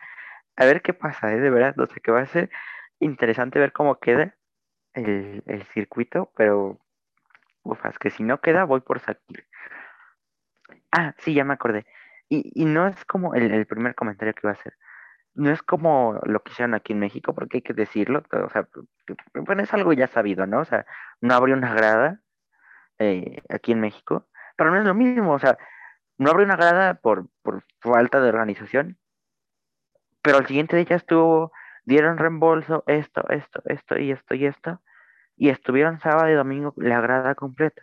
A 0.55 0.65
ver 0.65 0.81
qué 0.81 0.93
pasa, 0.93 1.33
¿eh? 1.33 1.39
De 1.39 1.49
verdad, 1.49 1.79
o 1.79 1.87
sea, 1.87 1.97
que 2.03 2.11
va 2.11 2.21
a 2.21 2.25
ser 2.27 2.49
interesante 2.99 3.59
ver 3.59 3.73
cómo 3.73 3.99
queda. 3.99 4.35
el, 4.93 5.43
el 5.47 5.63
circuito, 5.67 6.31
pero 6.37 6.79
uf, 7.63 7.85
es 7.85 7.99
que 7.99 8.09
si 8.11 8.23
no 8.23 8.41
queda, 8.41 8.65
voy 8.65 8.81
por 8.81 8.99
Sakir. 8.99 9.47
Ah, 10.91 11.15
sí, 11.19 11.33
ya 11.33 11.43
me 11.45 11.53
acordé. 11.53 11.85
Y, 12.29 12.51
y 12.55 12.65
no 12.65 12.87
es 12.87 13.05
como 13.05 13.35
el, 13.35 13.51
el 13.53 13.65
primer 13.65 13.95
comentario 13.95 14.33
que 14.33 14.41
iba 14.43 14.51
a 14.51 14.53
hacer. 14.53 14.73
No 15.33 15.51
es 15.51 15.61
como 15.63 16.19
lo 16.25 16.41
que 16.43 16.51
hicieron 16.51 16.75
aquí 16.75 16.93
en 16.93 16.99
México, 16.99 17.33
porque 17.33 17.57
hay 17.57 17.61
que 17.61 17.73
decirlo. 17.73 18.23
O 18.31 18.49
sea, 18.49 18.67
bueno, 19.35 19.63
es 19.63 19.73
algo 19.73 19.93
ya 19.93 20.07
sabido, 20.07 20.45
¿no? 20.47 20.59
O 20.61 20.65
sea, 20.65 20.85
no 21.21 21.33
abrió 21.35 21.55
una 21.55 21.73
grada 21.73 22.21
eh, 22.99 23.41
aquí 23.49 23.71
en 23.73 23.81
México, 23.81 24.27
pero 24.57 24.71
no 24.71 24.79
es 24.79 24.85
lo 24.85 24.93
mismo. 24.93 25.33
O 25.33 25.39
sea, 25.39 25.57
no 26.21 26.29
abrió 26.29 26.45
una 26.45 26.55
grada 26.55 26.93
por, 26.93 27.29
por 27.41 27.63
falta 27.79 28.21
de 28.21 28.29
organización, 28.29 28.99
pero 30.21 30.37
al 30.37 30.45
siguiente 30.45 30.77
día 30.77 30.95
estuvo, 30.95 31.51
dieron 31.83 32.19
reembolso, 32.19 32.83
esto, 32.85 33.27
esto, 33.29 33.63
esto 33.65 33.97
y 33.97 34.11
esto 34.11 34.35
y 34.35 34.45
esto, 34.45 34.81
y 35.35 35.49
estuvieron 35.49 35.99
sábado 35.99 36.29
y 36.29 36.35
domingo 36.35 36.75
la 36.77 37.01
grada 37.01 37.33
completa. 37.33 37.81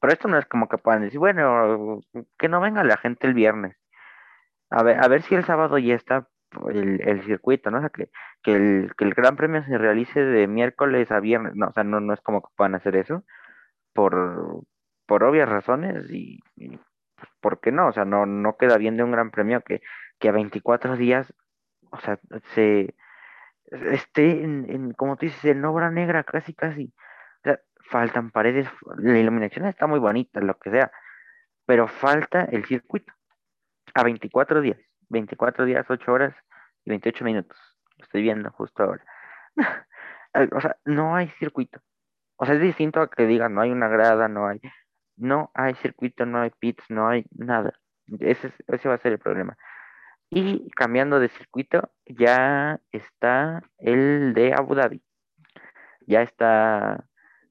Pero 0.00 0.12
esto 0.12 0.26
no 0.26 0.36
es 0.36 0.46
como 0.46 0.68
que 0.68 0.78
puedan 0.78 1.02
decir, 1.02 1.20
bueno, 1.20 2.00
que 2.38 2.48
no 2.48 2.60
venga 2.60 2.82
la 2.82 2.96
gente 2.96 3.28
el 3.28 3.34
viernes. 3.34 3.76
A 4.70 4.82
ver, 4.82 4.98
a 5.00 5.06
ver 5.06 5.22
si 5.22 5.36
el 5.36 5.44
sábado 5.44 5.78
ya 5.78 5.94
está 5.94 6.28
el, 6.68 7.00
el 7.08 7.22
circuito, 7.22 7.70
¿no? 7.70 7.78
O 7.78 7.80
sea, 7.82 7.90
que, 7.90 8.10
que, 8.42 8.56
el, 8.56 8.92
que 8.98 9.04
el 9.04 9.14
Gran 9.14 9.36
Premio 9.36 9.62
se 9.64 9.78
realice 9.78 10.20
de 10.20 10.48
miércoles 10.48 11.12
a 11.12 11.20
viernes. 11.20 11.54
No, 11.54 11.68
o 11.68 11.72
sea, 11.72 11.84
no, 11.84 12.00
no 12.00 12.14
es 12.14 12.20
como 12.20 12.42
que 12.42 12.48
puedan 12.56 12.74
hacer 12.74 12.96
eso 12.96 13.24
por, 13.92 14.64
por 15.06 15.22
obvias 15.22 15.48
razones 15.48 16.10
y, 16.10 16.40
¿por 17.40 17.60
qué 17.60 17.72
no? 17.72 17.88
O 17.88 17.92
sea, 17.92 18.04
no, 18.04 18.26
no 18.26 18.56
queda 18.56 18.78
bien 18.78 18.96
de 18.96 19.04
un 19.04 19.12
Gran 19.12 19.30
Premio 19.30 19.62
que, 19.62 19.82
que 20.18 20.28
a 20.28 20.32
24 20.32 20.96
días, 20.96 21.32
o 21.90 21.98
sea, 22.00 22.18
se 22.54 22.94
esté 23.92 24.42
en, 24.42 24.66
en, 24.68 24.92
como 24.92 25.16
tú 25.16 25.26
dices, 25.26 25.44
en 25.44 25.64
obra 25.64 25.90
negra, 25.90 26.24
casi, 26.24 26.54
casi. 26.54 26.92
O 27.38 27.42
sea, 27.44 27.60
faltan 27.90 28.30
paredes, 28.30 28.68
la 28.96 29.18
iluminación 29.18 29.66
está 29.66 29.86
muy 29.86 29.98
bonita, 29.98 30.40
lo 30.40 30.58
que 30.58 30.70
sea, 30.70 30.92
pero 31.66 31.88
falta 31.88 32.42
el 32.44 32.64
circuito 32.64 33.12
a 33.94 34.02
24 34.02 34.60
días, 34.60 34.78
24 35.08 35.64
días, 35.64 35.86
8 35.88 36.12
horas 36.12 36.34
y 36.84 36.90
28 36.90 37.24
minutos. 37.24 37.58
Lo 37.98 38.04
estoy 38.04 38.22
viendo 38.22 38.50
justo 38.50 38.82
ahora. 38.82 39.04
o 40.52 40.60
sea, 40.60 40.76
no 40.84 41.14
hay 41.16 41.28
circuito. 41.38 41.80
O 42.36 42.46
sea, 42.46 42.56
es 42.56 42.60
distinto 42.60 43.00
a 43.00 43.08
que 43.08 43.26
digan, 43.26 43.54
no 43.54 43.60
hay 43.60 43.70
una 43.70 43.88
grada, 43.88 44.28
no 44.28 44.48
hay, 44.48 44.60
no 45.16 45.50
hay 45.54 45.74
circuito, 45.76 46.26
no 46.26 46.40
hay 46.40 46.50
pits, 46.58 46.84
no 46.90 47.08
hay 47.08 47.24
nada. 47.36 47.74
Ese, 48.20 48.48
es- 48.48 48.64
ese 48.68 48.88
va 48.88 48.94
a 48.96 48.98
ser 48.98 49.12
el 49.12 49.18
problema. 49.18 49.56
Y 50.30 50.70
cambiando 50.72 51.20
de 51.20 51.28
circuito, 51.30 51.92
ya 52.06 52.80
está 52.92 53.62
el 53.78 54.34
de 54.34 54.54
Abu 54.54 54.74
Dhabi. 54.74 55.02
Ya 56.06 56.22
está, 56.22 57.06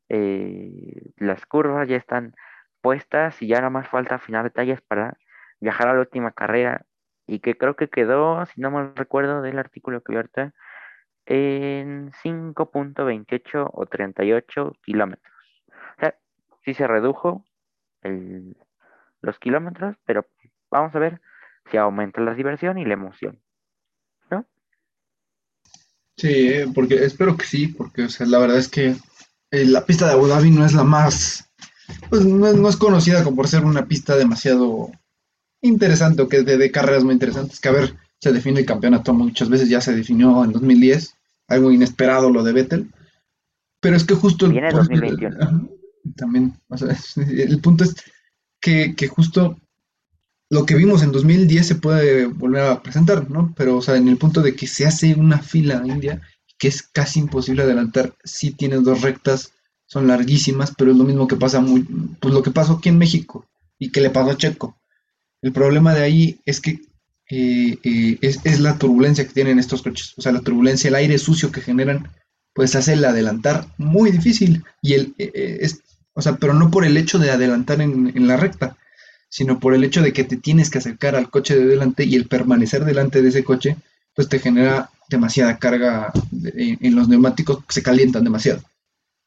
eh, 0.09 1.11
las 1.17 1.45
curvas 1.45 1.87
ya 1.87 1.97
están 1.97 2.33
puestas 2.81 3.41
y 3.41 3.47
ya 3.47 3.57
nada 3.57 3.69
más 3.69 3.87
falta 3.87 4.15
afinar 4.15 4.43
detalles 4.43 4.81
para 4.81 5.17
viajar 5.59 5.87
a 5.89 5.93
la 5.93 6.01
última 6.01 6.31
carrera. 6.31 6.85
Y 7.25 7.39
que 7.39 7.57
creo 7.57 7.75
que 7.75 7.89
quedó, 7.89 8.45
si 8.47 8.61
no 8.61 8.69
mal 8.71 8.93
recuerdo 8.95 9.41
del 9.41 9.57
artículo 9.59 10.01
que 10.03 10.13
vi 10.13 10.17
en 11.25 12.11
cinco 12.21 12.69
punto 12.71 13.05
veintiocho 13.05 13.69
o 13.73 13.85
38 13.85 14.73
kilómetros. 14.83 15.33
O 15.97 15.99
sea, 15.99 16.15
sí 16.65 16.73
se 16.73 16.87
redujo 16.87 17.45
el- 18.03 18.55
los 19.21 19.39
kilómetros, 19.39 19.95
pero 20.05 20.25
vamos 20.69 20.93
a 20.95 20.99
ver 20.99 21.21
si 21.71 21.77
aumenta 21.77 22.21
la 22.21 22.33
diversión 22.35 22.77
y 22.77 22.85
la 22.85 22.93
emoción, 22.93 23.39
¿no? 24.29 24.45
Sí, 26.17 26.51
porque 26.75 26.95
espero 27.05 27.35
que 27.37 27.45
sí, 27.45 27.67
porque 27.67 28.03
o 28.03 28.09
sea, 28.09 28.25
la 28.27 28.39
verdad 28.39 28.57
es 28.57 28.67
que 28.67 28.95
eh, 29.51 29.65
la 29.65 29.85
pista 29.85 30.05
de 30.07 30.13
Abu 30.13 30.27
Dhabi 30.27 30.51
no 30.51 30.65
es 30.65 30.73
la 30.73 30.83
más, 30.83 31.49
pues 32.09 32.25
no, 32.25 32.47
es 32.47 32.55
no 32.55 32.69
es 32.69 32.75
conocida 32.77 33.23
como 33.23 33.37
por 33.37 33.47
ser 33.47 33.63
una 33.65 33.85
pista 33.85 34.15
demasiado 34.15 34.91
interesante 35.61 36.21
o 36.21 36.27
que 36.27 36.43
de, 36.43 36.57
de 36.57 36.71
carreras 36.71 37.03
muy 37.03 37.13
interesantes, 37.13 37.59
que 37.59 37.69
a 37.69 37.73
ver, 37.73 37.95
se 38.19 38.31
define 38.33 38.59
el 38.61 38.65
campeonato 38.65 39.13
muchas 39.13 39.49
veces, 39.49 39.69
ya 39.69 39.81
se 39.81 39.95
definió 39.95 40.43
en 40.43 40.51
2010, 40.51 41.15
algo 41.47 41.71
inesperado 41.71 42.29
lo 42.29 42.43
de 42.43 42.53
Vettel, 42.53 42.91
pero 43.79 43.95
es 43.95 44.03
que 44.03 44.13
justo 44.15 44.45
el, 44.45 44.51
Viene 44.53 44.67
eso- 44.69 44.77
2021. 44.77 45.69
También, 46.15 46.53
el 47.15 47.59
punto 47.59 47.83
es 47.83 47.95
que, 48.59 48.95
que 48.95 49.07
justo 49.07 49.59
lo 50.49 50.65
que 50.65 50.75
vimos 50.75 51.01
en 51.01 51.11
2010 51.11 51.65
se 51.65 51.75
puede 51.75 52.27
volver 52.27 52.63
a 52.63 52.83
presentar, 52.83 53.29
¿no? 53.29 53.53
Pero, 53.57 53.77
o 53.77 53.81
sea, 53.81 53.95
en 53.95 54.07
el 54.07 54.17
punto 54.17 54.41
de 54.41 54.55
que 54.55 54.67
se 54.67 54.85
hace 54.85 55.15
una 55.15 55.39
fila 55.39 55.81
india, 55.85 56.21
que 56.59 56.67
es 56.67 56.83
casi 56.83 57.19
imposible 57.19 57.63
adelantar, 57.63 58.13
si 58.23 58.51
tienes 58.51 58.83
dos 58.83 59.01
rectas, 59.01 59.51
son 59.87 60.07
larguísimas, 60.07 60.73
pero 60.77 60.91
es 60.91 60.97
lo 60.97 61.03
mismo 61.03 61.27
que 61.27 61.35
pasa 61.35 61.59
muy, 61.59 61.83
pues 62.19 62.33
lo 62.33 62.43
que 62.43 62.51
pasó 62.51 62.73
aquí 62.73 62.89
en 62.89 62.97
México 62.97 63.45
y 63.79 63.89
que 63.89 64.01
le 64.01 64.09
pasó 64.09 64.31
a 64.31 64.37
Checo. 64.37 64.77
El 65.41 65.51
problema 65.51 65.93
de 65.93 66.03
ahí 66.03 66.39
es 66.45 66.61
que 66.61 66.81
eh, 67.29 67.77
eh, 67.83 68.17
es, 68.21 68.39
es 68.43 68.59
la 68.59 68.77
turbulencia 68.77 69.25
que 69.25 69.33
tienen 69.33 69.59
estos 69.59 69.81
coches, 69.81 70.13
o 70.17 70.21
sea, 70.21 70.31
la 70.31 70.41
turbulencia, 70.41 70.87
el 70.87 70.95
aire 70.95 71.17
sucio 71.17 71.51
que 71.51 71.61
generan, 71.61 72.09
pues 72.53 72.75
hace 72.75 72.93
el 72.93 73.05
adelantar 73.05 73.67
muy 73.77 74.11
difícil. 74.11 74.63
Y 74.81 74.93
el, 74.93 75.15
eh, 75.17 75.57
es, 75.61 75.81
o 76.13 76.21
sea, 76.21 76.35
pero 76.35 76.53
no 76.53 76.71
por 76.71 76.85
el 76.85 76.97
hecho 76.97 77.19
de 77.19 77.31
adelantar 77.31 77.81
en, 77.81 78.11
en 78.15 78.27
la 78.27 78.37
recta, 78.37 78.77
sino 79.29 79.59
por 79.59 79.73
el 79.73 79.83
hecho 79.83 80.01
de 80.01 80.13
que 80.13 80.23
te 80.23 80.37
tienes 80.37 80.69
que 80.69 80.77
acercar 80.77 81.15
al 81.15 81.31
coche 81.31 81.55
de 81.55 81.65
delante 81.65 82.03
y 82.05 82.15
el 82.15 82.27
permanecer 82.27 82.85
delante 82.85 83.21
de 83.21 83.29
ese 83.29 83.43
coche, 83.43 83.77
pues 84.15 84.29
te 84.29 84.37
genera 84.37 84.91
demasiada 85.09 85.57
carga 85.57 86.11
en, 86.55 86.95
los 86.95 87.07
neumáticos, 87.07 87.63
se 87.69 87.81
calientan 87.81 88.23
demasiado, 88.23 88.61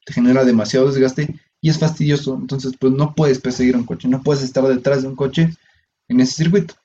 te 0.05 0.13
genera 0.13 0.45
demasiado 0.45 0.89
desgaste 0.89 1.35
y 1.59 1.69
es 1.69 1.77
fastidioso. 1.77 2.37
Entonces, 2.39 2.73
pues 2.79 2.93
no 2.93 3.15
puedes 3.15 3.39
perseguir 3.39 3.75
un 3.75 3.85
coche, 3.85 4.07
no 4.07 4.23
puedes 4.23 4.43
estar 4.43 4.63
detrás 4.65 5.01
de 5.01 5.09
un 5.09 5.15
coche 5.17 5.53
en 6.07 6.19
ese 6.21 6.35
circuito. 6.35 6.75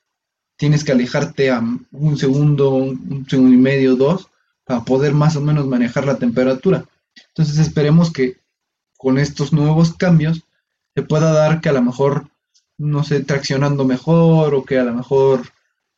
Tienes 0.57 0.83
que 0.83 0.91
alejarte 0.91 1.49
a 1.49 1.63
un 1.91 2.17
segundo, 2.17 2.71
un, 2.71 3.07
un 3.09 3.29
segundo 3.29 3.53
y 3.53 3.57
medio, 3.57 3.95
dos, 3.95 4.27
para 4.65 4.83
poder 4.83 5.13
más 5.13 5.35
o 5.35 5.41
menos 5.41 5.65
manejar 5.65 6.05
la 6.05 6.17
temperatura. 6.17 6.85
Entonces 7.29 7.57
esperemos 7.57 8.11
que 8.11 8.37
con 9.03 9.19
estos 9.19 9.53
nuevos 9.53 9.93
cambios 9.93 10.41
se 10.95 11.03
pueda 11.03 11.31
dar 11.31 11.61
que 11.61 11.69
a 11.69 11.73
lo 11.73 11.81
mejor, 11.83 12.29
no 12.77 13.03
sé, 13.03 13.23
traccionando 13.23 13.85
mejor 13.85 14.55
o 14.55 14.63
que 14.63 14.79
a 14.79 14.83
lo 14.83 14.93
mejor 14.93 15.49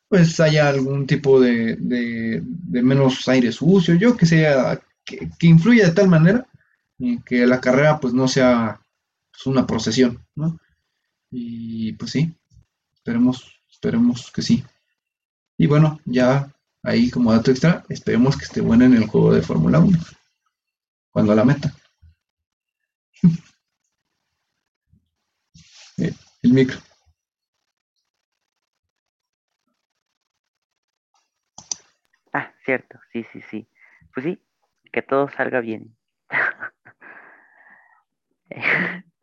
pues 0.08 0.38
haya 0.40 0.68
algún 0.68 1.06
tipo 1.06 1.40
de, 1.40 1.76
de, 1.76 2.42
menos 2.82 3.26
aire 3.28 3.50
sucio, 3.52 3.94
yo 3.94 4.16
que 4.16 4.26
sea, 4.26 4.80
que, 5.04 5.30
que 5.38 5.46
influya 5.46 5.86
de 5.86 5.92
tal 5.92 6.08
manera 6.08 6.46
que 7.24 7.46
la 7.46 7.60
carrera 7.60 7.98
pues 8.00 8.14
no 8.14 8.28
sea 8.28 8.80
pues, 9.30 9.46
una 9.46 9.66
procesión, 9.66 10.24
¿no? 10.34 10.58
Y 11.30 11.92
pues 11.94 12.12
sí, 12.12 12.32
esperemos, 12.94 13.60
esperemos 13.70 14.30
que 14.30 14.42
sí. 14.42 14.64
Y 15.58 15.66
bueno, 15.66 16.00
ya 16.04 16.52
ahí 16.82 17.10
como 17.10 17.32
dato 17.32 17.50
extra, 17.50 17.84
esperemos 17.88 18.36
que 18.36 18.44
esté 18.44 18.60
buena 18.60 18.86
en 18.86 18.94
el 18.94 19.06
juego 19.06 19.32
de 19.34 19.42
Fórmula 19.42 19.80
1, 19.80 19.98
cuando 21.10 21.34
la 21.34 21.44
meta. 21.44 21.74
Eh, 25.98 26.12
el 26.46 26.52
micro. 26.52 26.78
Ah, 32.32 32.52
cierto, 32.64 32.98
sí, 33.12 33.24
sí, 33.32 33.40
sí. 33.50 33.68
Pues 34.14 34.24
sí, 34.24 34.38
que 34.92 35.02
todo 35.02 35.28
salga 35.28 35.60
bien. 35.60 35.96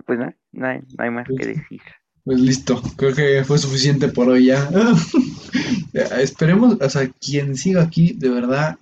Pues 0.06 0.20
no, 0.20 0.34
no 0.52 0.68
hay, 0.68 0.82
no 0.98 1.04
hay 1.06 1.10
más 1.10 1.26
que 1.26 1.46
decir. 1.46 1.82
Pues 2.26 2.38
listo, 2.42 2.82
creo 2.98 3.16
que 3.16 3.46
fue 3.46 3.58
suficiente 3.58 4.10
por 4.10 4.28
hoy 4.30 4.48
ya. 4.48 4.70
Ya, 5.94 6.04
Esperemos, 6.20 6.78
o 6.82 6.90
sea, 6.90 7.08
quien 7.08 7.56
siga 7.56 7.84
aquí, 7.84 8.14
de 8.14 8.30
verdad, 8.30 8.78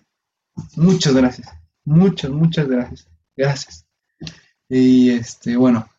muchas 0.78 1.14
gracias. 1.14 1.48
Muchas, 1.84 2.32
muchas 2.32 2.68
gracias. 2.68 3.08
Gracias. 3.36 3.86
Y 4.70 5.10
este, 5.10 5.58
bueno, 5.58 5.91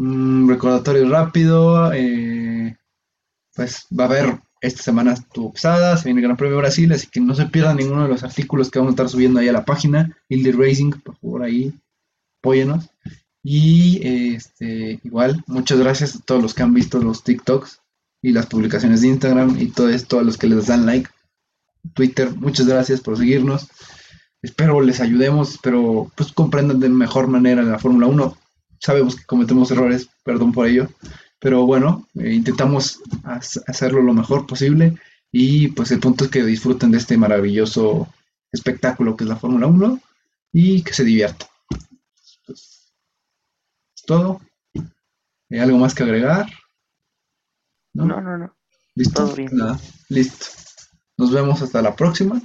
un 0.00 0.48
recordatorio 0.48 1.08
rápido. 1.08 1.92
eh, 1.92 2.76
pues 3.54 3.86
va 3.96 4.04
a 4.04 4.06
haber 4.06 4.40
esta 4.60 4.82
semana 4.82 5.14
tu 5.32 5.52
pesada, 5.52 5.96
se 5.96 6.04
viene 6.04 6.20
el 6.20 6.26
Gran 6.26 6.36
Premio 6.36 6.56
de 6.56 6.62
Brasil, 6.62 6.92
así 6.92 7.06
que 7.06 7.20
no 7.20 7.34
se 7.34 7.46
pierdan 7.46 7.76
ninguno 7.76 8.02
de 8.02 8.08
los 8.08 8.22
artículos 8.22 8.70
que 8.70 8.78
vamos 8.78 8.92
a 8.92 8.94
estar 8.94 9.08
subiendo 9.08 9.40
ahí 9.40 9.48
a 9.48 9.52
la 9.52 9.64
página. 9.64 10.16
Hildy 10.28 10.52
Racing, 10.52 10.90
por 10.92 11.16
favor, 11.16 11.42
ahí, 11.42 11.74
apóyenos. 12.40 12.88
Y 13.42 14.34
este, 14.34 15.00
igual, 15.02 15.42
muchas 15.46 15.78
gracias 15.78 16.16
a 16.16 16.20
todos 16.20 16.42
los 16.42 16.54
que 16.54 16.62
han 16.62 16.74
visto 16.74 16.98
los 16.98 17.24
TikToks 17.24 17.80
y 18.22 18.32
las 18.32 18.46
publicaciones 18.46 19.00
de 19.00 19.08
Instagram 19.08 19.58
y 19.58 19.68
todo 19.68 19.88
esto, 19.88 20.18
a 20.18 20.22
los 20.22 20.36
que 20.36 20.46
les 20.46 20.66
dan 20.66 20.84
like. 20.86 21.08
Twitter, 21.94 22.34
muchas 22.36 22.66
gracias 22.66 23.00
por 23.00 23.16
seguirnos. 23.16 23.68
Espero 24.42 24.80
les 24.82 25.00
ayudemos, 25.00 25.52
espero 25.52 26.10
pues 26.14 26.32
comprendan 26.32 26.80
de 26.80 26.88
mejor 26.90 27.28
manera 27.28 27.62
la 27.62 27.78
Fórmula 27.78 28.06
1. 28.06 28.36
Sabemos 28.80 29.14
que 29.16 29.24
cometemos 29.24 29.70
errores, 29.70 30.08
perdón 30.24 30.52
por 30.52 30.66
ello, 30.66 30.88
pero 31.38 31.66
bueno, 31.66 32.08
eh, 32.14 32.32
intentamos 32.32 33.00
ha- 33.24 33.40
hacerlo 33.66 34.02
lo 34.02 34.14
mejor 34.14 34.46
posible 34.46 34.98
y 35.30 35.68
pues 35.68 35.90
el 35.92 36.00
punto 36.00 36.24
es 36.24 36.30
que 36.30 36.42
disfruten 36.42 36.90
de 36.90 36.98
este 36.98 37.16
maravilloso 37.16 38.08
espectáculo 38.50 39.16
que 39.16 39.24
es 39.24 39.28
la 39.30 39.36
Fórmula 39.36 39.66
1 39.68 40.00
y 40.52 40.82
que 40.82 40.92
se 40.94 41.04
diviertan. 41.04 41.48
todo. 44.06 44.40
¿Hay 45.50 45.58
algo 45.58 45.78
más 45.78 45.94
que 45.94 46.02
agregar? 46.02 46.46
¿No? 47.94 48.06
No, 48.06 48.20
no, 48.20 48.38
no. 48.38 48.56
¿Listo? 48.94 49.24
Todo 49.26 49.36
bien. 49.36 49.50
Nada, 49.52 49.78
listo. 50.08 50.46
Nos 51.16 51.30
vemos 51.32 51.60
hasta 51.62 51.82
la 51.82 51.94
próxima. 51.94 52.40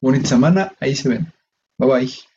Bonita 0.00 0.28
semana, 0.28 0.74
ahí 0.80 0.94
se 0.94 1.08
ven. 1.08 1.32
Bye 1.78 1.88
bye. 1.88 2.33